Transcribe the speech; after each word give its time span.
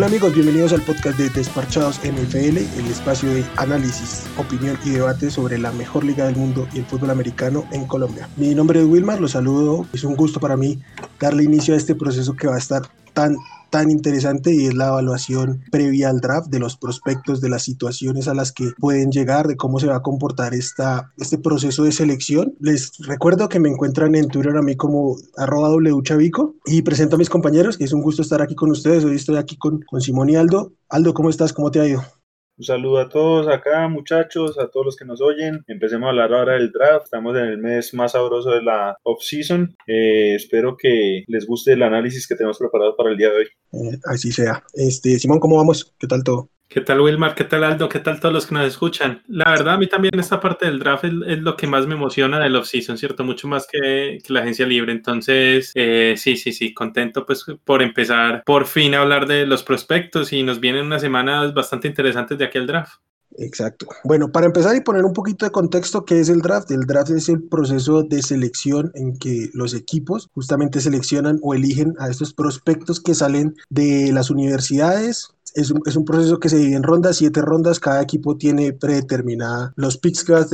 Hola 0.00 0.06
amigos, 0.06 0.32
bienvenidos 0.32 0.72
al 0.72 0.80
podcast 0.80 1.18
de 1.18 1.28
Desparchados 1.28 1.98
NFL, 1.98 2.56
el 2.56 2.86
espacio 2.90 3.34
de 3.34 3.44
análisis, 3.58 4.24
opinión 4.38 4.78
y 4.82 4.92
debate 4.92 5.30
sobre 5.30 5.58
la 5.58 5.72
mejor 5.72 6.04
liga 6.04 6.24
del 6.24 6.36
mundo 6.36 6.66
y 6.72 6.78
el 6.78 6.86
fútbol 6.86 7.10
americano 7.10 7.66
en 7.70 7.86
Colombia. 7.86 8.26
Mi 8.38 8.54
nombre 8.54 8.80
es 8.80 8.86
Wilmar, 8.86 9.20
los 9.20 9.32
saludo, 9.32 9.84
es 9.92 10.02
un 10.02 10.16
gusto 10.16 10.40
para 10.40 10.56
mí 10.56 10.78
darle 11.20 11.44
inicio 11.44 11.74
a 11.74 11.76
este 11.76 11.94
proceso 11.94 12.34
que 12.34 12.46
va 12.46 12.54
a 12.54 12.58
estar 12.58 12.80
tan 13.12 13.36
tan 13.70 13.90
interesante 13.90 14.54
y 14.54 14.66
es 14.66 14.74
la 14.74 14.88
evaluación 14.88 15.62
previa 15.70 16.10
al 16.10 16.20
draft 16.20 16.48
de 16.48 16.58
los 16.58 16.76
prospectos, 16.76 17.40
de 17.40 17.48
las 17.48 17.62
situaciones 17.62 18.28
a 18.28 18.34
las 18.34 18.52
que 18.52 18.72
pueden 18.78 19.10
llegar, 19.10 19.46
de 19.46 19.56
cómo 19.56 19.80
se 19.80 19.86
va 19.86 19.96
a 19.96 20.02
comportar 20.02 20.54
esta, 20.54 21.12
este 21.18 21.38
proceso 21.38 21.84
de 21.84 21.92
selección. 21.92 22.54
Les 22.60 22.92
recuerdo 22.98 23.48
que 23.48 23.60
me 23.60 23.68
encuentran 23.68 24.14
en 24.14 24.28
Twitter 24.28 24.56
a 24.56 24.62
mí 24.62 24.76
como 24.76 25.16
arroba 25.36 25.70
wchavico 25.70 26.54
y 26.66 26.82
presento 26.82 27.16
a 27.16 27.18
mis 27.18 27.30
compañeros, 27.30 27.78
que 27.78 27.84
es 27.84 27.92
un 27.92 28.02
gusto 28.02 28.22
estar 28.22 28.42
aquí 28.42 28.54
con 28.54 28.70
ustedes. 28.70 29.04
Hoy 29.04 29.16
estoy 29.16 29.36
aquí 29.36 29.56
con, 29.56 29.80
con 29.82 30.00
Simón 30.00 30.30
y 30.30 30.36
Aldo. 30.36 30.72
Aldo, 30.88 31.14
¿cómo 31.14 31.30
estás? 31.30 31.52
¿Cómo 31.52 31.70
te 31.70 31.80
ha 31.80 31.86
ido? 31.86 32.19
Un 32.60 32.64
saludo 32.64 32.98
a 32.98 33.08
todos 33.08 33.48
acá, 33.48 33.88
muchachos, 33.88 34.58
a 34.58 34.68
todos 34.68 34.84
los 34.84 34.96
que 34.96 35.06
nos 35.06 35.22
oyen. 35.22 35.64
Empecemos 35.66 36.06
a 36.06 36.10
hablar 36.10 36.34
ahora 36.34 36.52
del 36.56 36.70
draft. 36.70 37.06
Estamos 37.06 37.34
en 37.34 37.44
el 37.44 37.56
mes 37.56 37.94
más 37.94 38.12
sabroso 38.12 38.50
de 38.50 38.60
la 38.60 38.98
off-season. 39.02 39.74
Eh, 39.86 40.34
espero 40.34 40.76
que 40.76 41.24
les 41.26 41.46
guste 41.46 41.72
el 41.72 41.82
análisis 41.82 42.28
que 42.28 42.34
tenemos 42.34 42.58
preparado 42.58 42.94
para 42.96 43.12
el 43.12 43.16
día 43.16 43.30
de 43.30 43.36
hoy. 43.36 43.46
Eh, 43.72 43.98
así 44.04 44.30
sea. 44.30 44.62
Este, 44.74 45.18
Simón, 45.18 45.40
¿cómo 45.40 45.56
vamos? 45.56 45.94
¿Qué 45.98 46.06
tal 46.06 46.22
todo? 46.22 46.50
¿Qué 46.72 46.80
tal 46.82 47.00
Wilmar? 47.00 47.34
¿Qué 47.34 47.42
tal 47.42 47.64
Aldo? 47.64 47.88
¿Qué 47.88 47.98
tal 47.98 48.20
todos 48.20 48.32
los 48.32 48.46
que 48.46 48.54
nos 48.54 48.64
escuchan? 48.64 49.24
La 49.26 49.50
verdad, 49.50 49.74
a 49.74 49.76
mí 49.76 49.88
también 49.88 50.16
esta 50.20 50.38
parte 50.38 50.66
del 50.66 50.78
draft 50.78 51.02
es, 51.02 51.38
lo 51.40 51.56
que 51.56 51.66
más 51.66 51.88
me 51.88 51.94
emociona 51.94 52.38
del 52.38 52.54
off-season, 52.54 52.96
¿cierto? 52.96 53.24
Mucho 53.24 53.48
más 53.48 53.66
que, 53.66 54.18
la 54.28 54.42
agencia 54.42 54.66
libre. 54.66 54.92
Entonces, 54.92 55.72
eh, 55.74 56.14
sí, 56.16 56.36
sí, 56.36 56.52
sí, 56.52 56.72
contento 56.72 57.26
pues 57.26 57.44
por 57.64 57.82
empezar 57.82 58.44
por 58.46 58.66
fin 58.66 58.94
a 58.94 59.00
hablar 59.00 59.26
de 59.26 59.46
los 59.46 59.64
prospectos 59.64 60.32
y 60.32 60.44
nos 60.44 60.60
vienen 60.60 60.86
unas 60.86 61.02
semanas 61.02 61.52
bastante 61.54 61.88
interesantes 61.88 62.38
de 62.38 62.44
aquí 62.44 62.58
al 62.58 62.68
draft. 62.68 63.00
Exacto. 63.36 63.86
Bueno, 64.04 64.30
para 64.30 64.46
empezar 64.46 64.76
y 64.76 64.80
poner 64.80 65.04
un 65.04 65.12
poquito 65.12 65.44
de 65.44 65.52
contexto, 65.52 66.04
¿qué 66.04 66.20
es 66.20 66.28
el 66.28 66.40
draft? 66.40 66.70
El 66.70 66.86
draft 66.86 67.10
es 67.10 67.28
el 67.28 67.42
proceso 67.42 68.02
de 68.02 68.22
selección 68.22 68.92
en 68.94 69.16
que 69.16 69.50
los 69.54 69.74
equipos 69.74 70.28
justamente 70.34 70.80
seleccionan 70.80 71.38
o 71.42 71.54
eligen 71.54 71.94
a 71.98 72.08
estos 72.08 72.34
prospectos 72.34 73.00
que 73.00 73.14
salen 73.14 73.54
de 73.68 74.10
las 74.12 74.30
universidades 74.30 75.34
es 75.54 75.70
un, 75.70 75.80
es 75.86 75.96
un, 75.96 76.04
proceso 76.04 76.38
que 76.38 76.48
se 76.48 76.56
divide 76.56 76.76
en 76.76 76.82
rondas, 76.82 77.16
siete 77.16 77.40
rondas, 77.42 77.80
cada 77.80 78.02
equipo 78.02 78.36
tiene 78.36 78.72
predeterminada 78.72 79.72
los 79.76 79.98
picks 79.98 80.24
que 80.24 80.32
van 80.32 80.44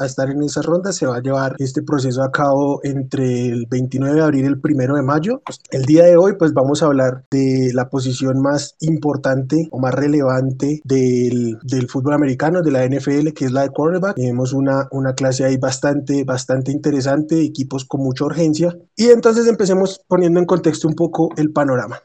a, 0.00 0.04
estar 0.04 0.30
en 0.30 0.42
esas 0.42 0.64
rondas, 0.64 0.96
se 0.96 1.06
va 1.06 1.16
a 1.16 1.22
llevar 1.22 1.56
este 1.58 1.82
proceso 1.82 2.22
a 2.22 2.30
cabo 2.30 2.80
entre 2.82 3.46
el 3.48 3.66
29 3.66 4.14
de 4.14 4.22
abril 4.22 4.44
y 4.44 4.46
el 4.46 4.60
1 4.62 4.96
de 4.96 5.02
mayo. 5.02 5.42
El 5.70 5.84
día 5.84 6.04
de 6.04 6.16
hoy 6.16 6.34
pues 6.38 6.52
vamos 6.52 6.82
a 6.82 6.86
hablar 6.86 7.24
de 7.30 7.72
la 7.74 7.88
posición 7.88 8.40
más 8.40 8.76
importante 8.80 9.68
o 9.70 9.78
más 9.78 9.94
relevante 9.94 10.80
del, 10.84 11.58
del 11.62 11.88
fútbol 11.88 12.14
americano, 12.14 12.62
de 12.62 12.70
la 12.70 12.86
NFL, 12.86 13.32
que 13.34 13.44
es 13.46 13.52
la 13.52 13.62
de 13.62 13.70
quarterback. 13.70 14.16
Tenemos 14.16 14.52
una, 14.52 14.88
una 14.90 15.14
clase 15.14 15.44
ahí 15.44 15.56
bastante, 15.56 16.24
bastante 16.24 16.72
interesante, 16.72 17.42
equipos 17.42 17.84
con 17.84 18.02
mucha 18.02 18.24
urgencia. 18.24 18.76
Y 18.96 19.06
entonces 19.06 19.46
empecemos 19.46 20.00
poniendo 20.06 20.40
en 20.40 20.46
contexto 20.46 20.88
un 20.88 20.94
poco 20.94 21.30
el 21.36 21.52
panorama. 21.52 22.00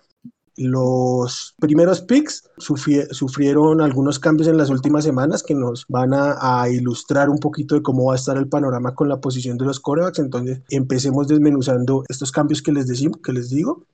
Los 0.58 1.54
primeros 1.60 2.02
picks 2.02 2.50
sufrieron 2.58 3.82
algunos 3.82 4.20
cambios 4.20 4.48
en 4.48 4.58
las 4.58 4.70
últimas 4.70 5.04
semanas 5.04 5.44
que 5.44 5.54
nos 5.54 5.86
van 5.90 6.12
a, 6.14 6.70
ilustrar 6.70 7.30
un 7.30 7.40
poquito 7.40 7.76
de 7.76 7.82
cómo 7.82 8.06
va 8.06 8.14
a 8.14 8.18
estar 8.18 8.38
el 8.38 8.48
panorama 8.48 8.96
con 8.96 9.10
la 9.10 9.20
posición 9.20 9.58
de 9.58 9.66
los 9.66 9.80
corebacks. 9.80 10.20
Entonces, 10.20 10.62
empecemos 10.70 11.28
desmenuzando 11.28 12.04
estos 12.08 12.32
cambios 12.32 12.62
que 12.62 12.72
les, 12.72 12.88
decimos, 12.88 13.20
que 13.24 13.34
les 13.34 13.50
digo. 13.50 13.86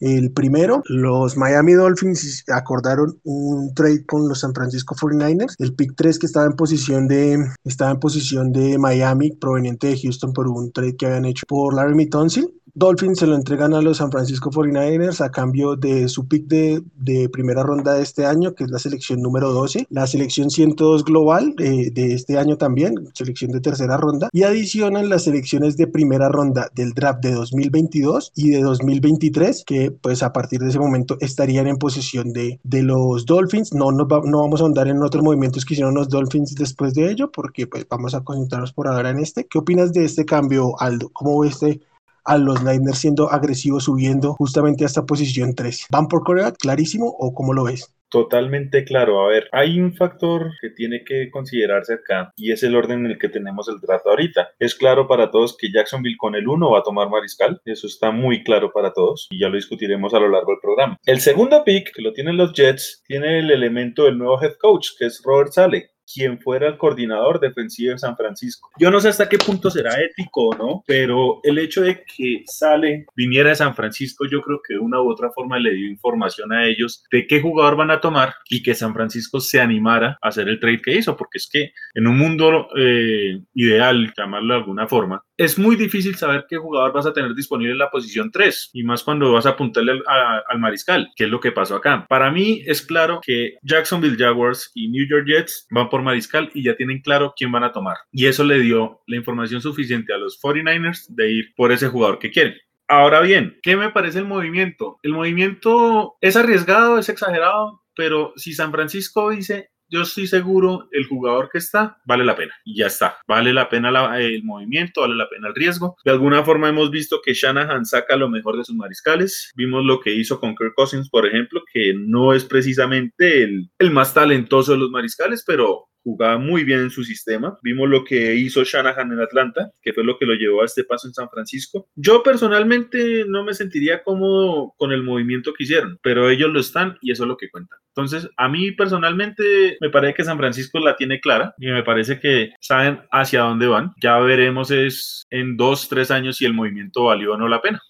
El 0.00 0.32
primero, 0.32 0.82
los 0.86 1.36
Miami 1.36 1.72
Dolphins 1.72 2.44
acordaron 2.48 3.18
un 3.22 3.74
trade 3.74 4.04
con 4.04 4.28
los 4.28 4.40
San 4.40 4.52
Francisco 4.52 4.94
49ers. 4.94 5.54
El 5.58 5.74
pick 5.74 5.94
3 5.96 6.18
que 6.18 6.26
estaba 6.26 6.46
en 6.46 6.56
posición 6.56 7.06
de, 7.08 7.38
estaba 7.64 7.92
en 7.92 8.00
posición 8.00 8.52
de 8.52 8.76
Miami, 8.76 9.32
proveniente 9.32 9.86
de 9.88 9.98
Houston 9.98 10.32
por 10.32 10.48
un 10.48 10.72
trade 10.72 10.96
que 10.96 11.06
habían 11.06 11.24
hecho 11.24 11.46
por 11.48 11.74
Larry 11.74 12.08
Tonsil. 12.08 12.52
Dolphins 12.76 13.20
se 13.20 13.26
lo 13.28 13.36
entregan 13.36 13.72
a 13.72 13.80
los 13.80 13.98
San 13.98 14.10
Francisco 14.10 14.50
49ers 14.50 15.20
a 15.20 15.30
cambio 15.30 15.76
de 15.76 16.08
su 16.08 16.26
pick 16.26 16.46
de, 16.48 17.28
primera 17.28 17.62
ronda 17.62 17.94
de 17.94 18.02
este 18.02 18.26
año, 18.26 18.54
que 18.54 18.64
es 18.64 18.70
la 18.70 18.80
selección 18.80 19.22
número 19.22 19.52
12, 19.52 19.86
la 19.90 20.08
selección 20.08 20.50
102 20.50 21.04
global 21.04 21.54
de, 21.56 21.90
de 21.90 22.14
este 22.14 22.36
año 22.36 22.56
también, 22.56 22.94
selección 23.14 23.52
de 23.52 23.60
tercera 23.60 23.96
ronda, 23.96 24.28
y 24.32 24.42
adicionan 24.42 25.08
las 25.08 25.24
selecciones 25.24 25.76
de 25.76 25.86
primera 25.86 26.28
ronda 26.28 26.68
del 26.74 26.92
draft 26.94 27.20
de 27.22 27.32
2022 27.32 28.32
y 28.34 28.50
de 28.50 28.62
2023, 28.62 29.64
que 29.64 29.92
pues 29.92 30.24
a 30.24 30.32
partir 30.32 30.60
de 30.60 30.70
ese 30.70 30.80
momento 30.80 31.16
estarían 31.20 31.68
en 31.68 31.76
posesión 31.76 32.32
de, 32.32 32.58
de 32.64 32.82
los 32.82 33.24
Dolphins. 33.24 33.72
No, 33.72 33.92
no, 33.92 34.06
no 34.06 34.40
vamos 34.40 34.60
a 34.60 34.64
andar 34.64 34.88
en 34.88 35.02
otros 35.02 35.22
movimientos 35.22 35.64
que 35.64 35.74
hicieron 35.74 35.94
los 35.94 36.08
Dolphins 36.08 36.54
después 36.56 36.94
de 36.94 37.10
ello, 37.10 37.30
porque 37.30 37.68
pues 37.68 37.86
vamos 37.88 38.14
a 38.14 38.22
concentrarnos 38.22 38.72
por 38.72 38.88
ahora 38.88 39.10
en 39.10 39.20
este. 39.20 39.46
¿Qué 39.46 39.58
opinas 39.58 39.92
de 39.92 40.04
este 40.04 40.24
cambio, 40.24 40.74
Aldo? 40.80 41.10
¿Cómo 41.12 41.38
ves 41.38 41.54
este? 41.54 41.80
A 42.24 42.38
los 42.38 42.62
Niners 42.62 42.98
siendo 42.98 43.30
agresivos 43.30 43.84
subiendo 43.84 44.34
justamente 44.34 44.84
a 44.84 44.86
esta 44.86 45.04
posición 45.04 45.54
3. 45.54 45.86
¿Van 45.90 46.08
por 46.08 46.24
Corea? 46.24 46.52
¿Clarísimo 46.52 47.06
o 47.06 47.34
cómo 47.34 47.52
lo 47.52 47.64
ves? 47.64 47.94
Totalmente 48.14 48.84
claro. 48.84 49.24
A 49.24 49.28
ver, 49.28 49.48
hay 49.50 49.80
un 49.80 49.92
factor 49.92 50.52
que 50.60 50.70
tiene 50.70 51.02
que 51.02 51.32
considerarse 51.32 51.94
acá 51.94 52.30
y 52.36 52.52
es 52.52 52.62
el 52.62 52.76
orden 52.76 53.04
en 53.04 53.10
el 53.10 53.18
que 53.18 53.28
tenemos 53.28 53.68
el 53.68 53.80
trato 53.80 54.10
ahorita. 54.10 54.50
Es 54.60 54.76
claro 54.76 55.08
para 55.08 55.32
todos 55.32 55.56
que 55.56 55.72
Jacksonville 55.72 56.16
con 56.16 56.36
el 56.36 56.46
1 56.46 56.70
va 56.70 56.78
a 56.78 56.82
tomar 56.84 57.10
mariscal. 57.10 57.60
Eso 57.64 57.88
está 57.88 58.12
muy 58.12 58.44
claro 58.44 58.70
para 58.72 58.92
todos 58.92 59.26
y 59.30 59.40
ya 59.40 59.48
lo 59.48 59.56
discutiremos 59.56 60.14
a 60.14 60.20
lo 60.20 60.28
largo 60.28 60.52
del 60.52 60.60
programa. 60.60 60.96
El 61.04 61.18
segundo 61.18 61.64
pick, 61.64 61.92
que 61.92 62.02
lo 62.02 62.12
tienen 62.12 62.36
los 62.36 62.52
Jets, 62.52 63.02
tiene 63.04 63.40
el 63.40 63.50
elemento 63.50 64.04
del 64.04 64.16
nuevo 64.16 64.40
head 64.40 64.54
coach, 64.60 64.90
que 64.96 65.06
es 65.06 65.20
Robert 65.24 65.50
Sale 65.50 65.93
quien 66.12 66.38
fuera 66.38 66.68
el 66.68 66.76
coordinador 66.76 67.40
defensivo 67.40 67.92
de 67.92 67.98
San 67.98 68.16
Francisco. 68.16 68.70
Yo 68.78 68.90
no 68.90 69.00
sé 69.00 69.08
hasta 69.08 69.28
qué 69.28 69.38
punto 69.38 69.70
será 69.70 70.00
ético 70.02 70.48
o 70.48 70.54
no, 70.54 70.84
pero 70.86 71.40
el 71.42 71.58
hecho 71.58 71.82
de 71.82 72.04
que 72.04 72.42
Sale 72.46 73.06
viniera 73.16 73.50
de 73.50 73.56
San 73.56 73.74
Francisco, 73.74 74.26
yo 74.30 74.40
creo 74.42 74.60
que 74.66 74.74
de 74.74 74.80
una 74.80 75.00
u 75.00 75.10
otra 75.10 75.30
forma 75.30 75.58
le 75.58 75.74
dio 75.74 75.88
información 75.88 76.52
a 76.52 76.66
ellos 76.66 77.04
de 77.10 77.26
qué 77.26 77.40
jugador 77.40 77.76
van 77.76 77.90
a 77.90 78.00
tomar 78.00 78.34
y 78.48 78.62
que 78.62 78.74
San 78.74 78.94
Francisco 78.94 79.40
se 79.40 79.60
animara 79.60 80.18
a 80.22 80.28
hacer 80.28 80.48
el 80.48 80.60
trade 80.60 80.82
que 80.82 80.96
hizo, 80.96 81.16
porque 81.16 81.38
es 81.38 81.48
que 81.50 81.72
en 81.94 82.06
un 82.06 82.18
mundo 82.18 82.68
eh, 82.76 83.40
ideal, 83.54 84.12
llamarlo 84.16 84.54
de 84.54 84.60
alguna 84.60 84.86
forma, 84.86 85.24
es 85.36 85.58
muy 85.58 85.76
difícil 85.76 86.14
saber 86.14 86.46
qué 86.48 86.56
jugador 86.56 86.92
vas 86.92 87.06
a 87.06 87.12
tener 87.12 87.34
disponible 87.34 87.72
en 87.72 87.78
la 87.78 87.90
posición 87.90 88.30
3 88.30 88.70
y 88.72 88.84
más 88.84 89.02
cuando 89.02 89.32
vas 89.32 89.46
a 89.46 89.50
apuntarle 89.50 89.92
al, 90.06 90.42
al 90.48 90.58
mariscal, 90.58 91.10
que 91.16 91.24
es 91.24 91.30
lo 91.30 91.40
que 91.40 91.52
pasó 91.52 91.76
acá. 91.76 92.06
Para 92.08 92.30
mí 92.30 92.62
es 92.66 92.82
claro 92.82 93.20
que 93.22 93.54
Jacksonville 93.62 94.16
Jaguars 94.16 94.70
y 94.74 94.88
New 94.88 95.06
York 95.08 95.26
Jets 95.26 95.66
van 95.70 95.88
por 95.88 96.02
mariscal 96.02 96.50
y 96.54 96.62
ya 96.64 96.76
tienen 96.76 97.00
claro 97.00 97.34
quién 97.36 97.50
van 97.50 97.64
a 97.64 97.72
tomar. 97.72 97.96
Y 98.12 98.26
eso 98.26 98.44
le 98.44 98.60
dio 98.60 99.00
la 99.06 99.16
información 99.16 99.60
suficiente 99.60 100.12
a 100.12 100.18
los 100.18 100.40
49ers 100.40 101.06
de 101.08 101.32
ir 101.32 101.54
por 101.56 101.72
ese 101.72 101.88
jugador 101.88 102.18
que 102.18 102.30
quieren. 102.30 102.54
Ahora 102.86 103.20
bien, 103.20 103.58
¿qué 103.62 103.76
me 103.76 103.90
parece 103.90 104.18
el 104.18 104.26
movimiento? 104.26 104.98
El 105.02 105.12
movimiento 105.12 106.16
es 106.20 106.36
arriesgado, 106.36 106.98
es 106.98 107.08
exagerado, 107.08 107.82
pero 107.96 108.34
si 108.36 108.52
San 108.52 108.72
Francisco 108.72 109.30
dice 109.30 109.70
yo 109.88 110.02
estoy 110.02 110.26
seguro 110.26 110.88
el 110.90 111.06
jugador 111.06 111.48
que 111.50 111.58
está 111.58 111.98
vale 112.06 112.24
la 112.24 112.36
pena 112.36 112.54
y 112.64 112.78
ya 112.78 112.86
está. 112.86 113.18
Vale 113.26 113.52
la 113.52 113.68
pena 113.68 114.18
el 114.18 114.44
movimiento, 114.44 115.02
vale 115.02 115.14
la 115.14 115.28
pena 115.28 115.48
el 115.48 115.54
riesgo. 115.54 115.96
De 116.04 116.10
alguna 116.10 116.44
forma 116.44 116.68
hemos 116.68 116.90
visto 116.90 117.20
que 117.24 117.34
Shanahan 117.34 117.84
saca 117.84 118.16
lo 118.16 118.28
mejor 118.28 118.56
de 118.56 118.64
sus 118.64 118.74
mariscales. 118.74 119.52
Vimos 119.56 119.84
lo 119.84 120.00
que 120.00 120.14
hizo 120.14 120.40
con 120.40 120.54
Kirk 120.54 120.74
Cousins, 120.74 121.08
por 121.10 121.26
ejemplo, 121.26 121.62
que 121.72 121.94
no 121.94 122.32
es 122.32 122.44
precisamente 122.44 123.42
el, 123.44 123.70
el 123.78 123.90
más 123.90 124.14
talentoso 124.14 124.72
de 124.72 124.78
los 124.78 124.90
mariscales, 124.90 125.44
pero 125.46 125.88
jugaba 126.04 126.38
muy 126.38 126.64
bien 126.64 126.80
en 126.80 126.90
su 126.90 127.02
sistema. 127.02 127.58
Vimos 127.62 127.88
lo 127.88 128.04
que 128.04 128.34
hizo 128.34 128.62
Shanahan 128.62 129.12
en 129.12 129.20
Atlanta, 129.20 129.72
que 129.82 129.92
fue 129.92 130.04
lo 130.04 130.18
que 130.18 130.26
lo 130.26 130.34
llevó 130.34 130.62
a 130.62 130.66
este 130.66 130.84
paso 130.84 131.08
en 131.08 131.14
San 131.14 131.30
Francisco. 131.30 131.88
Yo 131.96 132.22
personalmente 132.22 133.24
no 133.26 133.42
me 133.42 133.54
sentiría 133.54 134.04
cómodo 134.04 134.74
con 134.76 134.92
el 134.92 135.02
movimiento 135.02 135.54
que 135.54 135.64
hicieron, 135.64 135.98
pero 136.02 136.28
ellos 136.28 136.50
lo 136.50 136.60
están 136.60 136.98
y 137.00 137.10
eso 137.10 137.24
es 137.24 137.28
lo 137.28 137.36
que 137.36 137.50
cuenta. 137.50 137.76
Entonces, 137.96 138.28
a 138.36 138.48
mí 138.48 138.72
personalmente 138.72 139.76
me 139.80 139.88
parece 139.88 140.14
que 140.14 140.24
San 140.24 140.38
Francisco 140.38 140.80
la 140.80 140.96
tiene 140.96 141.20
clara 141.20 141.54
y 141.58 141.68
me 141.68 141.84
parece 141.84 142.18
que 142.18 142.52
saben 142.60 143.00
hacia 143.12 143.42
dónde 143.42 143.68
van. 143.68 143.92
Ya 144.02 144.18
veremos 144.18 144.72
es 144.72 145.24
en 145.30 145.56
dos, 145.56 145.88
tres 145.88 146.10
años 146.10 146.36
si 146.36 146.44
el 146.44 146.54
movimiento 146.54 147.04
valió 147.04 147.34
o 147.34 147.36
no 147.36 147.46
la 147.46 147.62
pena. 147.62 147.80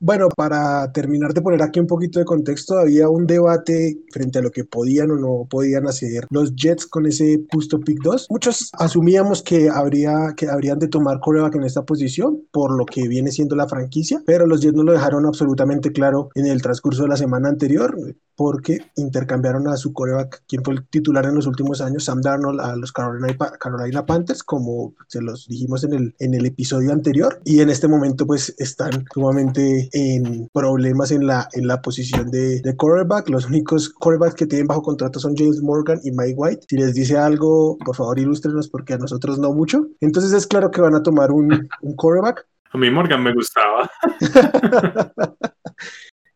Bueno, 0.00 0.28
para 0.28 0.92
terminar 0.92 1.34
de 1.34 1.42
poner 1.42 1.60
aquí 1.60 1.80
un 1.80 1.88
poquito 1.88 2.20
de 2.20 2.24
contexto, 2.24 2.78
había 2.78 3.08
un 3.08 3.26
debate 3.26 3.98
frente 4.12 4.38
a 4.38 4.42
lo 4.42 4.52
que 4.52 4.64
podían 4.64 5.10
o 5.10 5.16
no 5.16 5.48
podían 5.50 5.88
hacer 5.88 6.24
los 6.30 6.54
Jets 6.54 6.86
con 6.86 7.06
ese 7.06 7.44
justo 7.52 7.80
pick 7.80 8.00
2. 8.04 8.28
Muchos 8.30 8.70
asumíamos 8.74 9.42
que, 9.42 9.68
habría, 9.68 10.34
que 10.36 10.48
habrían 10.48 10.78
de 10.78 10.86
tomar 10.86 11.18
coreback 11.18 11.56
en 11.56 11.64
esta 11.64 11.84
posición 11.84 12.44
por 12.52 12.76
lo 12.76 12.86
que 12.86 13.08
viene 13.08 13.32
siendo 13.32 13.56
la 13.56 13.66
franquicia, 13.66 14.22
pero 14.24 14.46
los 14.46 14.60
Jets 14.60 14.76
no 14.76 14.84
lo 14.84 14.92
dejaron 14.92 15.26
absolutamente 15.26 15.90
claro 15.90 16.28
en 16.36 16.46
el 16.46 16.62
transcurso 16.62 17.02
de 17.02 17.08
la 17.08 17.16
semana 17.16 17.48
anterior 17.48 17.96
porque 18.38 18.78
intercambiaron 18.94 19.66
a 19.66 19.76
su 19.76 19.92
coreback, 19.92 20.44
quien 20.46 20.62
fue 20.62 20.74
el 20.74 20.86
titular 20.86 21.24
en 21.24 21.34
los 21.34 21.48
últimos 21.48 21.80
años, 21.80 22.04
Sam 22.04 22.20
Darnold, 22.20 22.60
a 22.60 22.76
los 22.76 22.92
Carolina, 22.92 23.36
Carolina 23.58 24.06
Panthers, 24.06 24.44
como 24.44 24.94
se 25.08 25.20
los 25.20 25.48
dijimos 25.48 25.82
en 25.82 25.92
el, 25.92 26.14
en 26.20 26.34
el 26.34 26.46
episodio 26.46 26.92
anterior, 26.92 27.40
y 27.44 27.58
en 27.62 27.68
este 27.68 27.88
momento 27.88 28.28
pues 28.28 28.54
están 28.58 29.04
sumamente 29.12 29.87
en 29.92 30.48
problemas 30.52 31.10
en 31.10 31.26
la, 31.26 31.48
en 31.52 31.66
la 31.66 31.80
posición 31.80 32.30
de, 32.30 32.60
de 32.60 32.76
quarterback. 32.76 33.28
Los 33.28 33.46
únicos 33.46 33.88
quarterbacks 33.88 34.34
que 34.34 34.46
tienen 34.46 34.66
bajo 34.66 34.82
contrato 34.82 35.18
son 35.18 35.36
James 35.36 35.62
Morgan 35.62 36.00
y 36.04 36.10
Mike 36.10 36.34
White. 36.36 36.66
Si 36.68 36.76
les 36.76 36.94
dice 36.94 37.16
algo, 37.16 37.76
por 37.84 37.96
favor 37.96 38.18
ilústrenos 38.18 38.68
porque 38.68 38.94
a 38.94 38.98
nosotros 38.98 39.38
no 39.38 39.52
mucho. 39.52 39.86
Entonces 40.00 40.32
es 40.32 40.46
claro 40.46 40.70
que 40.70 40.80
van 40.80 40.94
a 40.94 41.02
tomar 41.02 41.30
un, 41.30 41.68
un 41.82 41.96
quarterback. 41.96 42.46
A 42.72 42.78
mí 42.78 42.90
Morgan 42.90 43.22
me 43.22 43.32
gustaba. 43.32 43.90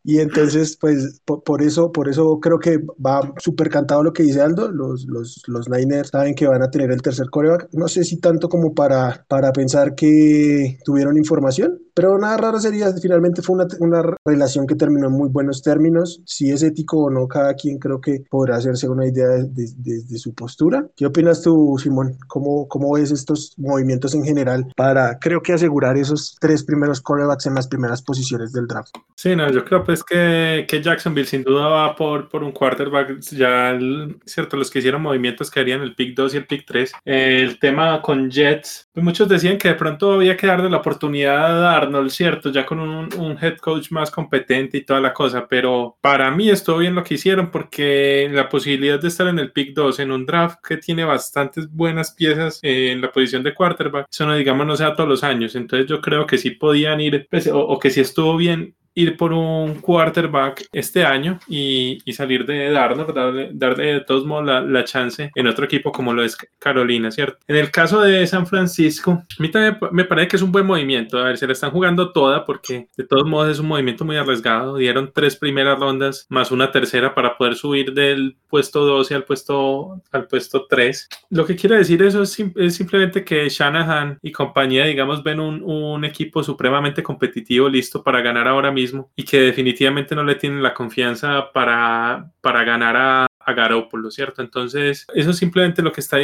Y 0.05 0.19
entonces, 0.19 0.77
pues, 0.77 1.21
por, 1.25 1.63
eso, 1.63 1.93
por 1.93 2.09
eso 2.09 2.41
creo 2.41 2.59
que 2.59 2.79
va 2.79 3.33
súper 3.39 3.71
cantado 3.71 4.03
lo 4.03 4.13
que 4.13 4.25
dice 4.25 4.41
Aldo. 4.41 4.71
Los, 4.73 5.07
los, 5.07 5.43
los 5.47 5.69
Niners 5.69 6.09
saben 6.09 6.35
que 6.35 6.49
van 6.49 6.63
a 6.63 6.71
tener 6.71 6.91
el 6.91 7.03
tercer 7.03 7.31
coreback. 7.31 7.69
No 7.73 7.87
sé 7.87 8.03
si 8.03 8.19
tanto 8.19 8.49
como 8.49 8.75
para, 8.75 9.25
para 9.29 9.53
pensar 9.53 9.95
que 9.95 10.79
tuvieron 10.85 11.17
información, 11.17 11.81
pero 11.95 12.19
nada 12.19 12.37
raro 12.37 12.59
sería, 12.59 12.93
finalmente 13.01 13.43
fue 13.43 13.57
una, 13.57 13.67
una 13.81 14.03
relación 14.25 14.67
que 14.67 14.75
terminó 14.75 15.09
en 15.09 15.13
muy 15.13 15.29
buenos 15.29 15.63
términos. 15.63 16.23
Si 16.25 16.51
es 16.51 16.63
ético 16.63 17.05
o 17.05 17.11
no, 17.11 17.29
cada 17.29 17.55
quien 17.55 17.79
creo 17.79 18.01
que 18.01 18.25
podrá 18.31 18.57
hacerse 18.57 18.89
una 18.89 19.07
idea 19.07 19.29
desde 19.29 19.73
de, 19.77 20.03
de, 20.05 20.19
su 20.19 20.35
postura. 20.35 20.87
¿Qué 20.97 21.07
opinas 21.07 21.43
tú, 21.43 21.77
Simón? 21.83 22.17
¿Cómo, 22.29 22.67
¿Cómo 22.69 22.95
ves 22.95 23.11
estos 23.11 23.55
movimientos 23.59 24.15
en 24.15 24.25
general 24.25 24.67
para, 24.77 25.19
creo 25.19 25.43
que 25.43 25.53
asegurar 25.53 25.97
esos 25.97 26.37
tres 26.41 26.65
primeros 26.65 27.01
corebacks 27.01 27.47
en 27.47 27.55
las 27.55 27.69
primeras 27.69 28.03
posiciones 28.03 28.53
del 28.53 28.67
draft? 28.67 28.95
Sí, 29.17 29.37
no, 29.37 29.51
yo 29.51 29.65
creo 29.65 29.85
que 29.85 29.93
es 29.93 30.03
que, 30.03 30.67
que, 30.69 30.83
Jacksonville 30.83 31.29
sin 31.29 31.45
duda 31.45 31.69
va 31.69 31.95
por, 31.95 32.29
por 32.29 32.43
un 32.43 32.53
quarterback. 32.53 33.21
Ya, 33.33 33.71
el, 33.71 34.19
cierto, 34.25 34.57
los 34.57 34.71
que 34.71 34.79
hicieron 34.81 35.03
movimientos 35.03 35.51
que 35.51 35.61
harían 35.61 35.83
el 35.83 35.95
pick 35.95 36.17
2 36.17 36.35
y 36.35 36.37
el 36.39 36.47
pick 36.47 36.65
3. 36.67 36.93
el 37.05 37.59
tema 37.59 38.01
con 38.03 38.31
Jets, 38.31 38.89
pues 38.93 39.05
muchos 39.05 39.29
decían 39.29 39.59
que 39.59 39.69
de 39.69 39.75
pronto 39.75 40.13
había 40.15 40.37
que 40.37 40.47
darle 40.47 40.71
la 40.71 40.79
oportunidad 40.79 41.67
a 41.67 41.82
Arnold, 41.83 42.11
cierto, 42.11 42.51
ya 42.51 42.65
con 42.67 42.81
un, 42.81 43.09
un, 43.19 43.39
head 43.41 43.59
coach 43.59 43.91
más 43.91 44.11
competente 44.11 44.79
y 44.79 44.85
toda 44.85 45.01
la 45.01 45.13
cosa. 45.13 45.47
Pero 45.49 45.97
para 46.01 46.31
mí 46.31 46.51
estuvo 46.51 46.79
bien 46.79 46.95
lo 46.95 47.05
que 47.05 47.15
hicieron 47.15 47.51
porque 47.51 48.29
la 48.33 48.49
posibilidad 48.49 49.01
de 49.01 49.09
estar 49.09 49.27
en 49.27 49.39
el 49.39 49.53
pick 49.53 49.75
2 49.75 50.01
en 50.01 50.13
un 50.13 50.27
draft 50.27 50.59
que 50.67 50.77
tiene 50.77 51.05
bastantes 51.05 51.71
buenas 51.71 52.13
piezas 52.13 52.61
en 52.63 53.01
la 53.01 53.11
posición 53.13 53.43
de 53.43 53.55
quarterback, 53.55 54.07
eso 54.11 54.27
no 54.27 54.35
digamos 54.37 54.67
no 54.67 54.77
sea 54.77 54.95
todos 54.95 55.09
los 55.09 55.25
años. 55.25 55.55
Entonces 55.55 55.89
yo 55.89 56.01
creo 56.01 56.27
que 56.27 56.39
sí 56.39 56.51
podían 56.51 57.01
ir, 57.01 57.27
pues, 57.31 57.47
o, 57.47 57.61
o 57.61 57.79
que 57.79 57.91
sí 57.91 58.01
estuvo 58.01 58.37
bien 58.37 58.75
ir 58.95 59.17
por 59.17 59.33
un 59.33 59.77
quarterback 59.77 60.67
este 60.73 61.05
año 61.05 61.39
y, 61.49 61.99
y 62.05 62.13
salir 62.13 62.45
de 62.45 62.71
Darnold, 62.71 63.15
darle, 63.15 63.51
darle, 63.53 63.85
de 63.95 64.01
todos 64.01 64.27
modos 64.27 64.47
la, 64.47 64.61
la, 64.61 64.85
chance 64.85 65.31
en 65.35 65.47
otro 65.47 65.65
equipo 65.65 65.93
como 65.93 66.13
lo 66.13 66.23
es 66.25 66.37
Carolina, 66.59 67.11
¿cierto? 67.11 67.39
En 67.47 67.57
el 67.57 67.71
caso 67.71 68.01
de 68.01 68.27
San 68.27 68.47
Francisco, 68.47 69.13
a 69.13 69.43
mí 69.43 69.51
también 69.51 69.79
me 69.93 70.05
parece 70.05 70.29
que 70.29 70.37
es 70.37 70.43
un 70.43 70.53
buen 70.53 70.67
movimiento. 70.67 71.19
A 71.19 71.25
ver, 71.25 71.39
se 71.39 71.47
la 71.47 71.53
están 71.53 71.71
jugando 71.71 72.13
toda 72.13 72.45
porque 72.45 72.89
de 72.97 73.05
todos 73.05 73.27
modos 73.27 73.53
es 73.53 73.59
un 73.59 73.69
movimiento 73.69 74.05
muy 74.05 74.17
arriesgado. 74.17 74.77
Dieron 74.77 75.11
tres 75.15 75.37
primeras 75.37 75.79
rondas 75.79 76.27
más 76.29 76.51
una 76.51 76.71
tercera 76.71 77.15
para 77.15 77.37
poder 77.39 77.55
subir 77.55 77.95
del 77.95 78.37
puesto 78.49 78.85
12 78.85 79.15
al 79.15 79.25
puesto, 79.25 80.03
al 80.11 80.27
puesto 80.27 80.67
3. 80.69 81.09
Lo 81.31 81.47
que 81.47 81.57
quiere 81.57 81.77
decir 81.77 82.03
eso 82.03 82.23
es, 82.23 82.39
es 82.57 82.75
simplemente 82.75 83.25
que 83.25 83.49
Shanahan 83.49 84.19
y 84.21 84.33
compañía, 84.33 84.85
digamos, 84.85 85.23
ven 85.23 85.41
un, 85.41 85.63
un 85.63 86.05
equipo 86.05 86.43
supremamente 86.43 87.03
competitivo 87.03 87.69
listo 87.69 88.03
para 88.03 88.21
ganar 88.21 88.49
ahora 88.49 88.71
mismo 88.71 88.82
mismo 88.83 89.11
y 89.17 89.25
que 89.25 89.41
definitivamente 89.41 90.15
no 90.15 90.25
le 90.25 90.35
tienen 90.35 90.63
la 90.63 90.75
confianza 90.75 91.53
para, 91.53 92.31
para 92.41 92.65
ganar 92.65 92.97
a, 92.97 93.27
a 93.39 93.53
Garoppolo, 93.53 94.11
¿cierto? 94.11 94.43
Entonces, 94.43 95.07
eso 95.15 95.33
simplemente 95.33 95.83
lo 95.83 95.93
que 95.93 96.01
está, 96.01 96.19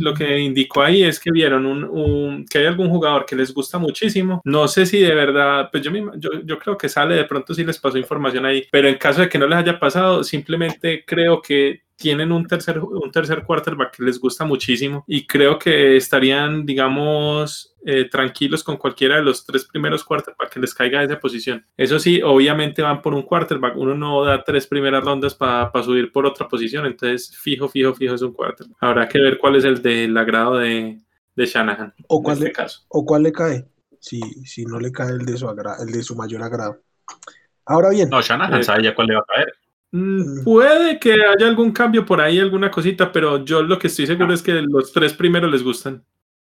lo 0.00 0.14
que 0.14 0.38
indicó 0.38 0.82
ahí 0.82 1.02
es 1.02 1.20
que 1.20 1.30
vieron 1.32 1.66
un, 1.66 1.84
un, 1.84 2.46
que 2.46 2.58
hay 2.58 2.66
algún 2.66 2.88
jugador 2.88 3.26
que 3.26 3.36
les 3.36 3.52
gusta 3.52 3.78
muchísimo. 3.78 4.40
No 4.44 4.68
sé 4.68 4.86
si 4.86 5.00
de 5.00 5.14
verdad, 5.14 5.68
pues 5.70 5.82
yo, 5.82 5.92
yo, 6.16 6.30
yo 6.44 6.58
creo 6.58 6.78
que 6.78 6.88
sale, 6.88 7.14
de 7.14 7.24
pronto 7.24 7.54
si 7.54 7.64
les 7.64 7.78
pasó 7.78 7.98
información 7.98 8.44
ahí, 8.46 8.66
pero 8.70 8.88
en 8.88 8.96
caso 8.96 9.20
de 9.20 9.28
que 9.28 9.38
no 9.38 9.46
les 9.46 9.58
haya 9.58 9.78
pasado, 9.78 10.24
simplemente 10.24 11.04
creo 11.06 11.40
que 11.42 11.83
tienen 11.96 12.32
un 12.32 12.46
tercer, 12.46 12.80
un 12.80 13.10
tercer 13.10 13.44
quarterback 13.44 13.96
que 13.96 14.02
les 14.02 14.18
gusta 14.18 14.44
muchísimo 14.44 15.04
y 15.06 15.26
creo 15.26 15.58
que 15.58 15.96
estarían, 15.96 16.66
digamos, 16.66 17.74
eh, 17.86 18.08
tranquilos 18.08 18.64
con 18.64 18.76
cualquiera 18.76 19.16
de 19.16 19.22
los 19.22 19.44
tres 19.44 19.64
primeros 19.66 20.02
quarterbacks 20.04 20.52
que 20.52 20.60
les 20.60 20.74
caiga 20.74 21.00
a 21.00 21.04
esa 21.04 21.20
posición. 21.20 21.64
Eso 21.76 21.98
sí, 21.98 22.20
obviamente 22.22 22.82
van 22.82 23.00
por 23.00 23.14
un 23.14 23.22
quarterback. 23.22 23.76
Uno 23.76 23.94
no 23.94 24.24
da 24.24 24.42
tres 24.42 24.66
primeras 24.66 25.04
rondas 25.04 25.34
para 25.34 25.70
pa 25.70 25.82
subir 25.82 26.10
por 26.10 26.26
otra 26.26 26.48
posición. 26.48 26.86
Entonces, 26.86 27.36
fijo, 27.36 27.68
fijo, 27.68 27.94
fijo 27.94 28.14
es 28.14 28.22
un 28.22 28.32
quarterback. 28.32 28.76
Habrá 28.80 29.08
que 29.08 29.20
ver 29.20 29.38
cuál 29.38 29.56
es 29.56 29.64
el 29.64 29.80
del 29.82 30.16
agrado 30.16 30.58
de, 30.58 30.98
de 31.36 31.46
Shanahan. 31.46 31.94
O 32.08 32.22
cuál, 32.22 32.38
este 32.38 32.46
le, 32.46 32.52
caso. 32.52 32.84
o 32.88 33.04
cuál 33.04 33.22
le 33.22 33.32
cae. 33.32 33.66
Si, 34.00 34.20
si 34.44 34.64
no 34.64 34.80
le 34.80 34.90
cae 34.90 35.10
el 35.10 35.24
de 35.24 35.36
su, 35.36 35.48
agra 35.48 35.76
el 35.80 35.92
de 35.92 36.02
su 36.02 36.16
mayor 36.16 36.42
agrado. 36.42 36.80
Ahora 37.66 37.90
bien. 37.90 38.10
No, 38.10 38.20
Shanahan 38.20 38.60
eh, 38.60 38.64
sabe 38.64 38.82
ya 38.82 38.94
cuál 38.94 39.06
le 39.08 39.14
va 39.14 39.20
a 39.20 39.34
caer. 39.34 39.54
Mm, 39.96 40.42
puede 40.42 40.98
que 40.98 41.12
haya 41.12 41.46
algún 41.46 41.70
cambio 41.70 42.04
por 42.04 42.20
ahí, 42.20 42.40
alguna 42.40 42.68
cosita, 42.68 43.12
pero 43.12 43.44
yo 43.44 43.62
lo 43.62 43.78
que 43.78 43.86
estoy 43.86 44.08
seguro 44.08 44.34
es 44.34 44.42
que 44.42 44.54
los 44.54 44.92
tres 44.92 45.14
primeros 45.14 45.48
les 45.52 45.62
gustan. 45.62 46.04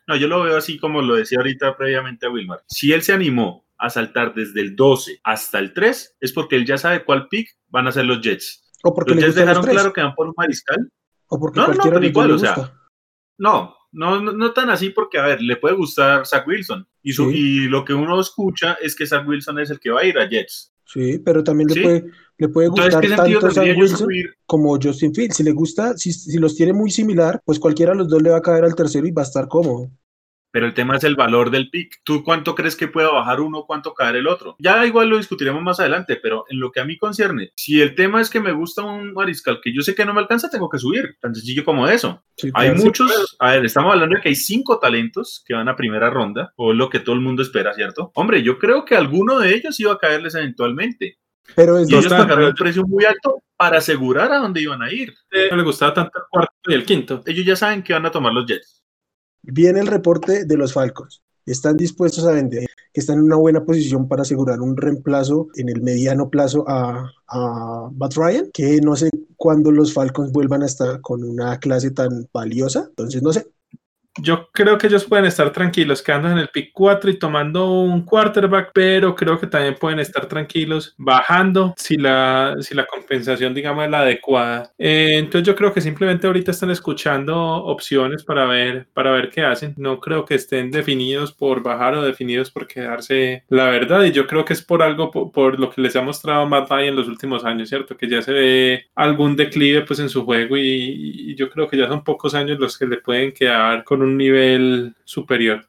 No, 0.06 0.15
yo 0.15 0.29
lo 0.29 0.44
veo 0.44 0.56
así 0.56 0.79
como 0.79 1.03
lo 1.03 1.17
decía 1.17 1.39
ahorita 1.39 1.77
previamente 1.77 2.25
a 2.25 2.31
Wilmar. 2.31 2.62
Si 2.69 2.93
él 2.93 3.03
se 3.03 3.12
animó 3.12 3.67
a 3.79 3.91
saltar 3.91 4.33
desde 4.33 4.61
el 4.61 4.77
12 4.77 5.23
hasta 5.25 5.59
el 5.59 5.73
3, 5.73 6.19
es 6.21 6.33
porque 6.33 6.55
él 6.55 6.65
ya 6.65 6.79
sabe 6.79 7.05
cuál 7.05 7.27
pick 7.27 7.49
van 7.67 7.89
a 7.89 7.93
ser 7.93 8.05
los 8.05 8.21
Jets. 8.21 8.62
O 8.85 8.94
porque 8.94 9.17
los 9.17 9.25
Jets 9.25 9.35
dejaron 9.35 9.65
claro 9.65 9.93
que 9.93 10.03
van 10.03 10.15
por 10.15 10.29
un 10.29 10.35
mariscal. 10.37 10.88
O 11.27 11.41
porque 11.41 11.59
no, 11.59 11.67
no, 11.67 11.83
pero 11.83 12.06
igual, 12.06 12.31
o 12.31 12.38
sea. 12.38 12.73
No, 13.38 13.75
no, 13.91 14.21
no, 14.21 14.31
no, 14.31 14.53
tan 14.53 14.71
así 14.71 14.91
porque, 14.91 15.19
a 15.19 15.27
ver, 15.27 15.43
le 15.43 15.56
puede 15.56 15.75
gustar 15.75 16.25
Zach 16.27 16.47
Wilson. 16.47 16.87
Y, 17.03 17.12
su, 17.12 17.29
sí. 17.29 17.37
y 17.37 17.61
lo 17.69 17.85
que 17.85 17.93
uno 17.93 18.21
escucha 18.21 18.75
es 18.81 18.95
que 18.95 19.05
Zach 19.05 19.27
Wilson 19.27 19.59
es 19.59 19.71
el 19.71 19.81
que 19.81 19.91
va 19.91 20.03
a 20.03 20.05
ir 20.05 20.17
a 20.17 20.29
Jets. 20.29 20.72
Sí, 20.84 21.19
pero 21.19 21.43
también 21.43 21.69
le, 21.69 21.82
puede, 21.82 22.05
le 22.38 22.49
puede 22.49 22.69
gustar 22.69 23.05
Entonces, 23.05 23.17
tanto 23.17 23.50
Zach 23.50 23.76
Wilson 23.79 24.08
como 24.46 24.79
Justin 24.82 25.14
Fields. 25.14 25.37
Si 25.37 25.43
le 25.43 25.52
gusta, 25.52 25.96
si, 25.96 26.12
si 26.12 26.38
los 26.38 26.55
tiene 26.55 26.73
muy 26.73 26.90
similar, 26.90 27.40
pues 27.44 27.58
cualquiera 27.58 27.93
de 27.93 27.99
los 27.99 28.08
dos 28.08 28.23
le 28.23 28.31
va 28.31 28.38
a 28.38 28.43
caer 28.43 28.64
al 28.64 28.75
tercero 28.75 29.06
y 29.06 29.11
va 29.12 29.23
a 29.23 29.25
estar 29.25 29.49
cómodo 29.49 29.90
pero 30.52 30.66
el 30.66 30.75
tema 30.75 30.96
es 30.96 31.04
el 31.04 31.16
valor 31.16 31.50
del 31.50 31.70
pick. 31.70 32.00
¿Tú 32.04 32.22
cuánto 32.22 32.54
crees 32.54 32.76
que 32.76 32.87
pueda 32.87 33.10
bajar 33.10 33.40
uno, 33.40 33.64
cuánto 33.66 33.94
caer 33.94 34.16
el 34.16 34.28
otro? 34.28 34.54
Ya 34.58 34.87
igual 34.87 35.08
lo 35.08 35.16
discutiremos 35.16 35.62
más 35.62 35.81
adelante, 35.81 36.21
pero 36.23 36.44
en 36.49 36.61
lo 36.61 36.71
que 36.71 36.80
a 36.80 36.85
mí 36.85 36.97
concierne, 36.99 37.52
si 37.56 37.80
el 37.80 37.94
tema 37.94 38.21
es 38.21 38.30
que 38.30 38.38
me 38.38 38.52
gusta 38.52 38.82
un 38.82 39.14
mariscal 39.14 39.61
que 39.62 39.75
yo 39.75 39.82
sé 39.82 39.94
que 39.94 40.04
no 40.04 40.14
me 40.14 40.21
alcanza, 40.21 40.50
tengo 40.50 40.68
que 40.68 40.78
subir. 40.78 41.16
Tan 41.21 41.35
sencillo 41.35 41.64
como 41.64 41.88
eso. 41.88 42.23
Sí, 42.37 42.50
hay 42.54 42.73
muchos, 42.75 43.11
sí, 43.11 43.37
a 43.40 43.52
ver, 43.52 43.64
estamos 43.64 43.92
hablando 43.92 44.16
de 44.16 44.23
que 44.23 44.28
hay 44.28 44.37
cinco 44.37 44.78
talentos 44.78 45.42
que 45.47 45.54
van 45.54 45.68
a 45.68 45.76
primera 45.76 46.11
ronda, 46.11 46.52
o 46.56 46.73
lo 46.73 46.90
que 46.90 47.00
todo 47.00 47.14
el 47.14 47.23
mundo 47.23 47.42
espera, 47.42 47.75
¿cierto? 47.75 48.12
Hombre, 48.14 48.42
yo 48.42 48.59
creo 48.59 48.85
que 48.85 48.94
alguno 48.94 49.38
de 49.38 49.54
ellos 49.54 49.80
iba 49.80 49.92
a 49.92 49.99
caerles 49.99 50.35
eventualmente. 50.35 51.18
Pero 51.56 51.78
es 51.78 51.90
y 51.90 51.97
ellos 51.97 52.12
pagaron 52.12 52.44
un 52.44 52.54
precio 52.54 52.85
muy 52.87 53.04
alto 53.04 53.42
para 53.56 53.78
asegurar 53.78 54.32
a 54.32 54.38
dónde 54.38 54.61
iban 54.61 54.82
a 54.82 54.92
ir. 54.92 55.14
No 55.50 55.56
le 55.56 55.62
gustaba 55.62 55.94
tanto 55.94 56.18
el 56.18 56.25
cuarto 56.30 56.52
y 56.66 56.75
el 56.75 56.85
quinto. 56.85 57.23
Ellos 57.26 57.44
ya 57.44 57.56
saben 57.56 57.82
que 57.82 57.92
van 57.92 58.06
a 58.06 58.11
tomar 58.11 58.32
los 58.32 58.47
Jets. 58.47 58.82
Viene 59.42 59.80
el 59.80 59.87
reporte 59.87 60.44
de 60.44 60.56
los 60.56 60.72
Falcons. 60.72 61.22
Están 61.44 61.76
dispuestos 61.76 62.25
a 62.25 62.32
vender, 62.32 62.66
que 62.92 63.00
están 63.00 63.18
en 63.18 63.25
una 63.25 63.37
buena 63.37 63.64
posición 63.64 64.06
para 64.08 64.22
asegurar 64.22 64.61
un 64.61 64.76
reemplazo 64.76 65.49
en 65.56 65.68
el 65.68 65.82
mediano 65.82 66.30
plazo 66.30 66.64
a, 66.68 67.11
a 67.26 67.90
Ryan, 68.14 68.50
que 68.52 68.80
no 68.80 68.94
sé 68.94 69.11
cuándo 69.37 69.72
los 69.72 69.92
Falcons 69.92 70.30
vuelvan 70.30 70.62
a 70.62 70.66
estar 70.66 71.00
con 71.00 71.25
una 71.25 71.58
clase 71.58 71.90
tan 71.90 72.28
valiosa. 72.32 72.87
Entonces, 72.90 73.22
no 73.22 73.32
sé, 73.32 73.46
yo 74.21 74.49
creo 74.52 74.76
que 74.76 74.88
ellos 74.88 75.04
pueden 75.04 75.25
estar 75.25 75.50
tranquilos 75.52 76.02
quedando 76.02 76.31
en 76.31 76.38
el 76.38 76.49
pick 76.49 76.71
4 76.73 77.11
y 77.11 77.19
tomando 77.19 77.71
un 77.71 78.04
quarterback, 78.04 78.71
pero 78.75 79.14
creo 79.14 79.38
que 79.38 79.47
también 79.47 79.76
pueden 79.81 80.00
estar 80.00 80.26
tranquilos 80.26 80.95
bajando 80.99 81.75
si 81.76 81.97
la, 81.97 82.57
si 82.61 82.75
la 82.75 82.87
compensación, 82.87 83.54
digamos, 83.54 83.85
es 83.85 83.90
la 83.90 84.00
adecuada. 84.00 84.73
Eh, 84.78 85.16
entonces 85.16 85.47
yo 85.47 85.54
creo 85.54 85.73
que 85.73 85.81
simplemente 85.81 86.26
ahorita 86.26 86.50
están 86.50 86.71
escuchando 86.71 87.37
opciones 87.38 88.23
para 88.23 88.45
ver, 88.45 88.87
para 88.92 89.12
ver 89.12 89.31
qué 89.31 89.42
hacen. 89.42 89.75
No 89.78 89.99
creo 89.99 90.25
que 90.25 90.35
estén 90.35 90.71
definidos 90.71 91.33
por 91.33 91.62
bajar 91.62 91.95
o 91.95 92.02
definidos 92.02 92.50
por 92.50 92.66
quedarse 92.66 93.45
la 93.49 93.66
verdad. 93.71 94.04
Y 94.04 94.12
yo 94.12 94.26
creo 94.26 94.45
que 94.45 94.52
es 94.52 94.62
por 94.62 94.83
algo, 94.83 95.11
por, 95.11 95.33
por 95.33 95.59
lo 95.59 95.71
que 95.71 95.81
les 95.81 95.97
ha 95.97 96.02
mostrado 96.02 96.47
Matt 96.47 96.71
Ryan 96.71 96.88
en 96.88 96.97
los 96.97 97.09
últimos 97.09 97.45
años, 97.45 97.71
¿cierto? 97.71 97.97
Que 97.97 98.09
ya 98.09 98.21
se 98.21 98.33
ve 98.33 98.87
algún 98.95 99.37
declive 99.37 99.83
pues 99.83 100.00
en 100.00 100.11
su 100.11 100.25
juego 100.25 100.57
y, 100.57 101.31
y 101.31 101.35
yo 101.35 101.49
creo 101.49 101.66
que 101.69 101.78
ya 101.78 101.88
son 101.88 102.04
pocos 102.04 102.35
años 102.35 102.59
los 102.59 102.78
que 102.78 102.87
le 102.87 102.99
pueden 102.99 103.33
quedar 103.33 103.85
con 103.85 104.01
un 104.02 104.16
nivel 104.16 104.94
superior. 105.04 105.66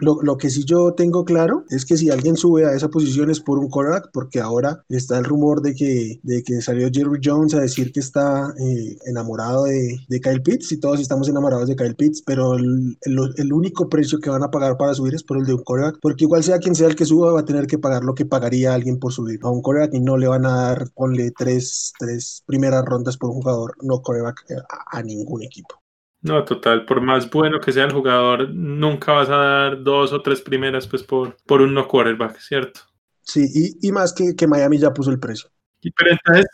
Lo, 0.00 0.36
que 0.38 0.48
sí 0.48 0.64
yo 0.64 0.94
tengo 0.94 1.24
claro 1.24 1.64
es 1.68 1.84
que 1.84 1.96
si 1.96 2.08
alguien 2.08 2.36
sube 2.36 2.64
a 2.64 2.74
esa 2.74 2.88
posición 2.88 3.30
es 3.30 3.40
por 3.40 3.58
un 3.58 3.68
quarterback, 3.68 4.10
porque 4.12 4.40
ahora 4.40 4.82
está 4.88 5.18
el 5.18 5.24
rumor 5.24 5.60
de 5.60 5.74
que, 5.74 6.20
de 6.22 6.42
que 6.42 6.62
salió 6.62 6.88
Jerry 6.90 7.20
Jones 7.22 7.54
a 7.54 7.60
decir 7.60 7.92
que 7.92 8.00
está 8.00 8.54
eh, 8.58 8.96
enamorado 9.06 9.64
de, 9.64 9.98
Kyle 10.22 10.42
Pitts 10.42 10.72
y 10.72 10.80
todos 10.80 11.00
estamos 11.00 11.28
enamorados 11.28 11.68
de 11.68 11.76
Kyle 11.76 11.94
Pitts, 11.94 12.22
pero 12.24 12.54
el, 12.54 13.52
único 13.52 13.88
precio 13.88 14.20
que 14.20 14.30
van 14.30 14.42
a 14.42 14.50
pagar 14.50 14.76
para 14.78 14.94
subir 14.94 15.14
es 15.14 15.22
por 15.22 15.38
el 15.38 15.44
de 15.44 15.54
un 15.54 15.62
quarterback, 15.62 15.98
porque 16.00 16.24
igual 16.24 16.42
sea 16.42 16.58
quien 16.58 16.74
sea 16.74 16.88
el 16.88 16.96
que 16.96 17.04
suba 17.04 17.32
va 17.32 17.40
a 17.40 17.44
tener 17.44 17.66
que 17.66 17.78
pagar 17.78 18.04
lo 18.04 18.14
que 18.14 18.24
pagaría 18.24 18.74
alguien 18.74 18.98
por 18.98 19.12
subir 19.12 19.40
a 19.42 19.50
un 19.50 19.60
quarterback 19.60 19.94
y 19.94 20.00
no 20.00 20.16
le 20.16 20.28
van 20.28 20.46
a 20.46 20.56
dar, 20.56 20.90
ponle 20.94 21.30
tres, 21.36 21.92
tres 21.98 22.42
primeras 22.46 22.84
rondas 22.84 23.16
por 23.16 23.30
un 23.30 23.42
jugador 23.42 23.74
no 23.82 24.00
quarterback 24.00 24.44
a, 24.68 24.98
a 24.98 25.02
ningún 25.02 25.42
equipo. 25.42 25.79
No, 26.22 26.44
total, 26.44 26.84
por 26.84 27.00
más 27.00 27.30
bueno 27.30 27.60
que 27.60 27.72
sea 27.72 27.84
el 27.84 27.92
jugador, 27.92 28.50
nunca 28.50 29.12
vas 29.12 29.30
a 29.30 29.36
dar 29.36 29.82
dos 29.82 30.12
o 30.12 30.20
tres 30.20 30.42
primeras 30.42 30.86
pues 30.86 31.02
por, 31.02 31.36
por 31.46 31.62
un 31.62 31.72
no 31.72 31.88
quarterback, 31.88 32.38
¿cierto? 32.38 32.80
Sí, 33.22 33.46
y, 33.54 33.88
y 33.88 33.92
más 33.92 34.12
que, 34.12 34.34
que 34.36 34.46
Miami 34.46 34.78
ya 34.78 34.92
puso 34.92 35.10
el 35.10 35.18
precio. 35.18 35.50
Pero 35.96 36.10
entonces, 36.10 36.46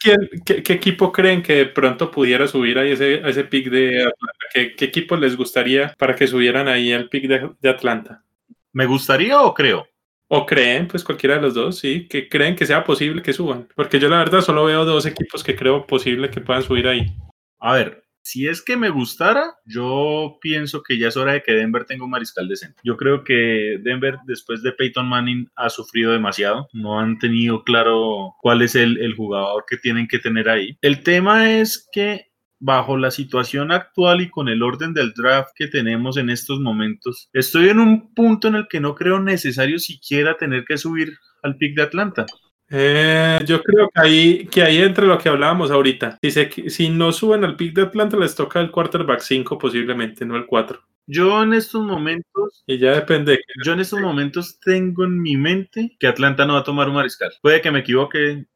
qué, 0.44 0.62
qué, 0.62 0.73
equipo 0.75 1.11
creen 1.11 1.42
que 1.42 1.54
de 1.54 1.66
pronto 1.66 2.12
pudiera 2.12 2.46
subir 2.46 2.78
ahí 2.78 2.92
ese, 2.92 3.28
ese 3.28 3.44
pick 3.44 3.70
de 3.70 4.02
Atlanta? 4.02 4.46
¿Qué, 4.52 4.76
¿Qué, 4.76 4.85
equipo 4.85 5.16
les 5.16 5.37
gustaría 5.37 5.92
para 5.99 6.14
que 6.14 6.28
subieran 6.28 6.68
ahí 6.68 6.92
al 6.92 7.08
pick 7.08 7.26
de, 7.26 7.50
de, 7.61 7.68
Atlanta? 7.68 8.23
¿Me 8.73 8.87
gustaría 8.87 9.40
o 9.42 9.52
creo? 9.52 9.88
O 10.28 10.46
creen, 10.46 10.87
pues 10.87 11.02
cualquiera 11.02 11.37
de 11.37 11.42
los 11.42 11.54
dos, 11.54 11.78
sí, 11.78 12.06
que 12.08 12.28
creen 12.28 12.54
que 12.54 12.66
sea 12.66 12.85
posible 12.85 13.23
que 13.23 13.32
suban. 13.32 13.66
Porque 13.75 13.99
yo 13.99 14.08
la 14.08 14.18
verdad 14.18 14.42
solo 14.42 14.64
veo 14.64 14.85
dos 14.85 15.06
equipos 15.06 15.42
que 15.42 15.56
creo 15.56 15.87
posible 15.87 16.30
que 16.30 16.40
puedan 16.40 16.62
subir 16.62 16.87
ahí. 16.87 17.12
A 17.58 17.73
ver, 17.73 18.05
si 18.26 18.49
es 18.49 18.61
que 18.61 18.76
me 18.76 18.90
gustara, 18.90 19.54
yo 19.66 20.38
pienso 20.40 20.83
que 20.83 20.99
ya 20.99 21.06
es 21.06 21.16
hora 21.16 21.35
de 21.35 21.45
que 21.45 21.52
Denver 21.52 21.85
tenga 21.85 22.04
un 22.04 22.11
mariscal 22.11 22.49
decente. 22.49 22.80
Yo 22.83 22.97
creo 22.97 23.23
que 23.23 23.78
Denver, 23.80 24.16
después 24.26 24.64
de 24.64 24.73
Peyton 24.73 25.06
Manning, 25.06 25.49
ha 25.54 25.71
sufrido 25.71 26.11
demasiado. 26.11 26.68
No 26.73 26.99
han 26.99 27.21
tenido 27.21 27.62
claro 27.62 28.35
cuál 28.40 28.62
es 28.62 28.75
el, 28.75 28.99
el 28.99 29.14
jugador 29.14 29.64
que 29.68 29.76
tienen 29.76 30.09
que 30.09 30.18
tener 30.18 30.49
ahí. 30.49 30.76
El 30.83 31.04
tema 31.04 31.52
es 31.52 31.88
que 31.92 32.33
bajo 32.59 32.97
la 32.97 33.12
situación 33.12 33.71
actual 33.71 34.21
y 34.21 34.28
con 34.28 34.49
el 34.49 34.61
orden 34.61 34.92
del 34.92 35.12
draft 35.12 35.50
que 35.54 35.68
tenemos 35.68 36.16
en 36.16 36.28
estos 36.28 36.59
momentos, 36.59 37.28
estoy 37.33 37.68
en 37.68 37.78
un 37.78 38.12
punto 38.12 38.49
en 38.49 38.56
el 38.56 38.66
que 38.66 38.80
no 38.80 38.97
creo 38.97 39.21
necesario 39.21 39.78
siquiera 39.78 40.37
tener 40.37 40.64
que 40.64 40.78
subir 40.78 41.16
al 41.45 41.56
pick 41.59 41.76
de 41.76 41.83
Atlanta. 41.83 42.26
Eh, 42.68 43.38
yo 43.46 43.62
creo 43.62 43.88
que 43.94 44.00
ahí, 44.00 44.46
que 44.49 44.62
ahí 44.62 44.78
entre 44.78 45.06
lo 45.06 45.18
que 45.18 45.28
hablábamos 45.28 45.70
ahorita. 45.70 46.18
Si, 46.23 46.30
se, 46.30 46.50
si 46.70 46.88
no 46.88 47.12
suben 47.12 47.44
al 47.44 47.56
pick 47.56 47.75
de 47.75 47.82
Atlanta, 47.82 48.16
les 48.16 48.35
toca 48.35 48.61
el 48.61 48.70
quarterback 48.70 49.20
5 49.20 49.58
posiblemente, 49.58 50.25
no 50.25 50.37
el 50.37 50.46
4. 50.46 50.80
Yo 51.08 51.42
en 51.42 51.52
estos 51.52 51.85
momentos. 51.85 52.64
Y 52.66 52.78
ya 52.78 52.92
depende. 52.92 53.38
Yo 53.64 53.73
en 53.73 53.80
estos 53.80 54.00
momentos 54.00 54.58
tengo 54.58 55.04
en 55.04 55.20
mi 55.20 55.37
mente 55.37 55.96
que 56.00 56.08
Atlanta 56.08 56.44
no 56.46 56.54
va 56.54 56.61
a 56.61 56.64
tomar 56.64 56.88
un 56.88 56.96
mariscal. 56.96 57.32
Puede 57.40 57.61
que 57.61 57.70
me 57.70 57.80
equivoque, 57.80 58.46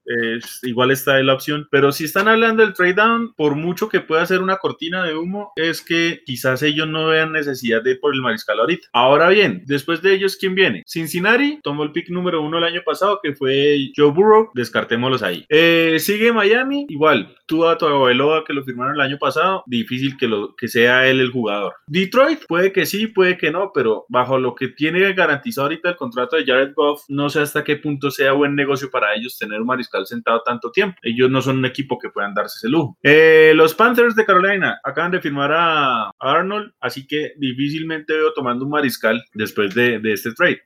igual 0.63 0.91
está 0.91 1.21
la 1.23 1.35
opción. 1.35 1.69
Pero 1.71 1.93
si 1.93 2.05
están 2.05 2.29
hablando 2.29 2.65
del 2.65 2.75
trade 2.75 2.95
down, 2.95 3.35
por 3.35 3.55
mucho 3.55 3.89
que 3.89 4.01
pueda 4.01 4.25
ser 4.27 4.43
una 4.43 4.57
cortina 4.57 5.05
de 5.05 5.17
humo, 5.17 5.53
es 5.57 5.83
que 5.83 6.23
quizás 6.25 6.63
ellos 6.63 6.89
no 6.89 7.07
vean 7.07 7.33
necesidad 7.33 7.83
de 7.83 7.93
ir 7.93 8.01
por 8.01 8.15
el 8.15 8.23
mariscal 8.23 8.61
ahorita. 8.61 8.89
Ahora 8.93 9.29
bien, 9.29 9.63
después 9.67 10.03
de 10.03 10.15
ellos, 10.15 10.37
¿quién 10.37 10.55
viene? 10.55 10.83
Cincinnati 10.87 11.61
tomó 11.63 11.85
el 11.85 11.93
pick 11.93 12.09
número 12.11 12.43
uno 12.43 12.59
el 12.59 12.65
año 12.65 12.83
pasado, 12.85 13.21
que 13.23 13.35
fue 13.35 13.91
Joe 13.97 14.11
Burrow. 14.11 14.51
Descartémoslos 14.55 15.23
ahí. 15.23 15.45
Eh, 15.49 15.97
sigue 15.99 16.33
Miami, 16.33 16.87
igual. 16.89 17.35
Tú 17.47 17.67
a 17.67 17.77
tu 17.77 17.87
abuelo 17.87 18.45
que 18.47 18.53
lo 18.53 18.65
firmaron 18.65 18.95
el 18.95 19.01
año 19.01 19.19
pasado, 19.19 19.65
difícil 19.67 20.17
que, 20.17 20.29
lo, 20.29 20.55
que 20.55 20.69
sea 20.69 21.07
él 21.09 21.21
el 21.21 21.31
jugador. 21.31 21.75
Detroit, 21.87 22.41
puede 22.47 22.73
que 22.73 22.87
sí, 22.87 23.09
puede 23.09 23.37
que 23.37 23.51
no, 23.51 23.73
pero 23.75 24.07
bajo 24.09 24.39
lo 24.39 24.55
que 24.55 24.69
tiene 24.69 25.13
garantizado 25.13 25.67
ahorita 25.67 25.91
el 25.91 25.97
contrato 25.97 26.37
de 26.37 26.45
Jared 26.45 26.73
Goff, 26.75 27.03
no 27.09 27.29
sé 27.29 27.41
hasta 27.41 27.65
qué 27.65 27.77
punto 27.77 28.11
sea 28.11 28.33
buen 28.33 28.55
negocio 28.55 28.91
para 28.91 29.15
ellos 29.15 29.37
tener 29.37 29.61
un 29.61 29.67
mariscal 29.67 29.90
sentado 30.07 30.43
tanto 30.45 30.71
tiempo. 30.71 30.97
Ellos 31.03 31.31
no 31.31 31.43
son 31.43 31.59
un 31.59 31.67
equipo 31.67 31.99
que 31.99 32.11
puedan 32.11 32.35
darse 32.35 32.59
ese 32.59 32.69
lujo. 32.69 32.99
Eh, 33.03 33.53
los 33.55 33.75
Panthers 33.75 34.17
de 34.17 34.25
Carolina 34.25 34.81
acaban 34.83 35.11
de 35.11 35.21
firmar 35.21 35.53
a 35.53 36.11
Arnold, 36.19 36.73
así 36.81 37.07
que 37.07 37.33
difícilmente 37.37 38.15
veo 38.15 38.33
tomando 38.33 38.65
un 38.65 38.71
mariscal 38.71 39.23
después 39.35 39.75
de, 39.75 39.99
de 39.99 40.13
este 40.13 40.33
trade. 40.33 40.63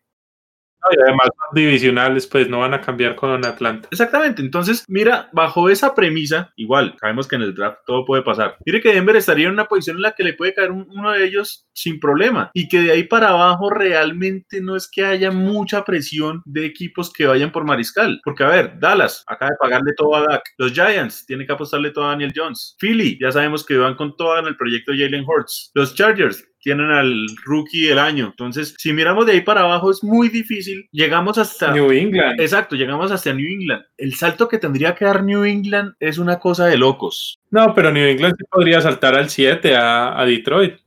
Y 0.90 1.00
además 1.00 1.28
divisionales 1.52 2.26
pues 2.26 2.48
no 2.48 2.60
van 2.60 2.74
a 2.74 2.80
cambiar 2.80 3.14
con 3.16 3.44
Atlanta. 3.44 3.88
Exactamente, 3.90 4.42
entonces 4.42 4.84
mira, 4.88 5.28
bajo 5.32 5.68
esa 5.68 5.94
premisa, 5.94 6.52
igual, 6.56 6.96
sabemos 7.00 7.28
que 7.28 7.36
en 7.36 7.42
el 7.42 7.54
draft 7.54 7.78
todo 7.86 8.04
puede 8.04 8.22
pasar. 8.22 8.56
Mire 8.64 8.80
que 8.80 8.92
Denver 8.92 9.16
estaría 9.16 9.46
en 9.46 9.54
una 9.54 9.66
posición 9.66 9.96
en 9.96 10.02
la 10.02 10.12
que 10.12 10.24
le 10.24 10.34
puede 10.34 10.54
caer 10.54 10.70
uno 10.70 11.12
de 11.12 11.24
ellos 11.24 11.66
sin 11.72 12.00
problema 12.00 12.50
y 12.54 12.68
que 12.68 12.80
de 12.80 12.92
ahí 12.92 13.04
para 13.04 13.30
abajo 13.30 13.70
realmente 13.70 14.60
no 14.60 14.76
es 14.76 14.88
que 14.90 15.04
haya 15.04 15.30
mucha 15.30 15.84
presión 15.84 16.42
de 16.44 16.66
equipos 16.66 17.12
que 17.12 17.26
vayan 17.26 17.52
por 17.52 17.64
mariscal. 17.64 18.20
Porque 18.24 18.44
a 18.44 18.48
ver, 18.48 18.78
Dallas 18.78 19.24
acaba 19.26 19.50
de 19.50 19.56
pagarle 19.60 19.92
todo 19.96 20.14
a 20.16 20.22
Dak. 20.22 20.42
Los 20.58 20.72
Giants 20.72 21.26
tienen 21.26 21.46
que 21.46 21.52
apostarle 21.52 21.90
todo 21.90 22.06
a 22.06 22.10
Daniel 22.10 22.32
Jones. 22.34 22.76
Philly, 22.78 23.18
ya 23.20 23.32
sabemos 23.32 23.64
que 23.64 23.76
van 23.76 23.94
con 23.94 24.16
todo 24.16 24.38
en 24.38 24.46
el 24.46 24.56
proyecto 24.56 24.92
Jalen 24.92 25.24
Hurts. 25.26 25.70
Los 25.74 25.94
Chargers 25.94 26.44
tienen 26.64 26.90
al 26.90 27.26
rookie 27.44 27.87
del 27.87 27.99
año. 27.99 28.26
Entonces, 28.26 28.75
si 28.78 28.92
miramos 28.92 29.26
de 29.26 29.33
ahí 29.33 29.40
para 29.42 29.61
abajo 29.61 29.90
es 29.90 30.02
muy 30.02 30.30
difícil. 30.30 30.88
Llegamos 30.90 31.37
hasta 31.37 31.73
New 31.73 31.92
England. 31.92 32.40
Exacto, 32.40 32.75
llegamos 32.75 33.12
hasta 33.12 33.33
New 33.35 33.47
England. 33.47 33.85
El 33.99 34.14
salto 34.14 34.49
que 34.49 34.59
tendría 34.59 34.94
que 34.94 35.04
dar 35.04 35.23
New 35.23 35.44
England 35.44 35.94
es 36.00 36.16
una 36.18 36.38
cosa 36.38 36.66
de 36.66 36.78
locos. 36.78 37.38
No, 37.50 37.75
pero 37.75 37.92
New 37.92 38.06
England 38.06 38.35
podría 38.50 38.80
saltar 38.80 39.14
al 39.14 39.28
7 39.28 39.76
a, 39.76 40.18
a 40.18 40.25
Detroit. 40.25 40.83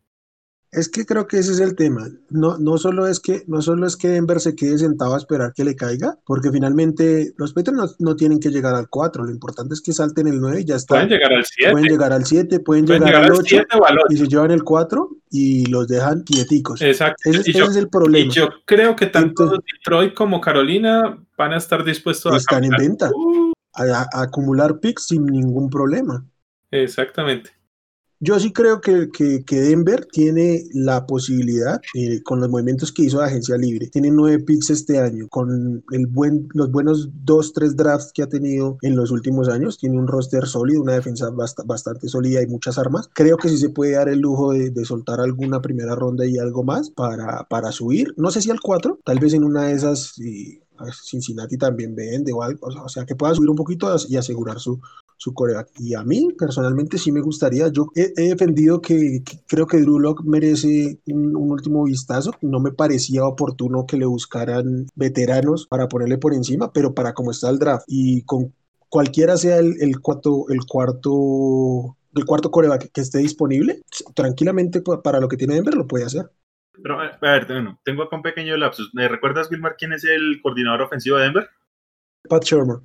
Es 0.71 0.89
que 0.89 1.05
creo 1.05 1.27
que 1.27 1.39
ese 1.39 1.53
es 1.53 1.59
el 1.61 1.75
tema. 1.75 2.09
No, 2.29 2.57
no, 2.57 2.77
solo 2.77 3.07
es 3.07 3.21
que, 3.21 3.43
no 3.47 3.61
solo 3.61 3.87
es 3.87 3.95
que 3.95 4.09
Denver 4.09 4.41
se 4.41 4.55
quede 4.55 4.77
sentado 4.77 5.13
a 5.13 5.17
esperar 5.17 5.53
que 5.53 5.63
le 5.63 5.75
caiga, 5.75 6.17
porque 6.25 6.51
finalmente 6.51 7.33
los 7.37 7.53
Patriots 7.53 7.95
no, 7.99 8.09
no, 8.09 8.15
tienen 8.17 8.39
que 8.39 8.49
llegar 8.49 8.75
al 8.75 8.89
4. 8.89 9.23
Lo 9.23 9.31
importante 9.31 9.73
es 9.73 9.81
que 9.81 9.93
salten 9.93 10.27
el 10.27 10.41
9 10.41 10.61
y 10.61 10.65
ya 10.65 10.75
está. 10.75 10.95
Pueden 10.95 11.09
llegar 11.09 11.31
al 11.31 11.45
7. 11.45 11.71
Pueden 11.71 11.87
llegar 11.87 12.13
al 12.13 12.25
7, 12.25 12.59
pueden, 12.59 12.85
pueden 12.85 13.03
llegar, 13.03 13.23
llegar, 13.23 13.31
al 13.31 13.39
8, 13.39 13.57
al 13.85 13.99
8 13.99 14.05
y 14.09 14.17
se 14.17 14.27
llevan 14.27 14.51
el 14.51 14.63
4 14.63 15.09
y 15.31 15.65
los 15.67 15.87
dejan 15.87 16.23
quieticos. 16.23 16.81
Exacto. 16.81 17.29
Ese, 17.29 17.41
ese 17.41 17.53
yo, 17.53 17.65
es 17.65 17.75
el 17.77 17.87
problema. 17.87 18.27
Y 18.27 18.35
yo 18.35 18.49
creo 18.65 18.95
que 18.95 19.05
tanto 19.05 19.43
Entonces, 19.43 19.65
Detroit 19.73 20.13
como 20.13 20.41
Carolina 20.41 21.17
van 21.37 21.53
a 21.53 21.57
estar 21.57 21.85
dispuestos 21.85 22.33
a. 22.33 22.37
Están 22.37 22.65
en 22.65 22.71
venta. 22.71 23.09
Uh. 23.15 23.53
A, 23.73 24.07
a 24.11 24.21
acumular 24.23 24.79
picks 24.79 25.07
sin 25.07 25.25
ningún 25.27 25.69
problema. 25.69 26.25
Exactamente. 26.71 27.56
Yo 28.19 28.39
sí 28.39 28.51
creo 28.51 28.81
que, 28.81 29.09
Denver 29.47 30.07
tiene 30.11 30.63
la 30.73 31.05
posibilidad, 31.05 31.79
eh, 31.93 32.23
con 32.23 32.39
los 32.39 32.49
movimientos 32.49 32.91
que 32.91 33.03
hizo 33.03 33.19
la 33.19 33.27
agencia 33.27 33.57
libre, 33.57 33.87
tiene 33.87 34.09
nueve 34.09 34.43
picks 34.43 34.71
este 34.71 34.99
año, 34.99 35.27
con 35.29 35.83
el 35.91 36.07
buen, 36.07 36.47
los 36.53 36.71
buenos 36.71 37.09
dos, 37.23 37.53
tres 37.53 37.75
drafts 37.75 38.11
que 38.11 38.23
ha 38.23 38.29
tenido 38.29 38.77
en 38.81 38.95
los 38.95 39.11
últimos 39.11 39.49
años, 39.49 39.77
tiene 39.77 39.99
un 39.99 40.07
roster 40.07 40.47
sólido, 40.47 40.81
una 40.81 40.93
defensa 40.93 41.29
bast 41.29 41.59
bastante 41.65 42.07
sólida 42.07 42.41
y 42.41 42.47
muchas 42.47 42.79
armas. 42.79 43.07
Creo 43.13 43.37
que 43.37 43.49
sí 43.49 43.57
se 43.57 43.69
puede 43.69 43.93
dar 43.93 44.09
el 44.09 44.19
lujo 44.19 44.51
de, 44.51 44.71
de 44.71 44.85
soltar 44.85 45.19
alguna 45.19 45.61
primera 45.61 45.93
ronda 45.93 46.25
y 46.25 46.39
algo 46.39 46.63
más 46.63 46.89
para, 46.89 47.71
subir, 47.71 48.13
no 48.17 48.31
sé 48.31 48.41
si 48.41 48.49
al 48.49 48.59
4, 48.59 48.99
tal 49.05 49.19
vez 49.19 49.33
en 49.33 49.43
una 49.43 49.65
de 49.65 49.73
esas... 49.73 50.17
Y, 50.17 50.61
Cincinnati 51.03 51.57
también 51.57 51.95
vende 51.95 52.31
o 52.31 52.43
algo, 52.43 52.67
o 52.67 52.87
sea, 52.87 53.03
que 53.03 53.15
pueda 53.15 53.33
subir 53.33 53.49
un 53.49 53.55
poquito 53.55 53.95
y 54.07 54.15
asegurar 54.15 54.59
su, 54.59 54.79
su 55.17 55.33
coreback. 55.33 55.69
Y 55.79 55.95
a 55.95 56.03
mí, 56.03 56.29
personalmente, 56.37 56.97
sí 56.97 57.11
me 57.11 57.21
gustaría. 57.21 57.67
Yo 57.69 57.87
he, 57.95 58.13
he 58.15 58.29
defendido 58.29 58.81
que, 58.81 59.21
que, 59.25 59.39
creo 59.47 59.67
que 59.67 59.77
Drew 59.77 59.99
Lock 59.99 60.23
merece 60.23 60.99
un, 61.07 61.35
un, 61.35 61.51
último 61.51 61.83
vistazo. 61.83 62.31
No 62.41 62.59
me 62.59 62.71
parecía 62.71 63.25
oportuno 63.25 63.85
que 63.85 63.97
le 63.97 64.05
buscaran 64.05 64.87
veteranos 64.95 65.67
para 65.67 65.87
ponerle 65.87 66.17
por 66.17 66.33
encima, 66.33 66.71
pero 66.71 66.93
para 66.93 67.13
cómo 67.13 67.31
está 67.31 67.49
el 67.49 67.59
draft 67.59 67.85
y 67.87 68.21
con 68.23 68.53
cualquiera 68.89 69.37
sea 69.37 69.57
el, 69.57 69.75
el 69.81 69.99
cuarto, 69.99 70.45
el 70.49 70.65
cuarto, 70.65 71.97
el 72.15 72.25
cuarto 72.25 72.51
coreback 72.51 72.91
que 72.91 73.01
esté 73.01 73.19
disponible, 73.19 73.81
tranquilamente 74.15 74.81
para 75.03 75.19
lo 75.19 75.27
que 75.27 75.37
tiene 75.37 75.55
Denver 75.55 75.75
lo 75.75 75.87
puede 75.87 76.05
hacer. 76.05 76.29
Pero, 76.81 76.99
a 76.99 77.17
ver, 77.21 77.45
bueno, 77.47 77.79
tengo 77.83 78.03
acá 78.03 78.15
un 78.15 78.21
pequeño 78.21 78.55
lapsus. 78.55 78.93
¿Me 78.93 79.07
recuerdas, 79.07 79.49
Wilmar, 79.49 79.75
quién 79.77 79.93
es 79.93 80.03
el 80.03 80.39
coordinador 80.43 80.83
ofensivo 80.83 81.17
de 81.17 81.23
Denver? 81.23 81.49
Pat 82.29 82.43
Shermer. 82.43 82.77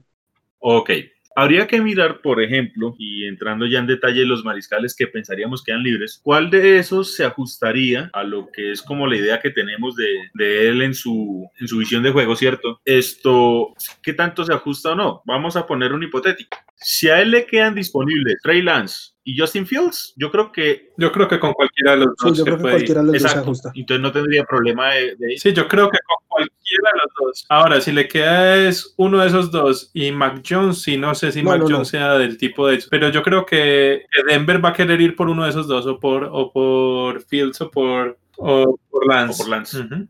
Ok. 0.59 0.91
Habría 1.35 1.67
que 1.67 1.81
mirar, 1.81 2.21
por 2.21 2.43
ejemplo, 2.43 2.95
y 2.99 3.27
entrando 3.27 3.67
ya 3.67 3.79
en 3.79 3.87
detalle 3.87 4.25
los 4.25 4.45
mariscales 4.45 4.95
que 4.95 5.07
pensaríamos 5.07 5.63
quedan 5.63 5.83
libres, 5.83 6.21
cuál 6.23 6.51
de 6.51 6.79
esos 6.79 7.15
se 7.15 7.25
ajustaría 7.25 8.11
a 8.13 8.23
lo 8.23 8.51
que 8.51 8.73
es 8.73 8.83
como 8.83 9.07
la 9.07 9.17
idea 9.17 9.41
que 9.41 9.51
tenemos 9.51 9.97
de, 9.97 10.31
de 10.35 10.69
él 10.69 10.83
en 10.83 10.95
su, 10.95 11.49
en 11.59 11.69
su 11.69 11.79
visión 11.79 12.03
de 12.03 12.11
juego, 12.11 12.37
¿cierto? 12.37 12.81
Esto, 12.85 13.75
¿qué 14.03 14.13
tanto 14.13 14.45
se 14.45 14.53
ajusta 14.53 14.93
o 14.93 14.95
no? 14.95 15.23
Vamos 15.25 15.57
a 15.57 15.67
poner 15.67 15.93
un 15.93 16.03
hipotético. 16.03 16.59
Si 16.77 17.09
a 17.09 17.21
él 17.21 17.31
le 17.31 17.47
quedan 17.47 17.75
disponibles 17.75 18.39
Trey 18.43 18.63
Lance 18.63 19.12
y 19.25 19.39
Justin 19.39 19.67
Fields, 19.67 20.15
yo 20.17 20.31
creo 20.31 20.51
que. 20.51 20.91
Yo 20.97 21.13
creo 21.13 21.29
que 21.29 21.39
con 21.39 21.53
cualquiera 21.53 21.93
de 21.93 21.99
los 21.99 22.15
dos. 22.17 22.33
Sí, 22.33 22.39
yo 22.39 22.45
creo 22.45 22.57
que 22.57 22.63
cualquiera 22.63 23.01
de 23.03 23.07
los 23.07 23.15
Exacto. 23.17 23.37
dos 23.37 23.59
se 23.59 23.69
ajusta. 23.69 23.73
Entonces 23.75 24.03
no 24.03 24.13
tendría 24.13 24.45
problema 24.45 24.95
de, 24.95 25.17
de, 25.17 25.39
Sí, 25.39 25.53
yo 25.53 25.69
creo 25.69 25.89
que 25.91 25.99
con 26.05 26.17
cualquiera 26.29 26.91
de 26.93 26.99
los 26.99 27.15
dos. 27.21 27.47
Ahora, 27.49 27.81
si 27.81 27.93
le 27.93 28.09
queda 28.09 28.57
es 28.57 28.95
uno 28.97 29.21
de 29.21 29.29
esos 29.29 29.51
dos 29.53 29.91
y 29.95 30.11
Mac 30.11 30.43
Jones, 30.49 30.83
sí, 30.83 30.97
no 30.97 31.15
sé 31.15 31.31
si 31.31 31.43
No, 31.43 31.51
Mac 31.51 31.61
no, 31.61 31.69
no. 31.69 31.75
Jones 31.77 31.89
sea 31.89 32.15
del 32.19 32.37
tipo 32.37 32.67
de 32.67 32.77
eso. 32.77 32.89
Pero 32.91 33.11
yo 33.11 33.23
creo 33.23 33.47
que 33.47 34.07
Denver 34.27 34.65
va 34.65 34.71
a 34.71 34.75
querer 34.75 35.01
ir 35.01 35.15
por 35.15 35.29
uno 35.29 35.45
de 35.45 35.51
esos 35.51 35.69
dos, 35.69 35.87
o 35.87 36.01
por, 36.01 36.25
o 36.25 36.53
por 36.53 37.23
Fields 37.23 37.61
o 37.61 37.71
por, 37.71 38.19
o 38.37 38.79
por 38.91 39.07
Lance. 39.07 39.35
O 39.35 39.45
por 39.45 39.49
Lance. 39.49 39.79
Ujú. 39.81 40.09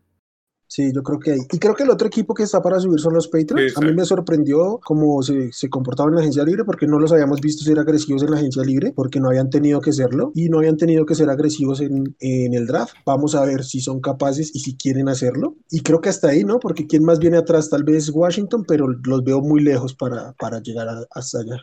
Sí, 0.75 0.91
yo 0.91 1.02
creo 1.02 1.19
que 1.19 1.33
hay. 1.33 1.41
Y 1.52 1.59
creo 1.59 1.75
que 1.75 1.83
el 1.83 1.91
otro 1.91 2.07
equipo 2.09 2.33
que 2.33 2.45
está 2.45 2.62
para 2.62 2.81
subir 2.81 2.99
son 2.99 3.12
los 3.12 3.29
Patriots. 3.29 3.76
A 3.76 3.83
mí 3.83 3.93
me 3.93 4.07
sorprendió 4.07 4.81
cómo 4.83 5.23
se, 5.23 5.52
se 5.52 5.69
comportaban 5.69 6.12
en 6.12 6.14
la 6.17 6.21
agencia 6.23 6.45
libre 6.45 6.64
porque 6.64 6.87
no 6.87 6.99
los 6.99 7.12
habíamos 7.12 7.43
visto 7.43 7.62
ser 7.62 7.79
agresivos 7.79 8.23
en 8.23 8.31
la 8.31 8.38
agencia 8.38 8.62
libre 8.62 8.91
porque 8.97 9.21
no 9.21 9.29
habían 9.29 9.50
tenido 9.50 9.83
que 9.83 9.93
serlo 9.93 10.33
y 10.35 10.49
no 10.49 10.59
habían 10.59 10.79
tenido 10.79 11.05
que 11.05 11.14
ser 11.14 11.29
agresivos 11.29 11.83
en, 11.83 12.17
en 12.21 12.55
el 12.55 12.67
draft. 12.67 12.95
Vamos 13.05 13.35
a 13.35 13.45
ver 13.45 13.64
si 13.64 13.81
son 13.83 14.00
capaces 14.00 14.50
y 14.55 14.61
si 14.61 14.75
quieren 14.75 15.11
hacerlo. 15.11 15.57
Y 15.71 15.83
creo 15.83 16.00
que 16.00 16.09
hasta 16.09 16.29
ahí, 16.29 16.43
¿no? 16.43 16.59
Porque 16.59 16.87
quién 16.87 17.05
más 17.05 17.19
viene 17.19 17.37
atrás, 17.37 17.69
tal 17.69 17.85
vez 17.85 18.09
Washington, 18.09 18.64
pero 18.67 18.88
los 18.88 19.25
veo 19.25 19.43
muy 19.43 19.61
lejos 19.62 19.95
para, 19.95 20.33
para 20.35 20.61
llegar 20.62 20.88
a- 20.88 21.07
hasta 21.11 21.41
allá. 21.41 21.57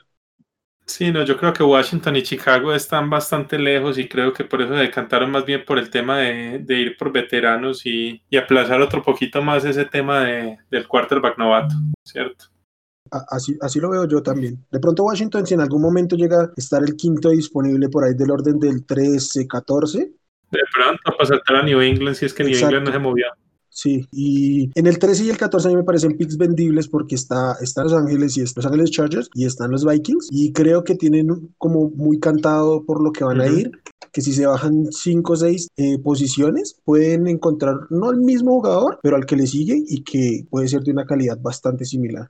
Sí, 0.89 1.11
no, 1.11 1.23
yo 1.23 1.37
creo 1.37 1.53
que 1.53 1.61
Washington 1.61 2.15
y 2.15 2.23
Chicago 2.23 2.73
están 2.73 3.11
bastante 3.11 3.59
lejos 3.59 3.99
y 3.99 4.09
creo 4.09 4.33
que 4.33 4.43
por 4.43 4.59
eso 4.59 4.73
se 4.73 4.79
decantaron 4.79 5.29
más 5.29 5.45
bien 5.45 5.63
por 5.63 5.77
el 5.77 5.91
tema 5.91 6.17
de, 6.17 6.65
ir 6.67 6.97
por 6.97 7.11
veteranos 7.11 7.85
y, 7.85 8.19
aplazar 8.35 8.81
otro 8.81 9.03
poquito 9.03 9.39
más 9.43 9.63
ese 9.65 9.85
tema 9.85 10.21
de, 10.21 10.57
del 10.71 10.87
quarterback 10.87 11.37
novato, 11.37 11.75
¿cierto? 12.03 12.45
Así, 13.11 13.55
así 13.61 13.79
lo 13.79 13.91
veo 13.91 14.07
yo 14.07 14.23
también. 14.23 14.65
De 14.71 14.79
pronto 14.79 15.03
Washington, 15.03 15.45
si 15.45 15.53
en 15.53 15.61
algún 15.61 15.83
momento 15.83 16.15
llega 16.15 16.41
a 16.41 16.51
estar 16.57 16.81
el 16.81 16.95
quinto 16.95 17.29
disponible 17.29 17.87
por 17.89 18.03
ahí 18.03 18.15
del 18.15 18.31
orden 18.31 18.57
del 18.57 18.83
13, 18.83 19.47
14. 19.47 19.99
De 19.99 20.59
pronto 20.73 21.01
para 21.03 21.25
saltar 21.25 21.57
a 21.57 21.63
New 21.63 21.81
England 21.81 22.15
si 22.15 22.25
es 22.25 22.33
que 22.33 22.43
New 22.43 22.57
England 22.57 22.87
no 22.87 22.91
se 22.91 22.99
movió. 22.99 23.27
Sí, 23.79 24.05
y 24.11 24.69
en 24.77 24.87
el 24.87 24.99
13 24.99 25.23
y 25.23 25.29
el 25.29 25.37
14 25.37 25.69
a 25.69 25.71
mí 25.71 25.77
me 25.77 25.85
parecen 25.85 26.17
picks 26.17 26.35
vendibles 26.35 26.89
porque 26.89 27.15
está, 27.15 27.55
está 27.61 27.81
Los 27.83 27.93
Ángeles 27.93 28.35
y 28.35 28.41
Los 28.41 28.65
Ángeles 28.65 28.91
Chargers 28.91 29.29
y 29.33 29.45
están 29.45 29.71
los 29.71 29.85
Vikings 29.85 30.27
y 30.31 30.51
creo 30.51 30.83
que 30.83 30.95
tienen 30.95 31.55
como 31.57 31.89
muy 31.91 32.19
cantado 32.19 32.83
por 32.83 33.01
lo 33.01 33.13
que 33.13 33.23
van 33.23 33.39
a 33.39 33.47
ir, 33.47 33.71
que 34.11 34.19
si 34.19 34.33
se 34.33 34.45
bajan 34.45 34.91
5 34.91 35.31
o 35.31 35.35
6 35.37 35.69
eh, 35.77 35.97
posiciones 35.99 36.75
pueden 36.83 37.27
encontrar 37.27 37.77
no 37.89 38.09
al 38.09 38.17
mismo 38.17 38.55
jugador, 38.55 38.99
pero 39.01 39.15
al 39.15 39.25
que 39.25 39.37
le 39.37 39.47
sigue 39.47 39.81
y 39.87 40.03
que 40.03 40.45
puede 40.49 40.67
ser 40.67 40.81
de 40.81 40.91
una 40.91 41.05
calidad 41.05 41.39
bastante 41.39 41.85
similar. 41.85 42.29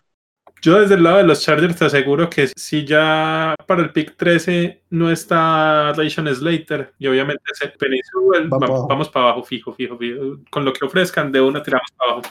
Yo 0.62 0.80
desde 0.80 0.96
el 0.96 1.04
lado 1.04 1.18
de 1.18 1.24
los 1.24 1.42
Chargers 1.42 1.78
te 1.78 1.86
aseguro 1.86 2.30
que 2.30 2.48
si 2.56 2.86
ya 2.86 3.56
para 3.66 3.82
el 3.82 3.92
pick 3.92 4.16
13 4.18 4.84
no 4.90 5.10
está 5.10 5.94
Rayshon 5.94 6.34
Slater 6.34 6.94
y 7.00 7.08
obviamente 7.08 7.44
ese 7.52 7.70
Peninsuel, 7.70 8.50
vamos, 8.50 9.10
para 9.10 9.28
abajo, 9.28 9.44
fijo, 9.44 9.74
fijo, 9.74 9.98
fijo. 9.98 10.40
Con 10.50 10.66
lo 10.66 10.74
que 10.74 10.86
ofrezcan, 10.86 11.32
de 11.32 11.40
una 11.40 11.64
tiramos 11.64 11.90
para 11.98 12.12
abajo. 12.12 12.30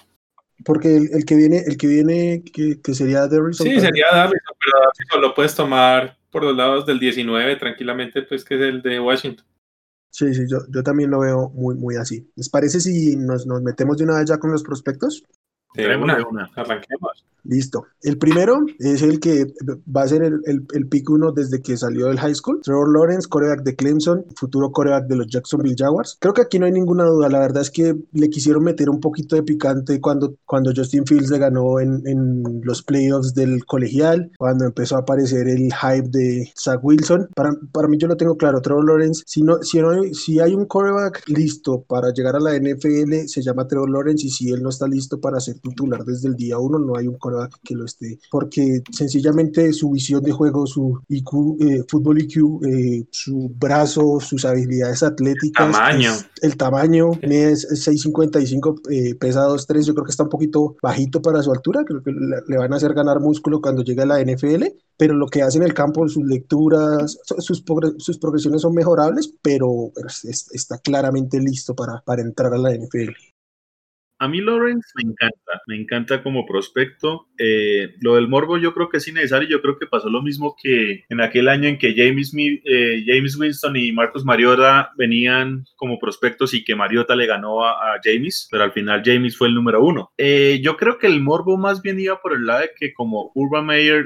Porque 0.64 0.96
el, 0.96 1.24
que 1.24 1.36
viene, 1.36 1.62
el 1.66 1.76
que 1.76 1.86
viene, 1.86 2.42
que, 2.44 2.94
sería 2.94 3.26
Darrison. 3.28 3.66
Sí, 3.66 3.80
sería 3.80 4.06
Darrison, 4.10 4.56
pero 5.10 5.22
lo 5.22 5.34
puedes 5.34 5.54
tomar 5.54 6.18
por 6.30 6.44
los 6.44 6.56
lados 6.56 6.84
del 6.84 6.98
19 6.98 7.56
tranquilamente, 7.56 8.22
pues 8.22 8.44
que 8.44 8.56
es 8.56 8.60
el 8.60 8.82
de 8.82 9.00
Washington. 9.00 9.46
Sí, 10.10 10.34
sí, 10.34 10.42
yo, 10.48 10.58
yo 10.68 10.82
también 10.82 11.10
lo 11.10 11.20
veo 11.20 11.50
muy, 11.50 11.76
muy 11.76 11.96
así. 11.96 12.30
¿Les 12.34 12.48
parece 12.48 12.80
si 12.80 13.16
nos, 13.16 13.46
nos 13.46 13.62
metemos 13.62 13.96
de 13.98 14.04
una 14.04 14.18
vez 14.18 14.28
ya 14.28 14.38
con 14.38 14.50
los 14.50 14.62
prospectos? 14.62 15.22
De 15.74 15.96
una, 15.96 16.26
una, 16.26 16.50
arranquemos. 16.56 17.24
Listo. 17.48 17.86
El 18.02 18.18
primero 18.18 18.58
es 18.78 19.00
el 19.00 19.20
que 19.20 19.46
va 19.96 20.02
a 20.02 20.08
ser 20.08 20.22
el, 20.22 20.42
el, 20.44 20.86
pick 20.88 21.08
uno 21.08 21.32
desde 21.32 21.62
que 21.62 21.78
salió 21.78 22.08
del 22.08 22.20
high 22.20 22.34
school. 22.34 22.60
Trevor 22.62 22.92
Lawrence, 22.92 23.26
coreback 23.26 23.62
de 23.62 23.74
Clemson, 23.74 24.26
futuro 24.36 24.70
coreback 24.70 25.06
de 25.06 25.16
los 25.16 25.28
Jacksonville 25.28 25.74
Jaguars. 25.76 26.18
Creo 26.20 26.34
que 26.34 26.42
aquí 26.42 26.58
no 26.58 26.66
hay 26.66 26.72
ninguna 26.72 27.04
duda. 27.04 27.30
La 27.30 27.38
verdad 27.40 27.62
es 27.62 27.70
que 27.70 27.96
le 28.12 28.28
quisieron 28.28 28.64
meter 28.64 28.90
un 28.90 29.00
poquito 29.00 29.34
de 29.34 29.42
picante 29.42 29.98
cuando, 29.98 30.36
cuando 30.44 30.72
Justin 30.76 31.06
Fields 31.06 31.30
le 31.30 31.38
ganó 31.38 31.80
en, 31.80 32.06
en 32.06 32.60
los 32.62 32.82
playoffs 32.82 33.32
del 33.32 33.64
colegial, 33.64 34.30
cuando 34.36 34.66
empezó 34.66 34.96
a 34.96 35.00
aparecer 35.00 35.48
el 35.48 35.72
hype 35.72 36.08
de 36.10 36.52
Zach 36.54 36.80
Wilson. 36.82 37.30
Para, 37.34 37.52
para 37.72 37.88
mí 37.88 37.96
yo 37.96 38.08
lo 38.08 38.16
tengo 38.18 38.36
claro. 38.36 38.60
Trevor 38.60 38.84
Lawrence, 38.84 39.22
si, 39.26 39.40
no, 39.40 39.62
si, 39.62 39.80
no 39.80 40.02
si 40.12 40.38
hay 40.38 40.54
un 40.54 40.66
coreback 40.66 41.26
listo 41.28 41.82
para 41.88 42.12
llegar 42.12 42.36
a 42.36 42.40
la 42.40 42.54
NFL, 42.54 43.26
se 43.26 43.40
llama 43.40 43.66
Trevor 43.66 43.88
Lawrence 43.88 44.26
y 44.26 44.30
si 44.30 44.50
él 44.50 44.62
no 44.62 44.68
está 44.68 44.86
listo 44.86 45.18
para 45.18 45.40
ser 45.40 45.58
titular 45.60 46.04
desde 46.04 46.28
el 46.28 46.36
día 46.36 46.58
uno, 46.58 46.78
no 46.78 46.94
hay 46.94 47.08
un 47.08 47.16
coreback 47.16 47.37
que 47.62 47.74
lo 47.74 47.84
esté, 47.84 48.18
porque 48.30 48.82
sencillamente 48.90 49.72
su 49.72 49.90
visión 49.90 50.22
de 50.22 50.32
juego, 50.32 50.66
su 50.66 51.00
IQ, 51.08 51.56
eh, 51.60 51.84
fútbol 51.88 52.22
IQ, 52.22 52.60
eh, 52.66 53.06
su 53.10 53.50
brazo, 53.54 54.20
sus 54.20 54.44
habilidades 54.44 55.02
atléticas, 55.02 55.72
tamaño. 55.72 56.12
el 56.42 56.56
tamaño, 56.56 57.10
es 57.22 57.66
6'55, 57.70 58.80
eh, 58.90 59.14
pesa 59.14 59.46
2'3, 59.46 59.86
yo 59.86 59.94
creo 59.94 60.04
que 60.04 60.10
está 60.10 60.24
un 60.24 60.28
poquito 60.28 60.76
bajito 60.82 61.22
para 61.22 61.42
su 61.42 61.52
altura, 61.52 61.84
creo 61.84 62.02
que 62.02 62.12
le, 62.12 62.56
van 62.56 62.72
a 62.72 62.76
hacer 62.76 62.94
ganar 62.94 63.20
músculo 63.20 63.60
cuando 63.60 63.82
llegue 63.82 64.02
a 64.02 64.06
la 64.06 64.20
NFL, 64.20 64.64
pero 64.96 65.14
lo 65.14 65.26
que 65.26 65.42
hace 65.42 65.58
en 65.58 65.64
el 65.64 65.74
campo, 65.74 66.08
sus 66.08 66.24
lecturas, 66.24 67.18
sus, 67.38 67.62
sus 67.98 68.18
progresiones 68.18 68.62
son 68.62 68.74
mejorables, 68.74 69.32
pero 69.42 69.92
está 70.52 70.78
claramente 70.78 71.38
listo 71.40 71.74
para, 71.74 72.02
para 72.04 72.22
entrar 72.22 72.52
a 72.52 72.58
la 72.58 72.74
NFL. 72.74 73.12
A 74.18 74.28
mí 74.28 74.40
Lawrence 74.40 74.88
me 74.96 75.10
encanta, 75.10 75.62
me 75.66 75.76
encanta 75.76 76.22
como 76.22 76.44
prospecto. 76.44 77.28
Eh, 77.38 77.94
lo 78.00 78.16
del 78.16 78.28
morbo 78.28 78.58
yo 78.58 78.74
creo 78.74 78.88
que 78.88 78.96
es 78.96 79.06
innecesario, 79.06 79.48
yo 79.48 79.62
creo 79.62 79.78
que 79.78 79.86
pasó 79.86 80.08
lo 80.10 80.22
mismo 80.22 80.56
que 80.60 81.04
en 81.08 81.20
aquel 81.20 81.48
año 81.48 81.68
en 81.68 81.78
que 81.78 81.94
James, 81.96 82.32
eh, 82.36 83.04
James 83.06 83.36
Winston 83.36 83.76
y 83.76 83.92
Marcus 83.92 84.24
Mariota 84.24 84.90
venían 84.96 85.64
como 85.76 85.98
prospectos 86.00 86.52
y 86.52 86.64
que 86.64 86.74
Mariota 86.74 87.14
le 87.14 87.26
ganó 87.26 87.64
a, 87.64 87.76
James, 88.02 88.48
pero 88.50 88.64
al 88.64 88.72
final 88.72 89.02
James 89.04 89.36
fue 89.36 89.48
el 89.48 89.54
número 89.54 89.82
uno. 89.82 90.10
Eh, 90.18 90.60
yo 90.62 90.76
creo 90.76 90.98
que 90.98 91.06
el 91.06 91.20
morbo 91.20 91.56
más 91.56 91.80
bien 91.82 91.98
iba 91.98 92.20
por 92.20 92.34
el 92.34 92.46
lado 92.46 92.60
de 92.60 92.70
que 92.78 92.92
como 92.92 93.32
Urban 93.34 93.66
Meyer 93.66 94.04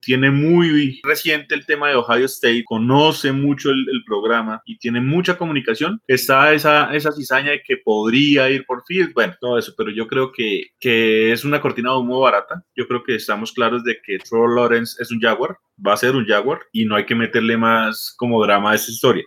tiene 0.00 0.30
muy 0.30 1.00
reciente 1.02 1.54
el 1.54 1.66
tema 1.66 1.88
de 1.88 1.96
Ohio 1.96 2.26
State, 2.26 2.64
conoce 2.64 3.32
mucho 3.32 3.70
el, 3.70 3.86
programa 4.06 4.62
y 4.64 4.78
tiene 4.78 5.00
mucha 5.00 5.36
comunicación, 5.36 6.00
está 6.06 6.52
esa, 6.54 6.94
esa 6.94 7.12
cizaña 7.12 7.50
de 7.50 7.62
que 7.62 7.76
podría 7.76 8.48
ir 8.48 8.64
por 8.64 8.84
Field. 8.86 9.12
Bueno, 9.12 9.34
todo 9.40 9.58
eso, 9.58 9.74
pero 9.76 9.90
yo 9.90 10.06
creo 10.06 10.32
que, 10.32 10.68
que 10.78 11.32
es 11.32 11.44
una 11.44 11.60
cortina 11.60 11.90
de 11.90 11.98
humo 11.98 12.20
barata. 12.20 12.64
Yo 12.76 12.86
creo 12.86 13.02
que 13.02 13.14
estamos 13.14 13.52
claros 13.52 13.84
de 13.84 13.98
que 14.04 14.18
Trevor 14.18 14.56
Lawrence 14.56 15.02
es 15.02 15.10
un 15.10 15.20
Jaguar, 15.20 15.56
va 15.84 15.94
a 15.94 15.96
ser 15.96 16.14
un 16.14 16.26
Jaguar 16.26 16.60
y 16.72 16.84
no 16.84 16.96
hay 16.96 17.06
que 17.06 17.14
meterle 17.14 17.56
más 17.56 18.14
como 18.16 18.42
drama 18.42 18.72
a 18.72 18.74
esa 18.74 18.90
historia. 18.90 19.24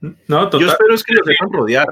No, 0.00 0.50
Yo 0.50 0.66
espero 0.66 0.94
es 0.94 1.04
que 1.04 1.14
lo 1.14 1.24
dejan 1.24 1.52
rodear. 1.52 1.86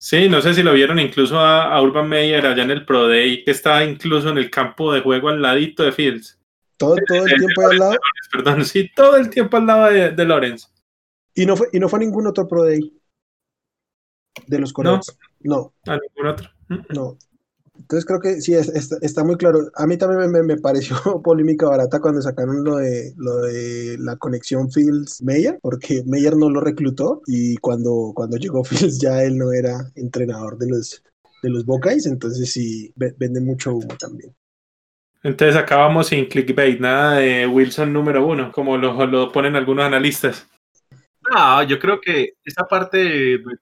Sí, 0.00 0.28
no 0.28 0.40
sé 0.40 0.54
si 0.54 0.62
lo 0.62 0.72
vieron 0.72 0.98
incluso 0.98 1.38
a, 1.38 1.80
Urban 1.80 2.08
Meyer 2.08 2.46
allá 2.46 2.62
en 2.62 2.70
el 2.70 2.84
Pro 2.84 3.08
Day, 3.08 3.44
que 3.44 3.50
estaba 3.50 3.84
incluso 3.84 4.28
en 4.28 4.38
el 4.38 4.50
campo 4.50 4.92
de 4.92 5.00
juego 5.00 5.28
al 5.28 5.42
ladito 5.42 5.82
de 5.82 5.92
Fields. 5.92 6.38
Todo, 6.76 6.96
todo 7.06 7.26
el 7.26 7.34
tiempo 7.34 7.62
al 7.68 7.78
lado. 7.78 7.96
perdón, 8.32 8.64
sí, 8.64 8.90
todo 8.94 9.16
el 9.16 9.28
tiempo 9.28 9.56
al 9.56 9.66
lado 9.66 9.92
de, 9.92 10.10
de 10.10 10.24
Lawrence. 10.24 10.68
Y 11.34 11.46
no 11.46 11.56
fue, 11.56 11.68
y 11.72 11.80
no 11.80 11.88
fue 11.88 11.98
ningún 11.98 12.26
otro 12.26 12.46
Pro 12.46 12.64
Day 12.64 12.92
de 14.46 14.58
los 14.58 14.72
coreanos. 14.72 15.18
No. 15.40 15.72
no. 15.84 15.92
A 15.92 15.98
ningún 15.98 16.26
otro. 16.26 16.50
No. 16.68 17.16
Entonces 17.78 18.04
creo 18.04 18.20
que 18.20 18.40
sí, 18.40 18.54
está, 18.54 19.24
muy 19.24 19.36
claro. 19.36 19.70
A 19.76 19.86
mí 19.86 19.96
también 19.96 20.30
me, 20.30 20.56
pareció 20.56 20.96
polémica 21.22 21.66
barata 21.66 22.00
cuando 22.00 22.20
sacaron 22.20 22.64
lo 22.64 22.76
de, 22.76 23.14
lo 23.16 23.36
de 23.36 23.96
la 23.98 24.16
conexión 24.16 24.70
Fields-Meyer, 24.70 25.58
porque 25.62 26.02
Meyer 26.04 26.36
no 26.36 26.50
lo 26.50 26.60
reclutó 26.60 27.22
y 27.26 27.56
cuando, 27.58 28.12
cuando 28.14 28.36
llegó 28.36 28.64
Fields 28.64 29.00
ya 29.00 29.22
él 29.22 29.38
no 29.38 29.52
era 29.52 29.90
entrenador 29.94 30.58
de 30.58 30.68
los, 30.68 31.02
de 31.42 31.50
los 31.50 31.64
Buckeyes, 31.64 32.06
entonces 32.06 32.52
sí, 32.52 32.92
vende 32.96 33.40
mucho 33.40 33.74
humo 33.74 33.96
también. 33.98 34.34
Entonces 35.22 35.56
acabamos 35.56 36.08
sin 36.08 36.26
clickbait, 36.26 36.80
nada 36.80 37.18
de 37.18 37.46
Wilson 37.46 37.92
número 37.92 38.26
uno, 38.26 38.52
como 38.52 38.76
lo, 38.76 39.06
lo 39.06 39.32
ponen 39.32 39.56
algunos 39.56 39.84
analistas. 39.84 40.46
No, 41.30 41.62
yo 41.62 41.78
creo 41.78 42.00
que 42.00 42.34
esa 42.44 42.64
parte 42.66 42.98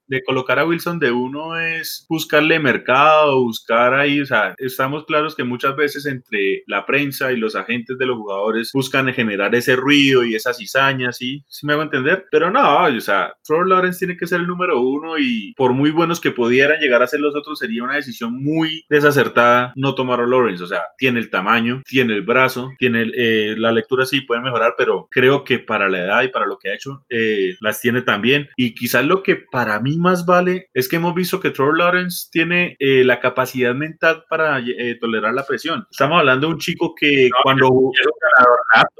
de, 0.07 0.22
colocar 0.24 0.59
a 0.59 0.66
Wilson 0.66 0.98
de 0.98 1.11
uno 1.11 1.59
es 1.59 2.07
buscarle 2.09 2.59
mercado, 2.59 3.42
buscar 3.42 3.94
ahí, 3.94 4.20
o 4.20 4.26
sea, 4.26 4.55
estamos 4.59 5.05
claros 5.05 5.35
que 5.35 5.44
muchas 5.44 5.74
veces 5.76 6.07
entre 6.07 6.62
la 6.66 6.87
prensa 6.87 7.33
y 7.33 7.37
los 7.37 7.57
agentes 7.57 7.98
de 7.98 8.07
los 8.07 8.16
jugadores 8.16 8.70
buscan 8.72 9.12
generar 9.12 9.55
ese 9.55 9.76
ruido 9.76 10.24
y 10.24 10.35
esa 10.35 10.55
cizaña, 10.55 11.12
¿sí? 11.12 11.44
¿Sí 11.48 11.66
me 11.66 11.72
hago 11.72 11.83
entender? 11.83 12.26
Pero 12.31 12.50
no, 12.50 12.85
o 12.85 13.00
sea, 13.00 13.35
Trevor 13.44 13.68
Lawrence 13.68 13.98
tiene 13.98 14.16
que 14.16 14.26
ser 14.26 14.40
el 14.40 14.46
número 14.46 14.81
uno 14.81 15.18
y 15.18 15.52
por 15.57 15.72
muy 15.72 15.90
buenos 15.90 16.20
que 16.20 16.31
pudieran 16.31 16.81
llegar 16.81 17.02
a 17.02 17.07
ser 17.07 17.20
los 17.20 17.35
otros, 17.35 17.59
sería 17.59 17.85
una 17.85 17.96
decisión 17.96 18.33
muy 18.33 18.85
desacertada 18.88 19.72
no 19.76 19.94
tomar 19.94 20.20
a 20.20 20.26
Lawrence, 20.26 20.62
o 20.62 20.66
sea, 20.66 20.83
tiene 20.98 21.18
el 21.18 21.31
tamaño, 21.31 21.83
tiene 21.85 22.14
el 22.14 22.22
brazo, 22.22 22.70
tiene 22.79 23.11
eh, 23.16 23.55
la 23.57 23.72
lectura 23.72 24.07
sí 24.07 24.20
puede 24.20 24.40
mejorar, 24.40 24.74
pero 24.76 25.09
creo 25.11 25.44
que 25.44 25.59
para 25.59 25.88
la 25.88 25.98
edad 25.98 26.22
y 26.22 26.29
para 26.29 26.46
lo 26.46 26.59
que 26.59 26.70
ha 26.70 26.74
hecho, 26.74 27.05
eh, 27.09 27.56
las 27.61 27.81
tiene 27.81 28.03
también. 28.03 28.49
Y 28.57 28.75
quizás 28.75 29.05
lo 29.05 29.23
que 29.23 29.37
para 29.37 29.81
mí 29.81 29.97
más 29.97 30.27
vale 30.27 30.69
es 30.75 30.88
que 30.88 30.97
hemos 30.97 31.14
visto 31.14 31.40
que 31.40 31.51
Trevor 31.51 31.79
Lawrence 31.79 32.29
tiene 32.31 32.77
eh, 32.79 33.05
la 33.05 33.21
capacidad 33.21 33.75
mental 33.75 34.25
para 34.29 34.59
eh, 34.61 34.97
tolerar 35.01 35.35
la 35.35 35.47
presión. 35.47 35.87
Estamos 35.90 36.19
hablando 36.19 36.49
de 36.49 36.55
un 36.55 36.61
chico 36.61 36.95
que 36.99 37.29
cuando... 37.42 37.92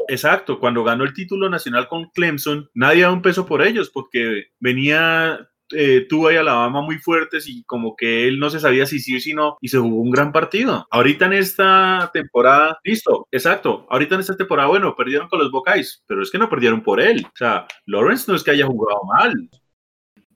Exacto, 0.09 0.61
cuando 0.61 0.85
ganó 0.85 1.05
el 1.05 1.12
título 1.12 1.49
nacional 1.51 1.88
con 1.88 2.11
Clemson, 2.11 2.71
nadie 2.75 3.03
da 3.03 3.12
un 3.12 3.23
peso 3.23 3.45
por 3.45 3.62
ellos 3.62 3.90
porque 3.90 4.47
venía 4.61 5.49
eh, 5.72 6.07
tuvo 6.09 6.29
ahí 6.29 6.37
Alabama 6.37 6.81
muy 6.81 6.98
fuertes 6.98 7.48
y 7.48 7.64
como 7.64 7.96
que 7.96 8.29
él 8.29 8.38
no 8.38 8.50
se 8.50 8.61
sabía 8.61 8.87
si 8.87 9.00
sí 9.00 9.16
o 9.16 9.20
si 9.20 9.35
no 9.35 9.57
y 9.61 9.68
se 9.68 9.79
jugó 9.79 10.00
un 10.00 10.11
gran 10.11 10.33
partido. 10.33 10.87
Ahorita 10.90 11.26
en 11.26 11.33
esta 11.35 12.11
temporada, 12.12 12.79
listo, 12.85 13.26
exacto, 13.31 13.87
ahorita 13.90 14.14
en 14.14 14.20
esta 14.20 14.37
temporada, 14.37 14.68
bueno, 14.68 14.94
perdieron 14.94 15.29
con 15.29 15.38
los 15.38 15.50
Buckeyes, 15.50 16.02
pero 16.07 16.22
es 16.22 16.31
que 16.31 16.38
no 16.38 16.48
perdieron 16.48 16.83
por 16.83 17.00
él. 17.00 17.24
O 17.26 17.37
sea, 17.37 17.66
Lawrence 17.87 18.24
no 18.29 18.37
es 18.37 18.44
que 18.44 18.52
haya 18.52 18.66
jugado 18.66 19.00
mal. 19.05 19.50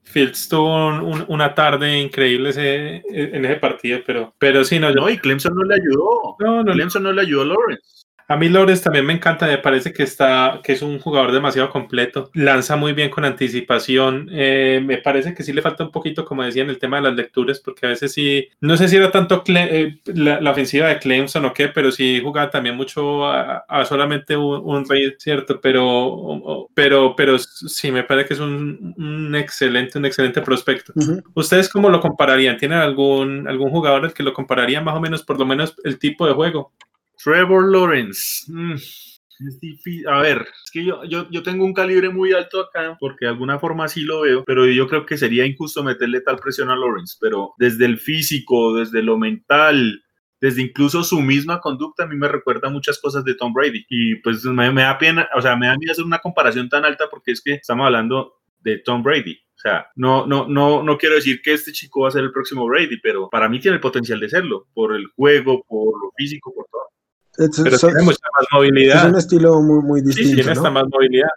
Fields 0.03 0.49
tuvo 0.49 0.87
una 1.27 1.53
tarde 1.53 1.99
increíble 1.99 2.49
en 3.05 3.45
ese 3.45 3.55
partido, 3.57 3.99
pero, 4.05 4.33
pero 4.37 4.63
sí, 4.63 4.79
no. 4.79 4.91
No, 4.91 5.09
y 5.09 5.17
Clemson 5.17 5.53
no 5.55 5.63
le 5.63 5.75
ayudó. 5.75 6.35
No, 6.39 6.63
no, 6.63 6.73
Clemson 6.73 7.03
no 7.03 7.13
le 7.13 7.21
ayudó 7.21 7.43
a 7.43 7.45
Lawrence. 7.45 8.05
A 8.31 8.37
mí 8.37 8.47
Lores 8.47 8.81
también 8.81 9.05
me 9.05 9.11
encanta, 9.11 9.45
me 9.45 9.57
parece 9.57 9.91
que 9.91 10.03
está, 10.03 10.61
que 10.63 10.71
es 10.71 10.81
un 10.81 10.99
jugador 10.99 11.33
demasiado 11.33 11.69
completo, 11.69 12.31
lanza 12.33 12.77
muy 12.77 12.93
bien 12.93 13.09
con 13.09 13.25
anticipación, 13.25 14.29
eh, 14.31 14.81
me 14.81 14.99
parece 14.99 15.33
que 15.33 15.43
sí 15.43 15.51
le 15.51 15.61
falta 15.61 15.83
un 15.83 15.91
poquito, 15.91 16.23
como 16.23 16.41
decía, 16.41 16.63
en 16.63 16.69
el 16.69 16.79
tema 16.79 16.95
de 16.95 17.03
las 17.03 17.15
lecturas, 17.15 17.59
porque 17.59 17.87
a 17.87 17.89
veces 17.89 18.13
sí, 18.13 18.47
no 18.61 18.77
sé 18.77 18.87
si 18.87 18.95
era 18.95 19.11
tanto 19.11 19.43
eh, 19.47 19.99
la, 20.05 20.49
ofensiva 20.49 20.87
de 20.87 20.99
Clemson 20.99 21.43
o 21.43 21.53
qué, 21.53 21.67
pero 21.67 21.91
sí 21.91 22.21
jugaba 22.23 22.49
también 22.49 22.77
mucho 22.77 23.25
a, 23.27 23.83
solamente 23.83 24.37
un, 24.37 24.87
rey, 24.87 25.13
¿cierto? 25.17 25.59
Pero, 25.59 26.69
pero, 26.73 27.13
pero 27.17 27.37
sí, 27.37 27.91
me 27.91 28.03
parece 28.03 28.29
que 28.29 28.33
es 28.35 28.39
un, 28.39 29.35
excelente, 29.37 29.97
un 29.97 30.05
excelente 30.05 30.41
prospecto. 30.41 30.93
¿Ustedes 31.33 31.67
cómo 31.67 31.89
lo 31.89 31.99
compararían? 31.99 32.55
¿Tienen 32.55 32.77
algún, 32.77 33.45
algún 33.45 33.71
jugador 33.71 34.05
al 34.05 34.13
que 34.13 34.23
lo 34.23 34.31
compararía 34.31 34.79
más 34.79 34.95
o 34.95 35.01
menos, 35.01 35.21
por 35.21 35.37
lo 35.37 35.45
menos 35.45 35.75
el 35.83 35.99
tipo 35.99 36.25
de 36.25 36.31
juego? 36.31 36.71
Trevor 37.23 37.71
Lawrence. 37.71 38.51
Mm, 38.51 38.73
es 38.73 39.59
difícil. 39.59 40.07
A 40.07 40.21
ver, 40.21 40.41
es 40.63 40.71
que 40.71 40.83
yo, 40.83 41.03
yo, 41.05 41.29
yo, 41.29 41.43
tengo 41.43 41.65
un 41.65 41.73
calibre 41.73 42.09
muy 42.09 42.33
alto 42.33 42.61
acá, 42.61 42.97
porque 42.99 43.25
de 43.25 43.31
alguna 43.31 43.59
forma 43.59 43.87
sí 43.87 44.01
lo 44.01 44.21
veo, 44.21 44.43
pero 44.45 44.65
yo 44.65 44.87
creo 44.87 45.05
que 45.05 45.17
sería 45.17 45.45
injusto 45.45 45.83
meterle 45.83 46.21
tal 46.21 46.37
presión 46.37 46.69
a 46.69 46.75
Lawrence. 46.75 47.17
Pero 47.19 47.53
desde 47.57 47.85
el 47.85 47.97
físico, 47.97 48.75
desde 48.75 49.03
lo 49.03 49.17
mental, 49.17 50.03
desde 50.39 50.61
incluso 50.63 51.03
su 51.03 51.21
misma 51.21 51.59
conducta, 51.59 52.03
a 52.03 52.07
mí 52.07 52.15
me 52.15 52.27
recuerda 52.27 52.69
muchas 52.69 52.99
cosas 52.99 53.23
de 53.23 53.35
Tom 53.35 53.53
Brady. 53.53 53.85
Y 53.89 54.15
pues 54.15 54.43
me, 54.45 54.71
me 54.71 54.83
da 54.83 54.97
pena, 54.97 55.29
o 55.35 55.41
sea, 55.41 55.55
me 55.55 55.67
da 55.67 55.77
miedo 55.77 55.91
hacer 55.91 56.05
una 56.05 56.19
comparación 56.19 56.69
tan 56.69 56.85
alta 56.85 57.07
porque 57.09 57.31
es 57.31 57.41
que 57.41 57.53
estamos 57.53 57.85
hablando 57.85 58.41
de 58.59 58.79
Tom 58.79 59.03
Brady. 59.03 59.37
O 59.55 59.59
sea, 59.61 59.87
no, 59.95 60.25
no, 60.25 60.47
no, 60.47 60.81
no 60.81 60.97
quiero 60.97 61.15
decir 61.15 61.39
que 61.43 61.53
este 61.53 61.71
chico 61.71 62.01
va 62.01 62.07
a 62.07 62.11
ser 62.11 62.23
el 62.23 62.31
próximo 62.31 62.65
Brady, 62.65 62.99
pero 62.99 63.29
para 63.29 63.47
mí 63.47 63.59
tiene 63.59 63.75
el 63.75 63.81
potencial 63.81 64.19
de 64.19 64.29
serlo, 64.29 64.67
por 64.73 64.95
el 64.95 65.05
juego, 65.15 65.63
por 65.67 66.03
lo 66.03 66.11
físico, 66.17 66.51
por 66.51 66.65
todo. 66.71 66.90
Pero 67.37 67.77
tiene 67.77 68.03
mucha 68.03 68.27
más 68.37 68.47
movilidad. 68.51 69.05
Es 69.05 69.11
un 69.11 69.17
estilo 69.17 69.61
muy, 69.61 69.83
muy 69.83 70.01
distinto. 70.01 70.29
Sí, 70.29 70.35
tiene 70.35 70.51
esta 70.51 70.69
más 70.69 70.85
movilidad. 70.89 71.29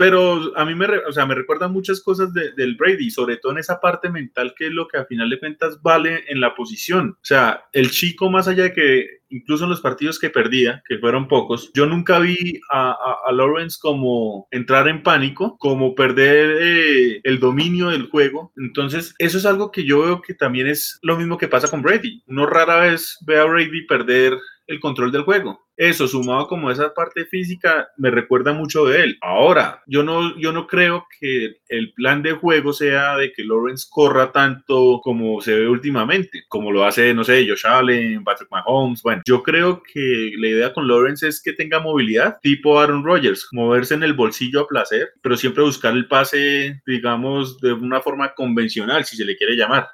Pero 0.00 0.56
a 0.56 0.64
mí 0.64 0.74
me, 0.74 0.86
o 0.86 1.12
sea, 1.12 1.26
me 1.26 1.34
recuerda 1.34 1.68
muchas 1.68 2.00
cosas 2.00 2.32
del 2.32 2.74
Brady, 2.76 3.10
sobre 3.10 3.36
todo 3.36 3.52
en 3.52 3.58
esa 3.58 3.82
parte 3.82 4.08
mental 4.08 4.54
que 4.56 4.68
es 4.68 4.72
lo 4.72 4.88
que 4.88 4.96
a 4.96 5.04
final 5.04 5.28
de 5.28 5.38
cuentas 5.38 5.82
vale 5.82 6.24
en 6.28 6.40
la 6.40 6.54
posición. 6.54 7.10
O 7.10 7.24
sea, 7.24 7.64
el 7.74 7.90
chico, 7.90 8.30
más 8.30 8.48
allá 8.48 8.62
de 8.62 8.72
que 8.72 9.20
incluso 9.28 9.64
en 9.64 9.70
los 9.70 9.82
partidos 9.82 10.18
que 10.18 10.30
perdía, 10.30 10.82
que 10.88 10.96
fueron 10.96 11.28
pocos, 11.28 11.70
yo 11.74 11.84
nunca 11.84 12.18
vi 12.18 12.60
a, 12.70 12.96
a, 13.26 13.30
Lawrence 13.32 13.78
como 13.78 14.48
entrar 14.50 14.88
en 14.88 15.02
pánico, 15.02 15.58
como 15.58 15.94
perder 15.94 16.56
eh, 16.60 17.20
el 17.22 17.38
dominio 17.38 17.90
del 17.90 18.08
juego. 18.08 18.54
Entonces, 18.56 19.14
eso 19.18 19.36
es 19.36 19.44
algo 19.44 19.70
que 19.70 19.84
yo 19.84 20.00
veo 20.00 20.22
que 20.22 20.32
también 20.32 20.66
es 20.66 20.98
lo 21.02 21.18
mismo 21.18 21.36
que 21.36 21.48
pasa 21.48 21.68
con 21.68 21.82
Brady. 21.82 22.22
Uno 22.26 22.46
rara 22.46 22.80
vez 22.80 23.18
ve 23.26 23.38
a 23.38 23.44
Brady 23.44 23.86
perder 23.86 24.38
el 24.70 24.80
control 24.80 25.12
del 25.12 25.22
juego. 25.22 25.66
Eso, 25.76 26.06
sumado 26.06 26.46
como 26.46 26.70
esa 26.70 26.94
parte 26.94 27.24
física, 27.24 27.88
me 27.96 28.10
recuerda 28.10 28.52
mucho 28.52 28.84
de 28.84 29.02
él. 29.02 29.18
Ahora, 29.20 29.82
yo 29.86 30.02
no, 30.02 30.38
yo 30.38 30.52
no 30.52 30.66
creo 30.66 31.06
que 31.18 31.56
el 31.68 31.92
plan 31.94 32.22
de 32.22 32.32
juego 32.32 32.72
sea 32.72 33.16
de 33.16 33.32
que 33.32 33.44
Lawrence 33.44 33.86
corra 33.90 34.30
tanto 34.30 35.00
como 35.02 35.40
se 35.40 35.54
ve 35.54 35.68
últimamente, 35.68 36.44
como 36.48 36.70
lo 36.70 36.84
hace, 36.84 37.14
no 37.14 37.24
sé, 37.24 37.46
Josh 37.48 37.66
Allen, 37.66 38.22
Patrick 38.24 38.50
Mahomes. 38.50 39.02
Bueno, 39.02 39.22
yo 39.26 39.42
creo 39.42 39.82
que 39.82 40.32
la 40.36 40.48
idea 40.48 40.72
con 40.72 40.86
Lawrence 40.86 41.26
es 41.26 41.42
que 41.42 41.52
tenga 41.54 41.80
movilidad, 41.80 42.38
tipo 42.42 42.78
Aaron 42.78 43.04
Rodgers, 43.04 43.48
moverse 43.52 43.94
en 43.94 44.02
el 44.02 44.12
bolsillo 44.12 44.60
a 44.60 44.66
placer, 44.66 45.08
pero 45.22 45.36
siempre 45.36 45.64
buscar 45.64 45.94
el 45.94 46.06
pase, 46.06 46.80
digamos, 46.86 47.58
de 47.58 47.72
una 47.72 48.00
forma 48.00 48.34
convencional, 48.34 49.04
si 49.04 49.16
se 49.16 49.24
le 49.24 49.36
quiere 49.36 49.56
llamar. 49.56 49.88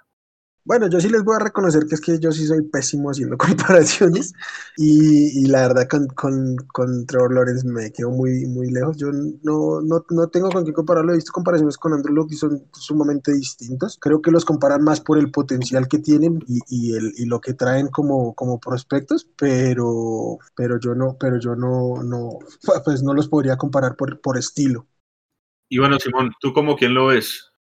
Bueno, 0.66 0.88
yo 0.88 1.00
sí 1.00 1.09
les 1.09 1.22
voy 1.22 1.37
a 1.37 1.44
reconocer 1.44 1.87
que 1.87 1.94
es 1.94 2.00
que 2.00 2.18
yo 2.18 2.33
sí 2.33 2.44
soy 2.44 2.62
pésimo 2.62 3.11
haciendo 3.11 3.38
comparaciones 3.38 4.33
y, 4.76 5.46
la 5.46 5.68
verdad 5.68 5.87
con, 5.88 6.09
con, 6.09 6.57
con, 6.72 7.07
Trevor 7.07 7.33
Lawrence 7.33 7.64
me 7.68 7.92
quedo 7.92 8.11
muy, 8.11 8.46
muy 8.46 8.72
lejos. 8.72 8.96
Yo 8.96 9.12
no, 9.12 9.81
no, 9.81 10.05
no 10.11 10.29
tengo 10.29 10.50
con 10.50 10.64
qué 10.64 10.72
compararlo. 10.72 11.12
He 11.12 11.16
visto 11.16 11.31
comparaciones 11.31 11.76
con 11.79 11.92
Andrew 11.92 12.12
Luck 12.12 12.33
y 12.33 12.37
son 12.37 12.66
sumamente 12.72 13.33
distintos. 13.33 13.96
Creo 14.00 14.20
que 14.20 14.33
los 14.33 14.44
comparan 14.44 14.83
más 14.83 15.00
por 15.00 15.18
el 15.18 15.31
potencial 15.31 15.87
que 15.87 16.00
tienen 16.00 16.42
y, 16.48 16.59
y, 16.68 16.96
el, 16.96 17.12
y 17.16 17.26
lo 17.26 17.40
que 17.40 17.55
traen 17.55 17.87
como, 17.87 18.35
como 18.35 18.59
prospectos, 18.59 19.24
pero, 19.38 20.38
pero 20.57 20.81
yo 20.81 20.96
no, 20.96 21.16
pero 21.16 21.38
yo 21.38 21.55
no, 21.55 22.02
no, 22.02 22.40
pues 22.85 23.05
no 23.05 23.14
los 23.14 23.29
podría 23.29 23.57
comparar 23.57 23.94
por, 23.94 24.20
por 24.20 24.37
estilo. 24.37 24.88
Y 25.68 25.79
bueno, 25.79 26.00
Simón, 26.00 26.33
¿tú 26.40 26.52
como 26.52 26.74
quién 26.74 26.92
lo 26.92 27.07
ves? 27.07 27.52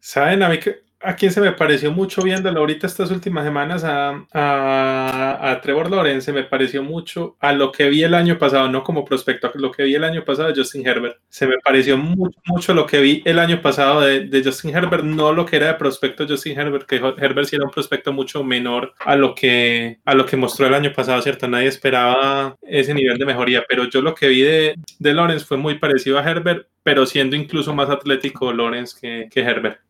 Saben, 0.00 0.42
a 0.42 0.48
mí 0.48 0.58
que 0.58 0.87
a 1.00 1.14
quien 1.14 1.30
se 1.30 1.40
me 1.40 1.52
pareció 1.52 1.92
mucho 1.92 2.22
viéndolo 2.22 2.60
ahorita 2.60 2.86
estas 2.86 3.10
últimas 3.10 3.44
semanas 3.44 3.84
a, 3.84 4.26
a, 4.32 5.60
Trevor 5.60 5.90
Lawrence, 5.90 6.32
me 6.32 6.44
pareció 6.44 6.82
mucho 6.82 7.36
a 7.40 7.52
lo 7.52 7.70
que 7.70 7.88
vi 7.88 8.02
el 8.02 8.14
año 8.14 8.38
pasado, 8.38 8.68
no 8.68 8.82
como 8.82 9.04
prospecto, 9.04 9.46
a 9.46 9.52
lo 9.54 9.70
que 9.70 9.84
vi 9.84 9.94
el 9.94 10.04
año 10.04 10.24
pasado 10.24 10.48
de 10.48 10.54
Justin 10.54 10.86
Herbert. 10.86 11.18
Se 11.28 11.46
me 11.46 11.58
pareció 11.58 11.96
mucho, 11.96 12.38
mucho 12.46 12.74
lo 12.74 12.86
que 12.86 13.00
vi 13.00 13.22
el 13.24 13.38
año 13.38 13.62
pasado 13.62 14.00
de, 14.00 14.26
de, 14.26 14.42
Justin 14.42 14.76
Herbert, 14.76 15.04
no 15.04 15.32
lo 15.32 15.46
que 15.46 15.56
era 15.56 15.68
de 15.68 15.74
prospecto 15.74 16.26
Justin 16.26 16.58
Herbert, 16.58 16.86
que 16.86 16.96
Herbert 16.96 17.48
sí 17.48 17.56
era 17.56 17.64
un 17.64 17.70
prospecto 17.70 18.12
mucho 18.12 18.42
menor 18.42 18.94
a 18.98 19.14
lo 19.14 19.34
que, 19.34 19.98
a 20.04 20.14
lo 20.14 20.26
que 20.26 20.36
mostró 20.36 20.66
el 20.66 20.74
año 20.74 20.92
pasado, 20.92 21.22
¿cierto? 21.22 21.46
Nadie 21.46 21.68
esperaba 21.68 22.56
ese 22.62 22.94
nivel 22.94 23.18
de 23.18 23.26
mejoría, 23.26 23.64
pero 23.68 23.84
yo 23.88 24.02
lo 24.02 24.14
que 24.14 24.28
vi 24.28 24.42
de, 24.42 24.74
de 24.98 25.14
Lawrence 25.14 25.44
fue 25.44 25.56
muy 25.56 25.78
parecido 25.78 26.18
a 26.18 26.28
Herbert, 26.28 26.66
pero 26.82 27.06
siendo 27.06 27.36
incluso 27.36 27.74
más 27.74 27.90
atlético 27.90 28.52
Lawrence 28.52 28.96
que, 29.00 29.28
que 29.30 29.40
Herbert. 29.40 29.80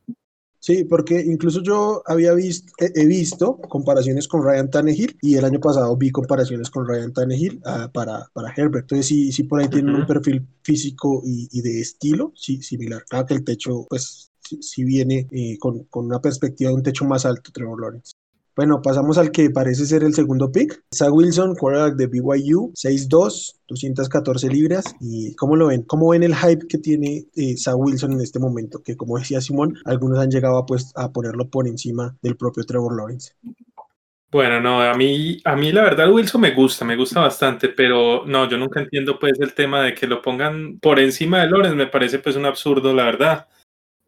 Sí, 0.68 0.85
porque 0.85 1.18
incluso 1.18 1.62
yo 1.62 2.02
había 2.04 2.35
visto, 2.35 2.70
he, 2.76 3.07
visto 3.07 3.57
comparaciones 3.57 4.28
con 4.28 4.44
Ryan 4.44 4.68
Tannehill 4.68 5.16
y 5.22 5.37
el 5.37 5.46
año 5.46 5.61
pasado 5.61 5.96
vi 5.96 6.11
comparaciones 6.11 6.68
con 6.68 6.87
Ryan 6.87 7.11
Tannehill 7.11 7.62
uh, 7.64 7.90
para, 7.90 8.28
para 8.35 8.52
Herbert. 8.54 8.85
Entonces 8.85 9.07
sí, 9.07 9.33
sí 9.33 9.44
por 9.44 9.61
ahí 9.61 9.68
tienen 9.68 9.94
un 9.94 10.07
perfil 10.07 10.46
físico 10.62 11.22
y, 11.24 11.48
y, 11.52 11.62
de 11.62 11.81
estilo 11.81 12.35
sí, 12.37 12.61
similar. 12.61 13.02
Claro 13.09 13.24
que 13.24 13.33
el 13.33 13.44
techo 13.44 13.87
pues 13.88 14.31
sí, 14.61 14.85
viene 14.85 15.26
eh, 15.31 15.57
con, 15.59 15.85
con, 15.85 16.04
una 16.04 16.20
perspectiva 16.20 16.68
de 16.68 16.76
un 16.76 16.83
techo 16.83 17.07
más 17.07 17.24
alto, 17.24 17.50
Trevor 17.50 17.81
Lawrence. 17.81 18.12
Bueno, 18.59 18.83
pasamos 18.83 19.18
al 19.18 19.31
que 19.31 19.51
parece 19.51 19.87
ser 19.87 20.03
el 20.03 20.12
segundo 20.14 20.51
pick. 20.51 20.83
Zach 20.92 21.12
Wilson, 21.12 21.55
quarterback 21.55 21.94
de 21.94 22.09
BYU, 22.09 22.73
6'2, 22.75 23.55
214 23.68 24.49
libras. 24.49 24.97
¿Y 25.01 25.33
cómo 25.37 25.55
lo 25.55 25.68
ven? 25.68 25.83
¿Cómo 25.83 26.09
ven 26.09 26.25
el 26.25 26.35
hype 26.35 26.66
que 26.66 26.79
tiene 26.79 27.25
eh, 27.37 27.57
Zach 27.57 27.77
Wilson 27.77 28.14
en 28.14 28.21
este 28.21 28.40
momento? 28.40 28.83
Que 28.83 28.97
como 28.97 29.16
decía 29.16 29.40
Simón, 29.40 29.79
algunos 29.85 30.18
han 30.18 30.33
llegado 30.33 30.59
a, 30.59 30.66
pues, 30.66 30.90
a 30.97 31.12
ponerlo 31.12 31.49
por 31.49 31.68
encima 31.68 32.16
del 32.21 32.37
propio 32.37 32.64
Trevor 32.64 32.97
Lawrence. 32.97 33.35
Bueno, 34.33 34.61
no, 34.61 34.83
a 34.83 34.94
mí, 34.94 35.40
a 35.44 35.55
mí 35.55 35.71
la 35.71 35.83
verdad 35.85 36.12
Wilson 36.12 36.40
me 36.40 36.51
gusta, 36.53 36.85
me 36.85 36.97
gusta 36.97 37.21
bastante, 37.21 37.68
pero 37.68 38.27
no, 38.27 38.49
yo 38.49 38.59
nunca 38.59 38.81
entiendo 38.81 39.21
pues 39.21 39.38
el 39.38 39.55
tema 39.55 39.83
de 39.83 39.94
que 39.94 40.09
lo 40.09 40.21
pongan 40.21 40.81
por 40.81 40.99
encima 40.99 41.42
de 41.42 41.49
Lawrence, 41.49 41.77
me 41.77 41.87
parece 41.87 42.18
pues 42.18 42.35
un 42.35 42.44
absurdo, 42.44 42.92
la 42.92 43.05
verdad. 43.05 43.47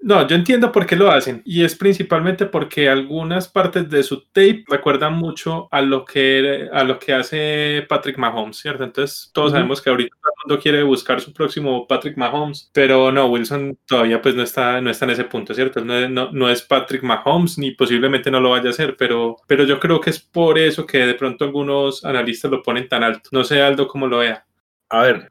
No, 0.02 0.26
yo 0.26 0.34
entiendo 0.34 0.72
por 0.72 0.86
qué 0.86 0.96
lo 0.96 1.10
hacen 1.10 1.42
y 1.44 1.62
es 1.62 1.74
principalmente 1.76 2.46
porque 2.46 2.88
algunas 2.88 3.48
partes 3.48 3.90
de 3.90 4.02
su 4.02 4.22
tape 4.28 4.64
recuerdan 4.66 5.14
mucho 5.14 5.68
a 5.70 5.82
lo 5.82 6.06
que, 6.06 6.70
a 6.72 6.84
lo 6.84 6.98
que 6.98 7.12
hace 7.12 7.84
Patrick 7.86 8.16
Mahomes, 8.16 8.56
¿cierto? 8.56 8.84
Entonces 8.84 9.30
todos 9.34 9.52
sabemos 9.52 9.82
que 9.82 9.90
ahorita 9.90 10.16
todo 10.22 10.32
el 10.32 10.48
mundo 10.48 10.62
quiere 10.62 10.82
buscar 10.82 11.20
su 11.20 11.34
próximo 11.34 11.86
Patrick 11.86 12.16
Mahomes, 12.16 12.70
pero 12.72 13.12
no, 13.12 13.26
Wilson 13.26 13.78
todavía 13.86 14.22
pues 14.22 14.34
no 14.34 14.42
está, 14.42 14.80
no 14.80 14.90
está 14.90 15.04
en 15.04 15.10
ese 15.10 15.24
punto, 15.24 15.52
¿cierto? 15.52 15.84
No, 15.84 16.08
no, 16.08 16.32
no 16.32 16.48
es 16.48 16.62
Patrick 16.62 17.02
Mahomes 17.02 17.58
ni 17.58 17.72
posiblemente 17.72 18.30
no 18.30 18.40
lo 18.40 18.50
vaya 18.50 18.68
a 18.68 18.70
hacer, 18.70 18.96
pero, 18.96 19.36
pero 19.46 19.64
yo 19.64 19.78
creo 19.78 20.00
que 20.00 20.10
es 20.10 20.18
por 20.18 20.58
eso 20.58 20.86
que 20.86 20.98
de 20.98 21.14
pronto 21.14 21.44
algunos 21.44 22.04
analistas 22.06 22.50
lo 22.50 22.62
ponen 22.62 22.88
tan 22.88 23.02
alto. 23.04 23.28
No 23.32 23.44
sé, 23.44 23.60
Aldo, 23.60 23.86
cómo 23.86 24.06
lo 24.06 24.18
vea. 24.18 24.46
A 24.90 25.02
ver, 25.02 25.28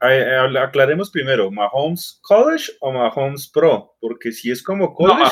aclaremos 0.58 1.10
primero, 1.10 1.50
¿Mahomes 1.50 2.18
College 2.22 2.72
o 2.80 2.92
Mahomes 2.92 3.46
Pro? 3.48 3.94
Porque 4.00 4.32
si 4.32 4.50
es 4.50 4.62
como 4.62 4.94
college, 4.94 5.30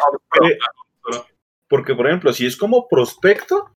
porque 1.66 1.94
por 1.94 2.06
ejemplo, 2.06 2.32
si 2.34 2.46
es 2.46 2.54
como 2.54 2.86
prospecto, 2.88 3.74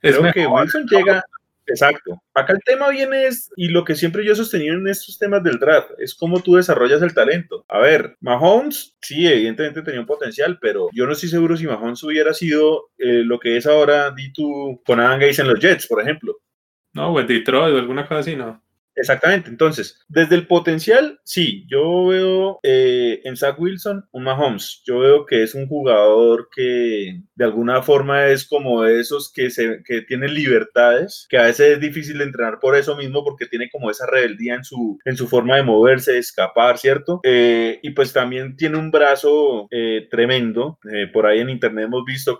creo 0.00 0.32
que 0.32 0.46
Wilson 0.46 0.86
llega, 0.86 1.22
exacto. 1.66 2.18
Acá 2.32 2.54
el 2.54 2.62
tema 2.64 2.88
viene 2.88 3.26
es, 3.26 3.50
y 3.56 3.68
lo 3.68 3.84
que 3.84 3.94
siempre 3.94 4.24
yo 4.24 4.32
he 4.32 4.36
sostenido 4.36 4.74
en 4.74 4.88
estos 4.88 5.18
temas 5.18 5.42
del 5.42 5.58
draft, 5.58 5.90
es 5.98 6.14
cómo 6.14 6.40
tú 6.40 6.54
desarrollas 6.54 7.02
el 7.02 7.12
talento. 7.12 7.66
A 7.68 7.78
ver, 7.80 8.16
Mahomes, 8.20 8.96
sí, 9.02 9.26
evidentemente 9.26 9.82
tenía 9.82 10.00
un 10.00 10.06
potencial, 10.06 10.58
pero 10.62 10.88
yo 10.94 11.04
no 11.04 11.12
estoy 11.12 11.28
seguro 11.28 11.58
si 11.58 11.66
Mahomes 11.66 12.02
hubiera 12.04 12.32
sido 12.32 12.88
eh, 12.96 13.22
lo 13.22 13.38
que 13.38 13.58
es 13.58 13.66
ahora, 13.66 14.12
di 14.12 14.32
tú, 14.32 14.80
con 14.86 14.98
Adam 14.98 15.20
Gates 15.20 15.40
en 15.40 15.48
los 15.48 15.60
Jets, 15.60 15.86
por 15.86 16.00
ejemplo. 16.00 16.38
No, 16.94 17.12
o 17.12 17.20
en 17.20 17.26
Detroit 17.26 17.74
o 17.74 17.78
alguna 17.78 18.08
cosa 18.08 18.20
así, 18.20 18.34
no. 18.34 18.62
Exactamente, 18.98 19.48
entonces, 19.48 20.00
desde 20.08 20.34
el 20.34 20.48
potencial, 20.48 21.20
sí, 21.22 21.64
yo 21.68 22.06
veo 22.06 22.58
eh, 22.64 23.20
en 23.22 23.36
Zach 23.36 23.58
Wilson 23.58 24.04
un 24.10 24.24
Mahomes, 24.24 24.82
yo 24.84 24.98
veo 24.98 25.24
que 25.24 25.44
es 25.44 25.54
un 25.54 25.68
jugador 25.68 26.48
que 26.54 27.20
de 27.36 27.44
alguna 27.44 27.80
forma 27.82 28.26
es 28.26 28.44
como 28.44 28.84
esos 28.84 29.32
que, 29.32 29.50
se, 29.50 29.82
que 29.84 30.02
tienen 30.02 30.34
libertades, 30.34 31.26
que 31.28 31.38
a 31.38 31.44
veces 31.44 31.74
es 31.74 31.80
difícil 31.80 32.18
de 32.18 32.24
entrenar 32.24 32.58
por 32.58 32.74
eso 32.74 32.96
mismo, 32.96 33.22
porque 33.22 33.46
tiene 33.46 33.70
como 33.70 33.88
esa 33.88 34.04
rebeldía 34.06 34.56
en 34.56 34.64
su, 34.64 34.98
en 35.04 35.16
su 35.16 35.28
forma 35.28 35.56
de 35.56 35.62
moverse, 35.62 36.12
de 36.12 36.18
escapar, 36.18 36.76
¿cierto? 36.76 37.20
Eh, 37.22 37.78
y 37.82 37.90
pues 37.90 38.12
también 38.12 38.56
tiene 38.56 38.78
un 38.78 38.90
brazo 38.90 39.68
eh, 39.70 40.08
tremendo, 40.10 40.78
por 41.12 41.26
ahí 41.26 41.38
en 41.38 41.50
internet 41.50 41.84
hemos 41.84 42.04
visto 42.04 42.38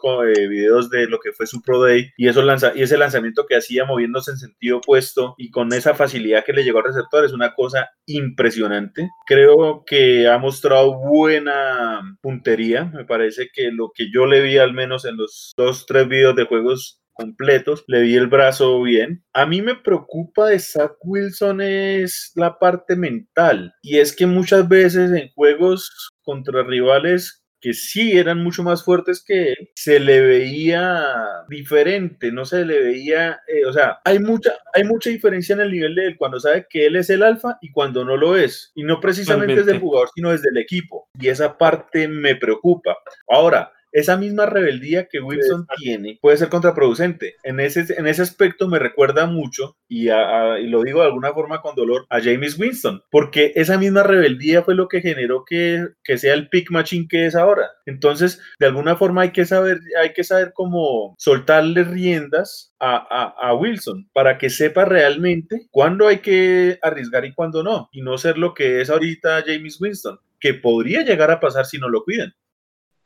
videos 0.49 0.91
de 0.91 1.07
lo 1.07 1.21
que 1.21 1.33
fue 1.33 1.47
su 1.47 1.63
Pro 1.63 1.83
Day 1.83 2.11
y, 2.17 2.27
eso 2.27 2.43
lanza 2.43 2.73
y 2.75 2.83
ese 2.83 2.99
lanzamiento 2.99 3.47
que 3.47 3.57
hacía 3.57 3.85
moviéndose 3.85 4.33
en 4.33 4.39
sentido 4.39 4.79
opuesto 4.79 5.35
y 5.39 5.51
con 5.51 5.73
esa 5.73 5.95
facilidad 5.95 6.45
que 6.49 6.55
le 6.55 6.65
llegó 6.65 6.79
al 6.79 6.87
receptor 6.87 7.27
es 7.27 7.35
una 7.35 7.55
cosa 7.55 7.91
impresionante. 8.07 9.11
Creo 9.27 9.85
que 9.85 10.27
ha 10.27 10.39
mostrado 10.39 10.95
buena 10.95 12.01
puntería. 12.23 12.87
Me 12.87 13.05
parece 13.05 13.51
que 13.53 13.71
lo 13.71 13.93
que 13.95 14.11
yo 14.11 14.25
le 14.25 14.41
vi 14.41 14.57
al 14.57 14.73
menos 14.73 15.05
en 15.05 15.19
los 15.19 15.53
dos, 15.59 15.85
tres 15.85 16.09
videos 16.09 16.35
de 16.37 16.47
juegos 16.47 17.03
completos, 17.13 17.85
le 17.87 18.01
vi 18.01 18.15
el 18.15 18.29
brazo 18.29 18.81
bien. 18.81 19.23
A 19.35 19.45
mí 19.45 19.61
me 19.61 19.75
preocupa 19.75 20.47
de 20.47 20.59
Zach 20.59 20.93
Wilson 21.03 21.61
es 21.61 22.33
la 22.35 22.59
parte 22.59 22.97
mental 22.97 23.75
y 23.83 23.99
es 23.99 24.17
que 24.17 24.25
muchas 24.27 24.67
veces 24.67 25.11
en 25.13 25.29
juegos 25.35 26.11
contra 26.23 26.63
rivales 26.63 27.45
que 27.61 27.75
sí 27.75 28.17
eran 28.17 28.43
mucho 28.43 28.63
más 28.63 28.85
fuertes 28.85 29.23
que 29.25 29.53
él, 29.53 29.71
se 29.75 30.01
le 30.01 30.21
veía 30.21 31.05
diferente, 31.49 32.31
no 32.33 32.45
se 32.45 32.65
le 32.65 32.81
veía, 32.81 33.41
eh, 33.49 33.65
o 33.67 33.73
sea, 33.73 33.99
hay 34.05 34.19
mucha, 34.19 34.53
hay 34.73 34.85
mucha 34.85 35.11
diferencia 35.11 35.55
en 35.55 35.61
el 35.63 35.73
nivel 35.73 35.95
de 35.95 36.07
él 36.07 36.17
cuando 36.17 36.41
sabe 36.41 36.67
que 36.69 36.87
él 36.87 36.97
es 36.97 37.11
el 37.11 37.23
alfa 37.23 37.59
y 37.61 37.71
cuando 37.71 38.05
no 38.05 38.17
lo 38.17 38.37
es, 38.37 38.73
y 38.75 38.85
no 38.85 39.01
precisamente 39.01 39.61
es 39.61 39.67
del 39.67 39.81
jugador, 39.81 40.11
sino 40.15 40.31
desde 40.31 40.51
el 40.51 40.59
equipo, 40.59 41.09
y 41.19 41.29
esa 41.29 41.59
parte 41.59 42.09
me 42.09 42.37
preocupa. 42.37 42.97
Ahora, 43.29 43.73
esa 43.93 44.17
misma 44.17 44.47
rebeldía 44.47 45.09
que 45.09 45.21
Wilson 45.21 45.67
tiene 45.77 46.19
puede 46.21 46.37
ser 46.37 46.49
contraproducente. 46.49 47.37
En 47.43 47.61
ese, 47.61 47.87
en 47.97 48.07
ese 48.07 48.23
aspecto 48.23 48.69
me 48.69 48.79
recuerda 48.79 49.27
mucho, 49.27 49.77
y, 49.89 50.09
lo 50.09 50.83
digo 50.83 51.01
de 51.01 51.07
alguna 51.07 51.33
forma 51.33 51.61
con 51.61 51.75
dolor, 51.75 52.07
a 52.11 52.21
James 52.21 52.59
Winston, 52.59 53.03
porque 53.11 53.53
esa 53.57 53.79
misma 53.79 54.03
rebeldía 54.03 54.63
fue 54.63 54.75
lo 54.75 54.89
que 54.89 55.01
generó 55.01 55.45
que, 55.45 55.89
que 56.05 56.19
sea 56.19 56.35
el 56.35 56.49
pick 56.49 56.71
machine 56.71 57.07
que 57.09 57.27
es 57.27 57.35
ahora. 57.35 57.69
Entonces, 57.87 58.41
de 58.59 58.67
alguna 58.67 58.97
forma 58.97 59.23
hay 59.23 59.33
que 59.33 59.45
saber, 59.45 59.81
hay 60.01 60.13
que 60.13 60.25
saber 60.25 60.53
cómo 60.55 61.15
soltarle 61.19 61.85
riendas 61.85 62.75
a, 62.79 62.97
a, 62.97 63.49
a, 63.49 63.55
Wilson 63.55 64.09
para 64.13 64.39
que 64.39 64.51
sepa 64.51 64.85
realmente 64.85 65.67
cuándo 65.71 66.07
hay 66.07 66.19
que 66.19 66.79
arriesgar 66.83 67.25
y 67.25 67.33
cuándo 67.35 67.63
no, 67.63 67.89
y 67.93 68.03
no 68.03 68.19
ser 68.19 68.39
lo 68.39 68.55
que 68.55 68.81
es 68.81 68.91
ahorita 68.91 69.43
James 69.47 69.81
Winston, 69.81 70.19
que 70.41 70.55
podría 70.55 71.03
llegar 71.03 71.31
a 71.31 71.41
pasar 71.41 71.67
si 71.67 71.79
no 71.79 71.89
lo 71.89 72.05
cuidan. 72.05 72.35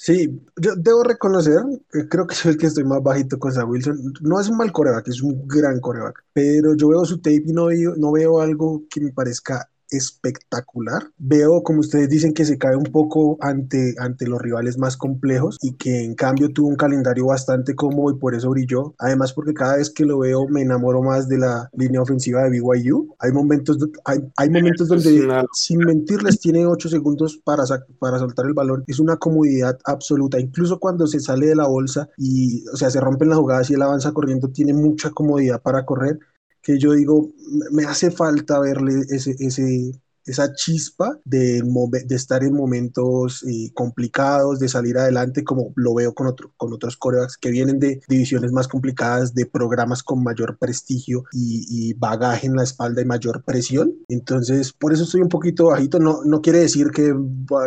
Sí, 0.04 0.42
yo 0.56 0.74
debo 0.74 1.04
reconocer, 1.04 1.60
que 1.92 2.08
creo 2.08 2.26
que 2.26 2.34
soy 2.34 2.50
el 2.52 2.58
que 2.58 2.66
estoy 2.66 2.82
más 2.82 3.00
bajito 3.04 3.38
con 3.38 3.52
Zach 3.52 3.68
Wilson. 3.68 4.14
No 4.20 4.40
es 4.40 4.48
un 4.48 4.56
mal 4.56 4.72
coreback, 4.72 5.06
es 5.06 5.22
un 5.22 5.46
gran 5.46 5.78
coreback, 5.78 6.24
pero 6.32 6.74
yo 6.74 6.88
veo 6.88 7.04
su 7.04 7.18
tape 7.18 7.44
y 7.46 7.52
no 7.52 7.68
no 7.96 8.10
veo 8.10 8.40
algo 8.40 8.82
que 8.90 9.00
me 9.00 9.12
parezca 9.12 9.70
espectacular. 9.92 11.08
Veo, 11.18 11.62
como 11.62 11.80
ustedes 11.80 12.08
dicen, 12.08 12.34
que 12.34 12.44
se 12.44 12.58
cae 12.58 12.76
un 12.76 12.84
poco 12.84 13.36
ante, 13.40 13.94
ante 13.98 14.26
los 14.26 14.40
rivales 14.40 14.78
más 14.78 14.96
complejos 14.96 15.58
y 15.62 15.74
que 15.74 16.04
en 16.04 16.14
cambio 16.14 16.52
tuvo 16.52 16.68
un 16.68 16.76
calendario 16.76 17.26
bastante 17.26 17.74
cómodo 17.74 18.14
y 18.14 18.18
por 18.18 18.34
eso 18.34 18.50
brilló. 18.50 18.94
Además, 18.98 19.32
porque 19.32 19.54
cada 19.54 19.76
vez 19.76 19.90
que 19.90 20.04
lo 20.04 20.18
veo 20.18 20.48
me 20.48 20.62
enamoro 20.62 21.02
más 21.02 21.28
de 21.28 21.38
la 21.38 21.68
línea 21.74 22.02
ofensiva 22.02 22.42
de 22.42 22.50
BYU. 22.50 23.14
Hay 23.18 23.32
momentos, 23.32 23.78
hay, 24.04 24.18
hay 24.36 24.50
momentos 24.50 24.88
donde, 24.88 25.28
sin 25.52 25.78
mentirles, 25.78 26.40
tiene 26.40 26.66
8 26.66 26.88
segundos 26.88 27.38
para, 27.44 27.64
para 27.98 28.18
soltar 28.18 28.46
el 28.46 28.54
balón. 28.54 28.84
Es 28.86 28.98
una 28.98 29.16
comodidad 29.16 29.78
absoluta. 29.84 30.40
Incluso 30.40 30.78
cuando 30.78 31.06
se 31.06 31.20
sale 31.20 31.46
de 31.46 31.56
la 31.56 31.66
bolsa 31.66 32.08
y, 32.16 32.66
o 32.68 32.76
sea, 32.76 32.90
se 32.90 33.00
rompen 33.00 33.28
las 33.28 33.38
jugadas 33.38 33.70
y 33.70 33.74
él 33.74 33.82
avanza 33.82 34.12
corriendo, 34.12 34.48
tiene 34.48 34.74
mucha 34.74 35.10
comodidad 35.10 35.60
para 35.62 35.84
correr 35.84 36.18
que 36.62 36.78
yo 36.78 36.92
digo, 36.92 37.30
me 37.70 37.84
hace 37.84 38.10
falta 38.10 38.60
verle 38.60 39.04
ese, 39.10 39.34
ese, 39.38 39.92
esa 40.24 40.54
chispa 40.54 41.18
de, 41.24 41.62
de 42.04 42.14
estar 42.14 42.44
en 42.44 42.54
momentos 42.54 43.44
eh, 43.44 43.70
complicados, 43.74 44.60
de 44.60 44.68
salir 44.68 44.96
adelante, 44.96 45.42
como 45.42 45.72
lo 45.76 45.94
veo 45.94 46.14
con, 46.14 46.28
otro, 46.28 46.52
con 46.56 46.72
otros 46.72 46.96
corebacks 46.96 47.36
que 47.36 47.50
vienen 47.50 47.78
de 47.78 48.00
divisiones 48.08 48.52
más 48.52 48.68
complicadas, 48.68 49.34
de 49.34 49.46
programas 49.46 50.02
con 50.02 50.22
mayor 50.22 50.58
prestigio 50.58 51.24
y, 51.32 51.94
bagaje 51.94 52.46
en 52.46 52.56
la 52.56 52.62
espalda 52.62 53.02
y 53.02 53.04
mayor 53.04 53.44
presión. 53.44 53.94
Entonces, 54.08 54.72
por 54.72 54.92
eso 54.92 55.04
estoy 55.04 55.20
un 55.20 55.28
poquito 55.28 55.66
bajito. 55.66 55.98
No, 55.98 56.24
no 56.24 56.40
quiere 56.40 56.60
decir 56.60 56.90
que, 56.90 57.14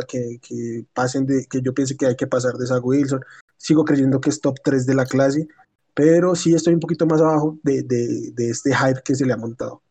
que, 0.08 0.39
que 0.41 0.86
pasen 0.93 1.25
de, 1.25 1.45
que 1.45 1.62
yo 1.62 1.73
piense 1.73 1.95
que 1.95 2.08
hay 2.08 2.15
que 2.15 2.27
pasar 2.27 2.53
de 2.53 2.67
Zach 2.67 2.84
Wilson. 2.84 3.21
Sigo 3.58 3.86
creyendo 3.86 4.19
que 4.19 4.29
es 4.29 4.41
top 4.41 4.55
3 4.63 4.86
de 4.86 4.95
la 4.95 5.05
clase, 5.05 5.47
pero 5.95 6.36
sí 6.36 6.53
estoy 6.53 6.73
un 6.73 6.79
poquito 6.79 7.08
más 7.08 7.21
abajo 7.21 7.58
de, 7.63 7.81
de, 7.84 8.31
de, 8.34 8.49
este 8.49 8.75
hype 8.75 9.01
que 9.03 9.15
se 9.15 9.25
le 9.25 9.34
ha 9.34 9.38
montado. 9.38 9.81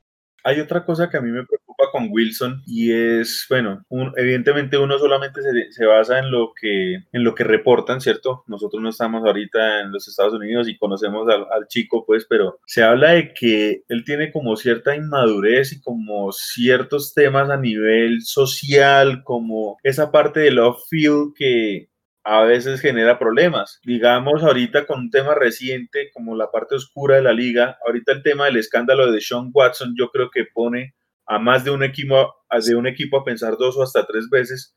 Hay 0.47 0.61
otra 0.61 0.85
cosa 0.85 1.09
que 1.09 1.17
a 1.17 1.23
mí 1.23 1.31
me 1.31 1.47
preocupa 1.47 1.85
con 1.90 2.09
Wilson 2.11 2.62
y 2.67 2.93
es, 2.93 3.47
bueno, 3.49 3.83
evidentemente 4.17 4.77
uno 4.77 4.99
solamente 4.99 5.40
se, 5.40 5.73
se, 5.73 5.87
basa 5.87 6.19
en 6.19 6.31
lo, 6.31 6.53
que, 6.61 6.97
en 6.97 7.25
lo 7.25 7.35
que 7.35 7.45
reportan, 7.45 8.03
¿cierto? 8.03 8.45
Nosotros 8.47 8.83
no 8.83 8.90
estamos 8.90 9.25
ahorita 9.25 9.81
en 9.81 9.90
los 9.90 10.07
Estados 10.07 10.35
Unidos 10.35 10.69
y 10.69 10.77
conocemos 10.77 11.27
al, 11.31 11.47
al 11.51 11.67
chico, 11.69 12.05
pues, 12.05 12.27
pero 12.29 12.59
se 12.67 12.83
habla 12.83 13.12
de 13.12 13.33
que 13.33 13.85
él 13.88 14.05
tiene 14.05 14.31
como 14.31 14.55
cierta 14.57 14.95
inmadurez 14.95 15.73
y 15.73 15.81
como 15.81 16.31
ciertos 16.33 17.14
temas 17.14 17.49
a 17.49 17.57
nivel 17.57 18.21
social, 18.21 19.25
como 19.25 19.79
esa 19.83 20.12
parte 20.12 20.40
del 20.40 20.59
off-field 20.59 21.33
que, 21.35 21.88
a 22.25 22.43
veces 22.43 22.81
genera 22.81 23.19
problemas. 23.19 23.81
Digamos 23.85 24.43
ahorita 24.43 24.87
con 24.87 25.01
un 25.01 25.11
tema 25.11 25.35
reciente 25.35 26.11
como 26.13 26.35
la 26.35 26.51
parte 26.51 26.75
oscura 26.75 27.17
de 27.17 27.23
la 27.23 27.33
liga, 27.33 27.79
ahorita 27.87 28.13
el 28.13 28.23
tema 28.23 28.47
del 28.47 28.57
escándalo 28.57 29.13
de 29.13 29.21
Sean 29.21 29.51
Watson 29.53 29.95
yo 29.97 30.11
creo 30.11 30.31
que 30.31 30.47
pone 30.53 30.95
a 31.27 31.39
más 31.39 31.65
de 31.65 31.71
un 31.71 31.83
equipo, 31.83 32.35
de 32.51 32.75
un 32.75 32.87
equipo 32.87 33.19
a 33.19 33.25
pensar 33.25 33.57
dos 33.59 33.77
o 33.77 33.83
hasta 33.83 34.07
tres 34.07 34.29
veces 34.31 34.75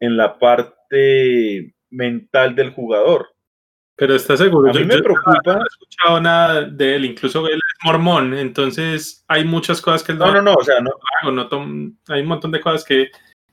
en 0.00 0.16
la 0.16 0.38
parte 0.38 1.74
mental 1.90 2.54
del 2.56 2.70
jugador. 2.70 3.28
Pero 3.94 4.14
está 4.14 4.36
seguro. 4.36 4.70
A 4.70 4.74
mí 4.74 4.84
me 4.84 4.98
preocupa. 4.98 5.40
No 5.44 5.62
he 5.62 5.66
escuchado 5.66 6.20
nada 6.20 6.62
de 6.62 6.96
él, 6.96 7.04
incluso 7.04 7.46
él 7.48 7.56
es 7.56 7.84
mormón, 7.84 8.34
entonces 8.34 9.24
hay 9.26 9.44
muchas 9.44 9.80
cosas 9.80 10.02
que 10.02 10.12
él 10.12 10.18
no. 10.18 10.32
No, 10.32 10.42
no, 10.42 10.54
o 10.54 10.64
sea, 10.64 10.80
no. 10.80 10.90
no 11.24 11.92
hay 12.08 12.22
un 12.22 12.28
montón 12.28 12.50
de 12.52 12.60
cosas 12.60 12.84
que 12.84 13.08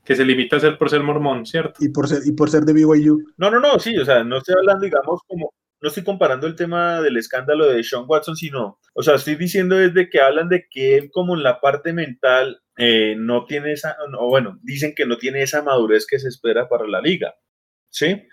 que 0.05 0.15
se 0.15 0.23
limita 0.23 0.57
a 0.57 0.59
ser 0.59 0.77
por 0.77 0.89
ser 0.89 1.01
mormón, 1.01 1.45
¿cierto? 1.45 1.83
Y 1.83 1.89
por 1.89 2.07
ser, 2.07 2.19
y 2.25 2.31
por 2.31 2.49
ser 2.49 2.63
de 2.63 2.73
BYU. 2.73 3.23
No, 3.37 3.49
no, 3.49 3.59
no, 3.59 3.79
sí, 3.79 3.97
o 3.97 4.05
sea, 4.05 4.23
no 4.23 4.37
estoy 4.37 4.55
hablando, 4.57 4.85
digamos, 4.85 5.21
como, 5.27 5.51
no 5.81 5.89
estoy 5.89 6.03
comparando 6.03 6.45
el 6.45 6.55
tema 6.55 7.01
del 7.01 7.17
escándalo 7.17 7.67
de 7.67 7.83
Sean 7.83 8.05
Watson, 8.07 8.35
sino, 8.35 8.79
o 8.93 9.03
sea, 9.03 9.15
estoy 9.15 9.35
diciendo 9.35 9.75
desde 9.75 10.09
que 10.09 10.21
hablan 10.21 10.47
de 10.47 10.67
que 10.69 10.97
él 10.97 11.09
como 11.11 11.35
en 11.35 11.41
la 11.41 11.59
parte 11.59 11.91
mental 11.91 12.61
eh, 12.77 13.15
no 13.17 13.45
tiene 13.45 13.73
esa, 13.73 13.97
o 14.19 14.29
bueno, 14.29 14.59
dicen 14.61 14.93
que 14.95 15.07
no 15.07 15.17
tiene 15.17 15.41
esa 15.41 15.63
madurez 15.63 16.05
que 16.07 16.19
se 16.19 16.27
espera 16.27 16.69
para 16.69 16.87
la 16.87 17.01
liga, 17.01 17.33
¿sí? 17.89 18.27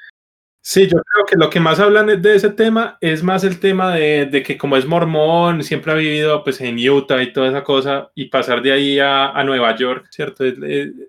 Sí, 0.65 0.83
yo 0.87 1.03
creo 1.03 1.27
que 1.27 1.37
lo 1.37 1.51
que 1.51 1.59
más 1.59 1.81
hablan 1.81 2.23
de 2.23 2.35
ese 2.37 2.49
tema 2.51 2.97
es 3.01 3.25
más 3.25 3.43
el 3.43 3.59
tema 3.59 3.97
de, 3.97 4.45
que 4.47 4.57
como 4.57 4.77
es 4.77 4.87
mormón, 4.87 5.65
siempre 5.65 5.91
ha 5.91 5.97
vivido 5.97 6.45
pues 6.45 6.61
en 6.61 6.79
Utah 6.89 7.21
y 7.21 7.33
toda 7.33 7.49
esa 7.49 7.65
cosa, 7.65 8.13
y 8.15 8.27
pasar 8.27 8.63
de 8.63 8.71
ahí 8.71 8.99
a, 9.01 9.43
Nueva 9.45 9.75
York, 9.75 10.07
¿cierto? 10.11 10.45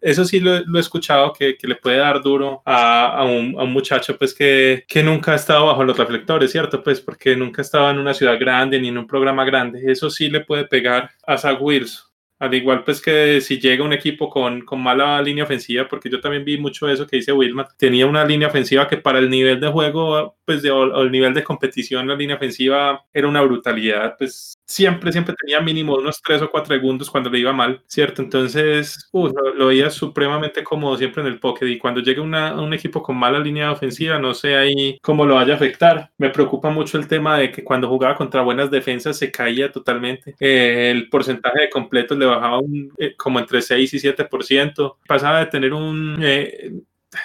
Eso 0.02 0.26
sí 0.26 0.40
lo, 0.40 0.56
he 0.56 0.80
escuchado, 0.80 1.34
que, 1.34 1.56
le 1.62 1.76
puede 1.76 1.98
dar 1.98 2.24
duro 2.24 2.64
a, 2.66 3.24
un, 3.26 3.54
muchacho 3.72 4.18
pues 4.18 4.34
que, 4.34 4.86
que, 4.88 5.04
nunca 5.04 5.34
ha 5.34 5.36
estado 5.36 5.68
bajo 5.68 5.84
los 5.84 5.98
reflectores, 5.98 6.52
¿cierto? 6.52 6.84
Pues 6.84 7.00
porque 7.00 7.36
nunca 7.36 7.62
ha 7.62 7.66
estado 7.66 7.92
en 7.92 8.00
una 8.00 8.16
ciudad 8.16 8.40
grande 8.40 8.80
ni 8.80 8.88
en 8.88 8.98
un 8.98 9.06
programa 9.06 9.46
grande. 9.46 9.84
Eso 9.86 10.10
sí 10.10 10.30
le 10.30 10.42
puede 10.42 10.66
pegar 10.66 11.12
a 11.28 11.38
Zach. 11.38 11.60
Al 12.44 12.54
igual 12.54 12.84
pues 12.84 13.02
que 13.02 13.40
si 13.40 13.58
llega 13.58 13.86
un 13.86 13.94
equipo 13.94 14.30
con, 14.30 14.66
con, 14.66 14.84
mala 14.84 15.22
línea 15.22 15.46
ofensiva, 15.46 15.88
porque 15.88 16.10
yo 16.10 16.20
también 16.20 16.44
vi 16.44 16.58
mucho 16.58 16.90
eso 16.90 17.08
que 17.08 17.16
dice 17.16 17.32
Wilma, 17.32 17.70
tenía 17.78 18.06
una 18.06 18.26
línea 18.26 18.50
ofensiva 18.50 18.86
que 18.86 18.98
para 18.98 19.20
el 19.20 19.30
nivel 19.30 19.62
de 19.62 19.70
juego, 19.70 20.36
pues 20.44 20.62
de, 20.62 20.70
o 20.70 21.04
el 21.04 21.10
nivel 21.10 21.34
de 21.34 21.42
competición, 21.42 22.06
la 22.06 22.16
línea 22.16 22.36
ofensiva 22.36 23.06
era 23.14 23.30
una 23.30 23.42
brutalidad, 23.42 24.18
pues 24.18 24.56
siempre, 24.66 25.12
siempre 25.12 25.36
tenía 25.40 25.62
mínimo 25.62 25.96
unos 25.96 26.22
3 26.22 26.42
o 26.44 26.52
4 26.52 26.76
segundos 26.76 27.10
cuando 27.10 27.30
le 27.30 27.40
iba 27.40 27.54
mal, 27.54 27.84
¿cierto? 27.88 28.22
Entonces, 28.22 29.10
uh, 29.12 29.30
lo, 29.56 29.68
veía 29.68 29.90
supremamente 29.90 30.64
cómodo 30.64 30.98
siempre 30.98 31.22
en 31.22 31.28
el 31.28 31.40
pocket 31.40 31.68
y 31.68 31.78
cuando 31.78 32.02
llega 32.02 32.22
una, 32.22 32.60
un 32.62 32.74
equipo 32.74 33.02
con 33.02 33.18
mala 33.18 33.40
línea 33.40 33.72
ofensiva, 33.72 34.20
no 34.20 34.34
sé 34.34 34.56
ahí 34.56 34.98
cómo 35.02 35.26
lo 35.26 35.36
vaya 35.36 35.54
a 35.54 35.56
afectar. 35.58 36.12
Me 36.18 36.30
preocupa 36.30 36.70
mucho 36.70 36.98
el 36.98 37.08
tema 37.08 37.38
de 37.38 37.52
que 37.52 37.64
cuando 37.64 37.90
jugaba 37.90 38.16
contra 38.16 38.42
buenas 38.42 38.72
defensas 38.72 39.18
se 39.18 39.32
caía 39.32 39.72
totalmente. 39.72 40.36
Eh, 40.40 40.92
el 40.92 41.10
porcentaje 41.10 41.62
de 41.62 41.70
completos 41.70 42.18
le 42.18 42.26
bajaba 42.26 42.60
un, 42.60 42.94
eh, 42.98 43.16
como 43.16 43.40
entre 43.40 43.62
6 43.62 43.94
y 43.94 44.00
7%. 44.00 44.98
Pasaba 45.08 45.40
de 45.40 45.46
tener 45.48 45.74
un... 45.74 46.18
Eh, 46.22 46.72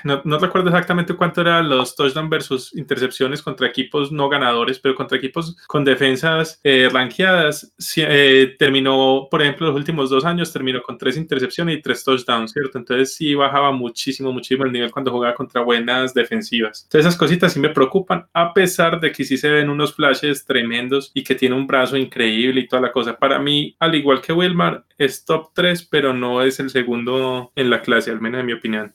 no, 0.05 0.22
no, 0.24 0.38
recuerdo 0.38 0.68
exactamente 0.68 1.14
cuánto 1.14 1.40
eran 1.40 1.68
los 1.68 1.94
touchdowns 1.94 2.31
versus 2.31 2.77
intercepciones 2.77 3.42
contra 3.42 3.66
equipos 3.66 4.12
no 4.12 4.29
ganadores, 4.29 4.79
pero 4.79 4.94
contra 4.94 5.18
equipos 5.18 5.57
con 5.66 5.85
defensas 5.85 6.61
eh, 6.64 6.88
ranqueadas. 6.92 7.74
Eh, 7.96 8.57
terminó, 8.59 9.29
por 9.31 9.42
ejemplo, 9.42 9.68
los 9.68 9.77
últimos 9.77 10.11
dos 10.11 10.24
años 10.24 10.53
terminó 10.53 10.83
con 10.83 10.98
tres 10.98 11.16
intercepciones 11.16 11.79
y 11.79 11.83
tres 11.83 12.05
touchdowns, 12.05 12.53
¿cierto? 12.53 12.79
Entonces 12.79 13.14
sí 13.14 13.35
bajaba 13.35 13.72
muchísimo, 13.72 14.33
muchísimo 14.33 14.64
el 14.64 14.72
nivel 14.72 14.90
cuando 14.90 15.11
jugaba 15.11 15.35
contra 15.35 15.62
buenas 15.62 16.14
defensivas. 16.14 16.85
Entonces 16.85 17.07
esas 17.07 17.18
cositas 17.18 17.53
sí 17.53 17.61
me 17.61 17.70
preocupan, 17.70 18.27
a 18.33 18.53
pesar 18.53 19.01
de 19.01 19.12
que 19.12 19.24
sí 19.24 19.37
se 19.37 19.51
ven 19.51 19.70
unos 19.70 19.94
flashes 19.94 20.44
tremendos 20.44 21.11
y 21.14 21.24
que 21.24 21.35
tiene 21.35 21.55
un 21.55 21.66
brazo 21.66 21.96
increíble 21.96 22.61
y 22.61 22.68
toda 22.68 22.83
la 22.83 22.92
cosa. 22.92 23.16
Para 23.16 23.38
mí, 23.38 23.77
al 23.79 23.94
igual 23.94 24.20
que 24.20 24.33
Wilmar, 24.33 24.85
es 24.96 25.24
top 25.24 25.51
3, 25.55 25.88
pero 25.90 26.12
no 26.12 26.42
es 26.42 26.61
el 26.61 26.70
segundo 26.70 27.53
en 27.55 27.70
la 27.70 27.83
clase, 27.83 28.11
al 28.11 28.20
menos 28.20 28.40
en 28.40 28.46
mi 28.46 28.53
opinión. 28.53 28.94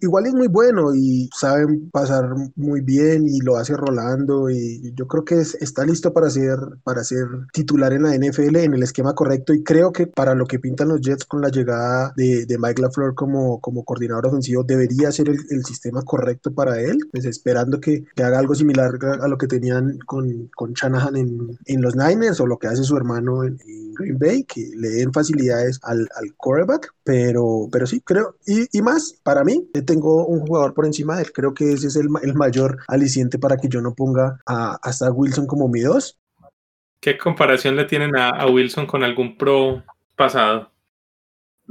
Igual 0.00 0.26
es 0.26 0.34
muy 0.34 0.48
bueno 0.48 0.94
y 0.94 1.28
sabe 1.34 1.66
pasar 1.90 2.34
muy 2.56 2.80
bien 2.80 3.26
y 3.26 3.40
lo 3.40 3.56
hace 3.56 3.76
rolando 3.76 4.50
y 4.50 4.92
yo 4.94 5.06
creo 5.06 5.24
que 5.24 5.40
está 5.40 5.84
listo 5.84 6.12
para 6.12 6.30
ser, 6.30 6.58
para 6.84 7.02
ser 7.04 7.26
titular 7.52 7.92
en 7.92 8.02
la 8.02 8.14
NFL 8.14 8.56
en 8.56 8.74
el 8.74 8.82
esquema 8.82 9.14
correcto 9.14 9.52
y 9.52 9.62
creo 9.62 9.92
que 9.92 10.06
para 10.06 10.34
lo 10.34 10.46
que 10.46 10.58
pintan 10.58 10.88
los 10.88 11.00
Jets 11.00 11.24
con 11.24 11.40
la 11.40 11.48
llegada 11.48 12.12
de, 12.16 12.46
de 12.46 12.58
Mike 12.58 12.82
LaFleur 12.82 13.14
como, 13.14 13.60
como 13.60 13.84
coordinador 13.84 14.26
ofensivo 14.26 14.62
debería 14.64 15.12
ser 15.12 15.28
el, 15.28 15.64
sistema 15.64 16.02
correcto 16.02 16.52
para 16.52 16.80
él, 16.80 16.98
pues 17.12 17.26
esperando 17.26 17.80
que, 17.80 18.04
que, 18.14 18.22
haga 18.22 18.38
algo 18.38 18.54
similar 18.54 18.98
a 19.20 19.28
lo 19.28 19.36
que 19.36 19.46
tenían 19.46 19.98
con, 20.06 20.48
con 20.56 20.72
Shanahan 20.72 21.16
en, 21.16 21.58
en 21.66 21.82
los 21.82 21.94
Niners 21.94 22.40
o 22.40 22.46
lo 22.46 22.58
que 22.58 22.66
hace 22.66 22.82
su 22.82 22.96
hermano 22.96 23.44
en, 23.44 23.58
Green 24.00 24.18
Bay, 24.18 24.44
que 24.44 24.70
le 24.76 24.88
den 24.88 25.12
facilidades 25.12 25.78
al, 25.82 26.08
al 26.16 26.34
quarterback, 26.36 26.94
pero, 27.04 27.68
pero 27.70 27.86
sí, 27.86 28.00
creo, 28.00 28.36
y, 28.46 28.66
y 28.76 28.82
más, 28.82 29.14
para 29.22 29.44
mí, 29.44 29.68
tengo 29.82 30.26
un 30.26 30.40
jugador 30.40 30.74
por 30.74 30.86
encima 30.86 31.16
de 31.16 31.22
él, 31.22 31.32
creo 31.32 31.54
que 31.54 31.72
ese 31.72 31.88
es 31.88 31.96
el, 31.96 32.08
el 32.22 32.34
mayor 32.34 32.78
aliciente 32.88 33.38
para 33.38 33.56
que 33.56 33.68
yo 33.68 33.80
no 33.80 33.94
ponga 33.94 34.40
a, 34.46 34.78
hasta 34.82 35.10
Wilson 35.10 35.46
como 35.46 35.68
mi 35.68 35.80
dos. 35.80 36.18
¿Qué 37.00 37.16
comparación 37.16 37.76
le 37.76 37.84
tienen 37.86 38.16
a, 38.16 38.28
a 38.28 38.46
Wilson 38.46 38.86
con 38.86 39.02
algún 39.02 39.36
pro 39.38 39.82
pasado? 40.16 40.70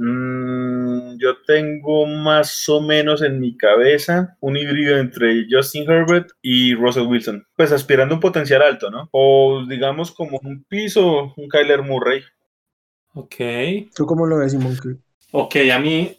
Mm, 0.02 1.18
yo 1.18 1.42
tengo 1.46 2.06
más 2.06 2.66
o 2.70 2.80
menos 2.80 3.20
en 3.20 3.38
mi 3.38 3.54
cabeza 3.54 4.38
un 4.40 4.56
híbrido 4.56 4.96
entre 4.96 5.46
Justin 5.50 5.90
Herbert 5.90 6.30
y 6.40 6.74
Russell 6.74 7.06
Wilson. 7.06 7.46
Pues 7.54 7.70
aspirando 7.70 8.14
a 8.14 8.16
un 8.16 8.20
potencial 8.20 8.62
alto, 8.62 8.90
¿no? 8.90 9.10
O 9.12 9.62
digamos 9.68 10.10
como 10.10 10.40
un 10.42 10.64
piso, 10.64 11.34
un 11.36 11.48
Kyler 11.50 11.82
Murray. 11.82 12.22
Ok. 13.12 13.36
¿Tú 13.94 14.06
cómo 14.06 14.26
lo 14.26 14.38
ves, 14.38 14.52
Simón? 14.52 14.78
Ok, 15.32 15.56
a 15.70 15.78
mí 15.78 16.18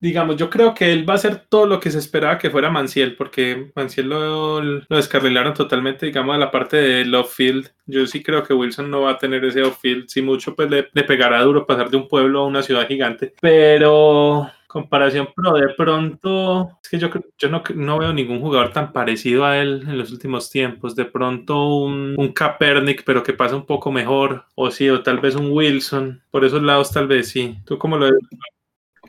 digamos, 0.00 0.36
yo 0.36 0.48
creo 0.48 0.74
que 0.74 0.92
él 0.92 1.08
va 1.08 1.14
a 1.14 1.16
hacer 1.16 1.44
todo 1.48 1.66
lo 1.66 1.80
que 1.80 1.90
se 1.90 1.98
esperaba 1.98 2.38
que 2.38 2.50
fuera 2.50 2.70
Manciel, 2.70 3.16
porque 3.16 3.72
Manciel 3.74 4.08
lo, 4.08 4.60
lo 4.60 4.96
descarrilaron 4.96 5.54
totalmente, 5.54 6.06
digamos, 6.06 6.34
a 6.34 6.38
la 6.38 6.50
parte 6.50 6.76
de 6.76 7.04
love 7.04 7.32
field. 7.32 7.72
Yo 7.86 8.06
sí 8.06 8.22
creo 8.22 8.42
que 8.42 8.54
Wilson 8.54 8.90
no 8.90 9.02
va 9.02 9.12
a 9.12 9.18
tener 9.18 9.44
ese 9.44 9.62
off 9.62 9.80
field. 9.80 10.08
Si 10.08 10.22
mucho, 10.22 10.54
pues 10.54 10.70
le, 10.70 10.82
pegará 10.84 11.42
duro 11.42 11.66
pasar 11.66 11.90
de 11.90 11.96
un 11.96 12.06
pueblo 12.06 12.40
a 12.40 12.46
una 12.46 12.62
ciudad 12.62 12.86
gigante. 12.86 13.34
Pero 13.40 14.48
comparación 14.66 15.28
pero 15.34 15.54
de 15.54 15.70
pronto 15.70 16.78
es 16.82 16.90
que 16.90 16.98
yo, 16.98 17.08
yo 17.38 17.48
no, 17.48 17.62
no, 17.74 17.98
veo 17.98 18.12
ningún 18.12 18.42
jugador 18.42 18.70
tan 18.70 18.92
parecido 18.92 19.46
a 19.46 19.56
él 19.56 19.82
en 19.88 19.96
los 19.96 20.12
últimos 20.12 20.50
tiempos. 20.50 20.94
De 20.94 21.06
pronto 21.06 21.66
un, 21.76 22.14
un 22.18 22.32
Kaepernick, 22.32 23.02
pero 23.04 23.22
que 23.22 23.32
pasa 23.32 23.56
un 23.56 23.64
poco 23.66 23.90
mejor. 23.90 24.44
O 24.54 24.70
sí, 24.70 24.88
o 24.90 25.02
tal 25.02 25.18
vez 25.18 25.34
un 25.34 25.50
Wilson. 25.50 26.22
Por 26.30 26.44
esos 26.44 26.62
lados 26.62 26.92
tal 26.92 27.08
vez 27.08 27.30
sí. 27.30 27.58
¿Tú 27.64 27.78
cómo 27.78 27.96
lo 27.96 28.04
ves? 28.04 28.14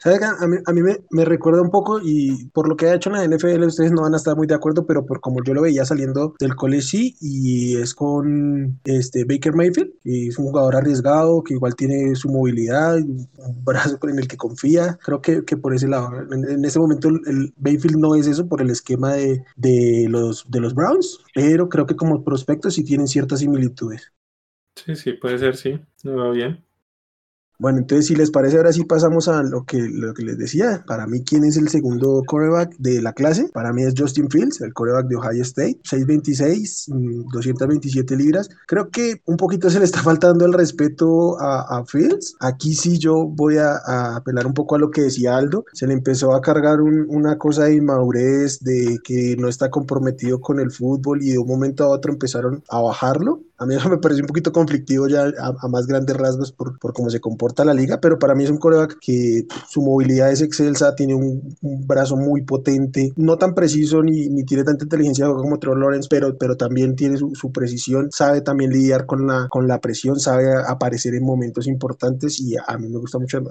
A 0.03 0.47
mí, 0.47 0.57
a 0.65 0.71
mí 0.71 0.81
me, 0.81 0.97
me, 1.09 1.25
recuerda 1.25 1.61
un 1.61 1.69
poco 1.69 1.99
y 2.01 2.45
por 2.49 2.69
lo 2.69 2.77
que 2.77 2.87
ha 2.87 2.95
hecho 2.95 3.09
en 3.09 3.15
la 3.17 3.37
NFL 3.37 3.63
ustedes 3.63 3.91
no 3.91 4.03
van 4.03 4.13
a 4.13 4.17
estar 4.17 4.35
muy 4.35 4.47
de 4.47 4.55
acuerdo, 4.55 4.85
pero 4.85 5.05
por 5.05 5.19
como 5.19 5.43
yo 5.43 5.53
lo 5.53 5.61
veía 5.61 5.83
saliendo 5.83 6.35
del 6.39 6.55
college 6.55 6.81
sí, 6.81 7.15
y 7.19 7.75
es 7.75 7.93
con 7.93 8.79
este 8.85 9.25
Baker 9.25 9.53
Mayfield, 9.53 9.91
que 10.01 10.27
es 10.27 10.37
un 10.37 10.45
jugador 10.45 10.75
arriesgado, 10.77 11.43
que 11.43 11.55
igual 11.55 11.75
tiene 11.75 12.15
su 12.15 12.29
movilidad, 12.29 12.97
un 12.97 13.27
brazo 13.63 13.99
en 14.03 14.19
el 14.19 14.27
que 14.27 14.37
confía, 14.37 14.97
creo 15.03 15.21
que, 15.21 15.43
que 15.43 15.57
por 15.57 15.73
ese 15.73 15.87
lado, 15.87 16.11
en, 16.31 16.63
ese 16.63 16.79
momento 16.79 17.09
el, 17.09 17.53
Mayfield 17.57 17.97
no 17.97 18.15
es 18.15 18.27
eso 18.27 18.47
por 18.47 18.61
el 18.61 18.69
esquema 18.69 19.13
de, 19.13 19.43
de, 19.55 20.07
los, 20.09 20.49
de 20.49 20.61
los 20.61 20.73
Browns, 20.73 21.19
pero 21.33 21.67
creo 21.67 21.85
que 21.85 21.95
como 21.95 22.23
prospectos 22.23 22.75
sí 22.75 22.83
tienen 22.83 23.07
ciertas 23.07 23.39
similitudes. 23.39 24.13
Sí, 24.75 24.95
sí, 24.95 25.13
puede 25.13 25.37
ser, 25.37 25.57
sí, 25.57 25.79
lo 26.03 26.15
veo 26.15 26.31
bien. 26.31 26.68
Bueno, 27.59 27.79
entonces 27.79 28.07
si 28.07 28.15
les 28.15 28.31
parece, 28.31 28.55
ahora 28.55 28.71
sí 28.71 28.85
pasamos 28.85 29.27
a 29.27 29.43
lo 29.43 29.65
que, 29.65 29.79
lo 29.79 30.13
que 30.13 30.23
les 30.23 30.37
decía. 30.37 30.81
Para 30.87 31.07
mí, 31.07 31.25
¿quién 31.25 31.43
es 31.43 31.57
el 31.57 31.67
segundo 31.67 32.23
coreback 32.25 32.73
de 32.77 33.01
la 33.01 33.11
clase? 33.11 33.49
Para 33.53 33.73
mí 33.73 33.83
es 33.83 33.95
Justin 33.97 34.29
Fields, 34.29 34.61
el 34.61 34.73
coreback 34.73 35.07
de 35.07 35.17
Ohio 35.17 35.43
State. 35.43 35.77
6'26, 35.83 36.85
227 37.33 38.15
mm, 38.15 38.17
libras. 38.17 38.49
Creo 38.65 38.89
que 38.89 39.21
un 39.25 39.35
poquito 39.35 39.69
se 39.69 39.79
le 39.79 39.83
está 39.83 40.01
faltando 40.01 40.45
el 40.45 40.53
respeto 40.53 41.37
a, 41.37 41.83
Fields. 41.85 42.35
Aquí 42.39 42.73
sí 42.73 42.97
yo 42.97 43.25
voy 43.25 43.57
a, 43.57 43.75
apelar 44.15 44.47
un 44.47 44.53
poco 44.53 44.75
a 44.75 44.79
lo 44.79 44.89
que 44.89 45.01
decía 45.01 45.35
Aldo. 45.35 45.65
Se 45.73 45.85
le 45.85 45.93
empezó 45.93 46.33
a 46.33 46.41
cargar 46.41 46.79
una 46.81 47.37
cosa 47.37 47.65
de 47.65 47.75
inmadurez, 47.75 48.61
de 48.61 48.99
que 49.03 49.35
no 49.37 49.49
está 49.49 49.69
comprometido 49.69 50.39
con 50.39 50.61
el 50.61 50.71
fútbol 50.71 51.21
y 51.21 51.31
de 51.31 51.39
un 51.39 51.47
momento 51.47 51.83
a 51.83 51.89
otro 51.89 52.13
empezaron 52.13 52.63
a 52.69 52.79
bajarlo. 52.79 53.41
A 53.57 53.65
mí 53.65 53.75
eso 53.75 53.89
me 53.89 53.97
pareció 53.97 54.23
un 54.23 54.27
poquito 54.27 54.53
conflictivo 54.53 55.09
ya 55.09 55.25
a, 55.37 55.67
más 55.67 55.85
grandes 55.85 56.15
rasgos 56.15 56.53
por, 56.53 56.79
por 56.79 56.93
cómo 56.93 57.09
se 57.09 57.19
comporta 57.19 57.48
la 57.65 57.73
liga, 57.73 57.99
pero 57.99 58.17
para 58.17 58.35
mí 58.35 58.43
es 58.43 58.49
un 58.49 58.57
coreback 58.57 58.97
que 58.99 59.45
su 59.67 59.81
movilidad 59.81 60.31
es 60.31 60.41
excelsa, 60.41 60.95
tiene 60.95 61.15
un, 61.15 61.55
brazo 61.61 62.15
muy 62.15 62.41
potente, 62.43 63.11
no 63.15 63.37
tan 63.37 63.53
preciso 63.53 64.01
ni, 64.03 64.29
ni 64.29 64.43
tiene 64.43 64.63
tanta 64.63 64.85
inteligencia 64.85 65.27
como 65.27 65.59
Trevor 65.59 65.79
Lawrence, 65.79 66.07
pero, 66.09 66.37
pero 66.37 66.55
también 66.55 66.95
tiene 66.95 67.17
su, 67.17 67.33
su, 67.35 67.51
precisión, 67.51 68.09
sabe 68.11 68.41
también 68.41 68.71
lidiar 68.71 69.05
con 69.05 69.27
la, 69.27 69.47
con 69.49 69.67
la 69.67 69.79
presión, 69.79 70.19
sabe 70.19 70.45
aparecer 70.67 71.15
en 71.15 71.23
momentos 71.23 71.67
importantes 71.67 72.39
y 72.39 72.55
a, 72.55 72.77
mí 72.77 72.87
me 72.89 72.99
gusta 72.99 73.19
mucho, 73.19 73.41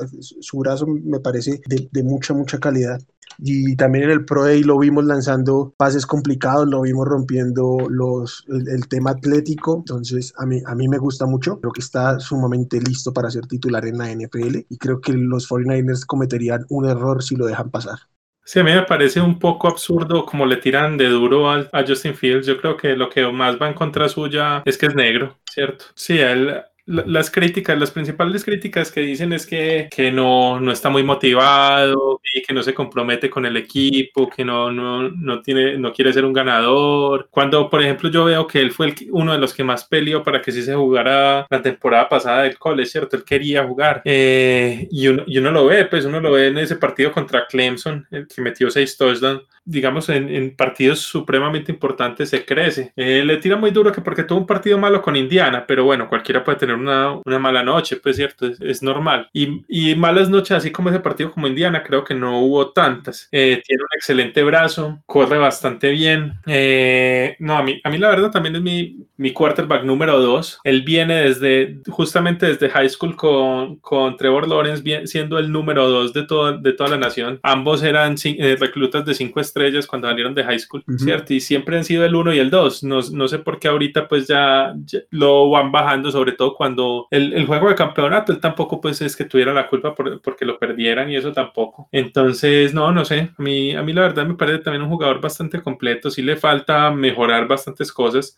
su 0.41 0.59
brazo 0.59 0.87
me 0.87 1.21
parece 1.21 1.61
de, 1.67 1.89
de 1.91 2.03
mucha, 2.03 2.35
mucha 2.35 2.59
calidad. 2.59 3.01
Y 3.41 3.77
también 3.77 4.05
en 4.05 4.11
el 4.11 4.25
Pro 4.25 4.45
Day 4.45 4.63
lo 4.63 4.79
vimos 4.79 5.05
lanzando 5.05 5.73
pases 5.77 6.07
complicados, 6.07 6.67
lo 6.67 6.81
vimos 6.83 7.07
rompiendo 7.07 7.79
los, 7.89 8.45
el, 8.49 8.89
tema 8.89 9.11
atlético, 9.11 9.77
entonces 9.77 10.33
a 10.39 10.47
mí, 10.47 10.61
a 10.67 10.75
mí 10.75 10.89
me 10.89 10.99
gusta 10.99 11.25
mucho, 11.25 11.61
creo 11.61 11.73
que 11.73 11.81
está 11.81 12.19
sumamente 12.19 12.81
listo 12.81 13.13
para 13.13 13.31
ser 13.31 13.47
titular 13.47 13.87
en 13.89 13.99
la 13.99 14.11
NFL 14.11 14.59
y 14.69 14.79
creo 14.79 15.01
que 15.01 15.13
los 15.13 15.49
49ers 15.49 16.07
cometerían 16.07 16.65
un 16.69 16.89
error 16.89 17.23
si 17.23 17.37
lo 17.37 17.47
dejan 17.47 17.71
pasar. 17.71 17.99
Sí, 18.45 18.61
a 18.61 18.65
mí 18.65 18.73
me 18.73 18.85
parece 18.85 19.21
un 19.21 19.39
poco 19.39 19.69
absurdo 19.69 20.25
como 20.25 20.47
le 20.47 20.57
tiran 20.57 20.97
de 20.97 21.09
duro 21.09 21.51
a, 21.51 21.69
a 21.73 21.85
Justin 21.87 22.15
Fields. 22.15 22.47
Yo 22.47 22.59
creo 22.59 22.79
que 22.79 22.97
lo 22.97 23.11
que 23.11 23.27
más 23.31 23.61
va 23.61 23.69
en 23.69 23.75
contra 23.75 24.09
suya 24.09 24.63
es 24.65 24.79
que 24.79 24.87
es 24.87 24.95
negro, 24.95 25.39
¿cierto? 25.51 25.85
Sí, 25.95 26.19
él 26.19 26.63
las 26.89 27.31
críticas, 27.31 27.79
las 27.79 27.91
principales 27.91 28.45
críticas 28.45 28.91
que 28.91 29.01
dicen 29.01 29.35
es 29.35 29.47
que, 29.47 29.89
que 29.95 30.11
no, 30.11 30.59
no, 30.59 30.73
está 30.73 30.89
muy 30.89 31.03
motivado 31.03 32.21
y 32.33 32.43
que 32.43 32.55
no 32.55 32.63
se 32.63 32.73
compromete 32.73 33.29
con 33.29 33.45
el 33.45 33.59
equipo, 33.59 34.31
que 34.31 34.43
no, 34.43 34.73
no, 34.73 35.11
no, 35.11 35.43
tiene, 35.43 35.77
no 35.77 35.93
quiere 35.93 36.15
ser 36.15 36.25
un 36.25 36.33
ganador. 36.33 37.29
Cuando, 37.31 37.69
por 37.69 37.83
ejemplo, 37.83 38.11
yo 38.11 38.25
veo 38.25 38.47
que 38.47 38.61
él 38.61 38.71
fue 38.71 38.95
uno 39.11 39.33
de 39.33 39.39
los 39.39 39.53
que 39.53 39.65
más 39.65 39.85
peleó 39.85 40.23
para 40.23 40.41
que 40.41 40.51
sí 40.51 40.63
se 40.63 40.75
jugara 40.75 41.47
la 41.51 41.61
temporada 41.61 42.09
pasada 42.09 42.45
del 42.45 42.59
college, 42.59 42.91
¿cierto? 42.91 43.17
Él 43.17 43.25
quería 43.25 43.65
jugar. 43.65 44.01
Eh, 44.07 44.89
y, 44.91 45.09
uno, 45.09 45.25
y 45.27 45.37
uno 45.39 45.51
lo 45.51 45.67
ve, 45.67 45.85
pues 45.85 46.07
uno 46.07 46.21
lo 46.21 46.33
ve 46.33 46.49
en 46.49 46.59
ese 46.59 46.77
partido 46.77 47.13
contra 47.13 47.47
Clemson, 47.47 48.07
el 48.11 48.27
que 48.27 48.41
metió 48.41 48.71
seis 48.71 48.97
touchdowns 48.97 49.43
digamos, 49.69 50.09
en, 50.09 50.35
en, 50.35 50.57
partidos 50.57 51.01
supremamente 51.01 51.71
importantes 51.71 52.31
se 52.31 52.45
crece. 52.45 52.93
Eh, 52.97 53.23
le 53.25 53.37
tira 53.37 53.57
muy 53.57 53.71
duro 53.71 53.93
que 53.93 54.01
porque 54.01 54.25
tuvo 54.25 54.39
un 54.41 54.47
partido 54.47 54.79
malo 54.79 55.03
con 55.03 55.15
Indiana, 55.15 55.67
pero 55.69 55.85
bueno, 55.85 56.09
cualquiera 56.09 56.43
puede 56.43 56.57
tener 56.57 56.75
una, 56.75 57.13
una 57.25 57.39
mala 57.39 57.63
noche, 57.63 57.97
pues 57.97 58.17
cierto, 58.17 58.47
es, 58.47 58.83
normal. 58.83 59.29
Y, 59.35 59.65
y, 59.69 59.95
malas 59.95 60.31
noches, 60.31 60.53
así 60.53 60.71
como 60.71 60.89
ese 60.89 61.01
partido 61.01 61.31
como 61.31 61.47
Indiana, 61.47 61.83
creo 61.83 62.03
que 62.03 62.15
no 62.15 62.41
hubo 62.41 62.71
tantas. 62.71 63.29
Eh, 63.31 63.61
tiene 63.67 63.83
un 63.83 63.89
excelente 63.95 64.43
brazo, 64.43 65.03
corre 65.05 65.37
bastante 65.37 65.91
bien. 65.91 66.33
Eh, 66.47 67.37
no, 67.39 67.59
a 67.59 67.63
mí, 67.63 67.79
a 67.85 67.91
mí 67.91 67.99
la 67.99 68.09
verdad 68.09 68.31
también 68.31 68.57
es 68.57 68.63
mi, 68.63 68.97
mi 69.19 69.35
quarterback 69.35 69.85
número 69.85 70.19
dos. 70.19 70.61
Él 70.65 70.81
viene 70.81 71.25
desde, 71.25 71.81
justamente 71.89 72.47
desde 72.47 72.71
high 72.71 72.89
school 72.89 73.17
con, 73.17 73.77
con 73.77 74.17
Trevor 74.17 74.49
Lawrence, 74.49 74.83
bien, 74.83 75.07
siendo 75.07 75.39
el 75.39 75.53
número 75.53 75.91
dos 75.91 76.15
de, 76.15 76.23
todo, 76.23 76.57
de 76.57 76.73
toda 76.73 76.89
la 76.89 76.97
nación. 76.97 77.39
Ambos 77.43 77.83
eran 77.83 78.17
reclutas 78.59 79.05
de 79.05 79.13
cinco 79.13 79.41
estrellas 79.41 79.58
cuando 79.87 80.09
salieron 80.09 80.35
de 80.35 80.45
high 80.45 80.59
school, 80.59 80.85
¿cierto? 80.97 81.35
Y 81.35 81.41
siempre 81.41 81.77
han 81.77 81.85
sido 81.85 82.05
el 82.05 82.15
1 82.15 82.35
y 82.35 82.39
el 82.39 82.51
2. 82.51 82.85
No, 82.85 83.01
no, 83.13 83.29
sé 83.29 83.39
por 83.39 83.59
qué 83.59 83.69
ahorita 83.69 84.09
pues 84.09 84.27
ya, 84.27 84.75
lo 85.11 85.51
van 85.51 85.73
bajando, 85.73 86.11
sobre 86.11 86.33
todo 86.33 86.55
cuando 86.55 87.07
el, 87.11 87.33
el, 87.33 87.47
juego 87.47 87.69
de 87.69 87.75
campeonato, 87.75 88.33
él 88.33 88.41
tampoco 88.41 88.81
pues 88.81 89.01
es 89.01 89.17
que 89.17 89.25
tuviera 89.25 89.53
la 89.53 89.69
culpa 89.69 89.95
por, 89.95 90.21
porque 90.23 90.45
lo 90.45 90.59
perdieran 90.59 91.11
y 91.11 91.17
eso 91.17 91.33
tampoco. 91.33 91.89
Entonces, 91.93 92.75
no, 92.75 92.93
no 92.93 93.05
sé. 93.05 93.31
A 93.37 93.43
mí, 93.43 93.75
a 93.75 93.83
mí 93.83 93.93
la 93.93 94.03
verdad 94.03 94.27
me 94.27 94.35
parece 94.35 94.59
también 94.59 94.83
un 94.83 94.91
jugador 94.91 95.21
bastante 95.21 95.63
completo. 95.63 96.11
Sí 96.11 96.23
le 96.23 96.37
falta 96.37 96.91
mejorar 96.91 97.47
bastantes 97.49 97.93
cosas. 97.93 98.37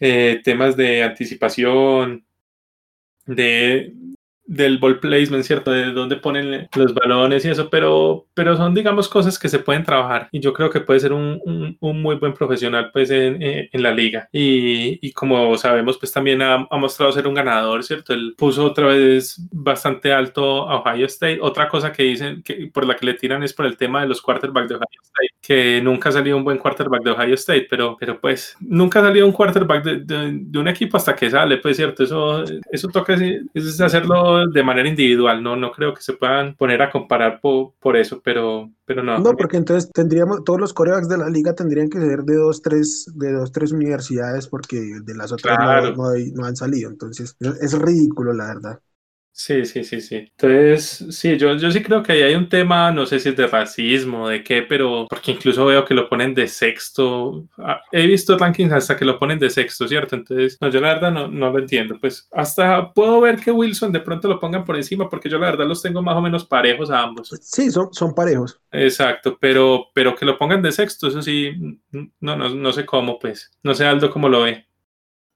Eh, 0.00 0.40
temas 0.44 0.76
de 0.76 1.02
anticipación, 1.02 2.24
de, 3.26 3.92
del 4.46 4.78
ball 4.78 5.00
placement, 5.00 5.44
¿cierto? 5.44 5.70
De 5.70 5.92
dónde 5.92 6.16
ponen 6.16 6.68
los 6.76 6.94
balones 6.94 7.44
y 7.44 7.50
eso, 7.50 7.70
pero, 7.70 8.26
pero 8.34 8.56
son, 8.56 8.74
digamos, 8.74 9.08
cosas 9.08 9.38
que 9.38 9.48
se 9.48 9.58
pueden 9.58 9.84
trabajar 9.84 10.28
y 10.32 10.40
yo 10.40 10.52
creo 10.52 10.68
que 10.70 10.80
puede 10.80 11.00
ser 11.00 11.12
un, 11.12 11.40
un, 11.80 12.02
muy 12.02 12.16
buen 12.16 12.34
profesional, 12.34 12.90
pues, 12.92 13.10
en, 13.10 13.38
en 13.40 13.82
la 13.82 13.92
liga. 13.92 14.28
Y, 14.32 14.98
y, 15.06 15.12
como 15.12 15.56
sabemos, 15.56 15.98
pues, 15.98 16.12
también 16.12 16.42
ha, 16.42 16.66
ha, 16.70 16.76
mostrado 16.76 17.12
ser 17.12 17.26
un 17.26 17.34
ganador, 17.34 17.82
¿cierto? 17.84 18.12
Él 18.12 18.34
puso 18.36 18.64
otra 18.64 18.88
vez 18.88 19.40
bastante 19.50 20.12
alto 20.12 20.68
a 20.68 20.80
Ohio 20.80 21.06
State. 21.06 21.38
Otra 21.40 21.68
cosa 21.68 21.92
que 21.92 22.02
dicen, 22.02 22.42
que 22.42 22.70
por 22.72 22.86
la 22.86 22.96
que 22.96 23.06
le 23.06 23.14
tiran 23.14 23.42
es 23.42 23.54
por 23.54 23.66
el 23.66 23.76
tema 23.76 24.02
de 24.02 24.08
los 24.08 24.20
quarterbacks 24.20 24.68
de 24.68 24.74
Ohio 24.74 25.00
State, 25.02 25.34
que 25.40 25.80
nunca 25.82 26.10
ha 26.10 26.12
salido 26.12 26.36
un 26.36 26.44
buen 26.44 26.58
quarterback 26.58 27.02
de 27.02 27.10
Ohio 27.10 27.34
State, 27.34 27.66
pero, 27.70 27.96
pero 27.98 28.20
pues, 28.20 28.56
nunca 28.60 29.00
ha 29.00 29.02
salido 29.02 29.26
un 29.26 29.32
quarterback 29.32 29.84
de, 29.84 30.00
de, 30.00 30.58
un 30.58 30.68
equipo 30.68 30.96
hasta 30.98 31.16
que 31.16 31.30
sale, 31.30 31.56
pues, 31.58 31.76
¿cierto? 31.76 32.02
Eso, 32.02 32.44
eso 32.70 32.88
toca 32.88 33.14
es 33.14 33.80
hacerlo 33.80 34.33
de 34.46 34.62
manera 34.62 34.88
individual, 34.88 35.42
no, 35.42 35.56
no 35.56 35.72
creo 35.72 35.94
que 35.94 36.02
se 36.02 36.14
puedan 36.14 36.54
poner 36.56 36.82
a 36.82 36.90
comparar 36.90 37.40
por, 37.40 37.96
eso, 37.96 38.20
pero, 38.22 38.70
pero 38.84 39.02
no. 39.02 39.18
No, 39.18 39.36
porque 39.36 39.56
entonces 39.56 39.90
tendríamos, 39.92 40.44
todos 40.44 40.60
los 40.60 40.72
corebacks 40.72 41.08
de 41.08 41.18
la 41.18 41.28
liga 41.28 41.54
tendrían 41.54 41.88
que 41.88 42.00
ser 42.00 42.22
de 42.22 42.36
dos, 42.36 42.62
tres, 42.62 43.10
de 43.14 43.32
dos, 43.32 43.52
tres 43.52 43.72
universidades, 43.72 44.48
porque 44.48 44.76
de 45.02 45.14
las 45.14 45.32
otras 45.32 45.58
no, 45.96 46.12
no, 46.34 46.44
han 46.44 46.56
salido. 46.56 46.90
Entonces, 46.90 47.36
es 47.40 47.78
ridículo, 47.78 48.32
la 48.32 48.46
verdad. 48.46 48.80
Sí, 49.36 49.64
sí, 49.64 49.82
sí, 49.82 50.00
sí. 50.00 50.14
Entonces, 50.30 51.06
sí, 51.10 51.36
yo, 51.36 51.56
yo 51.56 51.68
sí 51.68 51.82
creo 51.82 52.04
que 52.04 52.12
ahí 52.12 52.22
hay 52.22 52.34
un 52.36 52.48
tema, 52.48 52.92
no 52.92 53.04
sé 53.04 53.18
si 53.18 53.30
es 53.30 53.36
de 53.36 53.48
racismo, 53.48 54.28
de 54.28 54.44
qué, 54.44 54.62
pero 54.62 55.08
porque 55.10 55.32
incluso 55.32 55.66
veo 55.66 55.84
que 55.84 55.92
lo 55.92 56.08
ponen 56.08 56.34
de 56.34 56.46
sexto. 56.46 57.44
Ah, 57.58 57.80
he 57.90 58.06
visto 58.06 58.38
rankings 58.38 58.72
hasta 58.72 58.96
que 58.96 59.04
lo 59.04 59.18
ponen 59.18 59.40
de 59.40 59.50
sexto, 59.50 59.88
¿cierto? 59.88 60.14
Entonces, 60.14 60.56
no, 60.60 60.68
yo 60.70 60.80
la 60.80 60.94
verdad 60.94 61.10
no, 61.10 61.26
no 61.26 61.50
lo 61.50 61.58
entiendo. 61.58 61.98
Pues 62.00 62.28
hasta 62.30 62.92
puedo 62.92 63.20
ver 63.20 63.40
que 63.40 63.50
Wilson 63.50 63.90
de 63.90 63.98
pronto 63.98 64.28
lo 64.28 64.38
pongan 64.38 64.64
por 64.64 64.76
encima, 64.76 65.10
porque 65.10 65.28
yo 65.28 65.36
la 65.40 65.46
verdad 65.50 65.66
los 65.66 65.82
tengo 65.82 66.00
más 66.00 66.14
o 66.14 66.22
menos 66.22 66.44
parejos 66.44 66.92
a 66.92 67.02
ambos. 67.02 67.28
Sí, 67.42 67.72
son, 67.72 67.92
son 67.92 68.14
parejos. 68.14 68.60
Exacto, 68.70 69.36
pero, 69.40 69.86
pero 69.92 70.14
que 70.14 70.26
lo 70.26 70.38
pongan 70.38 70.62
de 70.62 70.70
sexto, 70.70 71.08
eso 71.08 71.20
sí, 71.20 71.80
no, 71.90 72.36
no, 72.36 72.50
no 72.50 72.72
sé 72.72 72.86
cómo, 72.86 73.18
pues. 73.18 73.50
No 73.64 73.74
sé 73.74 73.84
Aldo 73.84 74.12
cómo 74.12 74.28
lo 74.28 74.42
ve. 74.42 74.64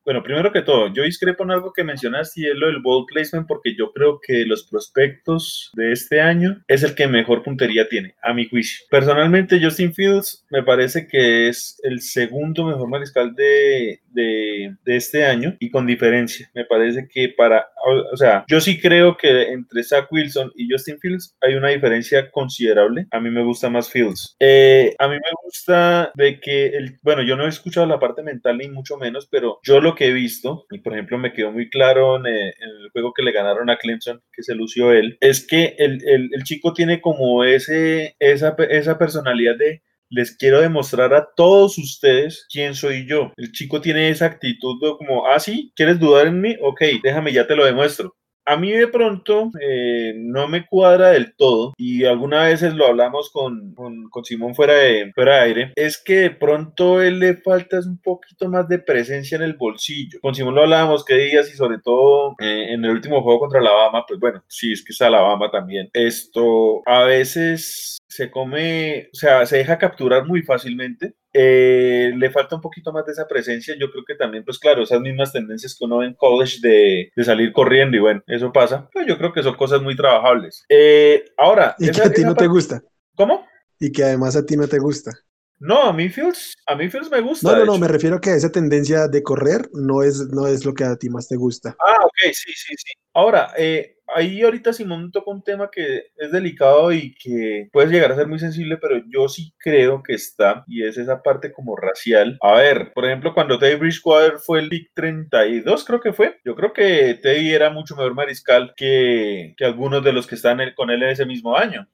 Bueno, 0.08 0.22
primero 0.22 0.50
que 0.50 0.62
todo, 0.62 0.90
yo 0.90 1.02
discrepo 1.02 1.44
en 1.44 1.50
algo 1.50 1.70
que 1.70 1.84
mencionaste 1.84 2.40
y 2.40 2.46
es 2.46 2.54
lo 2.54 2.68
del 2.68 2.80
ball 2.80 3.04
placement 3.04 3.46
porque 3.46 3.74
yo 3.76 3.92
creo 3.92 4.18
que 4.26 4.46
los 4.46 4.64
prospectos 4.64 5.70
de 5.74 5.92
este 5.92 6.22
año 6.22 6.64
es 6.66 6.82
el 6.82 6.94
que 6.94 7.06
mejor 7.06 7.42
puntería 7.42 7.90
tiene, 7.90 8.14
a 8.22 8.32
mi 8.32 8.48
juicio. 8.48 8.86
Personalmente, 8.90 9.62
Justin 9.62 9.92
Fields 9.92 10.46
me 10.48 10.62
parece 10.62 11.06
que 11.06 11.48
es 11.48 11.78
el 11.82 12.00
segundo 12.00 12.64
mejor 12.64 12.88
mariscal 12.88 13.34
de, 13.34 14.00
de, 14.10 14.96
este 14.96 15.24
año 15.24 15.56
y 15.60 15.70
con 15.70 15.86
diferencia. 15.86 16.50
Me 16.54 16.64
parece 16.64 17.06
que 17.08 17.28
para, 17.28 17.68
o 18.12 18.16
sea, 18.16 18.44
yo 18.48 18.60
sí 18.60 18.80
creo 18.80 19.16
que 19.16 19.52
entre 19.52 19.82
Zach 19.82 20.10
Wilson 20.10 20.52
y 20.56 20.70
Justin 20.70 20.98
Fields 20.98 21.36
hay 21.40 21.54
una 21.54 21.68
diferencia 21.68 22.30
considerable. 22.30 23.06
A 23.10 23.20
mí 23.20 23.30
me 23.30 23.44
gusta 23.44 23.68
más 23.68 23.90
Fields. 23.90 24.36
Eh, 24.40 24.94
a 24.98 25.08
mí 25.08 25.14
me 25.14 25.30
gusta 25.44 26.10
de 26.14 26.40
que, 26.40 26.68
el, 26.68 26.98
bueno, 27.02 27.22
yo 27.22 27.36
no 27.36 27.44
he 27.44 27.48
escuchado 27.48 27.86
la 27.86 28.00
parte 28.00 28.22
mental 28.22 28.58
ni 28.58 28.68
mucho 28.68 28.96
menos, 28.96 29.28
pero 29.30 29.60
yo 29.62 29.80
lo 29.80 29.94
que 29.98 30.06
he 30.06 30.12
visto, 30.12 30.64
y 30.70 30.78
por 30.78 30.92
ejemplo 30.92 31.18
me 31.18 31.32
quedó 31.32 31.50
muy 31.50 31.68
claro 31.68 32.16
en, 32.16 32.26
eh, 32.26 32.54
el 32.60 32.90
juego 32.92 33.12
que 33.12 33.24
le 33.24 33.32
ganaron 33.32 33.68
a 33.68 33.76
Clemson, 33.76 34.22
que 34.32 34.44
se 34.44 34.54
lució 34.54 34.92
él, 34.92 35.18
es 35.20 35.44
que 35.44 35.74
el, 35.78 36.00
el, 36.06 36.44
chico 36.44 36.72
tiene 36.72 37.00
como 37.00 37.42
ese, 37.42 38.14
esa, 38.20 38.54
esa 38.70 38.96
personalidad 38.96 39.56
de 39.58 39.82
les 40.08 40.36
quiero 40.36 40.60
demostrar 40.60 41.12
a 41.12 41.28
todos 41.36 41.76
ustedes 41.76 42.46
quién 42.50 42.74
soy 42.74 43.06
yo. 43.06 43.32
El 43.36 43.52
chico 43.52 43.80
tiene 43.80 44.08
esa 44.08 44.26
actitud 44.26 44.80
de 44.80 44.96
como, 44.96 45.26
ah, 45.26 45.38
sí, 45.38 45.72
¿quieres 45.76 45.98
dudar 45.98 46.28
en 46.28 46.40
mí? 46.40 46.56
Ok, 46.62 46.80
déjame, 47.02 47.32
ya 47.32 47.46
te 47.46 47.56
lo 47.56 47.66
demuestro 47.66 48.14
a 48.48 48.56
mí 48.56 48.72
de 48.72 48.88
pronto 48.88 49.50
eh, 49.60 50.14
no 50.16 50.48
me 50.48 50.66
cuadra 50.66 51.10
del 51.10 51.34
todo 51.36 51.74
y 51.76 52.06
algunas 52.06 52.48
veces 52.48 52.74
lo 52.74 52.86
hablamos 52.86 53.30
con, 53.30 53.74
con, 53.74 54.24
Simón 54.24 54.54
fuera 54.54 54.74
de, 54.74 55.12
fuera 55.14 55.42
aire, 55.42 55.72
es 55.76 56.02
que 56.02 56.14
de 56.14 56.30
pronto 56.30 57.02
él 57.02 57.18
le 57.18 57.36
falta 57.36 57.78
un 57.78 57.98
poquito 57.98 58.48
más 58.48 58.66
de 58.68 58.78
presencia 58.78 59.36
en 59.36 59.42
el 59.42 59.54
bolsillo. 59.54 60.18
Con 60.20 60.34
Simón 60.34 60.54
lo 60.54 60.62
hablábamos 60.62 61.04
que 61.04 61.14
días 61.14 61.52
y 61.52 61.56
sobre 61.56 61.78
todo 61.78 62.34
eh, 62.40 62.68
en 62.70 62.84
el 62.84 62.90
último 62.90 63.22
juego 63.22 63.40
contra 63.40 63.60
Alabama, 63.60 64.04
pues 64.06 64.18
bueno, 64.18 64.42
sí, 64.48 64.72
es 64.72 64.82
que 64.82 64.92
es 64.92 65.02
Alabama 65.02 65.50
también. 65.50 65.90
Esto 65.92 66.82
a 66.86 67.04
veces 67.04 67.98
se 68.08 68.30
come, 68.30 69.08
o 69.12 69.16
sea, 69.16 69.44
se 69.46 69.58
deja 69.58 69.78
capturar 69.78 70.26
muy 70.26 70.42
fácilmente 70.42 71.14
eh, 71.32 72.12
le 72.16 72.30
falta 72.30 72.56
un 72.56 72.60
poquito 72.60 72.92
más 72.92 73.04
de 73.06 73.12
esa 73.12 73.26
presencia. 73.26 73.74
Yo 73.78 73.90
creo 73.90 74.04
que 74.06 74.14
también, 74.14 74.44
pues 74.44 74.58
claro, 74.58 74.82
esas 74.82 75.00
mismas 75.00 75.32
tendencias 75.32 75.76
que 75.76 75.84
uno 75.84 75.98
ve 75.98 76.06
en 76.06 76.14
college 76.14 76.58
de, 76.62 77.10
salir 77.24 77.52
corriendo 77.52 77.96
y 77.96 78.00
bueno, 78.00 78.22
eso 78.26 78.52
pasa. 78.52 78.88
Pues 78.92 79.06
yo 79.06 79.18
creo 79.18 79.32
que 79.32 79.42
son 79.42 79.54
cosas 79.54 79.82
muy 79.82 79.96
trabajables. 79.96 80.64
Eh, 80.68 81.24
ahora. 81.36 81.74
Y 81.78 81.90
que 81.90 82.02
a 82.02 82.12
ti 82.12 82.22
no 82.22 82.34
te 82.34 82.46
gusta. 82.46 82.82
¿Cómo? 83.14 83.46
Y 83.78 83.92
que 83.92 84.04
además 84.04 84.36
a 84.36 84.44
ti 84.44 84.56
no 84.56 84.66
te 84.66 84.78
gusta. 84.78 85.12
No, 85.60 85.82
a 85.82 85.92
mí 85.92 86.08
Fields, 86.08 86.56
a 86.66 86.76
mí 86.76 86.88
Fields 86.88 87.10
me 87.10 87.20
gusta. 87.20 87.50
No, 87.50 87.58
no, 87.58 87.64
no, 87.64 87.78
me 87.78 87.88
refiero 87.88 88.16
a 88.16 88.20
que 88.20 88.32
esa 88.32 88.50
tendencia 88.50 89.08
de 89.08 89.22
correr 89.24 89.68
no 89.72 90.02
es, 90.02 90.20
no 90.28 90.46
es 90.46 90.64
lo 90.64 90.72
que 90.72 90.84
a 90.84 90.96
ti 90.96 91.10
más 91.10 91.26
te 91.26 91.36
gusta. 91.36 91.76
Ah, 91.84 92.04
ok, 92.04 92.32
sí, 92.32 92.52
sí, 92.54 92.74
sí. 92.76 92.92
Ahora, 93.12 93.52
eh, 93.56 93.97
ahí 94.14 94.42
ahorita 94.42 94.72
Simón 94.72 95.10
toca 95.10 95.30
un 95.30 95.42
tema 95.42 95.70
que 95.70 96.10
es 96.16 96.32
delicado 96.32 96.92
y 96.92 97.14
que 97.14 97.68
puede 97.72 97.90
llegar 97.90 98.12
a 98.12 98.16
ser 98.16 98.26
muy 98.26 98.38
sensible, 98.38 98.76
pero 98.76 99.02
yo 99.08 99.28
sí 99.28 99.52
creo 99.58 100.02
que 100.02 100.14
está, 100.14 100.64
y 100.66 100.84
es 100.84 100.98
esa 100.98 101.22
parte 101.22 101.52
como 101.52 101.76
racial. 101.76 102.38
A 102.42 102.54
ver, 102.54 102.92
por 102.94 103.04
ejemplo, 103.04 103.34
cuando 103.34 103.58
Teddy 103.58 103.76
Bridgewater 103.76 104.38
fue 104.38 104.60
el 104.60 104.68
Big 104.68 104.90
32, 104.94 105.84
creo 105.84 106.00
que 106.00 106.12
fue, 106.12 106.40
yo 106.44 106.54
creo 106.54 106.72
que 106.72 107.18
Teddy 107.22 107.52
era 107.52 107.70
mucho 107.70 107.96
mejor 107.96 108.14
mariscal 108.14 108.74
que, 108.76 109.54
que 109.56 109.64
algunos 109.64 110.02
de 110.02 110.12
los 110.12 110.26
que 110.26 110.34
están 110.34 110.58
con 110.74 110.90
él 110.90 111.02
en 111.02 111.10
ese 111.10 111.26
mismo 111.26 111.56
año. 111.56 111.88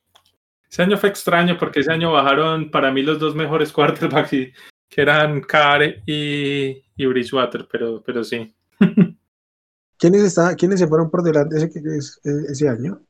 Ese 0.70 0.82
año 0.82 0.96
fue 0.96 1.08
extraño 1.08 1.56
porque 1.58 1.80
ese 1.80 1.92
año 1.92 2.12
bajaron 2.12 2.70
para 2.70 2.90
mí 2.90 3.02
los 3.02 3.18
dos 3.18 3.34
mejores 3.34 3.72
quarterbacks, 3.72 4.30
que 4.30 5.00
eran 5.00 5.40
Carr 5.40 6.02
y, 6.06 6.82
y 6.96 7.06
Bridgewater, 7.06 7.66
pero, 7.70 8.02
pero 8.04 8.24
sí. 8.24 8.54
¿Quiénes, 9.98 10.22
está, 10.22 10.54
¿Quiénes 10.56 10.80
se 10.80 10.86
fueron 10.86 11.10
por 11.10 11.22
delante 11.22 11.56
ese, 11.56 12.20
ese 12.48 12.68
año? 12.68 13.00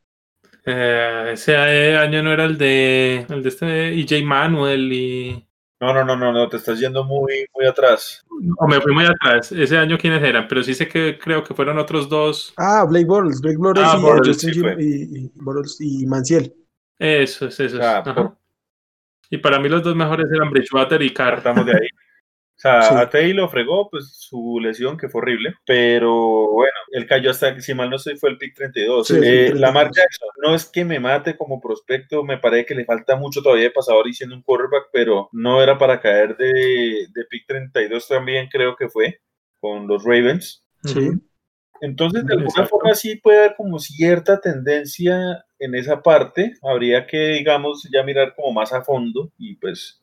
Eh, 0.67 1.31
ese 1.35 1.57
año 1.97 2.23
no 2.23 2.33
era 2.33 2.45
el 2.45 2.57
de, 2.57 3.27
el 3.29 3.43
de 3.43 3.49
este 3.49 4.01
EJ 4.01 4.25
Manuel 4.25 4.93
y... 4.93 5.49
No, 5.81 5.93
no, 5.93 6.05
no, 6.05 6.17
no, 6.17 6.33
no, 6.33 6.49
te 6.49 6.57
estás 6.57 6.79
yendo 6.79 7.05
muy, 7.05 7.47
muy 7.55 7.67
atrás. 7.67 8.25
No, 8.41 8.67
me 8.67 8.81
fui 8.81 8.95
muy 8.95 9.05
atrás. 9.05 9.53
Ese 9.53 9.77
año, 9.77 9.99
¿quiénes 9.99 10.23
eran? 10.23 10.49
Pero 10.49 10.63
sí 10.63 10.73
sé 10.73 10.89
que 10.89 11.19
creo 11.19 11.45
que 11.45 11.53
fueron 11.53 11.79
otros 11.79 12.09
dos. 12.09 12.55
Ah, 12.57 12.87
Blake 12.89 13.05
Bortles, 13.05 13.41
Blake 13.43 13.59
Bortles 13.59 13.87
ah, 13.87 13.99
y, 13.99 14.27
Justin 14.27 14.65
y, 14.79 15.29
y, 15.29 16.03
y 16.03 16.07
Manciel. 16.07 16.55
Eso 16.99 17.49
es, 17.49 17.61
eso 17.61 18.39
Y 19.29 19.39
para 19.39 19.59
mí 19.59 19.69
los 19.69 19.83
dos 19.83 19.95
mejores 19.95 20.27
eran 20.33 20.51
Bridgewater 20.51 21.03
y 21.03 21.13
Carr. 21.13 21.39
Estamos 21.39 21.67
de 21.67 21.73
ahí. 21.73 21.89
Sea, 22.65 22.99
a 22.99 23.11
Teddy 23.11 23.35
lo 23.35 23.47
fregó, 23.51 23.91
pues 23.91 24.09
su 24.17 24.59
lesión, 24.59 24.97
que 24.97 25.11
fue 25.11 25.21
horrible, 25.21 25.55
pero 25.67 26.51
bueno, 26.51 26.73
él 26.93 27.07
cayó 27.07 27.31
hasta, 27.31 27.61
si 27.61 27.75
mal 27.75 27.91
no 27.91 27.99
sé, 27.99 28.17
fue 28.17 28.31
el 28.31 28.39
pick 28.39 28.55
32. 28.55 29.11
Eh, 29.11 29.53
Lamar 29.55 29.91
Jackson, 29.93 30.31
no 30.43 30.55
es 30.55 30.65
que 30.65 30.83
me 30.83 30.99
mate 30.99 31.37
como 31.37 31.61
prospecto, 31.61 32.25
me 32.25 32.39
parece 32.39 32.65
que 32.65 32.75
le 32.75 32.87
falta 32.87 33.17
mucho 33.17 33.43
todavía 33.43 33.65
de 33.65 33.71
pasador 33.71 34.09
y 34.09 34.15
siendo 34.15 34.35
un 34.35 34.43
quarterback, 34.43 34.89
pero 34.95 35.29
no 35.33 35.63
era 35.63 35.77
para 35.77 36.01
caer 36.01 36.39
de, 36.39 37.07
de 37.13 37.25
pick 37.29 37.47
32 37.47 38.09
también, 38.09 38.49
creo 38.51 38.75
que 38.77 38.89
fue, 38.89 39.21
con 39.61 39.87
los 39.87 40.03
Ravens. 40.03 40.65
Sí. 40.85 41.11
Entonces, 41.83 42.25
de 42.25 42.33
alguna 42.33 42.67
forma 42.67 42.95
sí 42.95 43.17
puede 43.17 43.41
haber 43.41 43.57
como 43.57 43.79
cierta 43.79 44.41
tendencia 44.41 45.45
en 45.59 45.75
esa 45.75 46.01
parte. 46.01 46.55
Habría 46.63 47.07
que, 47.07 47.35
digamos, 47.35 47.87
ya 47.93 48.03
mirar 48.03 48.35
como 48.35 48.53
más 48.53 48.73
a 48.73 48.83
fondo 48.83 49.31
y 49.37 49.57
pues, 49.57 50.03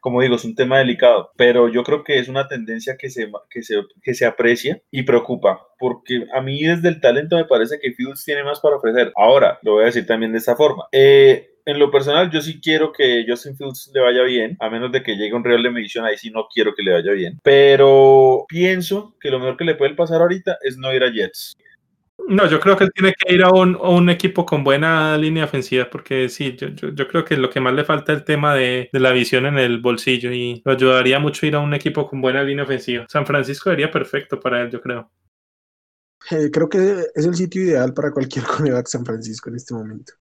como 0.00 0.22
digo, 0.22 0.36
es 0.36 0.44
un 0.44 0.54
tema 0.54 0.78
delicado, 0.78 1.30
pero 1.36 1.68
yo 1.68 1.84
creo 1.84 2.02
que 2.04 2.18
es 2.18 2.28
una 2.28 2.48
tendencia 2.48 2.96
que 2.96 3.10
se, 3.10 3.30
que 3.50 3.62
se, 3.62 3.82
que 4.02 4.14
se 4.14 4.26
aprecia 4.26 4.82
y 4.90 5.02
preocupa, 5.02 5.60
porque 5.78 6.26
a 6.34 6.40
mí 6.40 6.62
desde 6.62 6.88
el 6.88 7.00
talento 7.00 7.36
me 7.36 7.44
parece 7.44 7.78
que 7.80 7.92
Fields 7.92 8.24
tiene 8.24 8.42
más 8.42 8.60
para 8.60 8.76
ofrecer. 8.76 9.12
Ahora, 9.16 9.58
lo 9.62 9.74
voy 9.74 9.82
a 9.82 9.86
decir 9.86 10.06
también 10.06 10.32
de 10.32 10.38
esta 10.38 10.56
forma. 10.56 10.86
Eh, 10.92 11.50
en 11.66 11.78
lo 11.78 11.90
personal, 11.90 12.30
yo 12.30 12.40
sí 12.40 12.60
quiero 12.60 12.92
que 12.92 13.24
Justin 13.28 13.56
Fields 13.56 13.90
le 13.94 14.00
vaya 14.00 14.22
bien, 14.22 14.56
a 14.60 14.70
menos 14.70 14.90
de 14.90 15.02
que 15.02 15.16
llegue 15.16 15.34
un 15.34 15.44
Real 15.44 15.62
de 15.62 15.70
Medición, 15.70 16.04
ahí 16.04 16.16
sí 16.16 16.30
no 16.30 16.46
quiero 16.52 16.74
que 16.74 16.82
le 16.82 16.92
vaya 16.92 17.12
bien. 17.12 17.38
Pero 17.42 18.44
pienso 18.48 19.14
que 19.20 19.30
lo 19.30 19.38
mejor 19.38 19.56
que 19.56 19.64
le 19.64 19.74
puede 19.74 19.94
pasar 19.94 20.20
ahorita 20.20 20.58
es 20.62 20.78
no 20.78 20.92
ir 20.92 21.04
a 21.04 21.12
Jets. 21.12 21.54
No, 22.28 22.48
yo 22.48 22.60
creo 22.60 22.76
que 22.76 22.84
él 22.84 22.92
tiene 22.94 23.14
que 23.18 23.34
ir 23.34 23.42
a 23.42 23.50
un, 23.50 24.10
equipo 24.10 24.46
con 24.46 24.62
buena 24.62 25.16
línea 25.16 25.44
ofensiva, 25.44 25.88
porque 25.90 26.28
sí, 26.28 26.56
yo, 26.56 26.68
yo, 26.68 27.08
creo 27.08 27.24
que 27.24 27.36
lo 27.36 27.50
que 27.50 27.60
más 27.60 27.74
le 27.74 27.84
falta 27.84 28.12
es 28.12 28.18
el 28.20 28.24
tema 28.24 28.54
de, 28.54 28.88
de, 28.92 29.00
la 29.00 29.10
visión 29.10 29.46
en 29.46 29.58
el 29.58 29.80
bolsillo 29.80 30.32
y 30.32 30.62
lo 30.64 30.72
ayudaría 30.72 31.18
mucho 31.18 31.46
ir 31.46 31.56
a 31.56 31.60
un 31.60 31.74
equipo 31.74 32.08
con 32.08 32.20
buena 32.20 32.42
línea 32.42 32.64
ofensiva. 32.64 33.06
San 33.08 33.26
Francisco 33.26 33.70
sería 33.70 33.90
perfecto 33.90 34.38
para 34.38 34.62
él, 34.62 34.70
yo 34.70 34.80
creo. 34.80 35.10
Eh, 36.30 36.50
creo 36.52 36.68
que 36.68 37.06
es 37.14 37.26
el 37.26 37.34
sitio 37.34 37.62
ideal 37.62 37.94
para 37.94 38.12
cualquier 38.12 38.44
coreback 38.46 38.86
San 38.86 39.04
Francisco 39.04 39.48
en 39.48 39.56
este 39.56 39.74
momento. 39.74 40.12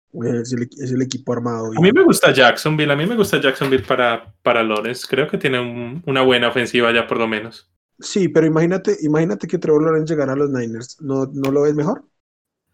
Es 0.41 0.53
el, 0.53 1.03
equipo 1.03 1.33
armado. 1.33 1.71
A 1.77 1.81
mí 1.81 1.93
me 1.93 2.03
gusta 2.03 2.33
Jacksonville, 2.33 2.93
a 2.93 2.97
mí 2.97 3.05
me 3.05 3.15
gusta 3.15 3.41
Jacksonville 3.41 3.85
para, 3.85 4.33
para 4.43 4.63
Lawrence. 4.63 5.07
Creo 5.09 5.29
que 5.29 5.37
tiene 5.37 6.01
una 6.07 6.23
buena 6.23 6.49
ofensiva 6.49 6.93
ya 6.93 7.07
por 7.07 7.19
lo 7.19 7.29
menos. 7.29 7.71
Sí, 7.99 8.29
pero 8.29 8.47
imagínate, 8.47 8.97
imagínate 9.03 9.47
que 9.47 9.59
Trevor 9.59 9.83
Lawrence 9.83 10.13
llegara 10.13 10.33
a 10.33 10.37
los 10.37 10.51
Niners. 10.51 11.01
¿No, 11.01 11.27
no 11.33 11.51
lo 11.51 11.63
ves 11.63 11.75
mejor? 11.75 12.05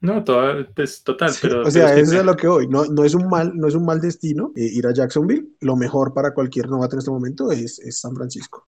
No, 0.01 0.23
todo, 0.23 0.67
pues, 0.75 1.03
total, 1.03 1.33
pero... 1.41 1.63
O 1.63 1.71
sea, 1.71 1.97
eso 1.97 2.19
es 2.19 2.25
lo 2.25 2.37
que 2.37 2.47
hoy. 2.47 2.69
No, 2.69 2.85
no, 2.85 3.05
es 3.05 3.15
un 3.15 3.27
mal, 3.29 3.57
no 3.57 3.67
es 3.69 3.75
un 3.75 3.87
mal 3.87 4.01
destino 4.01 4.53
eh, 4.55 4.69
ir 4.71 4.87
a 4.87 4.93
Jacksonville. 4.93 5.57
Lo 5.61 5.77
mejor 5.77 6.13
para 6.13 6.35
cualquier 6.35 6.69
novato 6.69 6.97
en 6.97 6.99
este 6.99 7.11
momento 7.11 7.51
es, 7.51 7.81
San 7.99 8.15
Francisco. 8.15 8.69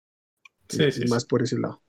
Sí, 0.68 0.92
sí. 0.92 1.04
Más 1.08 1.24
por 1.24 1.42
ese 1.42 1.58
lado. 1.58 1.82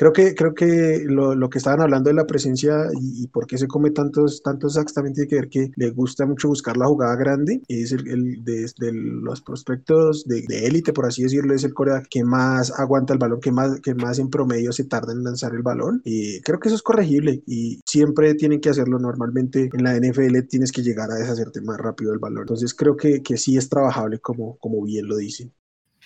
Creo 0.00 0.14
que, 0.14 0.34
creo 0.34 0.54
que 0.54 1.04
lo, 1.04 1.34
lo 1.34 1.50
que 1.50 1.58
estaban 1.58 1.82
hablando 1.82 2.08
de 2.08 2.14
la 2.14 2.26
presencia 2.26 2.86
y, 2.98 3.26
por 3.26 3.46
qué 3.46 3.58
se 3.58 3.68
come 3.68 3.90
tantos, 3.90 4.42
tantos 4.42 4.72
sacks 4.72 4.94
también 4.94 5.12
tiene 5.12 5.28
que 5.28 5.34
ver 5.34 5.48
que 5.50 5.70
le 5.76 5.90
gusta 5.90 6.24
mucho 6.24 6.48
buscar 6.48 6.78
la 6.78 6.86
jugada 6.86 7.16
grande. 7.16 7.60
Es 7.68 7.92
el, 7.92 8.08
el 8.08 8.42
de, 8.42 8.92
los 8.94 9.42
prospectos 9.42 10.24
de 10.24 10.66
élite, 10.66 10.94
por 10.94 11.04
así 11.04 11.24
decirlo, 11.24 11.52
es 11.52 11.64
el 11.64 11.74
coreback 11.74 12.08
que 12.08 12.24
más 12.24 12.72
aguanta 12.80 13.12
el 13.12 13.18
balón, 13.18 13.40
que 13.40 13.52
más, 13.52 13.78
que 13.82 13.94
más 13.94 14.18
en 14.18 14.30
promedio 14.30 14.72
se 14.72 14.84
tarda 14.84 15.12
en 15.12 15.22
lanzar 15.22 15.52
el 15.52 15.60
balón. 15.60 16.00
Y 16.06 16.40
creo 16.40 16.58
que 16.60 16.70
eso 16.70 16.76
es 16.76 16.82
corregible 16.82 17.42
y 17.46 17.82
siempre 17.84 18.34
tienen 18.36 18.62
que 18.62 18.70
hacerlo. 18.70 18.98
Normalmente 18.98 19.68
en 19.70 19.84
la 19.84 19.94
NFL 19.96 20.48
tienes 20.48 20.72
que 20.72 20.82
llegar 20.82 21.10
a 21.10 21.16
deshacerte 21.16 21.60
más 21.60 21.76
rápido 21.76 22.12
del 22.12 22.20
balón. 22.20 22.44
Entonces 22.44 22.72
creo 22.72 22.96
que, 22.96 23.22
que 23.22 23.36
sí 23.36 23.58
es 23.58 23.68
trabajable 23.68 24.18
como, 24.18 24.56
como 24.60 24.82
bien 24.82 25.06
lo 25.06 25.18
dicen. 25.18 25.52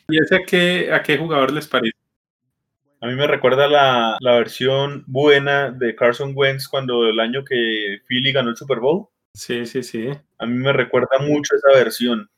¿Y 0.08 0.20
ese 0.20 0.34
a 0.34 0.40
qué, 0.44 0.92
a 0.92 1.00
qué 1.00 1.16
jugador 1.16 1.52
les 1.52 1.68
parece? 1.68 2.03
A 3.04 3.06
mí 3.06 3.16
me 3.16 3.26
recuerda 3.26 3.68
la, 3.68 4.16
la, 4.18 4.38
versión 4.38 5.04
buena 5.06 5.70
de 5.70 5.94
Carson 5.94 6.32
Wentz 6.34 6.66
cuando 6.68 7.06
el 7.06 7.20
año 7.20 7.44
que 7.44 8.00
Philly 8.08 8.32
ganó 8.32 8.48
el 8.48 8.56
Super 8.56 8.80
Bowl. 8.80 9.08
Sí, 9.34 9.66
sí, 9.66 9.82
sí. 9.82 10.08
A 10.38 10.46
mí 10.46 10.54
me 10.54 10.72
recuerda 10.72 11.18
mucho 11.20 11.54
esa 11.54 11.78
versión. 11.78 12.30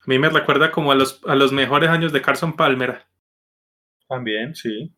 A 0.00 0.04
mí 0.06 0.18
me 0.18 0.30
recuerda 0.30 0.72
como 0.72 0.90
a 0.90 0.96
los, 0.96 1.20
a 1.28 1.36
los 1.36 1.52
mejores 1.52 1.90
años 1.90 2.12
de 2.12 2.20
Carson 2.20 2.56
Palmer. 2.56 3.04
También, 4.08 4.56
sí. 4.56 4.92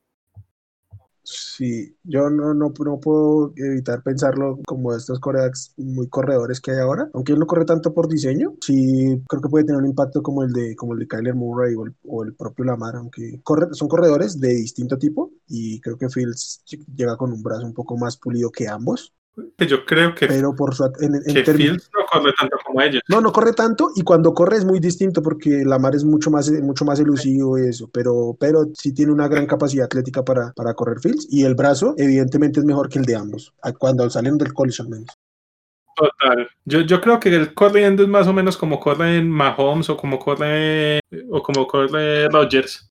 Sí, 1.33 1.97
yo 2.03 2.29
no, 2.29 2.55
no, 2.55 2.73
puedo 2.73 3.53
evitar 3.55 4.03
pensarlo 4.03 4.59
como 4.67 4.93
estos 4.93 5.21
corebacks 5.21 5.75
muy 5.77 6.09
corredores 6.09 6.61
que 6.61 6.73
hay 6.73 6.79
ahora, 6.79 7.09
aunque 7.15 7.33
él 7.33 7.39
no 7.39 7.47
corre 7.47 7.65
tanto 7.65 7.95
por 7.95 8.09
diseño, 8.09 8.55
sí 8.61 9.23
creo 9.29 9.41
que 9.41 9.49
puede 9.49 9.65
tener 9.65 9.81
un 9.81 9.87
impacto 9.89 10.23
como 10.23 10.43
el 10.43 10.53
de, 10.53 10.75
como 10.75 10.95
el 10.95 10.99
de 10.99 11.07
Kyler 11.07 11.37
Murray 11.37 11.77
o 11.77 12.25
el, 12.25 12.35
propio 12.35 12.65
Lamar, 12.65 12.97
aunque 12.97 13.41
son 13.73 13.89
corredores 13.89 14.41
de 14.41 14.55
distinto 14.55 14.99
tipo 14.99 15.31
y 15.47 15.81
creo 15.81 15.97
que 15.97 16.09
Fields 16.09 16.65
llega 16.97 17.17
con 17.17 17.33
un 17.33 17.43
brazo 17.43 17.65
un 17.65 17.75
poco 17.75 17.97
más 17.97 18.17
pulido 18.17 18.51
que 18.51 18.67
ambos. 18.67 19.15
Yo 19.59 19.85
creo 19.85 20.15
que, 20.15 20.27
pero 20.27 20.55
por 20.55 20.75
su, 20.75 20.85
en, 21.01 21.15
en 21.15 21.35
que 21.35 21.45
Fields 21.45 21.91
no 21.97 22.05
corre 22.11 22.33
tanto 22.39 22.57
como 22.65 22.83
ellos. 22.83 23.03
No, 23.09 23.21
no 23.21 23.33
corre 23.33 23.53
tanto 23.53 23.91
y 23.95 24.03
cuando 24.03 24.35
corre 24.35 24.57
es 24.57 24.65
muy 24.65 24.81
distinto 24.81 25.23
porque 25.23 25.65
Lamar 25.65 25.95
es 25.95 26.05
mucho 26.05 26.31
más, 26.31 26.51
mucho 26.51 26.85
más 26.85 26.99
elusivo 27.01 27.59
y 27.59 27.69
eso, 27.69 27.89
pero, 27.93 28.37
pero 28.39 28.67
sí 28.75 28.93
tiene 28.93 29.13
una 29.13 29.29
gran 29.29 29.47
capacidad 29.47 29.87
atlética 29.87 30.25
para, 30.25 30.53
para 30.53 30.75
correr 30.75 31.01
Fields 31.01 31.27
y 31.31 31.45
el 31.45 31.55
brazo 31.55 31.95
evidentemente 31.97 32.61
es 32.61 32.67
mejor 32.67 32.89
que 32.89 32.99
el 32.99 33.05
de 33.05 33.17
ambos, 33.17 33.55
cuando 33.79 34.09
salen 34.11 34.37
del 34.37 34.53
college 34.53 34.83
al 34.83 34.89
menos. 34.89 35.09
Total. 35.95 36.49
Yo, 36.65 36.81
yo 36.81 37.01
creo 37.01 37.21
que 37.21 37.35
el 37.35 37.55
corriendo 37.55 38.03
es 38.03 38.09
más 38.09 38.27
o 38.27 38.33
menos 38.33 38.57
como 38.57 38.81
corre 38.81 39.23
Mahomes 39.23 39.91
o 39.91 39.97
como 39.97 40.19
corre 40.19 41.01
o 41.31 41.43
como 41.43 41.67
corre 41.67 42.29
Rodgers. 42.29 42.90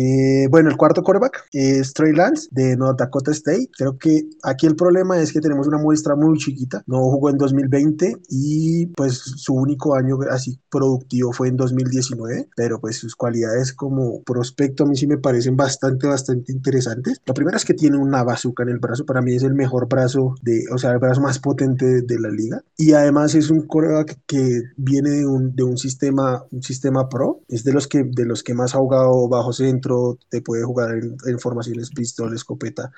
Eh, 0.00 0.46
bueno, 0.48 0.70
el 0.70 0.76
cuarto 0.76 1.02
quarterback 1.02 1.48
es 1.52 1.92
Trey 1.92 2.12
Lance 2.12 2.46
de 2.52 2.76
North 2.76 3.00
Dakota 3.00 3.32
State. 3.32 3.68
Creo 3.76 3.98
que 3.98 4.28
aquí 4.44 4.64
el 4.66 4.76
problema 4.76 5.18
es 5.18 5.32
que 5.32 5.40
tenemos 5.40 5.66
una 5.66 5.78
muestra 5.78 6.14
muy 6.14 6.38
chiquita. 6.38 6.84
No 6.86 6.98
jugó 7.00 7.30
en 7.30 7.36
2020 7.36 8.14
y 8.28 8.86
pues 8.86 9.14
su 9.18 9.54
único 9.54 9.96
año 9.96 10.16
así 10.30 10.60
productivo 10.70 11.32
fue 11.32 11.48
en 11.48 11.56
2019, 11.56 12.48
pero 12.54 12.80
pues 12.80 12.98
sus 12.98 13.16
cualidades 13.16 13.72
como 13.72 14.22
prospecto 14.22 14.84
a 14.84 14.86
mí 14.86 14.94
sí 14.94 15.08
me 15.08 15.18
parecen 15.18 15.56
bastante, 15.56 16.06
bastante 16.06 16.52
interesantes. 16.52 17.20
La 17.26 17.34
primera 17.34 17.56
es 17.56 17.64
que 17.64 17.74
tiene 17.74 17.96
una 17.96 18.22
bazooka 18.22 18.62
en 18.62 18.68
el 18.68 18.78
brazo. 18.78 19.04
Para 19.04 19.20
mí 19.20 19.34
es 19.34 19.42
el 19.42 19.54
mejor 19.54 19.88
brazo 19.88 20.36
de, 20.42 20.62
o 20.72 20.78
sea, 20.78 20.92
el 20.92 20.98
brazo 20.98 21.22
más 21.22 21.40
potente 21.40 21.84
de, 21.84 22.02
de 22.02 22.20
la 22.20 22.30
liga. 22.30 22.62
Y 22.76 22.92
además 22.92 23.34
es 23.34 23.50
un 23.50 23.62
quarterback 23.62 24.20
que 24.26 24.62
viene 24.76 25.10
de 25.10 25.26
un, 25.26 25.56
de 25.56 25.64
un 25.64 25.76
sistema, 25.76 26.44
un 26.52 26.62
sistema 26.62 27.08
pro. 27.08 27.40
Es 27.48 27.64
de 27.64 27.72
los 27.72 27.88
que, 27.88 28.04
de 28.04 28.24
los 28.24 28.44
que 28.44 28.54
más 28.54 28.76
ha 28.76 28.78
jugado 28.78 29.28
bajo 29.28 29.52
centro 29.52 29.87
te 30.28 30.42
puede 30.42 30.64
jugar 30.64 30.96
en, 30.96 31.16
en 31.26 31.38
formaciones 31.38 31.90
pistola, 31.90 32.34
escopeta. 32.34 32.90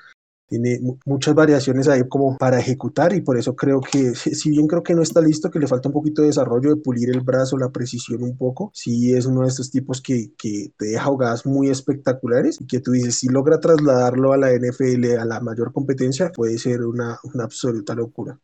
Tiene 0.51 0.81
muchas 1.05 1.33
variaciones 1.33 1.87
ahí 1.87 2.01
como 2.09 2.37
para 2.37 2.59
ejecutar 2.59 3.13
y 3.13 3.21
por 3.21 3.37
eso 3.37 3.55
creo 3.55 3.79
que, 3.79 4.13
si 4.15 4.49
bien 4.49 4.67
creo 4.67 4.83
que 4.83 4.93
no 4.93 5.01
está 5.01 5.21
listo, 5.21 5.49
que 5.49 5.59
le 5.59 5.67
falta 5.67 5.87
un 5.87 5.93
poquito 5.93 6.21
de 6.21 6.27
desarrollo, 6.27 6.75
de 6.75 6.81
pulir 6.81 7.09
el 7.09 7.21
brazo, 7.21 7.57
la 7.57 7.69
precisión 7.69 8.21
un 8.21 8.37
poco, 8.37 8.69
sí 8.73 9.13
es 9.13 9.25
uno 9.25 9.43
de 9.43 9.47
estos 9.47 9.71
tipos 9.71 10.01
que, 10.01 10.33
que 10.37 10.73
te 10.77 10.87
deja 10.87 11.05
jugadas 11.05 11.45
muy 11.45 11.69
espectaculares 11.69 12.59
y 12.59 12.67
que 12.67 12.81
tú 12.81 12.91
dices, 12.91 13.15
si 13.15 13.29
logra 13.29 13.61
trasladarlo 13.61 14.33
a 14.33 14.37
la 14.37 14.51
NFL, 14.51 15.17
a 15.17 15.23
la 15.23 15.39
mayor 15.39 15.71
competencia, 15.71 16.33
puede 16.33 16.57
ser 16.57 16.81
una, 16.81 17.17
una 17.33 17.45
absoluta 17.45 17.95
locura. 17.95 18.37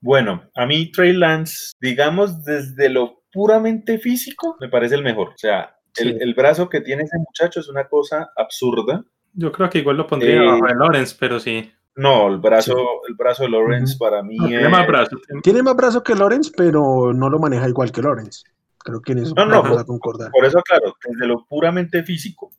Bueno, 0.00 0.44
a 0.54 0.66
mí 0.66 0.92
Trey 0.92 1.14
Lance, 1.14 1.72
digamos 1.80 2.44
desde 2.44 2.90
lo 2.90 3.24
puramente 3.32 3.98
físico, 3.98 4.56
me 4.60 4.68
parece 4.68 4.94
el 4.94 5.02
mejor. 5.02 5.30
O 5.30 5.36
sea, 5.36 5.74
el, 6.00 6.12
sí. 6.12 6.18
el, 6.20 6.34
brazo 6.34 6.68
que 6.68 6.80
tiene 6.80 7.04
ese 7.04 7.18
muchacho 7.18 7.60
es 7.60 7.68
una 7.68 7.88
cosa 7.88 8.30
absurda. 8.36 9.04
Yo 9.32 9.52
creo 9.52 9.70
que 9.70 9.78
igual 9.78 9.96
lo 9.96 10.06
pondría 10.06 10.36
eh, 10.36 10.60
de 10.60 10.74
Lawrence, 10.74 11.16
pero 11.18 11.38
sí. 11.38 11.70
No, 11.96 12.28
el 12.28 12.38
brazo, 12.38 12.74
sí. 12.74 12.82
el 13.08 13.14
brazo 13.14 13.42
de 13.44 13.50
Lawrence 13.50 13.94
uh 13.94 13.96
-huh. 13.96 13.98
para 13.98 14.22
mí 14.22 14.36
no, 14.36 14.44
es... 14.44 14.50
tiene 14.50 14.68
más 14.68 14.86
brazo. 14.86 15.16
Tiene 15.42 15.62
más 15.62 15.76
brazo 15.76 16.02
que 16.02 16.14
Lawrence, 16.14 16.52
pero 16.56 17.12
no 17.12 17.28
lo 17.28 17.38
maneja 17.38 17.68
igual 17.68 17.90
que 17.90 18.02
Lawrence. 18.02 18.42
Creo 18.78 19.02
que 19.02 19.12
en 19.12 19.18
eso 19.18 19.34
no, 19.34 19.44
no, 19.44 19.62
por, 19.62 19.84
concordar. 19.84 20.30
por 20.30 20.44
eso, 20.44 20.62
claro, 20.62 20.94
desde 21.04 21.26
lo 21.26 21.44
puramente 21.46 22.02
físico. 22.02 22.50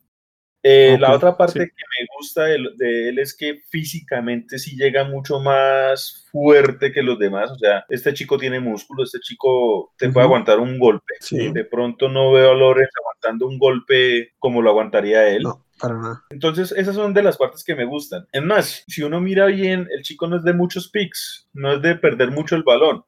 Eh, 0.62 0.92
okay, 0.94 0.98
la 0.98 1.12
otra 1.14 1.36
parte 1.36 1.60
sí. 1.60 1.66
que 1.66 1.84
me 2.00 2.06
gusta 2.18 2.44
de, 2.44 2.58
de, 2.76 3.08
él 3.08 3.18
es 3.18 3.34
que 3.34 3.60
físicamente 3.70 4.58
sí 4.58 4.76
llega 4.76 5.04
mucho 5.04 5.40
más 5.40 6.26
fuerte 6.30 6.92
que 6.92 7.02
los 7.02 7.18
demás. 7.18 7.50
O 7.50 7.58
sea, 7.58 7.84
este 7.88 8.12
chico 8.12 8.36
tiene 8.36 8.60
músculo, 8.60 9.04
este 9.04 9.20
chico 9.20 9.92
te 9.96 10.06
uh 10.06 10.08
-huh. 10.10 10.12
puede 10.12 10.26
aguantar 10.26 10.60
un 10.60 10.78
golpe. 10.78 11.14
Sí. 11.20 11.50
De 11.50 11.64
pronto 11.64 12.08
no 12.08 12.32
veo 12.32 12.52
a 12.52 12.54
Lorenz 12.54 12.90
aguantando 13.00 13.46
un 13.46 13.58
golpe 13.58 14.34
como 14.38 14.60
lo 14.60 14.70
aguantaría 14.70 15.28
él. 15.28 15.44
No. 15.44 15.64
Para 15.80 15.94
nada. 15.94 16.24
Entonces, 16.28 16.72
esas 16.72 16.94
son 16.94 17.14
de 17.14 17.22
las 17.22 17.38
partes 17.38 17.64
que 17.64 17.74
me 17.74 17.86
gustan. 17.86 18.26
Es 18.32 18.42
más, 18.42 18.84
si 18.86 19.02
uno 19.02 19.18
mira 19.18 19.46
bien, 19.46 19.88
el 19.90 20.02
chico 20.02 20.26
no 20.26 20.36
es 20.36 20.44
de 20.44 20.52
muchos 20.52 20.90
picks, 20.90 21.48
no 21.54 21.72
es 21.72 21.80
de 21.80 21.96
perder 21.96 22.30
mucho 22.30 22.54
el 22.54 22.64
balón. 22.64 23.02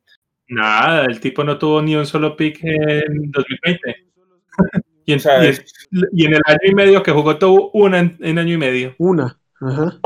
Nada, 0.49 1.05
el 1.05 1.21
tipo 1.21 1.45
no 1.45 1.59
tuvo 1.59 1.83
ni 1.83 1.97
un 1.97 2.07
solo 2.07 2.35
pick 2.35 2.61
en 2.63 3.31
2020. 3.31 3.97
Y 5.05 5.13
en, 5.13 5.19
o 5.19 5.23
sea, 5.23 5.45
y, 5.45 5.49
es, 5.49 5.65
y 6.13 6.27
en, 6.27 6.35
el 6.35 6.43
año 6.47 6.59
y 6.65 6.75
medio 6.75 7.03
que 7.03 7.13
jugó 7.13 7.39
tuvo 7.39 7.71
una 7.73 7.99
en, 7.99 8.19
en 8.21 8.39
año 8.39 8.55
y 8.55 8.59
medio. 8.59 8.95
Una. 8.99 9.39
Ajá. 9.61 10.01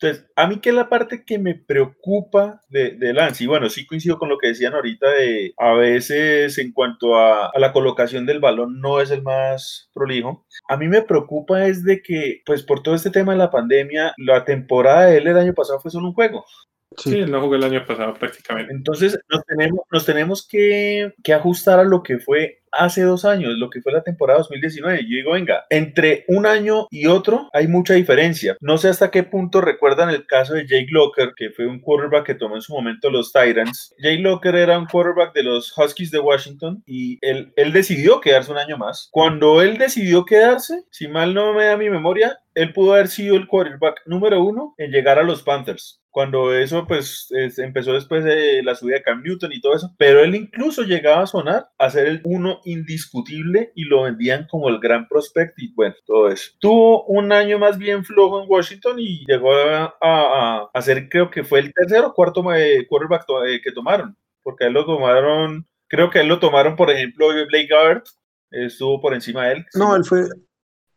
Entonces, 0.00 0.26
a 0.36 0.46
mí 0.46 0.58
que 0.58 0.70
es 0.70 0.74
la 0.74 0.88
parte 0.88 1.24
que 1.24 1.38
me 1.38 1.54
preocupa 1.54 2.60
de, 2.68 2.90
de, 2.90 3.12
Lance, 3.12 3.44
y 3.44 3.46
bueno, 3.46 3.70
sí 3.70 3.86
coincido 3.86 4.18
con 4.18 4.28
lo 4.28 4.38
que 4.38 4.48
decían 4.48 4.74
ahorita 4.74 5.08
de 5.08 5.54
a 5.56 5.72
veces 5.72 6.58
en 6.58 6.72
cuanto 6.72 7.16
a, 7.16 7.46
a, 7.46 7.58
la 7.58 7.72
colocación 7.72 8.26
del 8.26 8.40
balón 8.40 8.80
no 8.80 9.00
es 9.00 9.10
el 9.10 9.22
más 9.22 9.90
prolijo. 9.94 10.46
A 10.68 10.76
mí 10.76 10.88
me 10.88 11.02
preocupa 11.02 11.66
es 11.66 11.84
de 11.84 12.02
que, 12.02 12.42
pues 12.44 12.62
por 12.64 12.82
todo 12.82 12.94
este 12.94 13.10
tema 13.10 13.32
de 13.32 13.38
la 13.38 13.50
pandemia, 13.50 14.14
la 14.18 14.44
temporada 14.44 15.06
de 15.06 15.18
él 15.18 15.28
el 15.28 15.38
año 15.38 15.54
pasado 15.54 15.80
fue 15.80 15.90
solo 15.90 16.08
un 16.08 16.14
juego. 16.14 16.44
Sí, 16.98 17.10
sí 17.10 17.20
no 17.30 17.40
jugué 17.40 17.58
el 17.58 17.64
año 17.64 17.84
pasado 17.86 18.14
prácticamente. 18.14 18.72
Entonces 18.72 19.18
nos 19.28 19.44
tenemos, 19.44 19.80
nos 19.90 20.06
tenemos 20.06 20.46
que, 20.46 21.12
que, 21.22 21.34
ajustar 21.34 21.80
a 21.80 21.84
lo 21.84 22.02
que 22.02 22.18
fue 22.18 22.62
hace 22.78 23.02
dos 23.02 23.24
años, 23.24 23.52
lo 23.56 23.70
que 23.70 23.80
fue 23.80 23.92
la 23.92 24.02
temporada 24.02 24.38
2019. 24.38 25.02
Yo 25.02 25.16
digo, 25.16 25.32
venga, 25.32 25.64
entre 25.70 26.24
un 26.28 26.46
año 26.46 26.86
y 26.90 27.06
otro 27.06 27.48
hay 27.52 27.68
mucha 27.68 27.94
diferencia. 27.94 28.56
No 28.60 28.78
sé 28.78 28.88
hasta 28.88 29.10
qué 29.10 29.22
punto 29.22 29.60
recuerdan 29.60 30.10
el 30.10 30.26
caso 30.26 30.54
de 30.54 30.66
Jake 30.66 30.88
Locker, 30.90 31.32
que 31.36 31.50
fue 31.50 31.66
un 31.66 31.80
quarterback 31.80 32.26
que 32.26 32.34
tomó 32.34 32.56
en 32.56 32.62
su 32.62 32.72
momento 32.72 33.10
los 33.10 33.32
Tyrants. 33.32 33.94
Jake 33.98 34.18
Locker 34.18 34.54
era 34.54 34.78
un 34.78 34.86
quarterback 34.86 35.34
de 35.34 35.44
los 35.44 35.76
Huskies 35.76 36.10
de 36.10 36.20
Washington 36.20 36.82
y 36.86 37.18
él, 37.20 37.52
él 37.56 37.72
decidió 37.72 38.20
quedarse 38.20 38.50
un 38.50 38.58
año 38.58 38.76
más. 38.76 39.08
Cuando 39.10 39.62
él 39.62 39.78
decidió 39.78 40.24
quedarse, 40.24 40.84
si 40.90 41.08
mal 41.08 41.34
no 41.34 41.54
me 41.54 41.66
da 41.66 41.76
mi 41.76 41.90
memoria, 41.90 42.38
él 42.54 42.72
pudo 42.72 42.94
haber 42.94 43.08
sido 43.08 43.36
el 43.36 43.46
quarterback 43.46 44.02
número 44.06 44.42
uno 44.42 44.74
en 44.78 44.90
llegar 44.90 45.18
a 45.18 45.22
los 45.22 45.42
Panthers 45.42 46.03
cuando 46.14 46.54
eso 46.54 46.86
pues 46.86 47.26
es, 47.30 47.58
empezó 47.58 47.92
después 47.92 48.22
de 48.22 48.62
la 48.62 48.76
subida 48.76 48.94
de 48.94 49.02
Cam 49.02 49.20
Newton 49.20 49.52
y 49.52 49.60
todo 49.60 49.74
eso, 49.74 49.92
pero 49.98 50.20
él 50.20 50.36
incluso 50.36 50.84
llegaba 50.84 51.24
a 51.24 51.26
sonar 51.26 51.70
a 51.76 51.90
ser 51.90 52.06
el 52.06 52.20
uno 52.22 52.60
indiscutible 52.64 53.72
y 53.74 53.82
lo 53.82 54.02
vendían 54.02 54.46
como 54.48 54.68
el 54.68 54.78
gran 54.78 55.08
prospect 55.08 55.58
y 55.58 55.74
bueno, 55.74 55.96
todo 56.06 56.28
eso. 56.28 56.52
Tuvo 56.60 57.04
un 57.06 57.32
año 57.32 57.58
más 57.58 57.78
bien 57.78 58.04
flojo 58.04 58.40
en 58.40 58.48
Washington 58.48 59.00
y 59.00 59.26
llegó 59.26 59.52
a, 59.54 60.70
a, 60.72 60.82
ser 60.82 61.08
creo 61.08 61.32
que 61.32 61.42
fue 61.42 61.58
el 61.58 61.74
tercero 61.74 62.06
o 62.06 62.14
cuarto 62.14 62.44
eh, 62.54 62.86
quarterback 62.88 63.26
to, 63.26 63.44
eh, 63.44 63.60
que 63.60 63.72
tomaron, 63.72 64.16
porque 64.44 64.66
él 64.66 64.72
lo 64.72 64.86
tomaron, 64.86 65.66
creo 65.88 66.10
que 66.10 66.20
él 66.20 66.28
lo 66.28 66.38
tomaron 66.38 66.76
por 66.76 66.92
ejemplo 66.92 67.26
Blake 67.26 67.66
Gard, 67.68 68.04
estuvo 68.52 69.00
por 69.00 69.14
encima 69.14 69.46
de 69.46 69.54
él. 69.54 69.66
No, 69.74 69.96
él 69.96 70.04
fue, 70.04 70.20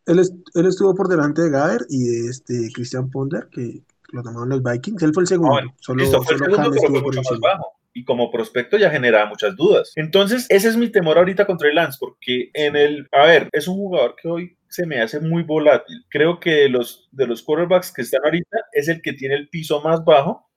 él, 0.06 0.20
él 0.54 0.66
estuvo 0.68 0.94
por 0.94 1.08
delante 1.08 1.42
de 1.42 1.50
Gaer 1.50 1.82
y 1.90 2.04
de 2.04 2.30
este 2.30 2.70
Christian 2.72 3.10
Ponder, 3.10 3.50
que 3.52 3.82
lo 4.10 4.24
tomaron 4.24 4.50
los 4.50 4.64
Vikings, 4.64 5.04
él 5.04 5.14
fue 5.14 5.24
el 5.24 5.28
segundo. 5.28 5.74
Solo, 5.80 6.02
listo, 6.02 6.22
fue 6.24 6.38
solo 6.38 6.46
el 6.46 6.56
segundo, 6.56 6.78
pero 6.80 6.90
fue 6.90 7.02
mucho 7.02 7.22
más 7.22 7.40
bajo. 7.40 7.74
Y 7.94 8.04
como 8.04 8.30
prospecto 8.30 8.78
ya 8.78 8.92
generaba 8.92 9.26
muchas 9.26 9.56
dudas. 9.56 9.92
Entonces, 9.96 10.46
ese 10.50 10.70
es 10.70 10.78
mi 10.78 10.90
temor 10.90 11.18
ahorita 11.18 11.48
contra 11.48 11.68
el 11.68 11.76
Lance, 11.76 11.98
porque 12.00 12.52
en 12.54 12.76
el, 12.76 13.08
a 13.12 13.26
ver, 13.26 13.50
es 13.52 13.68
un 13.68 13.76
jugador 13.76 14.16
que 14.22 14.28
hoy 14.28 14.58
se 14.70 14.86
me 14.86 15.02
hace 15.02 15.20
muy 15.20 15.44
volátil. 15.44 16.06
Creo 16.10 16.40
que 16.40 16.52
de 16.52 16.70
los, 16.70 17.10
de 17.12 17.26
los 17.26 17.42
quarterbacks 17.42 17.92
que 17.92 18.04
están 18.04 18.22
ahorita 18.24 18.58
es 18.72 18.88
el 18.88 19.02
que 19.02 19.14
tiene 19.14 19.36
el 19.36 19.50
piso 19.50 19.82
más 19.82 20.06
bajo, 20.06 20.48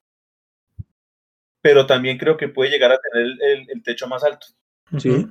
pero 1.61 1.87
también 1.87 2.17
creo 2.17 2.37
que 2.37 2.47
puede 2.47 2.69
llegar 2.69 2.91
a 2.91 2.99
tener 2.99 3.25
el, 3.25 3.41
el, 3.41 3.69
el 3.69 3.83
techo 3.83 4.07
más 4.07 4.23
alto. 4.23 4.47
Sí. 4.99 5.27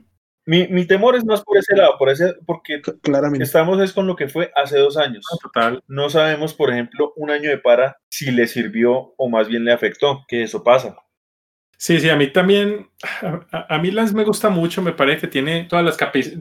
Mi, 0.46 0.66
mi, 0.68 0.86
temor 0.86 1.16
es 1.16 1.24
más 1.24 1.42
por 1.42 1.58
ese 1.58 1.76
lado, 1.76 1.96
por 1.98 2.08
ese, 2.08 2.34
porque 2.46 2.80
Claramente. 3.02 3.44
estamos 3.44 3.80
es 3.80 3.92
con 3.92 4.06
lo 4.06 4.16
que 4.16 4.28
fue 4.28 4.50
hace 4.56 4.78
dos 4.78 4.96
años. 4.96 5.24
Total. 5.42 5.82
No 5.86 6.08
sabemos, 6.10 6.54
por 6.54 6.70
ejemplo, 6.70 7.12
un 7.16 7.30
año 7.30 7.50
de 7.50 7.58
para 7.58 7.98
si 8.08 8.30
le 8.30 8.46
sirvió 8.46 9.14
o 9.16 9.28
más 9.28 9.48
bien 9.48 9.64
le 9.64 9.72
afectó, 9.72 10.24
que 10.26 10.42
eso 10.42 10.64
pasa. 10.64 10.96
Sí, 11.82 11.98
sí, 11.98 12.10
a 12.10 12.16
mí 12.16 12.26
también, 12.26 12.88
a, 13.22 13.74
a, 13.74 13.78
mí 13.78 13.90
Lance 13.90 14.14
me 14.14 14.24
gusta 14.24 14.50
mucho, 14.50 14.82
me 14.82 14.92
parece 14.92 15.22
que 15.22 15.28
tiene 15.28 15.64
todas 15.64 15.82
las, 15.82 15.96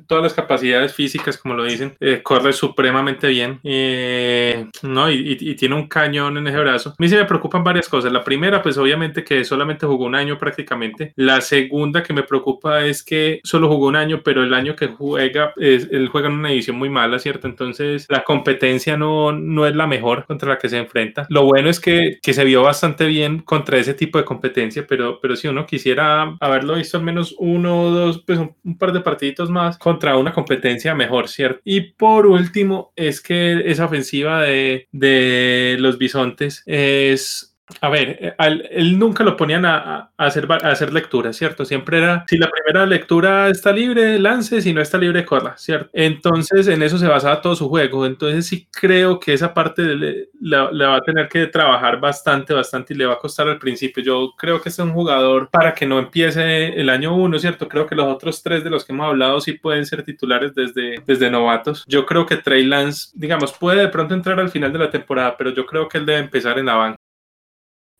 todas 0.06 0.22
las 0.22 0.34
capacidades 0.34 0.94
físicas, 0.94 1.38
como 1.38 1.54
lo 1.54 1.64
dicen, 1.64 1.96
eh, 2.02 2.20
corre 2.22 2.52
supremamente 2.52 3.30
bien, 3.30 3.62
eh, 3.64 4.66
¿no? 4.84 5.10
Y, 5.10 5.16
y, 5.16 5.52
y, 5.52 5.56
tiene 5.56 5.76
un 5.76 5.88
cañón 5.88 6.36
en 6.36 6.46
ese 6.46 6.60
brazo. 6.60 6.90
A 6.90 6.96
mí 6.98 7.08
sí 7.08 7.16
me 7.16 7.24
preocupan 7.24 7.64
varias 7.64 7.88
cosas. 7.88 8.12
La 8.12 8.22
primera, 8.22 8.62
pues 8.62 8.78
obviamente 8.78 9.24
que 9.24 9.46
solamente 9.46 9.86
jugó 9.86 10.04
un 10.08 10.16
año 10.16 10.38
prácticamente. 10.38 11.14
La 11.16 11.40
segunda 11.40 12.04
que 12.04 12.12
me 12.12 12.24
preocupa 12.24 12.84
es 12.84 13.02
que 13.02 13.40
solo 13.46 13.70
jugó 13.70 13.88
un 13.88 13.96
año, 13.96 14.20
pero 14.22 14.44
el 14.44 14.54
año 14.54 14.76
que 14.76 14.88
juega, 14.88 15.54
es, 15.56 15.88
él 15.90 16.10
juega 16.10 16.28
en 16.28 16.34
una 16.34 16.52
edición 16.52 16.76
muy 16.76 16.90
mala, 16.90 17.18
¿cierto? 17.18 17.48
Entonces 17.48 18.08
la 18.10 18.26
competencia 18.26 18.98
no, 18.98 19.32
no 19.32 19.66
es 19.66 19.74
la 19.74 19.88
mejor 19.88 20.26
contra 20.26 20.50
la 20.50 20.58
que 20.58 20.68
se 20.68 20.78
enfrenta. 20.78 21.28
Lo 21.30 21.46
bueno 21.46 21.70
es 21.70 21.80
que, 21.80 22.20
que 22.22 22.34
se 22.34 22.44
vio 22.44 22.62
bastante 22.62 23.06
bien 23.06 23.40
contra 23.40 23.78
ese 23.78 23.94
tipo 23.94 24.18
de 24.18 24.26
competencia, 24.26 24.86
pero, 24.86 25.18
pero 25.22 25.29
si 25.36 25.48
uno 25.48 25.66
quisiera 25.66 26.36
haberlo 26.40 26.76
visto 26.76 26.98
al 26.98 27.04
menos 27.04 27.36
uno 27.38 27.84
o 27.84 27.92
dos, 27.92 28.24
pues 28.26 28.40
un, 28.40 28.56
un, 28.64 28.78
par 28.78 28.92
de 28.94 29.02
partiditos 29.02 29.50
más 29.50 29.78
contra 29.78 30.18
una 30.18 30.34
competencia 30.34 30.96
mejor, 30.96 31.28
¿cierto? 31.28 31.62
Y 31.64 31.82
por 31.92 32.28
último, 32.28 32.92
es 32.96 33.22
que 33.22 33.64
esa 33.66 33.86
ofensiva 33.86 34.42
de, 34.42 34.88
de 34.92 35.78
los 35.80 35.98
bisontes 35.98 36.64
es 36.66 37.49
a 37.82 37.90
ver, 37.90 38.36
al, 38.38 38.68
él 38.72 38.98
nunca 38.98 39.24
lo 39.24 39.38
ponían 39.38 39.66
a, 39.66 40.12
a, 40.18 40.26
hacer, 40.26 40.48
a 40.52 40.56
hacer 40.70 40.92
lectura, 40.92 41.34
¿cierto? 41.34 41.66
Siempre 41.66 42.00
era, 42.00 42.26
si 42.28 42.38
la 42.38 42.50
primera 42.50 42.86
lectura 42.86 43.50
está 43.50 43.72
libre, 43.72 44.20
lance, 44.20 44.62
si 44.62 44.74
no 44.74 44.82
está 44.82 44.98
libre, 44.98 45.26
corra, 45.26 45.56
¿cierto? 45.58 45.90
Entonces, 45.94 46.68
en 46.68 46.82
eso 46.84 46.98
se 46.98 47.08
basaba 47.08 47.42
todo 47.42 47.56
su 47.56 47.70
juego. 47.70 48.06
Entonces, 48.06 48.48
sí 48.48 48.68
creo 48.72 49.20
que 49.20 49.34
esa 49.34 49.54
parte 49.54 50.30
la, 50.40 50.70
va 50.72 50.98
a 50.98 51.02
tener 51.02 51.30
que 51.30 51.48
trabajar 51.48 52.00
bastante, 52.00 52.54
bastante 52.54 52.94
y 52.94 52.98
le 52.98 53.06
va 53.06 53.14
a 53.14 53.20
costar 53.20 53.48
al 53.48 53.60
principio. 53.60 54.04
Yo 54.04 54.34
creo 54.38 54.62
que 54.62 54.70
es 54.70 54.80
un 54.80 54.92
jugador 54.92 55.50
para 55.50 55.74
que 55.74 55.86
no 55.86 56.00
empiece 56.00 56.80
el 56.80 56.90
año 56.90 57.16
uno, 57.16 57.38
¿cierto? 57.40 57.68
Creo 57.68 57.86
que 57.86 57.96
los 57.96 58.08
otros 58.08 58.42
tres 58.42 58.64
de 58.64 58.70
los 58.70 58.84
que 58.84 58.94
hemos 58.94 59.08
hablado 59.08 59.40
sí 59.42 59.54
pueden 59.54 59.86
ser 59.86 60.04
titulares 60.04 60.54
desde, 60.56 60.96
desde 61.06 61.30
novatos. 61.30 61.84
Yo 61.88 62.06
creo 62.06 62.26
que 62.26 62.38
Trey 62.38 62.66
Lance, 62.66 63.12
digamos, 63.14 63.54
puede 63.54 63.82
de 63.82 63.88
pronto 63.90 64.14
entrar 64.14 64.40
al 64.40 64.50
final 64.50 64.74
de 64.74 64.80
la 64.80 64.90
temporada, 64.90 65.36
pero 65.38 65.52
yo 65.52 65.66
creo 65.66 65.88
que 65.88 66.00
él 66.00 66.06
debe 66.06 66.20
empezar 66.20 66.58
en 66.58 66.66
la 66.66 66.76
banca. 66.76 66.99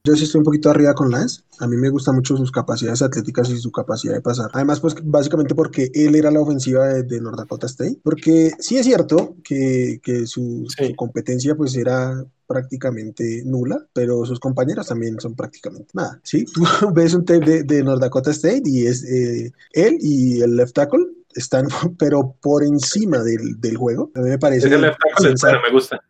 Yo 0.06 0.16
sí 0.16 0.24
estoy 0.24 0.40
un 0.40 0.46
poquito 0.46 0.70
arriba 0.70 0.94
con 0.94 1.12
Lance. 1.12 1.42
A 1.60 1.68
mí 1.68 1.76
me 1.76 1.90
gustan 1.90 2.16
mucho 2.16 2.38
sus 2.38 2.52
capacidades 2.52 3.02
atléticas 3.02 3.50
y 3.50 3.58
su 3.58 3.70
capacidad 3.70 4.14
de 4.14 4.22
pasar. 4.22 4.50
Además, 4.54 4.80
pues 4.80 4.96
básicamente 5.04 5.56
porque 5.56 5.92
él 5.94 6.16
era 6.16 6.32
la 6.32 6.40
ofensiva 6.40 6.88
de, 6.88 7.04
de 7.04 7.20
North 7.20 7.38
Dakota 7.38 7.68
State. 7.68 8.00
Porque 8.02 8.52
sí 8.60 8.78
es 8.78 8.86
cierto 8.86 9.36
que, 9.44 10.00
que 10.02 10.26
su, 10.26 10.66
sí. 10.70 10.88
su, 10.88 10.96
competencia 10.96 11.54
pues 11.56 11.76
era 11.76 12.24
prácticamente 12.48 13.44
nula, 13.46 13.86
pero 13.92 14.26
sus 14.26 14.40
compañeros 14.40 14.88
también 14.88 15.20
son 15.20 15.36
prácticamente 15.36 15.90
nada. 15.94 16.20
Sí, 16.24 16.46
tú 16.54 16.64
ves 16.94 17.14
un 17.14 17.26
tape 17.26 17.46
de, 17.46 17.64
de 17.64 17.84
North 17.84 18.02
Dakota 18.02 18.32
State 18.32 18.64
y 18.66 18.88
es 18.88 19.04
eh, 19.04 19.52
él 19.74 19.98
y 20.00 20.42
el 20.42 20.56
left 20.56 20.76
tackle 20.76 21.06
están, 21.36 21.68
pero 22.00 22.36
por 22.42 22.64
encima 22.64 23.20
del, 23.20 23.60
del 23.60 23.76
juego. 23.76 24.12
A 24.16 24.22
mí 24.22 24.30
me 24.30 24.40
parece. 24.40 24.68
Es 24.68 24.74
el 24.74 24.82
left 24.82 24.98
tackle, 24.98 25.36
pero 25.42 25.62
me 25.62 25.72
gusta. 25.72 26.02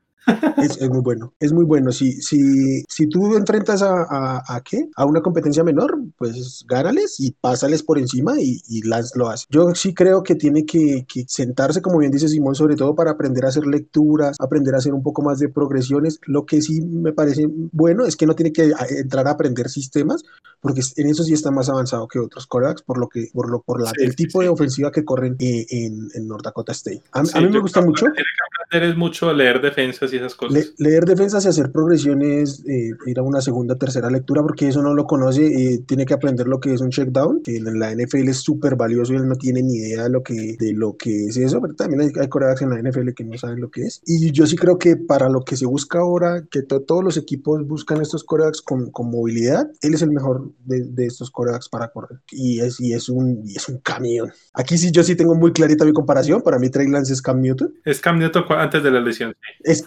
Es, 0.57 0.77
es, 0.77 0.89
muy 0.89 1.01
bueno, 1.01 1.33
es 1.39 1.53
muy 1.53 1.65
bueno. 1.65 1.91
Si, 1.91 2.21
si, 2.21 2.83
si 2.87 3.07
tú 3.07 3.35
enfrentas 3.35 3.81
a, 3.81 4.03
a, 4.03 4.43
a, 4.47 4.61
qué? 4.61 4.89
A 4.95 5.05
una 5.05 5.21
competencia 5.21 5.63
menor, 5.63 5.97
pues 6.17 6.65
gánales 6.67 7.19
y 7.19 7.31
pásales 7.31 7.83
por 7.83 7.97
encima 7.97 8.39
y, 8.39 8.61
y 8.67 8.81
Lance 8.81 9.17
lo 9.17 9.29
hace. 9.29 9.45
Yo 9.49 9.73
sí 9.75 9.93
creo 9.93 10.23
que 10.23 10.35
tiene 10.35 10.65
que, 10.65 11.05
que, 11.11 11.25
sentarse, 11.27 11.81
como 11.81 11.99
bien 11.99 12.11
dice 12.11 12.27
Simón, 12.27 12.55
sobre 12.55 12.75
todo 12.75 12.95
para 12.95 13.11
aprender 13.11 13.45
a 13.45 13.49
hacer 13.49 13.65
lecturas, 13.65 14.37
aprender 14.39 14.75
a 14.75 14.79
hacer 14.79 14.93
un 14.93 15.03
poco 15.03 15.21
más 15.21 15.39
de 15.39 15.49
progresiones. 15.49 16.19
Lo 16.25 16.45
que 16.45 16.61
sí 16.61 16.81
me 16.81 17.13
parece 17.13 17.47
bueno 17.71 18.05
es 18.05 18.15
que 18.15 18.25
no 18.25 18.35
tiene 18.35 18.51
que 18.51 18.71
entrar 18.97 19.27
a 19.27 19.31
aprender 19.31 19.69
sistemas, 19.69 20.23
porque 20.61 20.81
en 20.97 21.07
eso 21.07 21.23
sí 21.23 21.33
está 21.33 21.51
más 21.51 21.69
avanzado 21.69 22.07
que 22.07 22.19
otros 22.19 22.45
corebacks, 22.45 22.81
por 22.81 22.97
lo 22.97 23.07
que, 23.07 23.29
por 23.33 23.49
lo, 23.49 23.61
por 23.61 23.81
la, 23.81 23.89
sí, 23.91 24.03
el 24.03 24.15
tipo 24.15 24.39
sí, 24.39 24.45
de 24.45 24.49
ofensiva 24.49 24.91
que 24.91 25.05
corren 25.05 25.35
en, 25.39 25.65
en, 25.69 26.09
en 26.13 26.27
North 26.27 26.43
Dakota 26.43 26.73
State. 26.73 27.01
A, 27.11 27.19
a 27.19 27.41
mí 27.41 27.49
me 27.49 27.59
gusta 27.59 27.81
mucho. 27.81 28.05
Tiene 28.05 28.15
que 28.15 28.65
aprender 28.65 28.89
es 28.91 28.97
mucho 28.97 29.33
leer 29.33 29.61
defensas 29.61 30.08
y 30.13 30.17
esas 30.17 30.35
cosas. 30.35 30.73
Le, 30.77 30.89
leer 30.89 31.05
defensas 31.05 31.45
y 31.45 31.47
hacer 31.47 31.71
progresiones, 31.71 32.63
eh, 32.67 32.91
ir 33.05 33.19
a 33.19 33.23
una 33.23 33.41
segunda, 33.41 33.75
tercera 33.75 34.09
lectura, 34.09 34.41
porque 34.41 34.67
eso 34.67 34.81
no 34.81 34.93
lo 34.93 35.05
conoce, 35.05 35.45
eh, 35.45 35.79
tiene 35.87 36.05
que 36.05 36.13
aprender 36.13 36.47
lo 36.47 36.59
que 36.59 36.73
es 36.73 36.81
un 36.81 36.89
check 36.89 37.09
down, 37.09 37.41
que 37.43 37.57
en 37.57 37.79
la 37.79 37.93
NFL 37.93 38.29
es 38.29 38.37
súper 38.37 38.75
valioso 38.75 39.13
y 39.13 39.17
él 39.17 39.27
no 39.27 39.35
tiene 39.35 39.61
ni 39.61 39.75
idea 39.75 40.03
de 40.03 40.09
lo 40.09 40.23
que, 40.23 40.55
de 40.59 40.73
lo 40.73 40.97
que 40.97 41.25
es 41.25 41.37
eso, 41.37 41.61
pero 41.61 41.73
también 41.75 42.01
hay, 42.01 42.09
hay 42.19 42.27
corebacks 42.27 42.61
en 42.61 42.69
la 42.69 42.81
NFL 42.81 43.09
que 43.15 43.23
no 43.23 43.37
saben 43.37 43.61
lo 43.61 43.69
que 43.69 43.83
es. 43.83 44.01
Y 44.05 44.31
yo 44.31 44.45
sí 44.45 44.55
creo 44.55 44.77
que 44.77 44.95
para 44.95 45.29
lo 45.29 45.43
que 45.43 45.55
se 45.55 45.65
busca 45.65 45.99
ahora, 45.99 46.45
que 46.49 46.61
to, 46.63 46.81
todos 46.81 47.03
los 47.03 47.17
equipos 47.17 47.65
buscan 47.67 48.01
estos 48.01 48.23
corebacks 48.23 48.61
con, 48.61 48.91
con, 48.91 49.09
movilidad, 49.09 49.69
él 49.81 49.93
es 49.93 50.01
el 50.01 50.11
mejor 50.11 50.51
de, 50.65 50.83
de 50.83 51.05
estos 51.05 51.31
corebacks 51.31 51.69
para 51.69 51.89
correr. 51.89 52.19
Y 52.31 52.59
es, 52.59 52.79
y, 52.79 52.93
es 52.93 53.09
un, 53.09 53.41
y 53.45 53.55
es 53.55 53.67
un 53.69 53.79
camión. 53.79 54.31
Aquí 54.53 54.77
sí, 54.77 54.91
yo 54.91 55.03
sí 55.03 55.15
tengo 55.15 55.35
muy 55.35 55.51
clarita 55.51 55.85
mi 55.85 55.93
comparación. 55.93 56.41
Para 56.41 56.59
mí, 56.59 56.69
Trey 56.69 56.87
Lance 56.87 57.13
es 57.13 57.21
Cam 57.21 57.41
Newton. 57.41 57.73
Es 57.85 57.99
Cam 57.99 58.19
Newton 58.19 58.43
antes 58.49 58.83
de 58.83 58.91
la 58.91 58.99
lesión. 58.99 59.35
Es, 59.61 59.83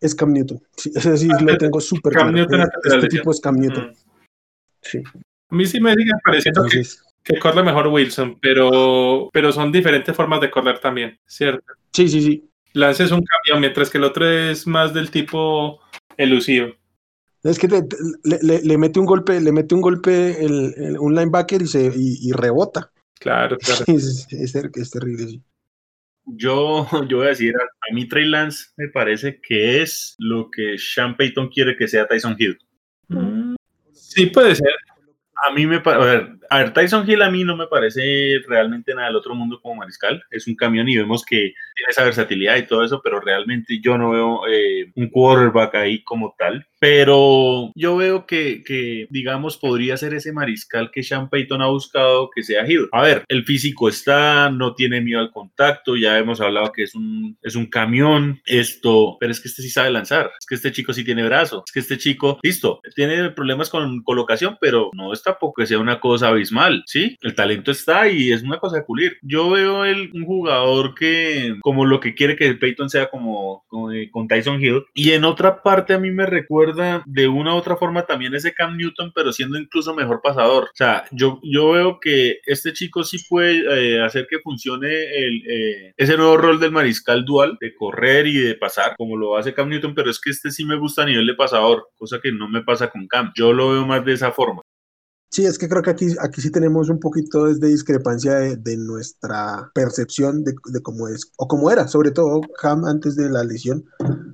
es 0.00 0.14
Cam 0.14 0.32
Newton. 0.32 0.60
Sí, 0.76 0.90
ese 0.94 1.16
sí 1.16 1.28
lo 1.28 1.56
tengo 1.56 1.80
súper 1.80 2.12
claro. 2.12 2.32
Newton 2.32 2.68
Este 2.84 3.08
tipo 3.08 3.30
es 3.30 3.40
Cam 3.40 3.56
Newton. 3.56 3.90
Mm. 3.90 3.96
Sí. 4.82 5.02
A 5.50 5.54
mí 5.54 5.66
sí 5.66 5.80
me 5.80 5.94
sigue 5.94 6.10
pareciendo 6.24 6.64
Entonces, 6.64 7.02
que, 7.22 7.34
que, 7.34 7.40
corre 7.40 7.62
mejor 7.62 7.86
Wilson, 7.88 8.38
pero, 8.40 9.28
pero 9.32 9.52
son 9.52 9.70
diferentes 9.70 10.14
formas 10.16 10.40
de 10.40 10.50
correr 10.50 10.78
también, 10.78 11.18
¿cierto? 11.26 11.64
Sí, 11.92 12.08
sí, 12.08 12.22
sí. 12.22 12.48
Lance 12.72 13.04
es 13.04 13.10
un 13.10 13.22
cambio, 13.22 13.60
mientras 13.60 13.90
que 13.90 13.98
el 13.98 14.04
otro 14.04 14.26
es 14.26 14.66
más 14.66 14.94
del 14.94 15.10
tipo 15.10 15.80
elusivo. 16.16 16.74
Es 17.44 17.58
que 17.58 17.68
le, 17.68 17.82
le, 18.42 18.62
le 18.62 18.78
mete 18.78 18.98
un 18.98 19.06
golpe, 19.06 19.40
le 19.40 19.52
mete 19.52 19.74
un 19.74 19.80
golpe 19.80 20.44
el, 20.44 20.74
el, 20.76 20.98
un 20.98 21.14
linebacker 21.14 21.62
y 21.62 21.66
se 21.66 21.92
y, 21.94 22.28
y 22.28 22.32
rebota. 22.32 22.90
Claro, 23.18 23.56
claro. 23.58 23.84
Es, 23.88 24.26
es, 24.30 24.54
es 24.54 24.90
terrible, 24.90 25.26
sí. 25.28 25.42
Yo, 26.26 26.86
yo 27.08 27.18
voy 27.18 27.26
a 27.26 27.30
decir, 27.30 27.54
a 27.56 27.94
mí 27.94 28.08
Trey 28.08 28.26
Lance 28.26 28.66
me 28.76 28.88
parece 28.88 29.40
que 29.40 29.82
es 29.82 30.14
lo 30.18 30.50
que 30.50 30.78
Sean 30.78 31.16
Payton 31.16 31.48
quiere 31.48 31.76
que 31.76 31.88
sea 31.88 32.06
Tyson 32.06 32.36
Hill. 32.38 32.58
Mm, 33.08 33.54
sí, 33.92 34.26
puede 34.26 34.54
ser. 34.54 34.74
A 35.46 35.52
mí 35.52 35.66
me 35.66 35.80
parece, 35.80 36.32
a 36.52 36.58
ver, 36.58 36.74
Tyson 36.74 37.08
Hill 37.08 37.22
a 37.22 37.30
mí 37.30 37.44
no 37.44 37.56
me 37.56 37.66
parece 37.66 38.38
realmente 38.46 38.94
nada 38.94 39.06
del 39.06 39.16
otro 39.16 39.34
mundo 39.34 39.58
como 39.62 39.76
mariscal. 39.76 40.22
Es 40.30 40.46
un 40.46 40.54
camión 40.54 40.86
y 40.86 40.98
vemos 40.98 41.24
que 41.24 41.54
tiene 41.74 41.90
esa 41.90 42.04
versatilidad 42.04 42.58
y 42.58 42.66
todo 42.66 42.84
eso, 42.84 43.00
pero 43.02 43.20
realmente 43.20 43.80
yo 43.82 43.96
no 43.96 44.10
veo 44.10 44.46
eh, 44.46 44.92
un 44.94 45.08
quarterback 45.08 45.76
ahí 45.76 46.02
como 46.02 46.34
tal. 46.38 46.66
Pero 46.78 47.70
yo 47.74 47.96
veo 47.96 48.26
que, 48.26 48.62
que, 48.64 49.06
digamos, 49.08 49.56
podría 49.56 49.96
ser 49.96 50.12
ese 50.12 50.32
mariscal 50.32 50.90
que 50.90 51.02
Sean 51.02 51.30
Payton 51.30 51.62
ha 51.62 51.68
buscado 51.68 52.28
que 52.34 52.42
sea 52.42 52.70
Hill. 52.70 52.88
A 52.92 53.02
ver, 53.02 53.24
el 53.28 53.44
físico 53.44 53.88
está, 53.88 54.50
no 54.50 54.74
tiene 54.74 55.00
miedo 55.00 55.20
al 55.20 55.30
contacto, 55.30 55.96
ya 55.96 56.18
hemos 56.18 56.40
hablado 56.40 56.72
que 56.72 56.82
es 56.82 56.94
un, 56.94 57.38
es 57.40 57.54
un 57.54 57.66
camión, 57.66 58.42
esto, 58.44 59.16
pero 59.20 59.32
es 59.32 59.40
que 59.40 59.48
este 59.48 59.62
sí 59.62 59.70
sabe 59.70 59.90
lanzar, 59.90 60.32
es 60.38 60.44
que 60.44 60.56
este 60.56 60.72
chico 60.72 60.92
sí 60.92 61.04
tiene 61.04 61.22
brazo, 61.22 61.62
es 61.64 61.72
que 61.72 61.80
este 61.80 61.98
chico, 61.98 62.40
listo, 62.42 62.80
tiene 62.94 63.30
problemas 63.30 63.70
con 63.70 64.02
colocación, 64.02 64.58
pero 64.60 64.90
no 64.92 65.12
es 65.12 65.22
tampoco 65.22 65.62
que 65.62 65.66
sea 65.66 65.78
una 65.78 66.00
cosa 66.00 66.32
abismal, 66.42 66.82
¿sí? 66.86 67.16
El 67.20 67.34
talento 67.34 67.70
está 67.70 68.08
y 68.08 68.32
es 68.32 68.42
una 68.42 68.58
cosa 68.58 68.76
de 68.76 68.82
pulir. 68.82 69.16
Yo 69.22 69.50
veo 69.50 69.84
el, 69.84 70.10
un 70.12 70.24
jugador 70.24 70.94
que, 70.94 71.56
como 71.60 71.84
lo 71.86 72.00
que 72.00 72.14
quiere 72.14 72.36
que 72.36 72.54
Payton 72.54 72.90
sea 72.90 73.08
como, 73.08 73.64
como 73.68 73.88
con 74.10 74.28
Tyson 74.28 74.62
Hill, 74.62 74.84
y 74.94 75.12
en 75.12 75.24
otra 75.24 75.62
parte 75.62 75.94
a 75.94 75.98
mí 75.98 76.10
me 76.10 76.26
recuerda 76.26 77.02
de 77.06 77.28
una 77.28 77.54
u 77.54 77.58
otra 77.58 77.76
forma 77.76 78.02
también 78.02 78.34
ese 78.34 78.52
Cam 78.52 78.76
Newton, 78.76 79.12
pero 79.14 79.32
siendo 79.32 79.58
incluso 79.58 79.94
mejor 79.94 80.20
pasador. 80.22 80.64
O 80.64 80.74
sea, 80.74 81.04
yo, 81.10 81.40
yo 81.42 81.70
veo 81.70 81.98
que 82.00 82.40
este 82.46 82.72
chico 82.72 83.04
sí 83.04 83.18
puede 83.28 83.96
eh, 83.96 84.02
hacer 84.02 84.26
que 84.28 84.40
funcione 84.40 84.88
el, 84.88 85.42
eh, 85.48 85.92
ese 85.96 86.16
nuevo 86.16 86.36
rol 86.36 86.60
del 86.60 86.72
mariscal 86.72 87.24
dual, 87.24 87.56
de 87.60 87.74
correr 87.74 88.26
y 88.26 88.38
de 88.38 88.54
pasar, 88.54 88.94
como 88.96 89.16
lo 89.16 89.36
hace 89.36 89.54
Cam 89.54 89.68
Newton, 89.68 89.94
pero 89.94 90.10
es 90.10 90.20
que 90.20 90.30
este 90.30 90.50
sí 90.50 90.64
me 90.64 90.76
gusta 90.76 91.02
a 91.02 91.06
nivel 91.06 91.26
de 91.26 91.34
pasador, 91.34 91.88
cosa 91.96 92.20
que 92.20 92.32
no 92.32 92.48
me 92.48 92.62
pasa 92.62 92.90
con 92.90 93.06
Cam. 93.06 93.32
Yo 93.36 93.52
lo 93.52 93.72
veo 93.72 93.86
más 93.86 94.04
de 94.04 94.14
esa 94.14 94.32
forma. 94.32 94.62
Sí, 95.32 95.46
es 95.46 95.56
que 95.56 95.66
creo 95.66 95.80
que 95.80 95.88
aquí, 95.88 96.08
aquí 96.20 96.42
sí 96.42 96.52
tenemos 96.52 96.90
un 96.90 97.00
poquito 97.00 97.46
de 97.46 97.68
discrepancia 97.68 98.34
de, 98.34 98.56
de 98.56 98.76
nuestra 98.76 99.70
percepción 99.72 100.44
de, 100.44 100.52
de, 100.66 100.82
cómo 100.82 101.08
es, 101.08 101.32
o 101.38 101.48
cómo 101.48 101.70
era, 101.70 101.88
sobre 101.88 102.10
todo 102.10 102.42
Cam 102.60 102.84
antes 102.84 103.16
de 103.16 103.30
la 103.30 103.42
lesión 103.42 103.82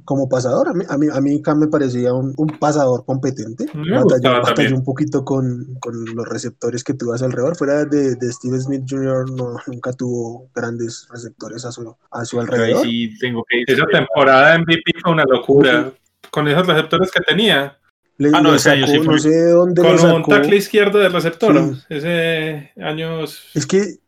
como 0.04 0.28
pasador. 0.28 0.68
A 0.68 0.72
mí, 0.72 0.84
a 0.88 0.98
mí, 0.98 1.06
a 1.12 1.20
mí 1.20 1.40
Cam 1.40 1.60
me 1.60 1.68
parecía 1.68 2.12
un, 2.12 2.34
un 2.36 2.48
pasador 2.48 3.04
competente. 3.04 3.66
Batalló, 3.66 4.42
batalló, 4.42 4.74
un 4.74 4.82
poquito 4.82 5.24
con, 5.24 5.76
con, 5.78 6.04
los 6.16 6.28
receptores 6.28 6.82
que 6.82 6.94
tuvo 6.94 7.12
a 7.12 7.18
su 7.18 7.26
alrededor. 7.26 7.56
Fuera 7.56 7.84
de, 7.84 8.16
de 8.16 8.32
Steve 8.32 8.58
Smith 8.58 8.82
Jr., 8.88 9.30
no, 9.30 9.54
nunca 9.68 9.92
tuvo 9.92 10.50
grandes 10.52 11.06
receptores 11.12 11.64
a 11.64 11.70
su, 11.70 11.94
a 12.10 12.24
su 12.24 12.40
alrededor. 12.40 12.82
Sí, 12.82 13.16
tengo 13.20 13.44
que 13.48 13.62
Esa 13.72 13.86
temporada 13.86 14.58
MVP 14.58 14.94
fue 15.00 15.12
una 15.12 15.24
locura. 15.24 15.92
Con 16.32 16.48
esos 16.48 16.66
receptores 16.66 17.12
que 17.12 17.20
tenía. 17.20 17.78
Le, 18.18 18.30
ah, 18.34 18.40
no, 18.40 18.54
ese 18.54 18.70
año 18.70 18.86
sí 18.86 18.98
fue. 18.98 19.14
No 19.14 19.18
sé 19.18 19.50
dónde 19.50 19.80
Con 19.80 20.12
un 20.12 20.22
tackle 20.24 20.56
izquierdo 20.56 20.98
del 20.98 21.12
receptor. 21.12 21.74
Sí. 21.74 21.82
Ese 21.88 22.72
año. 22.76 23.22
Es 23.22 23.66
que 23.66 23.98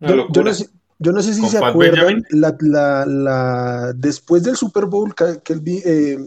Yo, 0.00 0.42
no 0.42 0.52
sé, 0.52 0.68
yo, 0.98 1.12
no 1.12 1.22
sé, 1.22 1.34
si 1.34 1.46
se 1.46 1.58
acuerdan, 1.58 2.24
la, 2.30 2.56
la, 2.60 3.06
la, 3.06 3.92
después 3.94 4.42
del 4.42 4.56
Super 4.56 4.86
Bowl, 4.86 5.14
que, 5.14 5.40
que 5.44 5.54
eh, 5.84 6.18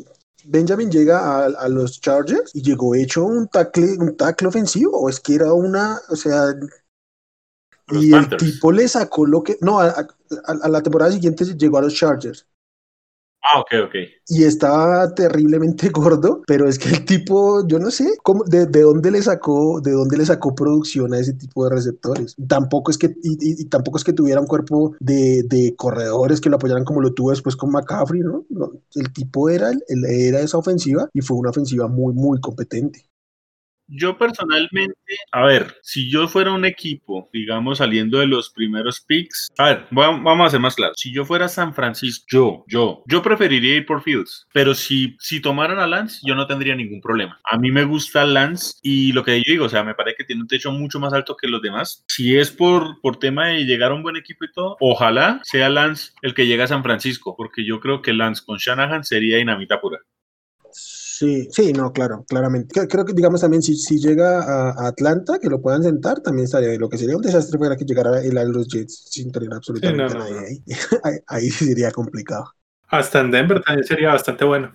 Benjamin 0.46 0.90
llega 0.90 1.46
a, 1.46 1.68
los 1.68 2.00
Chargers 2.00 2.56
y 2.56 2.62
llegó 2.62 2.96
hecho 2.96 3.26
un 3.26 3.48
tackle, 3.50 3.98
un 4.00 4.16
tackle 4.16 4.48
ofensivo, 4.48 4.98
o 4.98 5.10
es 5.10 5.20
que 5.20 5.36
era 5.36 5.54
una, 5.54 6.00
o 6.10 6.16
sea, 6.16 6.54
y 7.92 8.14
el 8.14 8.30
tipo 8.38 8.72
le 8.72 8.88
sacó 8.88 9.26
lo 9.26 9.44
que, 9.44 9.58
no, 9.60 9.80
a, 9.80 10.08
la 10.70 10.82
temporada 10.82 11.12
siguiente 11.12 11.44
llegó 11.58 11.78
a 11.78 11.82
los 11.82 11.94
Chargers 11.94 12.48
Ah, 13.44 13.60
ok, 13.60 13.72
ok. 13.88 13.96
Y 14.30 14.46
estaba 14.46 15.14
terriblemente 15.14 15.90
gordo, 15.94 16.42
pero 16.48 16.68
es 16.68 16.80
que 16.80 16.90
el 16.90 17.04
tipo, 17.06 17.68
yo 17.68 17.78
no 17.78 17.92
sé 17.92 18.16
cómo, 18.24 18.46
de, 18.46 18.66
dónde 18.66 19.12
le 19.12 19.22
sacó, 19.22 19.82
de 19.82 19.92
dónde 19.92 20.18
le 20.18 20.26
sacó 20.26 20.56
producción 20.56 21.14
a 21.14 21.20
ese 21.20 21.34
tipo 21.34 21.66
de 21.66 21.76
receptores. 21.76 22.36
Tampoco 22.48 22.90
es 22.90 22.98
que, 22.98 23.14
y, 23.22 23.66
tampoco 23.66 23.98
es 23.98 24.06
que 24.06 24.14
tuviera 24.14 24.40
un 24.40 24.48
cuerpo 24.48 24.96
de, 25.00 25.74
corredores 25.78 26.40
que 26.40 26.50
lo 26.50 26.56
apoyaran 26.56 26.86
como 26.86 27.02
lo 27.02 27.14
tuvo 27.14 27.32
después 27.32 27.56
con 27.56 27.72
McCaffrey, 27.72 28.22
¿no? 28.22 28.46
el 28.96 29.12
tipo 29.12 29.50
era, 29.50 29.72
era 29.88 30.40
esa 30.40 30.58
ofensiva 30.58 31.10
y 31.14 31.22
fue 31.22 31.38
una 31.38 31.50
ofensiva 31.50 31.88
muy, 31.88 32.14
muy 32.14 32.40
competente. 32.40 33.08
Yo 33.96 34.18
personalmente, 34.18 34.96
a 35.32 35.46
ver, 35.46 35.78
si 35.84 36.10
yo 36.10 36.28
fuera 36.28 36.52
un 36.52 36.66
equipo, 36.66 37.30
digamos, 37.32 37.78
saliendo 37.78 38.18
de 38.18 38.26
los 38.26 38.50
primeros 38.50 39.00
picks, 39.02 39.50
a 39.60 39.66
ver, 39.66 39.88
vamos 39.92 40.48
a 40.48 40.50
ser 40.50 40.60
más 40.60 40.76
claros. 40.76 40.98
Si 41.00 41.14
yo 41.14 41.26
fuera 41.26 41.48
San 41.48 41.76
Francisco, 41.76 42.26
yo, 42.28 42.66
yo, 42.68 43.04
yo 43.08 43.22
preferiría 43.22 43.76
ir 43.76 43.86
por 43.86 44.02
Fields, 44.02 44.48
pero 44.52 44.74
si, 44.74 45.16
si 45.20 45.40
tomaran 45.40 45.78
a 45.78 45.86
Lance, 45.86 46.22
yo 46.24 46.34
no 46.34 46.48
tendría 46.48 46.76
ningún 46.76 47.02
problema. 47.02 47.40
A 47.44 47.58
mí 47.60 47.70
me 47.72 47.84
gusta 47.84 48.26
Lance 48.26 48.74
y 48.82 49.12
lo 49.12 49.24
que 49.24 49.38
yo 49.38 49.52
digo, 49.52 49.66
o 49.66 49.70
sea, 49.70 49.84
me 49.84 49.94
parece 49.94 50.18
que 50.18 50.24
tiene 50.24 50.42
un 50.42 50.48
techo 50.48 50.72
mucho 50.72 51.00
más 51.00 51.14
alto 51.14 51.36
que 51.36 51.48
los 51.48 51.62
demás. 51.62 52.04
Si 52.08 52.36
es 52.36 52.50
por, 52.50 53.00
por 53.02 53.20
tema 53.20 53.50
de 53.50 53.66
llegar 53.66 53.92
a 53.92 53.96
un 53.96 54.02
buen 54.02 54.16
equipo 54.16 54.46
y 54.46 54.52
todo, 54.52 54.76
ojalá 54.80 55.40
sea 55.44 55.70
Lance 55.70 56.14
el 56.24 56.34
que 56.34 56.48
llegue 56.48 56.64
a 56.64 56.68
San 56.68 56.82
Francisco, 56.82 57.36
porque 57.38 57.64
yo 57.64 57.80
creo 57.80 58.02
que 58.02 58.14
Lance 58.14 58.44
con 58.44 58.58
Shanahan 58.58 59.04
sería 59.04 59.38
dinamita 59.38 59.80
pura. 59.80 60.00
Sí, 61.24 61.48
sí, 61.52 61.72
no, 61.72 61.94
claro, 61.94 62.26
claramente. 62.28 62.86
Creo 62.86 63.06
que, 63.06 63.14
digamos, 63.14 63.40
también 63.40 63.62
si, 63.62 63.78
si 63.78 63.98
llega 63.98 64.42
a, 64.42 64.88
Atlanta, 64.88 65.40
que 65.40 65.48
lo 65.48 65.62
puedan 65.62 65.82
sentar, 65.82 66.20
también 66.20 66.44
estaría 66.44 66.78
Lo 66.78 66.90
que 66.90 66.98
sería 66.98 67.16
un 67.16 67.22
desastre 67.22 67.58
fuera 67.58 67.78
que 67.78 67.86
llegara 67.86 68.22
el 68.22 68.38
a 68.38 68.44
los 68.44 68.68
Jets 68.68 69.06
sin 69.10 69.32
tener 69.32 69.54
absolutamente 69.54 70.16
nadie 70.16 70.38
ahí. 71.06 71.20
ahí. 71.28 71.50
sería 71.50 71.92
complicado. 71.92 72.44
Hasta 72.90 73.22
en 73.22 73.32
Denver 73.32 73.64
también 73.64 73.88
sería 73.88 74.10
bastante 74.10 74.44
bueno. 74.44 74.74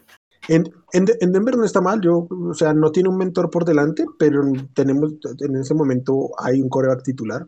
En, 0.49 0.65
en, 0.95 1.05
en, 1.21 1.33
Denver 1.33 1.59
no 1.59 1.67
está 1.67 1.83
mal, 1.83 2.01
yo, 2.01 2.27
o 2.31 2.55
sea, 2.55 2.73
no 2.73 2.91
tiene 2.93 3.11
un 3.11 3.19
mentor 3.19 3.51
por 3.51 3.67
delante, 3.67 4.07
pero 4.19 4.41
tenemos, 4.73 5.13
en 5.41 5.57
ese 5.57 5.75
momento 5.75 6.31
hay 6.39 6.63
un 6.63 6.71
coreback 6.71 7.03
titular 7.03 7.47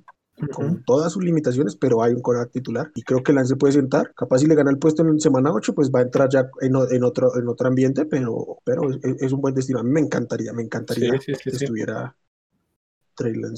con 0.49 0.83
todas 0.85 1.13
sus 1.13 1.25
limitaciones, 1.25 1.77
pero 1.77 2.03
hay 2.03 2.13
un 2.13 2.23
coreback 2.23 2.51
titular 2.51 2.91
y 2.95 3.03
creo 3.03 3.23
que 3.23 3.33
Lance 3.33 3.57
puede 3.57 3.75
sentar. 3.75 4.13
Capaz 4.15 4.39
si 4.39 4.47
le 4.47 4.55
gana 4.55 4.71
el 4.71 4.79
puesto 4.79 5.03
en 5.03 5.21
semana 5.21 5.53
8, 5.53 5.75
pues 5.75 5.91
va 5.91 6.01
a 6.01 6.03
entrar 6.03 6.29
ya 6.29 6.49
en, 6.61 6.75
en 6.91 7.05
otro, 7.05 7.37
en 7.39 7.49
otro 7.49 7.69
ambiente, 7.69 8.05
pero, 8.07 8.59
pero 8.65 8.83
es, 8.91 9.33
un 9.33 9.41
buen 9.41 9.55
destino. 9.55 9.81
A 9.81 9.83
mí 9.83 9.91
me 9.91 10.01
encantaría, 10.01 10.53
me 10.53 10.63
encantaría 10.63 11.13
que 11.19 11.51
estuviera. 11.51 12.15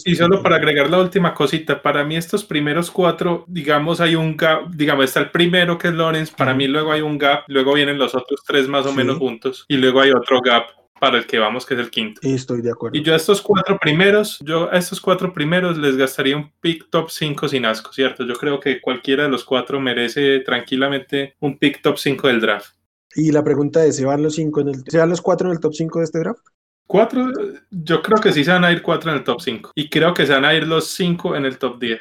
Y 0.04 0.16
solo 0.16 0.42
para 0.42 0.56
agregar 0.56 0.90
la 0.90 0.98
última 0.98 1.34
cosita, 1.34 1.80
para 1.82 2.04
mí 2.04 2.16
estos 2.16 2.44
primeros 2.44 2.90
cuatro, 2.90 3.44
digamos, 3.46 4.00
hay 4.00 4.16
un 4.16 4.36
gap, 4.36 4.70
digamos, 4.70 5.04
está 5.04 5.20
el 5.20 5.30
primero 5.30 5.78
que 5.78 5.88
es 5.88 5.94
Lawrence, 5.94 6.32
para 6.36 6.52
mí 6.52 6.66
luego 6.66 6.90
hay 6.90 7.00
un 7.00 7.16
gap, 7.16 7.44
luego 7.46 7.74
vienen 7.74 7.98
los 7.98 8.14
otros 8.14 8.42
tres 8.44 8.66
más 8.66 8.86
o 8.86 8.92
menos 8.92 9.18
juntos 9.18 9.64
y 9.68 9.76
luego 9.76 10.00
hay 10.00 10.10
otro 10.10 10.40
gap 10.40 10.64
para 11.02 11.18
el 11.18 11.26
que 11.26 11.40
vamos, 11.40 11.66
que 11.66 11.74
es 11.74 11.80
el 11.80 11.90
quinto. 11.90 12.20
Estoy 12.22 12.62
de 12.62 12.70
acuerdo. 12.70 12.96
Y 12.96 13.02
yo 13.02 13.12
a 13.12 13.16
estos 13.16 13.42
cuatro 13.42 13.76
primeros, 13.76 14.38
yo 14.38 14.72
a 14.72 14.78
estos 14.78 15.00
cuatro 15.00 15.32
primeros 15.32 15.76
les 15.76 15.96
gastaría 15.96 16.36
un 16.36 16.52
pick 16.60 16.90
top 16.90 17.10
5 17.10 17.48
sin 17.48 17.66
asco, 17.66 17.92
¿cierto? 17.92 18.24
Yo 18.24 18.34
creo 18.34 18.60
que 18.60 18.80
cualquiera 18.80 19.24
de 19.24 19.28
los 19.28 19.44
cuatro 19.44 19.80
merece 19.80 20.38
tranquilamente 20.46 21.34
un 21.40 21.58
pick 21.58 21.82
top 21.82 21.98
5 21.98 22.28
del 22.28 22.40
draft. 22.40 22.76
Y 23.16 23.32
la 23.32 23.42
pregunta 23.42 23.84
es, 23.84 23.96
¿se 23.96 24.04
van 24.04 24.22
los 24.22 24.36
cinco 24.36 24.60
en 24.60 24.68
el, 24.68 24.84
¿se 24.86 24.98
van 24.98 25.10
los 25.10 25.20
cuatro 25.20 25.48
en 25.48 25.54
el 25.54 25.60
top 25.60 25.74
5 25.74 25.98
de 25.98 26.04
este 26.04 26.20
draft? 26.20 26.46
Cuatro, 26.86 27.32
yo 27.72 28.00
creo 28.00 28.20
que 28.20 28.32
sí 28.32 28.44
se 28.44 28.52
van 28.52 28.64
a 28.64 28.70
ir 28.70 28.80
cuatro 28.80 29.10
en 29.10 29.16
el 29.16 29.24
top 29.24 29.40
5. 29.40 29.72
Y 29.74 29.90
creo 29.90 30.14
que 30.14 30.24
se 30.24 30.34
van 30.34 30.44
a 30.44 30.54
ir 30.54 30.68
los 30.68 30.86
cinco 30.86 31.34
en 31.34 31.46
el 31.46 31.58
top 31.58 31.80
10. 31.80 31.98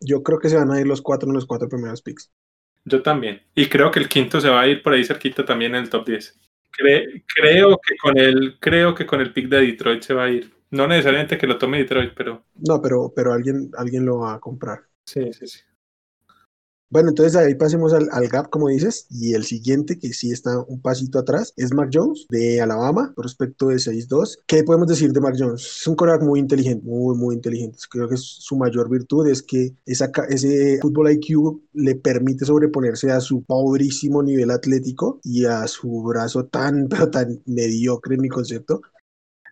Yo 0.00 0.22
creo 0.22 0.38
que 0.38 0.48
se 0.48 0.56
van 0.56 0.70
a 0.70 0.80
ir 0.80 0.86
los 0.86 1.02
cuatro 1.02 1.28
en 1.28 1.34
los 1.34 1.44
cuatro 1.44 1.68
primeros 1.68 2.00
picks. 2.00 2.30
Yo 2.86 3.02
también. 3.02 3.42
Y 3.54 3.66
creo 3.66 3.90
que 3.90 4.00
el 4.00 4.08
quinto 4.08 4.40
se 4.40 4.48
va 4.48 4.62
a 4.62 4.66
ir 4.66 4.82
por 4.82 4.94
ahí 4.94 5.04
cerquita 5.04 5.44
también 5.44 5.74
en 5.74 5.82
el 5.82 5.90
top 5.90 6.06
10 6.06 6.47
creo 6.70 7.78
que 7.78 7.96
con 7.96 8.18
el 8.18 8.58
creo 8.60 8.94
que 8.94 9.06
con 9.06 9.20
el 9.20 9.32
pick 9.32 9.48
de 9.48 9.62
Detroit 9.62 10.02
se 10.02 10.14
va 10.14 10.24
a 10.24 10.30
ir. 10.30 10.52
No 10.70 10.86
necesariamente 10.86 11.38
que 11.38 11.46
lo 11.46 11.58
tome 11.58 11.78
Detroit, 11.78 12.12
pero. 12.14 12.44
No, 12.56 12.80
pero, 12.82 13.12
pero 13.14 13.32
alguien, 13.32 13.70
alguien 13.76 14.04
lo 14.04 14.18
va 14.18 14.34
a 14.34 14.40
comprar. 14.40 14.80
Sí, 15.04 15.32
sí, 15.32 15.46
sí. 15.46 15.60
Bueno, 16.90 17.10
entonces 17.10 17.36
ahí 17.36 17.54
pasemos 17.54 17.92
al, 17.92 18.28
gap, 18.28 18.48
como 18.48 18.68
dices, 18.68 19.06
y 19.10 19.34
el 19.34 19.44
siguiente, 19.44 19.98
que 19.98 20.14
sí 20.14 20.30
está 20.30 20.58
un 20.68 20.80
pasito 20.80 21.18
atrás, 21.18 21.52
es 21.56 21.74
Mac 21.74 21.90
Jones 21.92 22.26
de 22.30 22.62
Alabama, 22.62 23.12
prospecto 23.14 23.68
de 23.68 23.76
6-2. 23.76 24.38
¿Qué 24.46 24.64
podemos 24.64 24.88
decir 24.88 25.12
de 25.12 25.20
Mac 25.20 25.34
Jones? 25.38 25.60
Es 25.80 25.86
un 25.86 25.96
coreback 25.96 26.22
muy 26.22 26.40
inteligente, 26.40 26.86
muy, 26.86 27.14
muy 27.14 27.34
inteligente. 27.34 27.78
Creo 27.90 28.08
que 28.08 28.16
su 28.16 28.56
mayor 28.56 28.88
virtud 28.88 29.28
es 29.28 29.42
que 29.42 29.74
esa, 29.84 30.10
ese 30.30 30.78
fútbol 30.80 31.12
IQ 31.12 31.60
le 31.74 31.94
permite 31.94 32.46
sobreponerse 32.46 33.10
a 33.10 33.20
su 33.20 33.42
pobrísimo 33.42 34.22
nivel 34.22 34.50
atlético 34.50 35.20
y 35.22 35.44
a 35.44 35.66
su 35.68 36.02
brazo 36.04 36.46
tan, 36.46 36.88
pero 36.88 37.10
tan 37.10 37.42
mediocre 37.44 38.14
en 38.14 38.22
mi 38.22 38.28
concepto, 38.30 38.80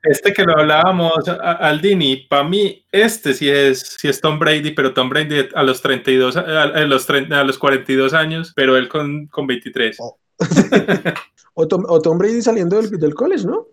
este 0.09 0.33
que 0.33 0.45
lo 0.45 0.59
hablábamos, 0.59 1.29
Aldini, 1.29 2.27
para 2.29 2.45
mí 2.45 2.85
este 2.93 3.35
sí 3.35 3.49
es, 3.49 3.97
sí 3.99 4.09
es 4.09 4.21
Tom 4.21 4.39
Brady, 4.39 4.73
pero 4.73 4.95
Tom 4.95 5.09
Brady 5.09 5.49
a 5.55 5.63
los 5.63 5.83
32, 5.83 6.37
a, 6.37 6.67
los, 6.87 7.11
a 7.11 7.45
los 7.45 7.59
42 7.59 8.15
años, 8.15 8.53
pero 8.55 8.77
él 8.77 8.89
con, 8.89 9.27
con 9.27 9.47
23. 9.47 9.99
o, 11.55 11.67
Tom, 11.67 12.19
Brady 12.19 12.43
saliendo 12.43 12.81
del, 12.81 12.91
del 12.91 13.15
college, 13.15 13.45
¿no? 13.45 13.69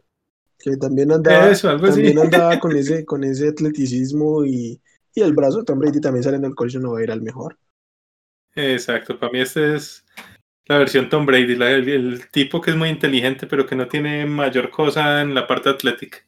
Que 0.60 0.78
también 0.78 1.12
andaba, 1.12 1.54
también 1.54 2.20
andaba 2.20 2.60
con, 2.60 2.76
ese, 2.76 3.06
con 3.06 3.24
ese 3.24 3.50
atleticismo 3.50 4.46
y, 4.46 4.82
y 5.14 5.22
el 5.22 5.34
brazo 5.34 5.64
Tom 5.64 5.80
Brady 5.80 6.00
también 6.00 6.24
saliendo 6.24 6.48
del 6.48 6.56
college 6.56 6.80
no 6.80 6.98
era 6.98 7.14
el 7.14 7.22
mejor. 7.22 7.58
Exacto, 8.56 9.20
para 9.20 9.32
mí 9.32 9.40
este 9.40 9.76
es 9.76 10.06
la 10.66 10.78
versión 10.78 11.10
Tom 11.10 11.26
Brady, 11.26 11.54
el, 11.54 12.30
tipo 12.30 12.62
que 12.62 12.72
es 12.72 12.78
muy 12.78 12.90
inteligente, 12.90 13.48
pero 13.48 13.66
que 13.66 13.76
no 13.76 13.88
tiene 13.88 14.26
mayor 14.26 14.70
cosa 14.70 15.22
en 15.22 15.34
la 15.34 15.46
parte 15.46 15.70
atlética. 15.70 16.20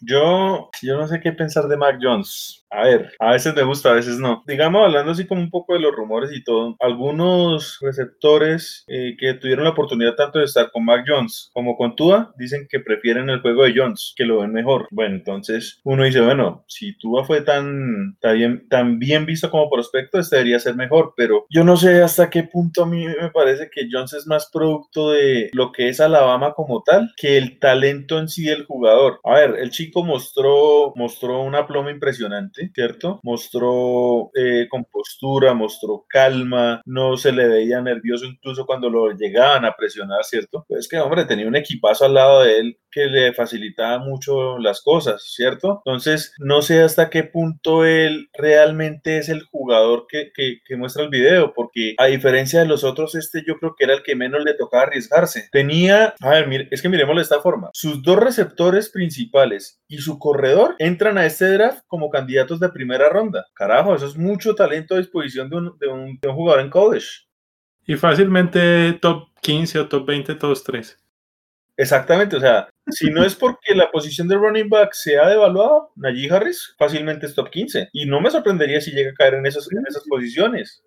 Yo, 0.00 0.70
yo 0.82 0.96
no 0.96 1.06
sé 1.06 1.20
qué 1.20 1.32
pensar 1.32 1.66
de 1.68 1.76
Mac 1.76 1.98
Jones. 2.00 2.59
A 2.72 2.84
ver, 2.84 3.12
a 3.18 3.32
veces 3.32 3.54
me 3.54 3.64
gusta, 3.64 3.90
a 3.90 3.94
veces 3.94 4.18
no. 4.18 4.44
Digamos, 4.46 4.84
hablando 4.84 5.10
así 5.10 5.26
como 5.26 5.40
un 5.40 5.50
poco 5.50 5.74
de 5.74 5.80
los 5.80 5.92
rumores 5.92 6.30
y 6.32 6.44
todo, 6.44 6.76
algunos 6.78 7.78
receptores 7.80 8.84
eh, 8.86 9.16
que 9.18 9.34
tuvieron 9.34 9.64
la 9.64 9.70
oportunidad 9.70 10.14
tanto 10.14 10.38
de 10.38 10.44
estar 10.44 10.70
con 10.70 10.84
Mac 10.84 11.04
Jones 11.06 11.50
como 11.52 11.76
con 11.76 11.96
Tua 11.96 12.32
dicen 12.36 12.68
que 12.70 12.78
prefieren 12.78 13.28
el 13.28 13.40
juego 13.40 13.64
de 13.64 13.74
Jones, 13.74 14.14
que 14.14 14.24
lo 14.24 14.40
ven 14.40 14.52
mejor. 14.52 14.86
Bueno, 14.92 15.16
entonces 15.16 15.80
uno 15.82 16.04
dice, 16.04 16.20
bueno, 16.20 16.64
si 16.68 16.96
Tua 16.96 17.24
fue 17.24 17.40
tan, 17.40 18.16
tan, 18.20 18.98
bien, 19.00 19.26
visto 19.26 19.50
como 19.50 19.68
prospecto, 19.68 20.20
este 20.20 20.36
debería 20.36 20.60
ser 20.60 20.76
mejor, 20.76 21.14
pero 21.16 21.46
yo 21.50 21.64
no 21.64 21.76
sé 21.76 22.02
hasta 22.02 22.30
qué 22.30 22.44
punto 22.44 22.84
a 22.84 22.86
mí 22.86 23.04
me 23.04 23.30
parece 23.30 23.68
que 23.68 23.88
Jones 23.90 24.12
es 24.12 24.28
más 24.28 24.48
producto 24.52 25.10
de 25.10 25.50
lo 25.54 25.72
que 25.72 25.88
es 25.88 26.00
Alabama 26.00 26.52
como 26.54 26.82
tal 26.84 27.10
que 27.16 27.36
el 27.36 27.58
talento 27.58 28.18
en 28.20 28.28
sí 28.28 28.44
del 28.44 28.64
jugador. 28.64 29.18
A 29.24 29.34
ver, 29.34 29.56
el 29.58 29.70
chico 29.70 30.04
mostró, 30.04 30.92
mostró 30.94 31.42
una 31.42 31.66
ploma 31.66 31.90
impresionante 31.90 32.59
¿cierto? 32.74 33.20
Mostró 33.22 34.30
eh, 34.34 34.66
compostura, 34.68 35.54
mostró 35.54 36.04
calma, 36.08 36.82
no 36.84 37.16
se 37.16 37.32
le 37.32 37.48
veía 37.48 37.80
nervioso 37.80 38.26
incluso 38.26 38.66
cuando 38.66 38.90
lo 38.90 39.10
llegaban 39.12 39.64
a 39.64 39.74
presionar, 39.74 40.24
¿cierto? 40.24 40.64
Pues 40.68 40.88
que, 40.88 40.98
hombre, 40.98 41.24
tenía 41.24 41.48
un 41.48 41.56
equipazo 41.56 42.04
al 42.04 42.14
lado 42.14 42.42
de 42.42 42.58
él 42.58 42.78
que 42.90 43.06
le 43.06 43.32
facilitaba 43.32 43.98
mucho 43.98 44.58
las 44.58 44.80
cosas, 44.80 45.32
¿cierto? 45.34 45.82
Entonces, 45.84 46.34
no 46.38 46.62
sé 46.62 46.82
hasta 46.82 47.10
qué 47.10 47.24
punto 47.24 47.84
él 47.84 48.28
realmente 48.32 49.18
es 49.18 49.28
el 49.28 49.42
jugador 49.44 50.06
que, 50.08 50.32
que, 50.34 50.76
muestra 50.76 51.02
el 51.02 51.10
video, 51.10 51.52
porque 51.54 51.94
a 51.98 52.06
diferencia 52.06 52.60
de 52.60 52.66
los 52.66 52.84
otros, 52.84 53.14
este 53.14 53.42
yo 53.46 53.58
creo 53.58 53.74
que 53.76 53.84
era 53.84 53.94
el 53.94 54.02
que 54.02 54.16
menos 54.16 54.42
le 54.42 54.54
tocaba 54.54 54.84
arriesgarse. 54.84 55.48
Tenía, 55.52 56.14
a 56.20 56.30
ver, 56.30 56.68
es 56.70 56.80
que 56.80 56.88
miremoslo 56.88 57.20
de 57.20 57.24
esta 57.24 57.40
forma, 57.40 57.70
sus 57.74 58.02
dos 58.02 58.18
receptores 58.18 58.88
principales 58.88 59.80
y 59.88 59.98
su 59.98 60.18
corredor 60.18 60.76
entran 60.78 61.18
a 61.18 61.26
este 61.26 61.50
draft 61.50 61.84
como 61.86 62.10
candidatos 62.10 62.60
de 62.60 62.70
primera 62.70 63.08
ronda. 63.08 63.46
Carajo, 63.54 63.94
eso 63.94 64.06
es 64.06 64.16
mucho 64.16 64.54
talento 64.54 64.94
a 64.94 64.98
disposición 64.98 65.50
de 65.50 65.56
un, 65.56 65.78
de 65.78 65.88
un, 65.88 66.18
jugador 66.34 66.60
en 66.62 66.70
college. 66.70 67.08
Y 67.86 67.96
fácilmente 67.96 68.92
top 69.00 69.28
15 69.42 69.80
o 69.80 69.88
top 69.88 70.06
20 70.06 70.34
todos 70.36 70.62
tres. 70.62 70.99
Exactamente, 71.80 72.36
o 72.36 72.40
sea, 72.40 72.68
si 72.90 73.08
no 73.10 73.24
es 73.24 73.34
porque 73.34 73.74
la 73.74 73.90
posición 73.90 74.28
de 74.28 74.36
running 74.36 74.68
back 74.68 74.92
se 74.92 75.18
ha 75.18 75.26
devaluado, 75.26 75.90
Najee 75.96 76.30
Harris 76.30 76.74
fácilmente 76.76 77.24
es 77.24 77.34
top 77.34 77.48
15. 77.48 77.88
Y 77.94 78.04
no 78.04 78.20
me 78.20 78.30
sorprendería 78.30 78.82
si 78.82 78.90
llega 78.90 79.12
a 79.12 79.14
caer 79.14 79.34
en 79.34 79.46
esas, 79.46 79.66
en 79.72 79.82
esas 79.88 80.04
posiciones. 80.06 80.82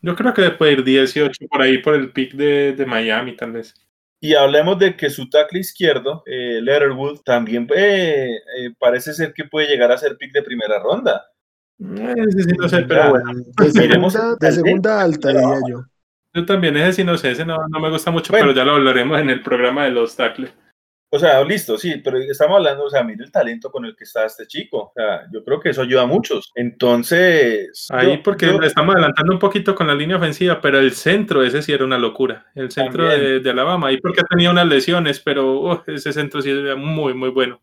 Yo 0.00 0.16
creo 0.16 0.32
que 0.32 0.50
puede 0.52 0.72
ir 0.72 0.84
18 0.84 1.48
por 1.50 1.60
ahí 1.60 1.76
por 1.82 1.94
el 1.94 2.12
pick 2.12 2.32
de, 2.32 2.72
de 2.72 2.86
Miami, 2.86 3.36
tal 3.36 3.52
vez. 3.52 3.74
Y 4.20 4.34
hablemos 4.34 4.78
de 4.78 4.96
que 4.96 5.10
su 5.10 5.28
tackle 5.28 5.60
izquierdo, 5.60 6.22
eh, 6.24 6.60
Letterwood, 6.62 7.20
también 7.26 7.68
eh, 7.76 8.36
eh, 8.56 8.70
parece 8.78 9.12
ser 9.12 9.34
que 9.34 9.44
puede 9.44 9.68
llegar 9.68 9.92
a 9.92 9.98
ser 9.98 10.16
pick 10.16 10.32
de 10.32 10.42
primera 10.42 10.78
ronda. 10.78 11.26
Sí 11.78 11.84
no 12.58 12.68
sé, 12.70 12.86
pero 12.88 13.10
bueno. 13.10 13.32
De 13.34 13.70
segunda, 13.70 14.34
de 14.40 14.52
segunda 14.52 15.02
alta, 15.02 15.28
diría 15.28 15.60
yo. 15.68 15.84
Yo 16.34 16.44
también, 16.44 16.76
ese 16.76 16.92
sí 16.92 17.04
no 17.04 17.16
sé, 17.16 17.30
ese 17.32 17.44
no, 17.44 17.56
no 17.68 17.80
me 17.80 17.90
gusta 17.90 18.10
mucho, 18.10 18.32
pero 18.32 18.52
ya 18.52 18.64
lo 18.64 18.72
hablaremos 18.72 19.18
en 19.20 19.30
el 19.30 19.42
programa 19.42 19.84
de 19.84 19.90
los 19.90 20.14
tackles. 20.14 20.52
O 21.10 21.18
sea, 21.18 21.42
listo, 21.42 21.78
sí, 21.78 22.02
pero 22.04 22.18
estamos 22.18 22.58
hablando, 22.58 22.84
o 22.84 22.90
sea, 22.90 23.02
mire 23.02 23.24
el 23.24 23.32
talento 23.32 23.70
con 23.70 23.86
el 23.86 23.96
que 23.96 24.04
está 24.04 24.26
este 24.26 24.46
chico. 24.46 24.78
O 24.78 24.92
sea, 24.94 25.26
yo 25.32 25.42
creo 25.42 25.58
que 25.58 25.70
eso 25.70 25.80
ayuda 25.80 26.02
a 26.02 26.06
muchos. 26.06 26.52
Entonces. 26.54 27.88
Ahí, 27.90 28.18
porque 28.18 28.46
estamos 28.62 28.94
adelantando 28.94 29.32
un 29.32 29.38
poquito 29.38 29.74
con 29.74 29.86
la 29.86 29.94
línea 29.94 30.18
ofensiva, 30.18 30.60
pero 30.60 30.78
el 30.78 30.92
centro, 30.92 31.42
ese 31.42 31.62
sí 31.62 31.72
era 31.72 31.86
una 31.86 31.96
locura. 31.96 32.46
El 32.54 32.70
centro 32.70 33.08
de, 33.08 33.40
de, 33.40 33.50
Alabama, 33.50 33.88
ahí 33.88 33.96
porque 33.96 34.20
tenía 34.28 34.50
unas 34.50 34.66
lesiones, 34.66 35.18
pero 35.20 35.58
oh, 35.58 35.84
ese 35.86 36.12
centro 36.12 36.42
sí 36.42 36.50
era 36.50 36.76
muy, 36.76 37.14
muy 37.14 37.30
bueno. 37.30 37.58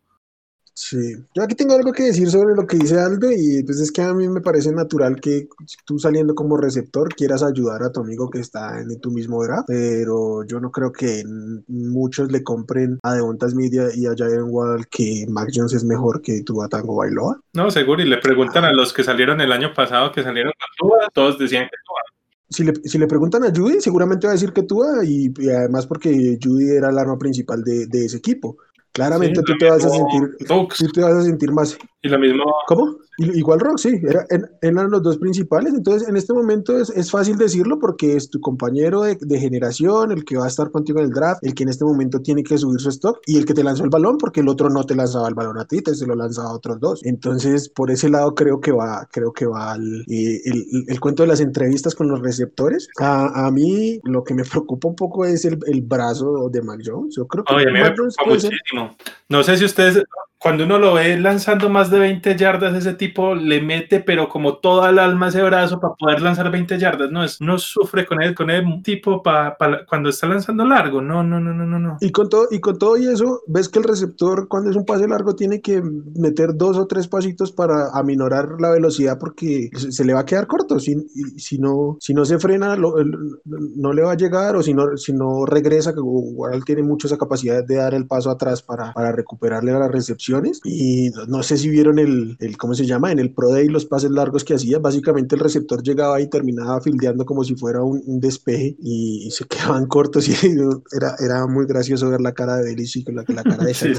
Sí, 0.78 1.16
yo 1.34 1.42
aquí 1.42 1.54
tengo 1.54 1.74
algo 1.74 1.90
que 1.90 2.02
decir 2.02 2.28
sobre 2.28 2.54
lo 2.54 2.66
que 2.66 2.76
dice 2.76 3.00
Aldo 3.00 3.32
y 3.32 3.62
pues 3.62 3.80
es 3.80 3.90
que 3.90 4.02
a 4.02 4.12
mí 4.12 4.28
me 4.28 4.42
parece 4.42 4.70
natural 4.72 5.18
que 5.18 5.48
tú 5.86 5.98
saliendo 5.98 6.34
como 6.34 6.58
receptor 6.58 7.08
quieras 7.14 7.42
ayudar 7.42 7.82
a 7.82 7.90
tu 7.90 8.00
amigo 8.00 8.28
que 8.28 8.40
está 8.40 8.78
en 8.78 9.00
tu 9.00 9.10
mismo 9.10 9.42
draft, 9.42 9.64
pero 9.68 10.44
yo 10.44 10.60
no 10.60 10.70
creo 10.70 10.92
que 10.92 11.24
muchos 11.68 12.30
le 12.30 12.44
compren 12.44 12.98
a 13.02 13.14
Devonta 13.14 13.46
Media 13.54 13.84
y 13.94 14.04
a 14.04 14.14
Jalen 14.14 14.48
Wall 14.50 14.86
que 14.88 15.24
Mac 15.30 15.48
Jones 15.50 15.72
es 15.72 15.82
mejor 15.82 16.20
que 16.20 16.42
tu 16.42 16.58
Tango 16.68 16.96
Bailoa. 16.96 17.40
No, 17.54 17.70
seguro, 17.70 18.02
y 18.02 18.06
le 18.06 18.18
preguntan 18.18 18.66
a 18.66 18.72
los 18.74 18.92
que 18.92 19.02
salieron 19.02 19.40
el 19.40 19.52
año 19.52 19.72
pasado 19.72 20.12
que 20.12 20.22
salieron 20.22 20.52
a 20.52 20.66
Tua, 20.76 21.08
todos 21.14 21.38
decían 21.38 21.64
que 21.64 21.76
Tua. 21.86 22.02
Si 22.50 22.64
le, 22.64 22.74
si 22.84 22.98
le, 22.98 23.06
preguntan 23.06 23.44
a 23.44 23.50
Judy, 23.50 23.80
seguramente 23.80 24.26
va 24.26 24.32
a 24.32 24.34
decir 24.34 24.52
que 24.52 24.62
Tua 24.62 25.02
y, 25.06 25.32
y 25.38 25.48
además 25.48 25.86
porque 25.86 26.38
Judy 26.40 26.76
era 26.76 26.90
el 26.90 26.98
arma 26.98 27.18
principal 27.18 27.64
de, 27.64 27.86
de 27.86 28.04
ese 28.04 28.18
equipo. 28.18 28.58
Claramente 28.96 29.42
tú, 29.42 29.52
te 29.58 29.68
vas 29.68 29.84
a 29.84 29.90
sentir, 29.90 30.22
tú 30.48 30.92
te 30.94 31.02
vas 31.02 31.12
a 31.12 31.22
sentir 31.22 31.52
más. 31.52 31.76
Y 32.00 32.08
lo 32.08 32.18
mismo. 32.18 32.44
¿Cómo? 32.66 32.96
Igual 33.18 33.60
Rock, 33.60 33.78
sí, 33.78 34.00
era, 34.06 34.26
eran 34.60 34.90
los 34.90 35.02
dos 35.02 35.16
principales. 35.18 35.72
Entonces, 35.74 36.08
en 36.08 36.16
este 36.16 36.32
momento 36.34 36.78
es, 36.78 36.90
es 36.90 37.10
fácil 37.10 37.38
decirlo 37.38 37.78
porque 37.78 38.16
es 38.16 38.28
tu 38.28 38.40
compañero 38.40 39.02
de, 39.02 39.16
de, 39.20 39.38
generación, 39.38 40.12
el 40.12 40.24
que 40.24 40.36
va 40.36 40.44
a 40.44 40.48
estar 40.48 40.70
contigo 40.70 40.98
en 40.98 41.06
el 41.06 41.10
draft, 41.12 41.42
el 41.42 41.54
que 41.54 41.62
en 41.62 41.70
este 41.70 41.84
momento 41.84 42.20
tiene 42.20 42.42
que 42.42 42.58
subir 42.58 42.80
su 42.80 42.90
stock 42.90 43.18
y 43.26 43.38
el 43.38 43.46
que 43.46 43.54
te 43.54 43.64
lanzó 43.64 43.84
el 43.84 43.90
balón 43.90 44.18
porque 44.18 44.40
el 44.40 44.48
otro 44.48 44.68
no 44.68 44.84
te 44.84 44.94
lanzaba 44.94 45.28
el 45.28 45.34
balón 45.34 45.58
a 45.58 45.64
ti, 45.64 45.80
te 45.80 45.94
se 45.94 46.06
lo 46.06 46.14
lanzaba 46.14 46.50
a 46.50 46.54
otros 46.54 46.78
dos. 46.78 47.04
Entonces, 47.04 47.68
por 47.68 47.90
ese 47.90 48.10
lado 48.10 48.34
creo 48.34 48.60
que 48.60 48.72
va, 48.72 49.08
creo 49.10 49.32
que 49.32 49.46
va 49.46 49.74
el, 49.74 50.04
el, 50.08 50.84
el 50.86 51.00
cuento 51.00 51.22
de 51.22 51.28
las 51.28 51.40
entrevistas 51.40 51.94
con 51.94 52.08
los 52.08 52.20
receptores. 52.20 52.88
A, 53.00 53.46
a, 53.46 53.50
mí 53.50 53.98
lo 54.04 54.24
que 54.24 54.34
me 54.34 54.44
preocupa 54.44 54.88
un 54.88 54.96
poco 54.96 55.24
es 55.24 55.44
el, 55.44 55.56
brazo 55.82 56.48
de 56.50 56.62
Mac 56.62 56.80
Jones. 56.84 57.14
Yo 57.16 57.26
creo 57.26 57.44
que 57.44 57.54
Oye, 57.54 57.70
Mac 57.70 57.94
Jones 57.96 58.16
muchísimo. 58.26 58.96
No 59.28 59.42
sé 59.42 59.56
si 59.56 59.64
ustedes 59.64 60.04
cuando 60.38 60.64
uno 60.64 60.78
lo 60.78 60.94
ve 60.94 61.18
lanzando 61.18 61.70
más 61.70 61.90
de 61.90 61.98
20 61.98 62.36
yardas, 62.36 62.74
ese 62.74 62.92
tipo 62.92 63.34
le 63.34 63.62
mete, 63.62 64.00
pero 64.00 64.28
como 64.28 64.58
toda 64.58 64.90
el 64.90 64.98
alma 64.98 65.28
ese 65.28 65.42
brazo 65.42 65.80
para 65.80 65.94
poder 65.94 66.20
lanzar 66.20 66.50
20 66.50 66.78
yardas. 66.78 67.10
No, 67.10 67.24
es, 67.24 67.40
no 67.40 67.58
sufre 67.58 68.04
con 68.04 68.22
él, 68.22 68.34
con 68.34 68.50
el 68.50 68.82
tipo 68.82 69.22
para 69.22 69.56
pa, 69.56 69.86
cuando 69.86 70.10
está 70.10 70.26
lanzando 70.26 70.64
largo. 70.64 71.00
No, 71.00 71.22
no, 71.22 71.40
no, 71.40 71.54
no, 71.54 71.78
no. 71.78 71.96
Y 72.00 72.12
con, 72.12 72.28
todo, 72.28 72.48
y 72.50 72.60
con 72.60 72.78
todo 72.78 72.98
y 72.98 73.06
eso, 73.06 73.42
ves 73.46 73.68
que 73.68 73.78
el 73.78 73.86
receptor, 73.86 74.46
cuando 74.46 74.70
es 74.70 74.76
un 74.76 74.84
pase 74.84 75.08
largo, 75.08 75.34
tiene 75.34 75.62
que 75.62 75.82
meter 76.14 76.54
dos 76.54 76.76
o 76.76 76.86
tres 76.86 77.08
pasitos 77.08 77.50
para 77.50 77.88
aminorar 77.94 78.60
la 78.60 78.70
velocidad 78.70 79.18
porque 79.18 79.70
se, 79.74 80.04
le 80.04 80.12
va 80.12 80.20
a 80.20 80.26
quedar 80.26 80.46
corto. 80.46 80.78
Si, 80.78 80.96
si, 81.38 81.58
no, 81.58 81.96
si 81.98 82.12
no 82.12 82.26
se 82.26 82.38
frena, 82.38 82.76
no 82.76 83.92
le 83.92 84.02
va 84.02 84.12
a 84.12 84.16
llegar, 84.16 84.54
o 84.54 84.62
si 84.62 84.74
no, 84.74 84.98
si 84.98 85.14
no 85.14 85.46
regresa, 85.46 85.94
que 85.94 86.00
igual 86.00 86.62
tiene 86.64 86.82
mucho 86.82 87.06
esa 87.06 87.16
capacidad 87.16 87.64
de 87.64 87.76
dar 87.76 87.94
el 87.94 88.06
paso 88.06 88.30
atrás 88.30 88.62
para, 88.62 88.92
para 88.92 89.12
recuperarle 89.12 89.72
a 89.72 89.78
la 89.78 89.88
recepción 89.88 90.25
y 90.64 91.10
no 91.28 91.42
sé 91.42 91.56
si 91.56 91.68
vieron 91.68 91.98
el, 91.98 92.36
el, 92.40 92.56
¿cómo 92.56 92.74
se 92.74 92.86
llama? 92.86 93.12
En 93.12 93.18
el 93.18 93.32
Pro 93.32 93.50
Day 93.50 93.68
los 93.68 93.86
pases 93.86 94.10
largos 94.10 94.44
que 94.44 94.54
hacía, 94.54 94.78
básicamente 94.78 95.36
el 95.36 95.40
receptor 95.40 95.82
llegaba 95.82 96.20
y 96.20 96.28
terminaba 96.28 96.80
fildeando 96.80 97.24
como 97.24 97.44
si 97.44 97.54
fuera 97.54 97.82
un, 97.82 98.02
un 98.06 98.20
despeje 98.20 98.76
y, 98.80 99.30
se 99.30 99.44
quedaban 99.48 99.86
cortos 99.86 100.28
y 100.28 100.32
era, 100.96 101.16
era 101.20 101.46
muy 101.46 101.66
gracioso 101.66 102.10
ver 102.10 102.20
la 102.20 102.32
cara 102.32 102.56
de 102.56 102.64
Belichick 102.64 103.06
con 103.06 103.16
la, 103.16 103.24
la 103.28 103.42
cara 103.42 103.64
de 103.64 103.74
sí, 103.74 103.92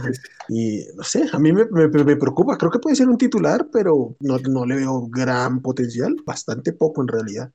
Y 0.50 0.82
no 0.96 1.04
sé, 1.04 1.26
a 1.32 1.40
mí 1.40 1.54
me, 1.54 1.66
me, 1.66 1.88
me, 1.88 2.16
preocupa, 2.16 2.58
creo 2.58 2.72
que 2.72 2.80
puede 2.80 2.96
ser 2.96 3.08
un 3.08 3.18
titular, 3.18 3.68
pero 3.72 4.16
no, 4.20 4.38
no 4.50 4.66
le 4.66 4.76
veo 4.76 5.08
gran 5.08 5.62
potencial, 5.62 6.16
bastante 6.26 6.74
poco 6.74 7.02
en 7.02 7.08
realidad. 7.08 7.52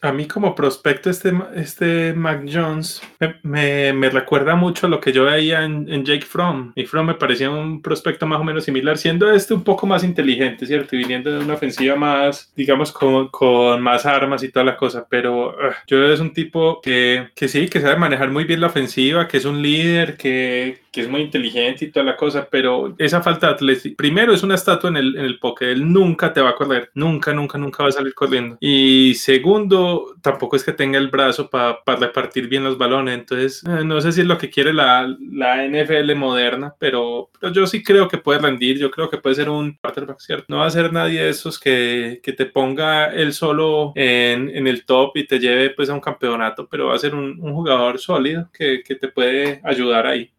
A 0.00 0.12
mí 0.12 0.26
como 0.26 0.54
prospecto 0.54 1.10
este, 1.10 1.32
este 1.56 2.12
Mac 2.14 2.44
Jones 2.50 3.02
me, 3.42 3.92
me, 3.92 4.10
recuerda 4.10 4.54
mucho 4.54 4.86
a 4.86 4.90
lo 4.90 5.00
que 5.00 5.12
yo 5.12 5.24
veía 5.24 5.64
en, 5.64 5.92
en, 5.92 6.04
Jake 6.04 6.24
Fromm. 6.24 6.72
Y 6.76 6.84
Fromm 6.84 7.06
me 7.06 7.14
parecía 7.14 7.50
un 7.50 7.82
prospecto 7.82 8.24
más 8.26 8.40
o 8.40 8.44
menos 8.44 8.64
similar, 8.64 8.96
siendo 8.96 9.30
este 9.30 9.54
un 9.54 9.64
poco 9.64 9.86
más 9.86 10.04
inteligente, 10.04 10.66
¿cierto? 10.66 10.94
Y 10.94 11.00
viniendo 11.00 11.32
de 11.32 11.44
una 11.44 11.54
ofensiva 11.54 11.96
más, 11.96 12.52
digamos, 12.54 12.92
con, 12.92 13.28
con 13.28 13.82
más 13.82 14.06
armas 14.06 14.42
y 14.44 14.50
toda 14.50 14.64
la 14.64 14.76
cosa. 14.76 15.06
Pero 15.08 15.48
uh, 15.48 15.72
yo 15.88 16.04
es 16.12 16.20
un 16.20 16.32
tipo 16.32 16.80
que, 16.80 17.30
que 17.34 17.48
sí, 17.48 17.68
que 17.68 17.80
sabe 17.80 17.96
manejar 17.96 18.30
muy 18.30 18.44
bien 18.44 18.60
la 18.60 18.68
ofensiva, 18.68 19.26
que 19.26 19.38
es 19.38 19.44
un 19.44 19.60
líder, 19.62 20.16
que, 20.16 20.80
que 20.90 21.02
es 21.02 21.08
muy 21.08 21.22
inteligente 21.22 21.84
y 21.84 21.90
toda 21.90 22.04
la 22.06 22.16
cosa, 22.16 22.48
pero 22.50 22.94
esa 22.98 23.22
falta 23.22 23.48
de 23.48 23.52
atletismo, 23.54 23.96
primero 23.96 24.32
es 24.32 24.42
una 24.42 24.54
estatua 24.54 24.90
en 24.90 24.96
el, 24.96 25.16
en 25.16 25.24
el 25.24 25.38
poke, 25.38 25.70
él 25.70 25.90
nunca 25.92 26.32
te 26.32 26.40
va 26.40 26.50
a 26.50 26.54
correr, 26.54 26.90
nunca, 26.94 27.32
nunca, 27.32 27.58
nunca 27.58 27.82
va 27.82 27.88
a 27.90 27.92
salir 27.92 28.14
corriendo. 28.14 28.56
Y 28.60 29.14
segundo, 29.14 30.14
tampoco 30.22 30.56
es 30.56 30.64
que 30.64 30.72
tenga 30.72 30.98
el 30.98 31.08
brazo 31.08 31.50
para 31.50 31.78
repartir 31.98 32.48
bien 32.48 32.64
los 32.64 32.78
balones, 32.78 33.18
entonces 33.18 33.62
eh, 33.66 33.84
no 33.84 34.00
sé 34.00 34.12
si 34.12 34.22
es 34.22 34.26
lo 34.26 34.38
que 34.38 34.50
quiere 34.50 34.72
la, 34.72 35.14
la 35.20 35.66
NFL 35.66 36.14
moderna, 36.14 36.74
pero, 36.78 37.30
pero, 37.38 37.52
yo 37.52 37.66
sí 37.66 37.82
creo 37.82 38.08
que 38.08 38.18
puede 38.18 38.38
rendir, 38.38 38.78
yo 38.78 38.90
creo 38.90 39.10
que 39.10 39.18
puede 39.18 39.36
ser 39.36 39.50
un 39.50 39.76
quarterback, 39.80 40.20
¿cierto? 40.20 40.46
No 40.48 40.58
va 40.58 40.66
a 40.66 40.70
ser 40.70 40.92
nadie 40.92 41.22
de 41.22 41.30
esos 41.30 41.58
que, 41.58 42.20
que 42.22 42.32
te 42.32 42.46
ponga 42.46 43.06
él 43.06 43.32
solo 43.32 43.92
en, 43.94 44.48
en, 44.54 44.66
el 44.66 44.84
top 44.84 45.16
y 45.16 45.26
te 45.26 45.38
lleve 45.38 45.70
pues 45.70 45.90
a 45.90 45.94
un 45.94 46.00
campeonato, 46.00 46.68
pero 46.70 46.88
va 46.88 46.94
a 46.94 46.98
ser 46.98 47.14
un, 47.14 47.38
un 47.40 47.52
jugador 47.54 47.98
sólido 47.98 48.50
que, 48.52 48.82
que 48.82 48.94
te 48.94 49.08
puede 49.08 49.60
ayudar 49.64 50.06
ahí. 50.06 50.30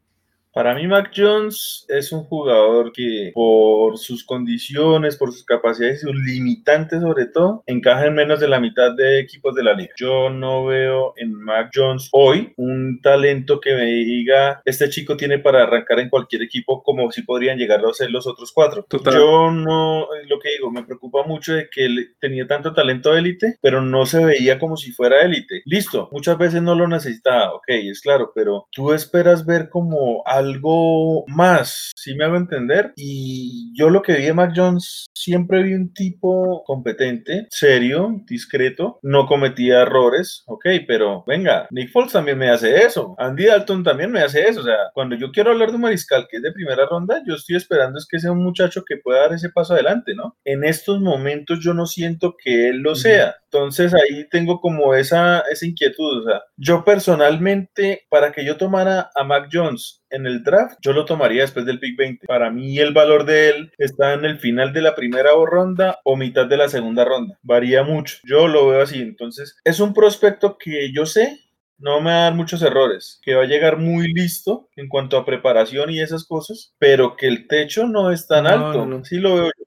Para 0.53 0.73
mí, 0.73 0.87
Mac 0.87 1.11
Jones 1.15 1.85
es 1.89 2.11
un 2.11 2.23
jugador 2.23 2.91
que, 2.91 3.31
por 3.33 3.97
sus 3.97 4.23
condiciones, 4.23 5.15
por 5.15 5.31
sus 5.31 5.43
capacidades 5.45 5.99
y 5.99 6.07
sus 6.07 6.15
limitantes, 6.15 7.01
sobre 7.01 7.27
todo, 7.27 7.63
encaja 7.67 8.07
en 8.07 8.15
menos 8.15 8.39
de 8.39 8.47
la 8.47 8.59
mitad 8.59 8.95
de 8.95 9.19
equipos 9.19 9.53
de 9.55 9.63
la 9.63 9.73
liga. 9.73 9.93
Yo 9.97 10.29
no 10.29 10.65
veo 10.65 11.13
en 11.17 11.33
Mac 11.33 11.69
Jones 11.73 12.09
hoy 12.11 12.53
un 12.57 12.99
talento 13.01 13.59
que 13.59 13.75
me 13.75 13.85
diga 13.85 14.61
este 14.65 14.89
chico 14.89 15.17
tiene 15.17 15.39
para 15.39 15.63
arrancar 15.63 15.99
en 15.99 16.09
cualquier 16.09 16.43
equipo 16.43 16.81
como 16.83 17.11
si 17.11 17.23
podrían 17.23 17.57
llegar 17.57 17.85
a 17.85 17.93
ser 17.93 18.11
los 18.11 18.27
otros 18.27 18.51
cuatro. 18.51 18.85
Total. 18.89 19.13
Yo 19.13 19.51
no, 19.51 20.07
lo 20.27 20.39
que 20.39 20.49
digo, 20.51 20.71
me 20.71 20.83
preocupa 20.83 21.23
mucho 21.23 21.53
de 21.53 21.69
que 21.69 21.85
él 21.85 22.15
tenía 22.19 22.47
tanto 22.47 22.73
talento 22.73 23.15
élite, 23.15 23.57
pero 23.61 23.81
no 23.81 24.05
se 24.05 24.23
veía 24.23 24.59
como 24.59 24.77
si 24.77 24.91
fuera 24.91 25.21
élite. 25.21 25.61
Listo, 25.65 26.09
muchas 26.11 26.37
veces 26.37 26.61
no 26.61 26.75
lo 26.75 26.87
necesitaba, 26.87 27.53
ok, 27.53 27.65
es 27.67 28.01
claro, 28.01 28.31
pero 28.33 28.67
tú 28.71 28.93
esperas 28.93 29.45
ver 29.45 29.69
como 29.69 30.23
algo 30.39 31.25
más, 31.27 31.91
si 31.95 32.15
me 32.15 32.25
hago 32.25 32.37
entender. 32.37 32.93
Y 32.95 33.71
yo 33.77 33.89
lo 33.89 34.01
que 34.01 34.13
vi 34.13 34.23
de 34.23 34.33
Mac 34.33 34.53
Jones, 34.55 35.07
siempre 35.13 35.63
vi 35.63 35.73
un 35.73 35.93
tipo 35.93 36.63
competente, 36.65 37.47
serio, 37.49 38.09
discreto, 38.25 38.99
no 39.03 39.25
cometía 39.25 39.81
errores, 39.81 40.43
ok, 40.47 40.65
pero 40.87 41.23
venga, 41.27 41.67
Nick 41.71 41.91
Foles 41.91 42.13
también 42.13 42.37
me 42.37 42.49
hace 42.49 42.83
eso, 42.83 43.15
Andy 43.17 43.45
Dalton 43.45 43.83
también 43.83 44.11
me 44.11 44.21
hace 44.21 44.47
eso, 44.47 44.61
o 44.61 44.63
sea, 44.63 44.77
cuando 44.93 45.15
yo 45.15 45.31
quiero 45.31 45.51
hablar 45.51 45.69
de 45.69 45.75
un 45.75 45.81
mariscal 45.81 46.27
que 46.29 46.37
es 46.37 46.43
de 46.43 46.51
primera 46.51 46.85
ronda, 46.85 47.21
yo 47.25 47.35
estoy 47.35 47.55
esperando 47.55 47.97
es 47.97 48.07
que 48.09 48.19
sea 48.19 48.31
un 48.31 48.43
muchacho 48.43 48.83
que 48.85 48.97
pueda 48.97 49.21
dar 49.21 49.33
ese 49.33 49.49
paso 49.49 49.73
adelante, 49.73 50.15
¿no? 50.15 50.37
En 50.45 50.63
estos 50.63 50.99
momentos 51.01 51.59
yo 51.61 51.73
no 51.73 51.85
siento 51.85 52.35
que 52.41 52.69
él 52.69 52.77
lo 52.77 52.95
sea. 52.95 53.35
Entonces 53.51 53.93
ahí 53.93 54.27
tengo 54.29 54.59
como 54.61 54.93
esa, 54.93 55.39
esa 55.51 55.65
inquietud. 55.65 56.19
O 56.19 56.23
sea, 56.23 56.41
yo 56.55 56.83
personalmente, 56.83 58.05
para 58.09 58.31
que 58.31 58.45
yo 58.45 58.57
tomara 58.57 59.09
a 59.15 59.23
Mac 59.23 59.49
Jones 59.51 60.03
en 60.11 60.27
el 60.27 60.43
draft, 60.43 60.77
yo 60.81 60.93
lo 60.93 61.05
tomaría 61.05 61.41
después 61.41 61.65
del 61.65 61.79
pick 61.79 61.97
20. 61.97 62.27
Para 62.27 62.51
mí 62.51 62.77
el 62.77 62.93
valor 62.93 63.25
de 63.25 63.49
él 63.49 63.71
está 63.77 64.13
en 64.13 64.25
el 64.25 64.39
final 64.39 64.71
de 64.71 64.81
la 64.81 64.95
primera 64.95 65.31
ronda 65.45 65.99
o 66.03 66.15
mitad 66.15 66.45
de 66.45 66.57
la 66.57 66.69
segunda 66.69 67.05
ronda. 67.05 67.37
Varía 67.41 67.83
mucho. 67.83 68.17
Yo 68.23 68.47
lo 68.47 68.67
veo 68.67 68.81
así. 68.81 69.01
Entonces 69.01 69.57
es 69.63 69.79
un 69.79 69.93
prospecto 69.93 70.57
que 70.57 70.91
yo 70.93 71.05
sé 71.05 71.39
no 71.79 72.01
me 72.01 72.11
va 72.11 72.17
a 72.17 72.23
dar 72.23 72.35
muchos 72.35 72.61
errores, 72.61 73.19
que 73.23 73.35
va 73.35 73.43
a 73.43 73.47
llegar 73.47 73.77
muy 73.77 74.11
listo 74.13 74.69
en 74.75 74.89
cuanto 74.89 75.17
a 75.17 75.25
preparación 75.25 75.89
y 75.89 76.01
esas 76.01 76.25
cosas, 76.25 76.73
pero 76.77 77.15
que 77.15 77.27
el 77.27 77.47
techo 77.47 77.87
no 77.87 78.11
es 78.11 78.27
tan 78.27 78.43
no, 78.43 78.49
alto. 78.49 78.85
No. 78.85 79.03
Sí 79.05 79.17
lo 79.17 79.35
veo 79.35 79.45
yo. 79.45 79.65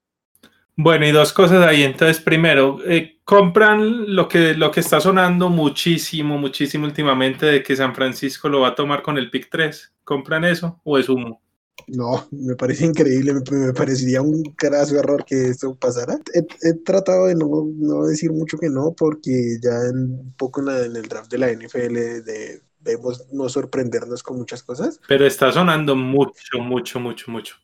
Bueno, 0.77 1.07
y 1.07 1.13
dos 1.13 1.33
cosas 1.33 1.67
ahí. 1.67 1.83
Entonces, 1.83 2.21
primero, 2.21 2.79
eh, 2.87 3.21
compran 3.25 4.15
lo 4.15 4.29
que, 4.29 4.55
lo 4.55 4.71
que 4.71 4.81
está 4.81 5.01
sonando 5.01 5.49
muchísimo, 5.49 6.39
muchísimo 6.39 6.87
últimamente 6.87 7.47
de 7.47 7.63
que 7.63 7.77
San 7.77 7.95
Francisco 7.95 8.49
lo 8.49 8.61
va 8.61 8.69
a 8.69 8.75
tomar 8.75 9.03
con 9.03 9.19
el 9.19 9.31
pick 9.31 9.49
3. 9.51 9.93
¿Compran 10.05 10.45
eso 10.45 10.81
o 10.85 10.99
es 10.99 11.09
humo? 11.09 11.43
No, 11.89 12.27
me 12.31 12.55
parece 12.55 12.87
increíble, 12.87 13.35
me, 13.35 13.41
me, 13.67 13.73
parecería 13.73 14.23
un 14.23 14.43
carazo 14.57 14.99
error 14.99 15.25
que 15.25 15.49
esto 15.49 15.75
pasara. 15.75 16.19
He, 16.35 16.47
he 16.69 16.75
tratado 16.75 17.27
de 17.27 17.35
no, 17.35 17.69
no, 17.77 18.07
decir 18.07 18.33
mucho 18.33 18.59
que 18.59 18.69
no, 18.69 18.95
porque 18.97 19.59
ya 19.61 19.73
en, 19.91 20.13
un 20.13 20.35
poco 20.37 20.61
en, 20.61 20.67
la, 20.67 20.85
en 20.85 20.97
el 20.97 21.09
draft 21.09 21.31
de 21.31 21.39
la 21.39 21.53
NFL 21.53 21.95
de, 22.25 22.63
debemos 22.81 23.27
no 23.33 23.49
sorprendernos 23.49 24.23
con 24.23 24.39
muchas 24.39 24.63
cosas. 24.63 25.01
Pero 25.09 25.27
está 25.27 25.53
sonando 25.53 25.97
mucho, 25.97 26.59
mucho, 26.61 27.01
mucho, 27.01 27.31
mucho. 27.31 27.57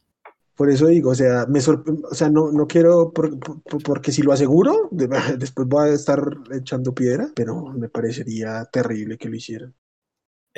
Por 0.58 0.68
eso 0.70 0.88
digo, 0.88 1.10
o 1.10 1.14
sea, 1.14 1.46
me 1.46 1.60
o 1.60 2.14
sea, 2.14 2.28
no, 2.28 2.50
no 2.50 2.66
quiero, 2.66 3.12
porque 3.12 4.10
si 4.10 4.22
lo 4.22 4.32
aseguro, 4.32 4.88
después 4.90 5.68
voy 5.68 5.90
a 5.90 5.92
estar 5.92 6.20
echando 6.52 6.92
piedra, 6.92 7.28
pero 7.32 7.66
me 7.66 7.88
parecería 7.88 8.64
terrible 8.64 9.16
que 9.16 9.28
lo 9.28 9.36
hicieran. 9.36 9.72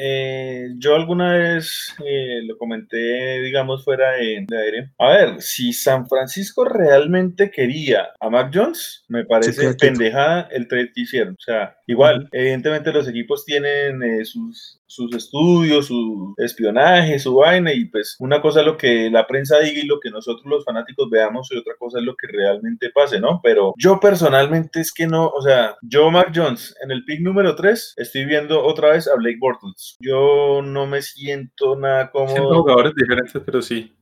Eh, 0.02 0.68
yo 0.78 0.94
alguna 0.94 1.34
vez 1.34 1.94
eh, 2.02 2.40
lo 2.44 2.56
comenté, 2.56 3.42
digamos, 3.42 3.84
fuera 3.84 4.12
de, 4.12 4.46
aire. 4.50 4.90
A 4.98 5.08
ver, 5.08 5.42
si 5.42 5.74
San 5.74 6.08
Francisco 6.08 6.64
realmente 6.64 7.50
quería 7.50 8.08
a 8.18 8.30
Mac 8.30 8.50
Jones, 8.54 9.04
me 9.08 9.26
parece 9.26 9.74
pendejada 9.74 10.48
el 10.50 10.66
trade 10.66 10.92
que 10.94 11.02
hicieron. 11.02 11.34
O 11.34 11.42
sea, 11.42 11.76
igual, 11.86 12.26
evidentemente 12.32 12.90
los 12.90 13.06
equipos 13.06 13.44
tienen 13.44 14.02
eh, 14.02 14.24
sus, 14.24 14.79
sus 14.90 15.14
estudios, 15.14 15.86
su 15.86 16.34
espionaje, 16.36 17.18
su 17.20 17.36
vaina, 17.36 17.72
y 17.72 17.84
pues 17.84 18.16
una 18.18 18.42
cosa 18.42 18.60
es 18.60 18.66
lo 18.66 18.76
que 18.76 19.08
la 19.08 19.24
prensa 19.26 19.60
diga 19.60 19.80
y 19.80 19.86
lo 19.86 20.00
que 20.00 20.10
nosotros 20.10 20.44
los 20.46 20.64
fanáticos 20.64 21.08
veamos, 21.08 21.48
y 21.52 21.56
otra 21.56 21.74
cosa 21.78 22.00
es 22.00 22.04
lo 22.04 22.16
que 22.16 22.26
realmente 22.26 22.90
pase, 22.90 23.20
¿no? 23.20 23.40
Pero 23.42 23.72
yo 23.78 24.00
personalmente 24.00 24.80
es 24.80 24.92
que 24.92 25.06
no, 25.06 25.28
o 25.28 25.40
sea, 25.42 25.76
yo, 25.82 26.10
Mark 26.10 26.32
Jones, 26.34 26.74
en 26.82 26.90
el 26.90 27.04
pick 27.04 27.20
número 27.20 27.54
3, 27.54 27.94
estoy 27.98 28.24
viendo 28.24 28.64
otra 28.64 28.90
vez 28.90 29.06
a 29.06 29.14
Blake 29.14 29.38
Bortles. 29.38 29.96
Yo 30.00 30.60
no 30.62 30.86
me 30.86 31.02
siento 31.02 31.76
nada 31.76 32.10
como... 32.10 32.28
Siento 32.28 32.62
jugadores 32.62 32.92
diferentes, 32.96 33.40
pero 33.46 33.62
sí. 33.62 33.94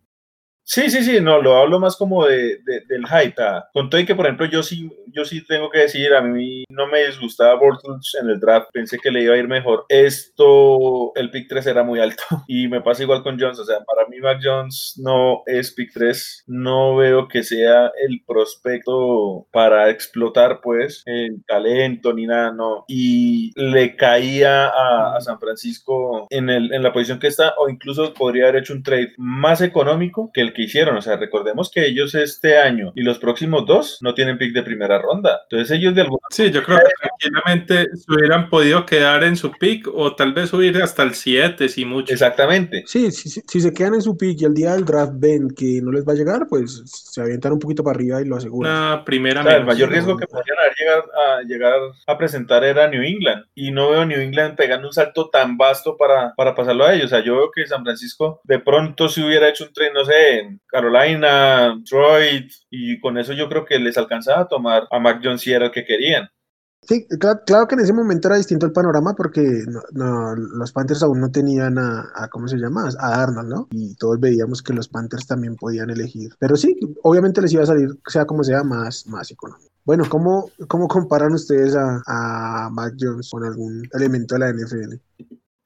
Sí, 0.71 0.91
sí, 0.91 1.03
sí, 1.03 1.19
no, 1.19 1.41
lo 1.41 1.57
hablo 1.57 1.81
más 1.81 1.97
como 1.97 2.27
de, 2.27 2.59
del 2.63 3.07
hype. 3.07 3.43
Con 3.73 3.89
todo 3.89 3.99
y 4.03 4.05
que, 4.05 4.15
por 4.15 4.27
ejemplo, 4.27 4.45
yo 4.45 4.63
sí, 4.63 4.91
yo 5.07 5.25
sí 5.25 5.43
tengo 5.47 5.71
que 5.71 5.79
decir, 5.79 6.13
a 6.13 6.21
mí 6.21 6.65
no 6.69 6.87
me 6.87 7.07
disgustaba 7.07 7.55
Bortles 7.55 8.15
en 8.21 8.29
el 8.29 8.39
draft, 8.39 8.69
pensé 8.71 8.99
que 8.99 9.11
le 9.11 9.23
iba 9.23 9.35
a 9.35 9.39
ir 9.39 9.49
mejor. 9.49 9.87
Esto, 9.89 11.13
el 11.15 11.31
pick 11.31 11.49
3 11.49 11.69
era 11.69 11.85
muy 11.85 12.01
alto 12.01 12.23
y 12.49 12.69
me 12.69 12.83
pasa 12.83 13.03
igual 13.03 13.23
con 13.23 13.41
Jones, 13.41 13.59
o 13.59 13.65
sea, 13.65 13.79
para 13.81 14.07
mí 14.09 14.21
Mac 14.21 14.41
Jones 14.43 15.01
no 15.03 15.43
es 15.47 15.73
pick 15.73 15.91
3, 15.95 16.45
no 16.49 16.97
veo 16.97 17.29
que 17.29 17.43
sea 17.43 17.91
el 18.07 18.23
prospecto 18.27 19.47
para 19.51 19.89
explotar, 19.89 20.61
pues, 20.63 21.03
el 21.07 21.43
talento 21.47 22.13
ni 22.13 22.27
nada, 22.27 22.53
no. 22.53 22.85
Y 22.89 23.53
le 23.59 23.97
caía 23.97 24.67
a, 24.67 25.17
a 25.17 25.21
San 25.23 25.41
Francisco 25.41 26.27
en, 26.29 26.51
el, 26.51 26.75
en 26.75 26.83
la 26.83 26.93
posición 26.93 27.19
que 27.19 27.29
está, 27.29 27.55
o 27.57 27.71
incluso 27.71 28.13
podría 28.13 28.49
haber 28.49 28.57
hecho 28.57 28.75
un 28.75 28.83
trade 28.83 29.15
más 29.17 29.63
económico 29.63 30.31
que 30.35 30.43
el 30.43 30.53
que 30.59 30.65
hicieron. 30.65 30.97
O 30.97 31.03
sea, 31.03 31.17
recordemos 31.17 31.71
que 31.71 31.87
ellos 31.87 32.15
este 32.15 32.59
año 32.59 32.93
y 32.95 33.03
los 33.03 33.19
próximos 33.19 33.65
dos 33.65 33.99
no 34.03 34.15
tienen 34.15 34.37
pick 34.37 34.53
de 34.53 34.63
primera 34.63 34.99
ronda. 35.01 35.41
Entonces 35.49 35.79
ellos 35.79 35.95
de 35.95 36.03
alguna 36.03 36.19
Sí, 36.31 36.51
yo 36.51 36.63
creo 36.63 36.79
que 36.79 36.93
tranquilamente 37.01 37.97
se 37.97 38.13
hubieran 38.13 38.51
podido 38.51 38.85
quedar 38.85 39.25
en 39.25 39.37
su 39.37 39.51
pick 39.53 39.89
o 39.93 40.15
tal 40.15 40.35
vez 40.35 40.51
subir 40.51 40.83
hasta 40.83 41.03
el 41.03 41.15
7, 41.15 41.69
si 41.69 41.85
mucho. 41.85 42.13
Exactamente. 42.13 42.85
Sí, 42.87 43.11
si 43.11 43.61
se 43.61 43.73
quedan 43.73 43.95
en 43.95 44.03
su 44.03 44.17
pick 44.17 44.41
y 44.41 44.45
el 44.45 44.55
día 44.55 44.75
del 44.75 44.85
draft 44.85 45.13
ven 45.15 45.49
que 45.51 45.81
no 45.83 45.93
les 45.93 46.07
va 46.07 46.13
a 46.13 46.17
llegar, 46.17 46.47
pues 46.49 46.83
se 46.85 47.21
avientan 47.21 47.53
un 47.53 47.59
poquito 47.59 47.83
para 47.83 47.97
arriba 47.97 48.21
y 48.21 48.25
lo 48.25 48.37
aseguran. 48.37 48.73
Una 48.73 49.05
primera 49.05 49.41
el 49.57 49.65
mayor 49.65 49.91
riesgo 49.91 50.17
que 50.17 50.27
podrían 50.27 50.59
haber 50.59 50.75
llegar 50.77 51.05
a, 51.15 51.43
llegar 51.43 51.81
a 52.07 52.19
presentar 52.19 52.65
era 52.65 52.89
New 52.89 53.03
England. 53.03 53.45
Y 53.55 53.71
no 53.71 53.91
veo 53.91 54.05
New 54.05 54.21
England 54.21 54.57
pegando 54.57 54.89
un 54.89 54.93
salto 54.93 55.31
tan 55.31 55.57
vasto 55.57 55.97
para, 55.97 56.35
para 56.37 56.55
pasarlo 56.55 56.85
a 56.85 56.95
ellos. 56.95 57.07
O 57.07 57.09
sea, 57.09 57.25
yo 57.25 57.37
veo 57.37 57.51
que 57.51 57.67
San 57.67 57.85
Francisco 57.85 58.41
de 58.45 58.59
pronto 58.59 59.09
si 59.09 59.23
hubiera 59.23 59.49
hecho 59.49 59.65
un 59.65 59.73
tren, 59.73 59.93
no 59.93 60.05
sé, 60.05 60.48
Carolina, 60.67 61.77
Detroit, 61.77 62.53
y 62.71 63.01
con 63.01 63.19
eso 63.19 63.33
yo 63.33 63.49
creo 63.49 63.65
que 63.65 63.79
les 63.79 63.97
alcanzaba 63.97 64.43
a 64.43 64.49
tomar 64.49 64.87
a 64.91 64.99
Mac 64.99 65.21
Jones 65.23 65.41
si 65.41 65.53
era 65.53 65.67
el 65.67 65.73
que 65.73 65.85
querían. 65.85 66.29
Sí, 66.83 67.07
claro, 67.19 67.67
que 67.67 67.75
en 67.75 67.81
ese 67.81 67.93
momento 67.93 68.29
era 68.29 68.37
distinto 68.37 68.65
el 68.65 68.73
panorama 68.73 69.15
porque 69.15 69.43
los 69.93 70.73
Panthers 70.73 71.03
aún 71.03 71.21
no 71.21 71.31
tenían 71.31 71.77
a, 71.77 72.29
¿cómo 72.31 72.49
se 72.49 72.57
llama? 72.57 72.89
A 72.99 73.23
Arnold, 73.23 73.49
¿no? 73.49 73.69
Y 73.73 73.95
todos 73.97 74.19
veíamos 74.21 74.63
que 74.63 74.73
los 74.73 74.89
Panthers 74.89 75.27
también 75.27 75.57
podían 75.57 75.91
elegir. 75.91 76.31
Pero 76.39 76.57
sí, 76.57 76.79
obviamente 77.03 77.43
les 77.43 77.53
iba 77.53 77.65
a 77.65 77.67
salir, 77.67 77.91
sea 78.07 78.25
como 78.25 78.43
sea, 78.43 78.63
más, 78.63 79.07
más 79.07 79.31
económico. 79.31 79.71
Bueno, 79.85 80.05
¿cómo, 80.09 80.51
cómo 80.67 80.89
comparan 80.89 81.33
ustedes 81.33 81.75
a, 81.75 82.01
a 82.07 82.71
Mac 82.71 82.95
Jones 82.99 83.29
con 83.31 83.45
algún 83.45 83.87
elemento 83.93 84.37
de 84.37 84.39
la 84.39 84.53
NFL? 84.53 84.95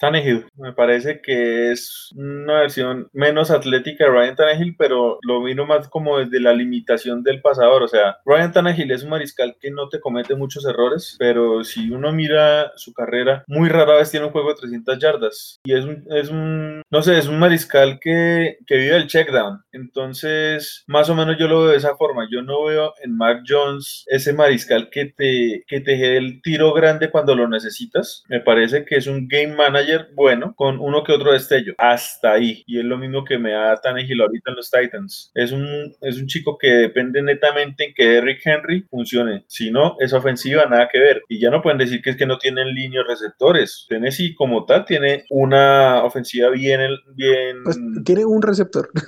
Tannehill. 0.03 0.47
Me 0.57 0.73
parece 0.73 1.21
que 1.23 1.71
es 1.71 2.11
una 2.17 2.63
versión 2.63 3.09
menos 3.13 3.53
atlética 3.53 4.05
de 4.05 4.11
Ryan 4.11 4.35
Tannehill, 4.35 4.75
pero 4.77 5.21
lo 5.23 5.45
vino 5.45 5.65
más 5.65 5.89
como 5.89 6.19
desde 6.19 6.41
la 6.41 6.53
limitación 6.53 7.23
del 7.23 7.41
pasador. 7.41 7.85
O 7.85 7.89
sea, 7.89 8.19
Ryan 8.27 8.53
Tannehill 8.53 8.91
es 8.91 9.05
un 9.05 9.11
mariscal 9.11 9.57
que 9.61 9.71
no 9.71 9.89
te 9.89 10.01
comete 10.01 10.35
muchos 10.35 10.67
errores, 10.67 11.15
pero 11.21 11.63
si 11.63 11.93
uno 11.93 12.13
mira 12.13 12.73
su 12.75 12.93
carrera, 12.93 13.45
muy 13.47 13.69
rara 13.69 13.97
vez 13.97 14.11
tiene 14.11 14.27
un 14.27 14.33
juego 14.33 14.49
de 14.49 14.57
300 14.57 14.99
yardas. 14.99 15.61
Y 15.63 15.73
es 15.73 15.85
un, 15.85 16.05
es 16.11 16.29
un 16.31 16.83
no 16.91 17.03
sé, 17.03 17.17
es 17.17 17.29
un 17.29 17.39
mariscal 17.39 18.01
que, 18.01 18.59
que 18.67 18.77
vive 18.77 18.97
el 18.97 19.07
checkdown. 19.07 19.63
Entonces, 19.71 20.83
más 20.89 21.09
o 21.11 21.15
menos 21.15 21.37
yo 21.39 21.47
lo 21.47 21.61
veo 21.61 21.71
de 21.71 21.77
esa 21.77 21.95
forma. 21.95 22.27
Yo 22.29 22.43
no 22.43 22.65
veo 22.65 22.93
en 23.03 23.17
Mac 23.17 23.45
Jones 23.47 24.05
ese 24.09 24.33
mariscal 24.33 24.91
que 24.91 25.07
te, 25.07 25.65
que 25.69 25.81
te 25.81 25.97
dé 25.97 26.17
el 26.17 26.43
tiro 26.43 26.73
grande 26.73 27.09
cuando 27.09 27.37
lo 27.37 27.49
necesitas. 27.49 28.25
Me 28.29 28.41
parece 28.41 28.85
que 28.85 28.97
es 28.97 29.07
un 29.07 29.29
game 29.29 29.55
manager 29.55 29.92
bueno 30.15 30.55
con 30.57 30.79
uno 30.81 31.03
que 31.05 31.13
otro 31.13 31.33
destello. 31.33 31.75
Hasta 31.79 32.33
ahí. 32.33 32.63
Y 32.67 32.79
es 32.79 32.85
lo 32.85 32.99
mismo 32.99 33.25
que 33.25 33.39
me 33.39 33.53
da 33.53 33.81
Tannehill 33.81 34.21
ahorita 34.21 34.51
en 34.51 34.57
los 34.57 34.71
Titans. 34.71 35.31
Es 35.35 35.53
un, 35.53 35.95
es 36.01 36.19
un 36.19 36.27
chico 36.27 36.57
que 36.59 36.69
depende 36.69 37.23
netamente 37.23 37.87
en 37.87 37.95
que 37.95 38.07
Derrick 38.07 38.41
Henry 38.45 38.83
funcione. 38.91 39.45
Si 39.47 39.71
no, 39.71 39.97
esa 40.01 40.19
ofensiva 40.19 40.67
nada 40.67 40.89
que 40.91 40.99
ver. 40.99 41.23
Y 41.29 41.41
ya 41.41 41.51
no 41.51 41.63
pueden 41.63 41.79
decir 41.79 42.03
que 42.03 42.11
es 42.11 42.17
que 42.17 42.27
no 42.27 42.39
tienen 42.39 42.75
líneas 42.75 43.07
receptores. 43.07 43.87
Tennessee 43.89 44.35
como 44.35 44.65
tal 44.65 44.85
tiene 44.85 45.25
una 45.31 46.05
ofensiva 46.05 46.51
bien... 46.51 46.81
bien 47.15 47.63
pues 47.65 47.79
tiene 48.05 48.25
un 48.25 48.43
receptor. 48.43 48.91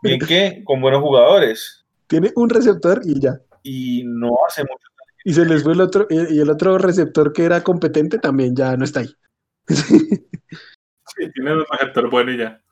Bien 0.00 0.20
que 0.20 0.62
con 0.64 0.80
buenos 0.80 1.02
jugadores. 1.02 1.84
Tiene 2.06 2.30
un 2.36 2.48
receptor 2.48 3.00
y 3.04 3.20
ya. 3.20 3.40
Y 3.64 4.04
no 4.06 4.30
hace 4.46 4.62
mucho 4.62 4.88
y 5.28 5.34
se 5.34 5.44
les 5.44 5.62
fue 5.62 5.74
el 5.74 5.82
otro, 5.82 6.06
y 6.08 6.40
el 6.40 6.48
otro 6.48 6.78
receptor 6.78 7.34
que 7.34 7.44
era 7.44 7.62
competente 7.62 8.18
también 8.18 8.56
ya 8.56 8.74
no 8.78 8.84
está 8.84 9.00
ahí. 9.00 9.14
Sí, 9.68 11.30
tiene 11.34 11.52
un 11.52 11.64
receptor 11.68 12.10
bueno 12.10 12.32
y 12.32 12.38
ya. 12.38 12.62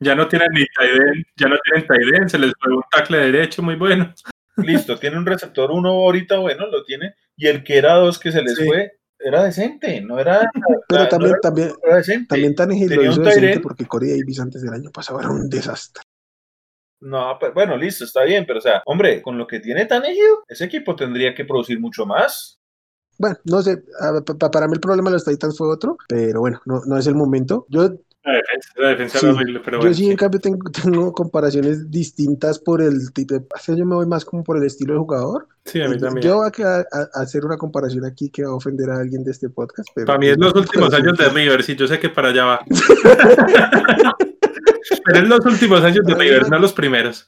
Ya 0.00 0.14
no 0.14 0.26
tienen 0.26 0.48
ni 0.52 0.64
Taiden, 0.76 1.24
ya 1.36 1.48
no 1.48 1.56
tienen 1.62 1.86
Taiden, 1.86 2.28
se 2.28 2.38
les 2.38 2.52
fue 2.58 2.74
un 2.74 2.82
tackle 2.90 3.18
derecho 3.18 3.62
muy 3.62 3.76
bueno. 3.76 4.12
Listo, 4.56 4.98
tiene 4.98 5.16
un 5.16 5.26
receptor 5.26 5.70
uno 5.70 5.90
ahorita 5.90 6.38
bueno, 6.38 6.66
lo 6.66 6.84
tiene, 6.84 7.14
y 7.36 7.46
el 7.46 7.62
que 7.62 7.78
era 7.78 7.94
dos 7.94 8.18
que 8.18 8.32
se 8.32 8.42
les 8.42 8.58
fue 8.64 8.98
era 9.18 9.44
decente, 9.44 10.00
no 10.00 10.18
era. 10.18 10.50
Pero 10.88 11.08
también, 11.08 11.34
también, 11.40 11.72
era 11.82 11.96
decente. 11.96 12.26
también 12.28 12.54
Tannehill 12.54 12.94
lo 12.94 13.04
hizo 13.04 13.20
decente 13.22 13.60
porque 13.60 13.86
Corey 13.86 14.10
Davis 14.10 14.40
antes 14.40 14.62
del 14.62 14.74
año 14.74 14.90
pasado 14.90 15.20
era 15.20 15.30
un 15.30 15.48
desastre. 15.48 16.02
No, 17.00 17.36
pero, 17.40 17.52
bueno, 17.52 17.76
listo, 17.76 18.04
está 18.04 18.22
bien, 18.22 18.44
pero 18.46 18.60
o 18.60 18.62
sea, 18.62 18.80
hombre, 18.86 19.22
con 19.22 19.36
lo 19.36 19.44
que 19.44 19.58
tiene 19.58 19.86
Tannehill, 19.86 20.36
ese 20.46 20.66
equipo 20.66 20.94
tendría 20.94 21.34
que 21.34 21.44
producir 21.44 21.80
mucho 21.80 22.06
más. 22.06 22.60
Bueno, 23.18 23.36
no 23.44 23.62
sé, 23.62 23.82
para 24.52 24.66
mí 24.66 24.74
el 24.74 24.80
problema 24.80 25.10
de 25.10 25.14
los 25.14 25.24
Titans 25.24 25.56
fue 25.56 25.68
otro, 25.68 25.96
pero 26.08 26.40
bueno, 26.40 26.60
no, 26.64 26.80
no 26.86 26.96
es 26.96 27.06
el 27.06 27.14
momento. 27.14 27.66
Yo 27.68 27.88
la 28.76 28.88
defensa, 28.90 29.18
sí, 29.18 29.26
pero 29.64 29.82
yo 29.82 29.92
sí, 29.92 30.08
en 30.08 30.16
cambio, 30.16 30.38
tengo, 30.40 31.12
comparaciones 31.12 31.90
distintas 31.90 32.60
por 32.60 32.80
el 32.80 33.12
tipo 33.12 33.34
de. 33.34 33.44
Yo 33.76 33.84
me 33.84 33.96
voy 33.96 34.06
más 34.06 34.24
como 34.24 34.44
por 34.44 34.56
el 34.56 34.64
estilo 34.64 34.92
de 34.94 35.00
jugador. 35.00 35.48
Sí, 35.64 35.82
a 35.82 35.88
mí 35.88 35.98
también. 35.98 36.28
Yo 36.28 36.36
voy 36.36 36.50
a, 36.64 36.84
hacer 37.14 37.44
una 37.44 37.56
comparación 37.56 38.04
aquí 38.04 38.30
que 38.30 38.44
va 38.44 38.50
a 38.50 38.54
ofender 38.54 38.90
a 38.90 38.98
alguien 38.98 39.24
de 39.24 39.32
este 39.32 39.48
podcast. 39.48 39.88
Pero 39.94 40.06
para 40.06 40.20
mí 40.20 40.28
es 40.28 40.38
los 40.38 40.54
últimos 40.54 40.94
años 40.94 41.18
de 41.18 41.28
River, 41.30 41.64
sí, 41.64 41.74
yo 41.74 41.88
sé 41.88 41.98
que 41.98 42.10
para 42.10 42.28
allá 42.28 42.44
va. 42.44 42.60
Pero 45.04 45.18
en 45.18 45.28
los 45.28 45.44
últimos 45.44 45.82
años 45.82 46.04
de 46.04 46.14
Rivers, 46.14 46.48
no 46.50 46.58
los 46.58 46.72
primeros. 46.72 47.26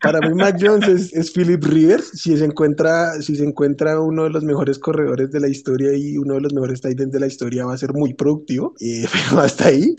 Para, 0.00 0.20
mí, 0.20 0.34
Mac 0.34 0.56
Jones 0.60 1.12
es, 1.12 1.30
Philip 1.32 1.62
Rivers. 1.64 2.10
Si 2.10 2.36
se, 2.36 2.44
encuentra, 2.44 3.20
si 3.20 3.36
se 3.36 3.44
encuentra 3.44 4.00
uno 4.00 4.24
de 4.24 4.30
los 4.30 4.44
mejores 4.44 4.78
corredores 4.78 5.30
de 5.30 5.40
la 5.40 5.48
historia 5.48 5.96
y 5.96 6.16
uno 6.18 6.34
de 6.34 6.40
los 6.42 6.52
mejores 6.52 6.80
tight 6.80 6.98
de 6.98 7.20
la 7.20 7.26
historia, 7.26 7.66
va 7.66 7.74
a 7.74 7.78
ser 7.78 7.92
muy 7.92 8.14
productivo. 8.14 8.74
pero 8.80 9.40
hasta 9.40 9.68
ahí, 9.68 9.94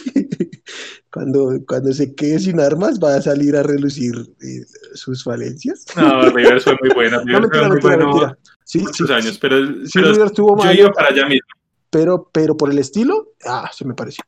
cuando, 1.11 1.59
cuando 1.68 1.93
se 1.93 2.13
quede 2.15 2.39
sin 2.39 2.59
armas, 2.59 2.99
va 2.99 3.15
a 3.15 3.22
salir 3.22 3.55
a 3.55 3.63
relucir 3.63 4.13
eh, 4.41 4.65
sus 4.93 5.24
falencias. 5.24 5.86
No, 5.95 6.30
Rivers 6.30 6.63
fue 6.63 6.76
muy 6.82 6.89
bueno. 6.93 7.22
no, 7.26 7.41
mentira, 7.41 7.70
mentira, 7.70 7.97
mentira. 7.97 8.38
Sí, 8.63 8.84
sí, 8.91 9.05
años, 9.13 9.38
pero, 9.39 9.57
sí, 9.86 9.99
Rivers 9.99 10.34
tuvo 10.34 10.61
yo 10.63 10.72
iba 10.72 10.91
para 10.91 11.09
allá 11.09 11.26
mismo. 11.26 11.47
Pero, 11.89 12.30
pero 12.34 12.57
por 12.57 12.70
el 12.70 12.80
estilo, 12.80 13.30
ah, 13.45 13.70
se 13.74 13.86
me 13.86 13.93
pareció 13.93 14.24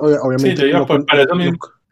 obviamente. 0.00 0.70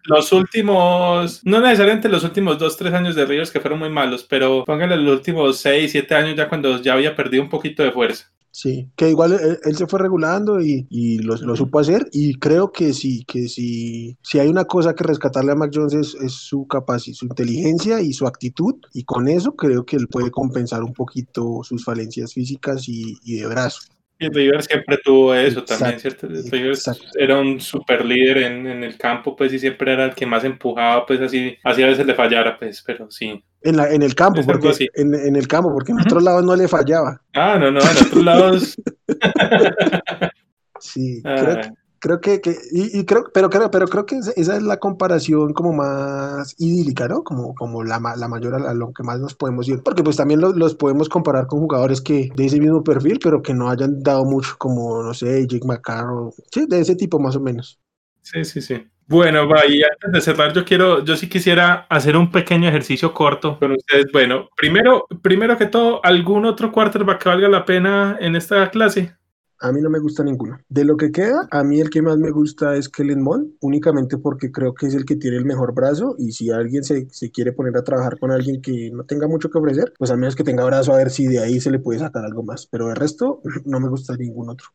Los 0.04 0.32
últimos, 0.32 1.42
no 1.44 1.60
necesariamente 1.60 2.08
los 2.08 2.24
últimos 2.24 2.58
dos, 2.58 2.78
tres 2.78 2.94
años 2.94 3.14
de 3.14 3.26
Rivers 3.26 3.50
que 3.50 3.60
fueron 3.60 3.78
muy 3.78 3.90
malos, 3.90 4.24
pero 4.24 4.64
póngale 4.64 4.96
los 4.96 5.18
últimos 5.18 5.58
seis, 5.58 5.92
siete 5.92 6.14
años 6.14 6.34
ya 6.34 6.48
cuando 6.48 6.80
ya 6.80 6.94
había 6.94 7.14
perdido 7.14 7.42
un 7.42 7.50
poquito 7.50 7.82
de 7.82 7.92
fuerza. 7.92 8.24
Sí, 8.50 8.90
que 8.96 9.10
igual 9.10 9.38
él, 9.62 9.76
se 9.76 9.86
fue 9.86 10.00
regulando 10.00 10.60
y, 10.60 10.86
y 10.88 11.18
lo, 11.18 11.36
lo, 11.36 11.54
supo 11.54 11.78
hacer 11.78 12.08
y 12.12 12.34
creo 12.38 12.72
que 12.72 12.94
sí, 12.94 13.22
que 13.24 13.48
sí, 13.48 14.16
si 14.22 14.38
hay 14.38 14.48
una 14.48 14.64
cosa 14.64 14.94
que 14.94 15.04
rescatarle 15.04 15.52
a 15.52 15.54
Mac 15.54 15.70
Jones 15.72 15.94
es, 15.94 16.32
su 16.32 16.66
capacidad, 16.66 17.14
su 17.14 17.26
inteligencia 17.26 18.00
y 18.00 18.14
su 18.14 18.26
actitud 18.26 18.74
y 18.94 19.04
con 19.04 19.28
eso 19.28 19.54
creo 19.54 19.84
que 19.84 19.96
él 19.96 20.08
puede 20.08 20.30
compensar 20.30 20.82
un 20.82 20.94
poquito 20.94 21.60
sus 21.62 21.84
falencias 21.84 22.32
físicas 22.32 22.88
y, 22.88 23.18
y 23.22 23.36
de 23.36 23.46
brazo. 23.46 23.80
Y 24.20 24.28
Rivers 24.28 24.64
siempre 24.64 24.98
tuvo 25.04 25.32
eso 25.32 25.64
también, 25.64 26.00
¿cierto? 26.00 26.26
Rivers 26.26 26.90
era 27.14 27.38
un 27.38 27.60
super 27.60 28.04
líder 28.04 28.38
en, 28.38 28.66
en, 28.66 28.82
el 28.82 28.98
campo, 28.98 29.36
pues, 29.36 29.52
y 29.52 29.60
siempre 29.60 29.92
era 29.92 30.06
el 30.06 30.14
que 30.14 30.26
más 30.26 30.42
empujaba, 30.42 31.06
pues, 31.06 31.20
así, 31.20 31.56
así 31.62 31.82
a 31.84 31.86
veces 31.86 32.04
le 32.04 32.14
fallara, 32.14 32.58
pues, 32.58 32.82
pero 32.84 33.08
sí. 33.10 33.42
En, 33.62 33.76
la, 33.76 33.90
en 33.92 34.02
el 34.02 34.16
campo, 34.16 34.42
porque, 34.44 34.88
en, 34.94 35.14
en, 35.14 35.36
el 35.36 35.46
campo, 35.46 35.72
porque 35.72 35.92
en 35.92 36.00
otros 36.00 36.22
lados 36.22 36.44
no 36.44 36.56
le 36.56 36.66
fallaba. 36.66 37.22
Ah, 37.34 37.58
no, 37.60 37.70
no, 37.70 37.80
en 37.80 38.06
otros 38.06 38.24
lados. 38.24 38.76
sí, 40.80 41.22
creo 41.22 41.60
que, 41.60 41.68
creo 41.98 42.20
que, 42.20 42.40
que 42.40 42.56
y, 42.72 42.98
y, 42.98 43.04
creo, 43.04 43.24
pero 43.32 43.50
creo, 43.50 43.70
pero 43.70 43.86
creo 43.86 44.06
que 44.06 44.16
esa 44.16 44.56
es 44.56 44.62
la 44.62 44.78
comparación 44.78 45.52
como 45.52 45.72
más 45.72 46.54
idílica, 46.58 47.08
¿no? 47.08 47.22
Como, 47.22 47.54
como 47.54 47.84
la, 47.84 48.00
la 48.16 48.28
mayor 48.28 48.54
a, 48.54 48.74
lo 48.74 48.92
que 48.92 49.02
más 49.02 49.20
nos 49.20 49.34
podemos 49.34 49.68
ir, 49.68 49.82
porque 49.82 50.02
pues 50.02 50.16
también 50.16 50.40
los, 50.40 50.56
los, 50.56 50.74
podemos 50.74 51.08
comparar 51.08 51.46
con 51.46 51.60
jugadores 51.60 52.00
que 52.00 52.30
de 52.34 52.46
ese 52.46 52.60
mismo 52.60 52.82
perfil, 52.82 53.18
pero 53.22 53.42
que 53.42 53.54
no 53.54 53.68
hayan 53.68 54.02
dado 54.02 54.24
mucho, 54.24 54.54
como, 54.58 55.02
no 55.02 55.14
sé, 55.14 55.46
Jake 55.46 55.66
McCarroll, 55.66 56.32
sí, 56.52 56.66
de 56.68 56.80
ese 56.80 56.96
tipo 56.96 57.18
más 57.18 57.36
o 57.36 57.40
menos. 57.40 57.78
Sí, 58.22 58.44
sí, 58.44 58.60
sí. 58.60 58.86
Bueno, 59.08 59.48
va, 59.48 59.64
y 59.66 59.82
antes 59.82 60.12
de 60.12 60.20
cerrar, 60.20 60.52
yo 60.52 60.66
quiero, 60.66 61.02
yo 61.02 61.16
sí 61.16 61.30
quisiera 61.30 61.86
hacer 61.88 62.14
un 62.14 62.30
pequeño 62.30 62.68
ejercicio 62.68 63.14
corto 63.14 63.58
con 63.58 63.72
ustedes. 63.72 64.12
Bueno, 64.12 64.50
primero, 64.54 65.06
primero 65.22 65.56
que 65.56 65.64
todo, 65.64 66.04
¿algún 66.04 66.44
otro 66.44 66.70
quarterback 66.70 67.22
que 67.22 67.30
valga 67.30 67.48
la 67.48 67.64
pena 67.64 68.18
en 68.20 68.36
esta 68.36 68.68
clase? 68.68 69.17
A 69.60 69.72
mí 69.72 69.80
no 69.80 69.90
me 69.90 69.98
gusta 69.98 70.22
ninguno. 70.22 70.58
De 70.68 70.84
lo 70.84 70.96
que 70.96 71.10
queda, 71.10 71.48
a 71.50 71.64
mí 71.64 71.80
el 71.80 71.90
que 71.90 72.00
más 72.00 72.16
me 72.18 72.30
gusta 72.30 72.76
es 72.76 72.88
Kellen 72.88 73.22
Mond, 73.22 73.54
únicamente 73.60 74.16
porque 74.16 74.52
creo 74.52 74.72
que 74.72 74.86
es 74.86 74.94
el 74.94 75.04
que 75.04 75.16
tiene 75.16 75.36
el 75.36 75.44
mejor 75.44 75.74
brazo 75.74 76.14
y 76.18 76.32
si 76.32 76.50
alguien 76.50 76.84
se, 76.84 77.08
se, 77.10 77.30
quiere 77.30 77.52
poner 77.52 77.76
a 77.76 77.82
trabajar 77.82 78.18
con 78.18 78.30
alguien 78.30 78.62
que 78.62 78.90
no 78.92 79.04
tenga 79.04 79.26
mucho 79.26 79.50
que 79.50 79.58
ofrecer, 79.58 79.92
pues 79.98 80.10
al 80.10 80.18
menos 80.18 80.36
que 80.36 80.44
tenga 80.44 80.64
brazo 80.64 80.92
a 80.92 80.98
ver 80.98 81.10
si 81.10 81.26
de 81.26 81.40
ahí 81.40 81.60
se 81.60 81.72
le 81.72 81.80
puede 81.80 81.98
sacar 81.98 82.24
algo 82.24 82.44
más. 82.44 82.66
Pero 82.66 82.90
el 82.90 82.96
resto 82.96 83.40
no 83.64 83.80
me 83.80 83.88
gusta 83.88 84.16
ningún 84.16 84.50
otro. 84.50 84.68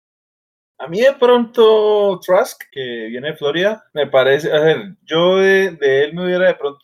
A 0.84 0.88
mí 0.90 1.00
de 1.00 1.14
pronto 1.14 2.20
Trask, 2.20 2.62
que 2.70 3.08
viene 3.10 3.30
de 3.30 3.38
Florida, 3.38 3.86
me 3.94 4.06
parece, 4.08 4.52
a 4.52 4.60
ver, 4.60 4.98
yo 5.04 5.38
de, 5.38 5.72
de, 5.72 6.04
él 6.04 6.14
me 6.14 6.26
hubiera 6.26 6.48
de 6.48 6.56
pronto 6.56 6.82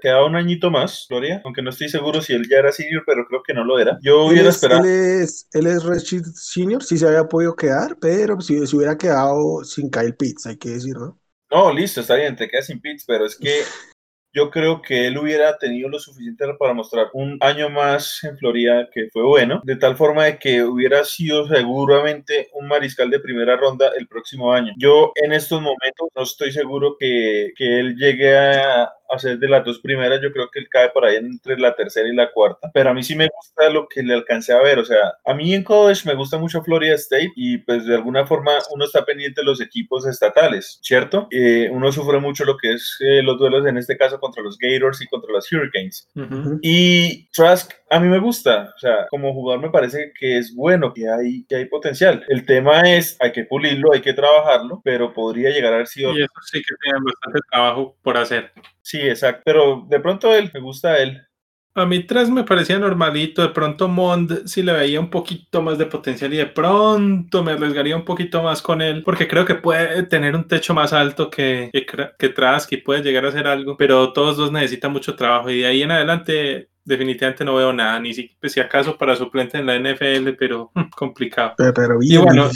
quedado 0.00 0.26
un 0.26 0.34
añito 0.34 0.70
más, 0.70 1.06
Florida, 1.06 1.42
aunque 1.44 1.60
no 1.60 1.68
estoy 1.68 1.90
seguro 1.90 2.22
si 2.22 2.32
él 2.32 2.48
ya 2.48 2.60
era 2.60 2.72
senior, 2.72 3.02
pero 3.04 3.26
creo 3.26 3.42
que 3.42 3.52
no 3.52 3.62
lo 3.62 3.78
era. 3.78 3.98
Yo 4.00 4.24
hubiera 4.24 4.48
es, 4.48 4.54
esperado. 4.54 4.82
Él 4.84 5.20
es, 5.22 5.46
él 5.52 5.66
es 5.66 5.84
Redshirt 5.84 6.24
Senior, 6.24 6.82
sí 6.82 6.96
se 6.96 7.06
había 7.06 7.24
podido 7.24 7.54
quedar, 7.54 7.98
pero 8.00 8.40
si 8.40 8.66
se 8.66 8.76
hubiera 8.76 8.96
quedado 8.96 9.62
sin 9.62 9.90
Kyle 9.90 10.14
Pitts, 10.14 10.46
hay 10.46 10.56
que 10.56 10.70
decir, 10.70 10.96
¿no? 10.96 11.20
No, 11.50 11.70
listo, 11.70 12.00
está 12.00 12.14
bien, 12.14 12.34
te 12.36 12.48
quedas 12.48 12.64
sin 12.64 12.80
Pitts, 12.80 13.04
pero 13.06 13.26
es 13.26 13.36
que 13.36 13.60
yo 14.34 14.50
creo 14.50 14.82
que 14.82 15.06
él 15.06 15.16
hubiera 15.16 15.56
tenido 15.58 15.88
lo 15.88 15.98
suficiente 15.98 16.44
para 16.58 16.74
mostrar 16.74 17.06
un 17.12 17.38
año 17.40 17.70
más 17.70 18.22
en 18.24 18.36
Florida 18.36 18.88
que 18.92 19.08
fue 19.12 19.22
bueno, 19.22 19.62
de 19.64 19.76
tal 19.76 19.96
forma 19.96 20.24
de 20.24 20.38
que 20.38 20.64
hubiera 20.64 21.04
sido 21.04 21.46
seguramente 21.46 22.48
un 22.52 22.66
mariscal 22.66 23.10
de 23.10 23.20
primera 23.20 23.56
ronda 23.56 23.92
el 23.96 24.08
próximo 24.08 24.52
año. 24.52 24.74
Yo 24.76 25.12
en 25.14 25.32
estos 25.32 25.60
momentos 25.62 26.08
no 26.14 26.22
estoy 26.22 26.52
seguro 26.52 26.96
que, 26.98 27.52
que 27.56 27.78
él 27.78 27.96
llegue 27.96 28.36
a, 28.36 28.92
a 29.14 29.18
ser 29.18 29.38
de 29.38 29.48
las 29.48 29.64
dos 29.64 29.78
primeras, 29.78 30.20
yo 30.20 30.32
creo 30.32 30.50
que 30.50 30.60
él 30.60 30.68
cae 30.68 30.90
por 30.90 31.04
ahí 31.04 31.16
entre 31.16 31.58
la 31.58 31.74
tercera 31.74 32.08
y 32.08 32.14
la 32.14 32.30
cuarta, 32.32 32.70
pero 32.72 32.90
a 32.90 32.94
mí 32.94 33.02
sí 33.02 33.14
me 33.16 33.28
gusta 33.28 33.70
lo 33.70 33.88
que 33.88 34.02
le 34.02 34.14
alcancé 34.14 34.52
a 34.52 34.62
ver, 34.62 34.78
o 34.78 34.84
sea, 34.84 35.14
a 35.24 35.34
mí 35.34 35.54
en 35.54 35.64
college 35.64 36.02
me 36.06 36.14
gusta 36.14 36.38
mucho 36.38 36.62
Florida 36.62 36.94
State 36.94 37.32
y 37.36 37.58
pues 37.58 37.86
de 37.86 37.94
alguna 37.94 38.26
forma 38.26 38.52
uno 38.70 38.84
está 38.84 39.04
pendiente 39.04 39.40
de 39.40 39.46
los 39.46 39.60
equipos 39.60 40.06
estatales, 40.06 40.78
¿cierto? 40.82 41.28
Eh, 41.30 41.68
uno 41.70 41.90
sufre 41.92 42.18
mucho 42.18 42.44
lo 42.44 42.56
que 42.56 42.72
es 42.72 42.96
eh, 43.00 43.22
los 43.22 43.38
duelos 43.38 43.66
en 43.66 43.78
este 43.78 43.96
caso 43.96 44.18
contra 44.20 44.42
los 44.42 44.58
Gators 44.58 45.02
y 45.02 45.06
contra 45.06 45.32
los 45.32 45.50
Hurricanes. 45.50 46.08
Uh 46.14 46.20
-huh. 46.20 46.58
Y 46.62 47.28
Trask 47.30 47.72
a 47.94 48.00
mí 48.00 48.08
me 48.08 48.18
gusta, 48.18 48.72
o 48.74 48.78
sea, 48.78 49.06
como 49.08 49.32
jugador 49.32 49.62
me 49.62 49.70
parece 49.70 50.12
que 50.18 50.38
es 50.38 50.52
bueno, 50.54 50.92
que 50.92 51.08
hay, 51.08 51.44
que 51.48 51.56
hay 51.56 51.66
potencial. 51.66 52.24
El 52.28 52.44
tema 52.44 52.80
es, 52.92 53.16
hay 53.20 53.30
que 53.30 53.44
pulirlo, 53.44 53.92
hay 53.92 54.00
que 54.00 54.12
trabajarlo, 54.12 54.80
pero 54.82 55.12
podría 55.12 55.50
llegar 55.50 55.72
a 55.72 55.76
haber 55.76 55.86
sido... 55.86 56.12
Y 56.12 56.22
eso 56.22 56.32
sí 56.50 56.60
que 56.60 56.74
tiene 56.82 56.98
bastante 57.04 57.38
trabajo 57.50 57.96
por 58.02 58.16
hacer. 58.16 58.50
Sí, 58.84 59.00
exacto, 59.00 59.42
pero 59.46 59.86
de 59.88 59.98
pronto 59.98 60.32
él, 60.34 60.50
me 60.52 60.60
gusta 60.60 60.98
él. 60.98 61.26
A 61.74 61.86
mí 61.86 62.04
tres 62.04 62.30
me 62.30 62.44
parecía 62.44 62.78
normalito, 62.78 63.42
de 63.42 63.48
pronto 63.48 63.88
Mond 63.88 64.46
sí 64.46 64.62
le 64.62 64.74
veía 64.74 65.00
un 65.00 65.10
poquito 65.10 65.62
más 65.62 65.78
de 65.78 65.86
potencial 65.86 66.32
y 66.32 66.36
de 66.36 66.46
pronto 66.46 67.42
me 67.42 67.52
arriesgaría 67.52 67.96
un 67.96 68.04
poquito 68.04 68.42
más 68.42 68.62
con 68.62 68.82
él, 68.82 69.02
porque 69.02 69.26
creo 69.26 69.44
que 69.44 69.56
puede 69.56 70.04
tener 70.04 70.36
un 70.36 70.46
techo 70.46 70.74
más 70.74 70.92
alto 70.92 71.30
que, 71.30 71.70
que, 71.72 71.86
que 72.16 72.28
Trask 72.28 72.70
y 72.72 72.76
puede 72.76 73.02
llegar 73.02 73.24
a 73.24 73.30
hacer 73.30 73.46
algo, 73.46 73.76
pero 73.76 74.12
todos 74.12 74.36
dos 74.36 74.52
necesitan 74.52 74.92
mucho 74.92 75.16
trabajo 75.16 75.50
y 75.50 75.60
de 75.60 75.66
ahí 75.66 75.82
en 75.82 75.90
adelante 75.90 76.68
definitivamente 76.84 77.44
no 77.44 77.54
veo 77.54 77.72
nada, 77.72 77.98
ni 77.98 78.12
si, 78.12 78.30
pues, 78.38 78.52
si 78.52 78.60
acaso 78.60 78.98
para 78.98 79.16
suplente 79.16 79.58
en 79.58 79.66
la 79.66 79.76
NFL, 79.76 80.36
pero 80.38 80.70
complicado. 80.96 81.54
Pero, 81.56 81.72
pero 81.72 81.98
bien, 81.98 82.20
y 82.20 82.24
bueno, 82.24 82.50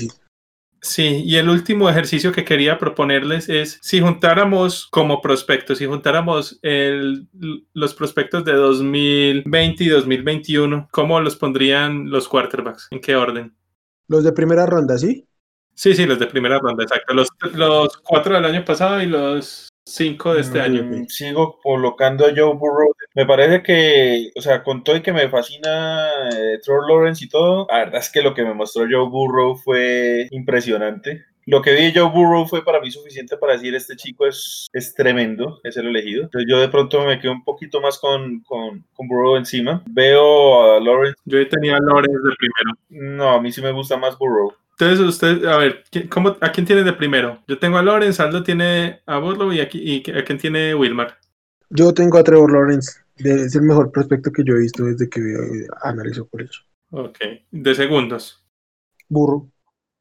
Sí, 0.80 1.22
y 1.24 1.36
el 1.36 1.48
último 1.48 1.88
ejercicio 1.90 2.32
que 2.32 2.44
quería 2.44 2.78
proponerles 2.78 3.48
es 3.48 3.78
si 3.82 4.00
juntáramos 4.00 4.86
como 4.90 5.20
prospectos, 5.20 5.78
si 5.78 5.86
juntáramos 5.86 6.58
el, 6.62 7.28
los 7.72 7.94
prospectos 7.94 8.44
de 8.44 8.52
2020 8.52 9.84
y 9.84 9.88
2021, 9.88 10.88
¿cómo 10.92 11.20
los 11.20 11.36
pondrían 11.36 12.10
los 12.10 12.28
quarterbacks? 12.28 12.88
¿En 12.90 13.00
qué 13.00 13.16
orden? 13.16 13.56
Los 14.06 14.24
de 14.24 14.32
primera 14.32 14.66
ronda, 14.66 14.96
¿sí? 14.98 15.26
Sí, 15.74 15.94
sí, 15.94 16.06
los 16.06 16.18
de 16.18 16.26
primera 16.26 16.58
ronda, 16.58 16.84
exacto. 16.84 17.14
Los, 17.14 17.28
los 17.54 17.96
cuatro 17.98 18.34
del 18.34 18.44
año 18.44 18.64
pasado 18.64 19.02
y 19.02 19.06
los 19.06 19.67
cinco 19.88 20.34
de 20.34 20.42
este 20.42 20.58
mm, 20.58 20.62
año. 20.62 21.04
Sigo 21.08 21.58
colocando 21.62 22.26
a 22.26 22.30
Joe 22.30 22.54
Burrow. 22.54 22.92
Me 23.14 23.26
parece 23.26 23.62
que, 23.62 24.30
o 24.36 24.40
sea, 24.40 24.62
con 24.62 24.84
todo 24.84 24.96
y 24.96 25.02
que 25.02 25.12
me 25.12 25.28
fascina 25.28 26.28
eh, 26.30 26.58
Trevor 26.62 26.88
Lawrence 26.88 27.24
y 27.24 27.28
todo, 27.28 27.66
la 27.70 27.78
verdad 27.78 28.00
es 28.00 28.10
que 28.10 28.22
lo 28.22 28.34
que 28.34 28.44
me 28.44 28.54
mostró 28.54 28.84
Joe 28.88 29.08
Burrow 29.08 29.56
fue 29.56 30.28
impresionante. 30.30 31.24
Lo 31.46 31.62
que 31.62 31.72
vi 31.72 31.90
de 31.90 31.98
Joe 31.98 32.10
Burrow 32.10 32.46
fue 32.46 32.62
para 32.62 32.78
mí 32.78 32.90
suficiente 32.90 33.38
para 33.38 33.54
decir 33.54 33.74
este 33.74 33.96
chico 33.96 34.26
es, 34.26 34.68
es 34.70 34.94
tremendo, 34.94 35.60
es 35.64 35.78
el 35.78 35.86
elegido. 35.86 36.24
Entonces 36.24 36.46
yo 36.46 36.60
de 36.60 36.68
pronto 36.68 37.02
me 37.06 37.18
quedo 37.18 37.32
un 37.32 37.42
poquito 37.42 37.80
más 37.80 37.98
con, 37.98 38.40
con, 38.40 38.84
con 38.92 39.08
Burrow 39.08 39.36
encima. 39.36 39.82
Veo 39.86 40.74
a 40.74 40.78
Lawrence. 40.78 41.16
Yo 41.24 41.48
tenía 41.48 41.76
a 41.76 41.80
Lawrence 41.80 42.18
de 42.22 42.36
primero. 42.36 43.16
No, 43.16 43.30
a 43.30 43.40
mí 43.40 43.50
sí 43.50 43.62
me 43.62 43.72
gusta 43.72 43.96
más 43.96 44.18
Burrow. 44.18 44.52
Entonces, 44.80 45.04
usted, 45.04 45.44
a 45.44 45.56
ver, 45.56 45.82
¿cómo, 46.08 46.36
¿a 46.40 46.52
quién 46.52 46.64
tiene 46.64 46.84
de 46.84 46.92
primero? 46.92 47.42
Yo 47.48 47.58
tengo 47.58 47.78
a 47.78 47.82
Lawrence, 47.82 48.22
Aldo 48.22 48.44
tiene 48.44 49.00
a 49.06 49.18
Burrow 49.18 49.52
y, 49.52 49.58
aquí, 49.58 49.80
y 49.82 50.10
a 50.12 50.24
quién 50.24 50.38
tiene 50.38 50.72
Wilmar. 50.72 51.18
Yo 51.70 51.92
tengo 51.92 52.16
a 52.16 52.22
Trevor 52.22 52.52
Lawrence. 52.52 53.00
Es 53.16 53.56
el 53.56 53.62
mejor 53.62 53.90
prospecto 53.90 54.30
que 54.30 54.44
yo 54.44 54.54
he 54.54 54.60
visto 54.60 54.84
desde 54.84 55.08
que 55.10 55.20
analizo 55.82 56.28
por 56.28 56.42
eso. 56.42 56.60
Ok. 56.92 57.18
¿De 57.50 57.74
segundos? 57.74 58.46
Burrow. 59.08 59.50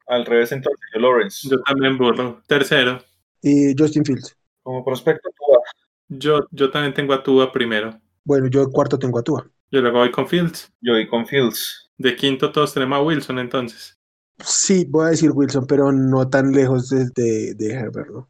Al 0.05 0.27
revés, 0.27 0.51
entonces, 0.51 0.79
yo 0.93 0.99
Lawrence. 0.99 1.49
Yo 1.49 1.59
también 1.63 1.97
Burrow. 1.97 2.39
Tercero. 2.45 2.99
Y 3.41 3.73
Justin 3.75 4.05
Fields. 4.05 4.37
Como 4.61 4.85
prospecto, 4.85 5.27
Tua. 5.35 5.59
Yo, 6.07 6.47
yo 6.51 6.69
también 6.69 6.93
tengo 6.93 7.13
a 7.13 7.23
Tua 7.23 7.51
primero. 7.51 7.99
Bueno, 8.23 8.45
yo 8.45 8.69
cuarto 8.69 8.99
tengo 8.99 9.17
a 9.17 9.23
Tua. 9.23 9.49
Yo 9.71 9.81
luego 9.81 9.97
voy 9.97 10.11
con 10.11 10.27
Fields. 10.27 10.71
Yo 10.81 10.93
voy 10.93 11.07
con 11.07 11.25
Fields. 11.25 11.89
De 11.97 12.15
quinto 12.15 12.51
todos 12.51 12.75
tenemos 12.75 12.99
a 12.99 13.01
Wilson, 13.01 13.39
entonces. 13.39 13.96
Sí, 14.39 14.85
voy 14.89 15.05
a 15.07 15.09
decir 15.09 15.31
Wilson, 15.31 15.65
pero 15.67 15.91
no 15.91 16.27
tan 16.29 16.51
lejos 16.51 16.89
de, 16.89 17.05
de, 17.15 17.53
de 17.55 17.71
Herbert, 17.73 18.09
¿no? 18.09 18.29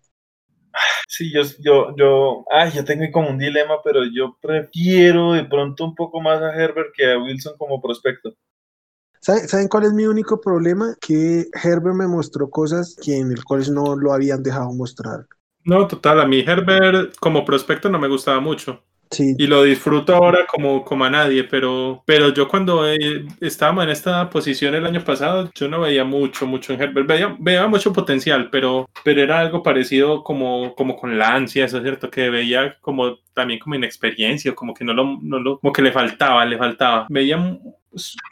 Sí, 1.07 1.31
yo, 1.33 1.41
yo, 1.59 1.95
yo, 1.97 2.45
ay, 2.51 2.71
yo 2.75 2.83
tengo 2.85 3.05
como 3.11 3.29
un 3.29 3.37
dilema, 3.39 3.81
pero 3.83 4.01
yo 4.13 4.37
prefiero 4.41 5.33
de 5.33 5.45
pronto 5.45 5.83
un 5.85 5.95
poco 5.95 6.21
más 6.21 6.41
a 6.41 6.53
Herbert 6.55 6.93
que 6.95 7.11
a 7.11 7.17
Wilson 7.17 7.55
como 7.57 7.81
prospecto. 7.81 8.33
¿Saben 9.21 9.67
cuál 9.67 9.83
es 9.85 9.93
mi 9.93 10.05
único 10.05 10.39
problema? 10.39 10.95
Que 11.01 11.47
Herbert 11.63 11.95
me 11.95 12.07
mostró 12.07 12.49
cosas 12.49 12.95
que 13.03 13.17
en 13.17 13.31
el 13.31 13.43
college 13.43 13.71
no 13.71 13.95
lo 13.95 14.13
habían 14.13 14.41
dejado 14.41 14.71
mostrar. 14.73 15.25
No, 15.65 15.87
total, 15.87 16.19
a 16.21 16.25
mí 16.25 16.39
Herbert 16.39 17.15
como 17.19 17.45
prospecto 17.45 17.89
no 17.89 17.99
me 17.99 18.07
gustaba 18.07 18.39
mucho. 18.39 18.86
Sí. 19.09 19.35
Y 19.37 19.47
lo 19.47 19.63
disfruto 19.63 20.15
ahora 20.15 20.45
como, 20.47 20.83
como 20.83 21.05
a 21.05 21.09
nadie, 21.09 21.43
pero, 21.43 22.03
pero 22.05 22.33
yo 22.33 22.47
cuando 22.47 22.87
eh, 22.87 23.25
estábamos 23.41 23.85
en 23.85 23.89
esta 23.91 24.29
posición 24.29 24.75
el 24.75 24.85
año 24.85 25.03
pasado, 25.03 25.49
yo 25.55 25.67
no 25.67 25.81
veía 25.81 26.03
mucho, 26.03 26.45
mucho 26.45 26.73
en 26.73 26.81
Herbert. 26.81 27.07
Veía, 27.07 27.35
veía 27.39 27.67
mucho 27.67 27.93
potencial, 27.93 28.49
pero, 28.51 28.89
pero 29.03 29.21
era 29.21 29.39
algo 29.39 29.63
parecido 29.63 30.23
como, 30.23 30.75
como 30.75 30.97
con 30.97 31.17
la 31.17 31.33
ansia, 31.33 31.65
eso 31.65 31.77
es 31.77 31.83
cierto, 31.83 32.09
que 32.09 32.29
veía 32.29 32.77
como 32.81 33.17
también 33.33 33.59
como 33.59 33.75
inexperiencia, 33.75 34.55
como 34.55 34.73
que 34.73 34.83
no 34.83 34.93
lo, 34.93 35.19
no 35.21 35.39
lo, 35.39 35.59
como 35.59 35.71
que 35.71 35.81
le 35.81 35.91
faltaba, 35.91 36.43
le 36.45 36.57
faltaba. 36.57 37.05
Veía 37.09 37.37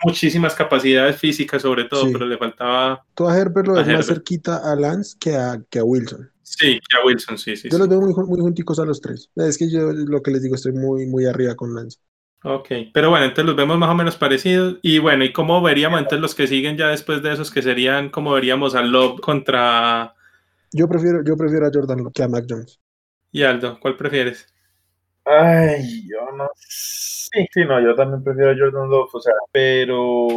muchísimas 0.04 0.56
capacidades 0.56 1.18
físicas 1.18 1.62
sobre 1.62 1.86
todo, 1.86 2.06
sí. 2.06 2.10
pero 2.12 2.26
le 2.26 2.38
faltaba... 2.38 3.04
Tú 3.14 3.28
a 3.28 3.38
Herbert 3.38 3.68
lo 3.68 3.74
ves 3.74 3.88
más 3.88 4.08
cerquita 4.08 4.58
a 4.58 4.76
Lance 4.76 5.16
que 5.20 5.36
a, 5.36 5.62
que 5.70 5.80
a 5.80 5.84
Wilson. 5.84 6.30
Sí, 6.58 6.80
a 6.98 7.06
Wilson, 7.06 7.38
sí, 7.38 7.56
sí. 7.56 7.70
Yo 7.70 7.78
sí. 7.78 7.80
los 7.80 7.90
veo 7.90 8.02
muy, 8.02 8.14
muy 8.14 8.40
junticos 8.40 8.80
a 8.80 8.86
los 8.86 9.02
tres. 9.02 9.30
Es 9.36 9.58
que 9.58 9.70
yo 9.70 9.92
lo 9.92 10.22
que 10.22 10.32
les 10.32 10.42
digo, 10.42 10.56
estoy 10.56 10.72
muy, 10.72 11.06
muy 11.06 11.26
arriba 11.26 11.56
con 11.56 11.76
Lance. 11.76 12.00
Ok, 12.44 12.68
pero 12.94 13.10
bueno, 13.10 13.26
entonces 13.26 13.46
los 13.46 13.56
vemos 13.56 13.78
más 13.78 13.90
o 13.90 13.96
menos 13.96 14.16
parecidos. 14.16 14.78
Y 14.82 15.00
bueno, 15.00 15.24
¿y 15.24 15.34
cómo 15.34 15.62
veríamos 15.62 16.00
entonces 16.00 16.22
los 16.22 16.36
que 16.36 16.48
siguen 16.48 16.78
ya 16.78 16.90
después 16.90 17.22
de 17.24 17.34
esos 17.34 17.52
que 17.52 17.62
serían, 17.62 18.10
como 18.10 18.32
veríamos 18.32 18.76
a 18.76 18.84
Love 18.84 19.20
contra... 19.20 20.14
Yo 20.72 20.88
prefiero, 20.88 21.24
yo 21.26 21.36
prefiero 21.36 21.66
a 21.66 21.72
Jordan 21.74 22.04
Love 22.04 22.14
que 22.14 22.24
a 22.24 22.28
Mac 22.28 22.46
Jones. 22.48 22.80
Y 23.32 23.44
Aldo, 23.44 23.80
¿cuál 23.80 23.98
prefieres? 23.98 24.48
Ay, 25.26 26.08
yo 26.08 26.32
no 26.32 26.50
sé. 26.56 27.16
Sí, 27.36 27.46
sí, 27.52 27.66
no, 27.66 27.82
yo 27.82 27.96
también 27.96 28.24
prefiero 28.24 28.52
a 28.52 28.56
Jordan 28.58 28.90
Love, 28.90 29.10
o 29.14 29.20
sea, 29.20 29.34
pero, 29.52 30.28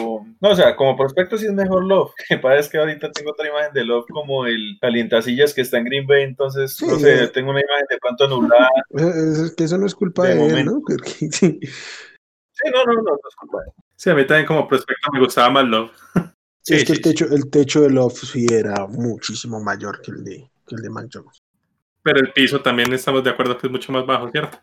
no, 0.40 0.48
o 0.50 0.56
sea, 0.56 0.74
como 0.74 0.96
prospecto 0.96 1.38
sí 1.38 1.46
es 1.46 1.52
mejor 1.52 1.84
Love. 1.84 2.12
Que 2.28 2.38
pasa 2.38 2.56
es 2.56 2.68
que 2.68 2.78
ahorita 2.78 3.12
tengo 3.12 3.30
otra 3.30 3.48
imagen 3.48 3.72
de 3.72 3.84
Love 3.84 4.06
como 4.08 4.46
el 4.46 4.76
calientasillas 4.80 5.54
que 5.54 5.60
está 5.60 5.78
en 5.78 5.84
Green 5.84 6.06
Bay, 6.08 6.24
entonces, 6.24 6.80
no 6.82 6.98
sé, 6.98 7.28
tengo 7.28 7.50
una 7.50 7.60
imagen 7.60 7.86
de 7.88 7.98
pronto 7.98 8.24
anulada. 8.24 8.68
Es 9.44 9.54
que 9.54 9.64
eso 9.64 9.78
no 9.78 9.86
es 9.86 9.94
culpa 9.94 10.26
de, 10.26 10.32
él, 10.32 10.64
¿no? 10.64 10.82
sí. 11.04 11.30
sí, 11.30 12.70
no, 12.72 12.84
no, 12.84 12.92
no, 12.94 13.02
no 13.02 13.14
es 13.14 13.36
culpa 13.36 13.58
de 13.60 13.68
él. 13.68 13.84
Sí, 13.94 14.10
a 14.10 14.14
mí 14.14 14.26
también 14.26 14.46
como 14.46 14.66
prospecto 14.66 15.10
me 15.12 15.20
gustaba 15.20 15.50
más 15.50 15.64
Love. 15.66 15.92
Sí, 16.62 16.74
es 16.74 16.84
que 16.84 16.92
el, 16.92 17.00
techo, 17.00 17.26
el 17.26 17.48
techo 17.48 17.82
de 17.82 17.90
Love 17.90 18.18
sí 18.18 18.46
era 18.50 18.86
muchísimo 18.88 19.60
mayor 19.60 20.00
que 20.02 20.10
el 20.10 20.24
de, 20.24 20.50
que 20.66 20.74
el 20.74 20.82
de 20.82 20.90
Mac 20.90 21.08
Jones. 21.12 21.42
Pero 22.02 22.18
el 22.18 22.32
piso 22.32 22.60
también 22.60 22.92
estamos 22.92 23.22
de 23.22 23.30
acuerdo 23.30 23.56
que 23.56 23.68
es 23.68 23.72
mucho 23.72 23.92
más 23.92 24.04
bajo, 24.04 24.28
¿cierto? 24.30 24.58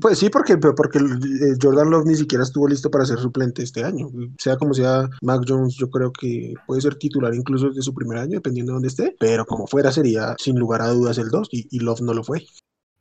Pues 0.00 0.18
sí, 0.18 0.30
porque, 0.30 0.56
porque 0.58 0.98
eh, 0.98 1.56
Jordan 1.60 1.90
Love 1.90 2.06
ni 2.06 2.16
siquiera 2.16 2.44
estuvo 2.44 2.68
listo 2.68 2.90
para 2.90 3.04
ser 3.04 3.18
suplente 3.18 3.62
este 3.62 3.84
año. 3.84 4.08
Sea 4.38 4.56
como 4.56 4.74
sea, 4.74 5.08
Mac 5.22 5.42
Jones 5.46 5.76
yo 5.76 5.90
creo 5.90 6.12
que 6.12 6.54
puede 6.66 6.80
ser 6.80 6.96
titular 6.96 7.34
incluso 7.34 7.68
desde 7.68 7.82
su 7.82 7.94
primer 7.94 8.18
año, 8.18 8.34
dependiendo 8.34 8.72
de 8.72 8.74
dónde 8.74 8.88
esté, 8.88 9.16
pero 9.18 9.44
como 9.44 9.66
fuera 9.66 9.92
sería 9.92 10.34
sin 10.38 10.58
lugar 10.58 10.82
a 10.82 10.88
dudas 10.88 11.18
el 11.18 11.28
2 11.28 11.48
y, 11.50 11.78
Love 11.80 12.02
no 12.02 12.14
lo 12.14 12.24
fue. 12.24 12.44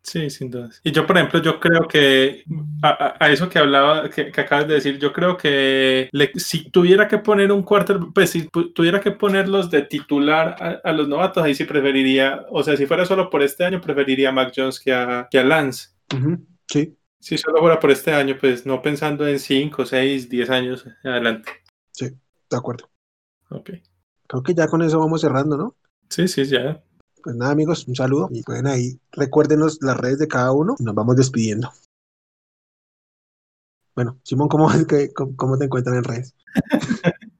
Sí, 0.03 0.31
sin 0.31 0.49
dudas. 0.49 0.81
Y 0.83 0.91
yo, 0.91 1.05
por 1.05 1.15
ejemplo, 1.15 1.39
yo 1.41 1.59
creo 1.59 1.87
que 1.87 2.43
a, 2.81 3.29
eso 3.29 3.47
que 3.49 3.59
hablaba, 3.59 4.09
que, 4.09 4.31
acabas 4.35 4.67
de 4.67 4.73
decir, 4.73 4.97
yo 4.97 5.13
creo 5.13 5.37
que 5.37 6.09
si 6.35 6.71
tuviera 6.71 7.07
que 7.07 7.19
poner 7.19 7.51
un 7.51 7.61
quarter, 7.61 7.99
pues 8.13 8.31
si 8.31 8.49
tuviera 8.73 8.99
que 8.99 9.11
ponerlos 9.11 9.69
de 9.69 9.83
titular 9.83 10.81
a, 10.83 10.91
los 10.91 11.07
novatos, 11.07 11.43
ahí 11.43 11.53
sí 11.53 11.65
preferiría, 11.65 12.45
o 12.49 12.63
sea, 12.63 12.75
si 12.75 12.87
fuera 12.87 13.05
solo 13.05 13.29
por 13.29 13.43
este 13.43 13.63
año, 13.63 13.79
preferiría 13.79 14.29
a 14.29 14.31
Mac 14.31 14.51
Jones 14.55 14.79
que 14.79 14.91
a, 14.91 15.27
que 15.29 15.37
a 15.37 15.43
Lance. 15.43 15.89
Sí. 16.71 16.97
Si 17.19 17.37
solo 17.37 17.59
fuera 17.59 17.79
por 17.79 17.91
este 17.91 18.13
año, 18.13 18.35
pues 18.39 18.65
no 18.65 18.81
pensando 18.81 19.27
en 19.27 19.39
5, 19.39 19.85
6, 19.85 20.29
10 20.29 20.49
años 20.49 20.85
adelante. 21.03 21.51
Sí, 21.91 22.07
de 22.49 22.57
acuerdo. 22.57 22.89
Ok. 23.49 23.71
Creo 24.25 24.41
que 24.41 24.55
ya 24.55 24.67
con 24.67 24.81
eso 24.81 24.99
vamos 24.99 25.21
cerrando, 25.21 25.57
¿no? 25.57 25.75
Sí, 26.09 26.27
sí, 26.27 26.45
ya. 26.45 26.81
Pues 27.21 27.35
nada, 27.35 27.51
amigos, 27.51 27.87
un 27.87 27.95
saludo 27.95 28.29
y 28.31 28.41
pueden 28.41 28.65
ahí, 28.65 28.99
recuérdenos 29.11 29.77
las 29.81 29.97
redes 29.97 30.17
de 30.17 30.27
cada 30.27 30.51
uno 30.53 30.75
y 30.79 30.83
nos 30.83 30.95
vamos 30.95 31.15
despidiendo. 31.17 31.71
Bueno, 33.93 34.19
Simón, 34.23 34.47
¿cómo, 34.47 34.69
cómo 35.35 35.57
te 35.57 35.65
encuentran 35.65 35.97
en 35.97 36.03
redes? 36.03 36.35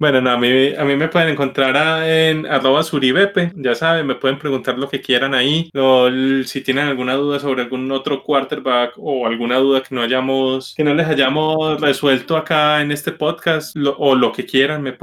Bueno, 0.00 0.20
no, 0.20 0.30
a 0.30 0.38
mí, 0.38 0.74
a 0.74 0.84
mí 0.84 0.96
me 0.96 1.08
pueden 1.08 1.30
encontrar 1.30 1.76
en 2.08 2.46
arroba 2.46 2.82
suribepe, 2.82 3.52
ya 3.56 3.74
saben, 3.74 4.06
me 4.06 4.14
pueden 4.14 4.38
preguntar 4.38 4.78
lo 4.78 4.88
que 4.88 5.00
quieran 5.00 5.34
ahí, 5.34 5.70
o 5.74 6.08
si 6.44 6.60
tienen 6.62 6.86
alguna 6.86 7.14
duda 7.14 7.38
sobre 7.38 7.62
algún 7.62 7.90
otro 7.92 8.22
quarterback 8.22 8.94
o 8.96 9.26
alguna 9.26 9.58
duda 9.58 9.82
que 9.82 9.94
no 9.94 10.02
hayamos, 10.02 10.74
que 10.76 10.84
no 10.84 10.94
les 10.94 11.06
hayamos 11.06 11.80
resuelto 11.80 12.36
acá 12.36 12.82
en 12.82 12.92
este 12.92 13.12
podcast, 13.12 13.76
o 13.98 14.14
lo 14.14 14.32
que 14.32 14.44
quieran, 14.44 14.82
me, 14.82 14.96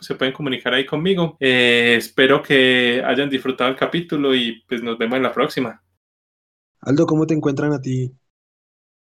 se 0.00 0.14
pueden 0.14 0.34
comunicar 0.34 0.74
ahí 0.74 0.86
conmigo. 0.86 1.36
Eh, 1.40 1.94
espero 1.98 2.42
que 2.42 3.02
hayan 3.04 3.30
disfrutado 3.30 3.70
el 3.70 3.76
capítulo 3.76 4.34
y 4.34 4.62
pues 4.68 4.82
nos 4.82 4.98
vemos 4.98 5.16
en 5.16 5.22
la 5.22 5.32
próxima. 5.32 5.82
Aldo, 6.80 7.06
¿cómo 7.06 7.26
te 7.26 7.34
encuentran 7.34 7.72
a 7.72 7.80
ti 7.80 8.17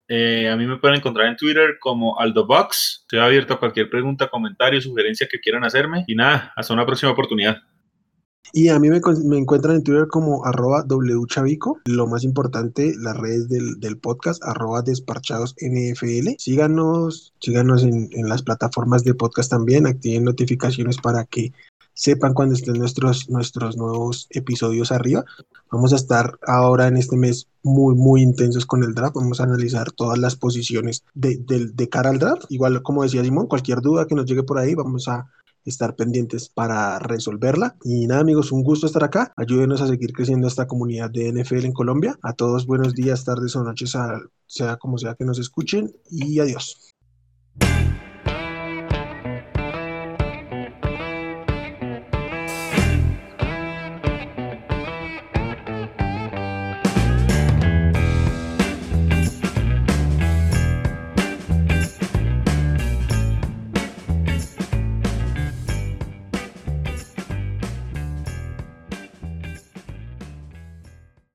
eh, 0.09 0.49
a 0.49 0.57
mí 0.57 0.67
me 0.67 0.79
pueden 0.79 0.99
encontrar 0.99 1.29
en 1.29 1.37
Twitter 1.37 1.79
como 1.81 2.19
AldoBox. 2.19 3.01
Estoy 3.03 3.21
abierto 3.21 3.55
a 3.55 3.59
cualquier 3.59 3.89
pregunta, 3.89 4.29
comentario, 4.29 4.81
sugerencia 4.81 5.29
que 5.31 5.41
quieran 5.41 5.65
hacerme. 5.65 6.05
Y 6.07 6.15
nada, 6.15 6.53
hasta 6.57 6.75
una 6.75 6.87
próxima 6.87 7.13
oportunidad. 7.13 7.59
Y 8.53 8.69
a 8.69 8.79
mí 8.79 8.89
me, 8.89 8.99
encuentran 8.99 9.77
en 9.77 9.83
Twitter 9.83 10.07
como 10.09 10.45
arroba 10.45 10.85
wchavico. 10.87 11.81
Lo 11.87 12.07
más 12.07 12.23
importante, 12.23 12.95
las 12.99 13.17
redes 13.17 13.49
del, 13.49 13.99
podcast, 13.99 14.45
arroba 14.45 14.83
desparchados 14.83 15.57
NFL. 15.61 16.35
Síganos, 16.39 17.33
síganos 17.41 17.83
en, 17.83 18.11
en 18.13 18.29
las 18.29 18.43
plataformas 18.43 19.03
de 19.03 19.15
podcast 19.15 19.51
también. 19.51 19.87
Activen 19.87 20.25
notificaciones 20.25 20.99
para 20.99 21.25
que 21.25 21.53
sepan 21.95 22.35
cuando 22.35 22.55
estén 22.55 22.75
nuestros, 22.75 23.31
nuestros 23.31 23.77
nuevos 23.77 24.27
episodios 24.31 24.93
arriba. 24.93 25.25
Vamos 25.71 25.93
a 25.93 25.97
estar 25.97 26.39
ahora 26.47 26.89
en 26.89 26.97
este 26.97 27.17
mes 27.17 27.49
muy, 27.63 27.95
muy 27.95 28.23
intensos 28.23 28.67
con 28.67 28.83
el 28.83 28.95
draft. 28.95 29.17
Vamos 29.17 29.41
a 29.41 29.45
analizar 29.45 29.91
todas 29.93 30.19
las 30.19 30.37
posiciones 30.37 31.05
de, 31.15 31.39
de, 31.39 31.89
cara 31.89 32.11
al 32.11 32.19
draft. 32.19 32.45
Igual, 32.51 32.83
como 32.83 33.03
decía 33.03 33.25
Simón, 33.25 33.47
cualquier 33.47 33.81
duda 33.81 34.07
que 34.07 34.15
nos 34.15 34.27
llegue 34.27 34.43
por 34.43 34.59
ahí, 34.59 34.75
vamos 34.75 35.09
a 35.09 35.31
estar 35.65 35.97
pendientes 35.97 36.49
para 36.49 36.99
resolverla. 36.99 37.77
Y 37.85 38.07
nada, 38.07 38.21
amigos, 38.21 38.53
un 38.53 38.63
gusto 38.63 38.87
estar 38.87 39.05
acá. 39.05 39.33
Ayúdenos 39.37 39.81
a 39.81 39.87
seguir 39.87 40.13
creciendo 40.13 40.47
esta 40.47 40.67
comunidad 40.67 41.11
de 41.11 41.33
NFL 41.33 41.65
en 41.65 41.73
Colombia. 41.73 42.19
A 42.23 42.35
todos, 42.35 42.67
buenos 42.67 42.95
días, 42.95 43.25
tardes 43.25 43.57
o 43.57 43.65
noches, 43.65 43.97
sea 44.47 44.77
como 44.77 44.99
sea 44.99 45.15
que 45.15 45.25
nos 45.25 45.39
escuchen. 45.39 45.95
Y 46.11 46.39
adiós. 46.41 46.95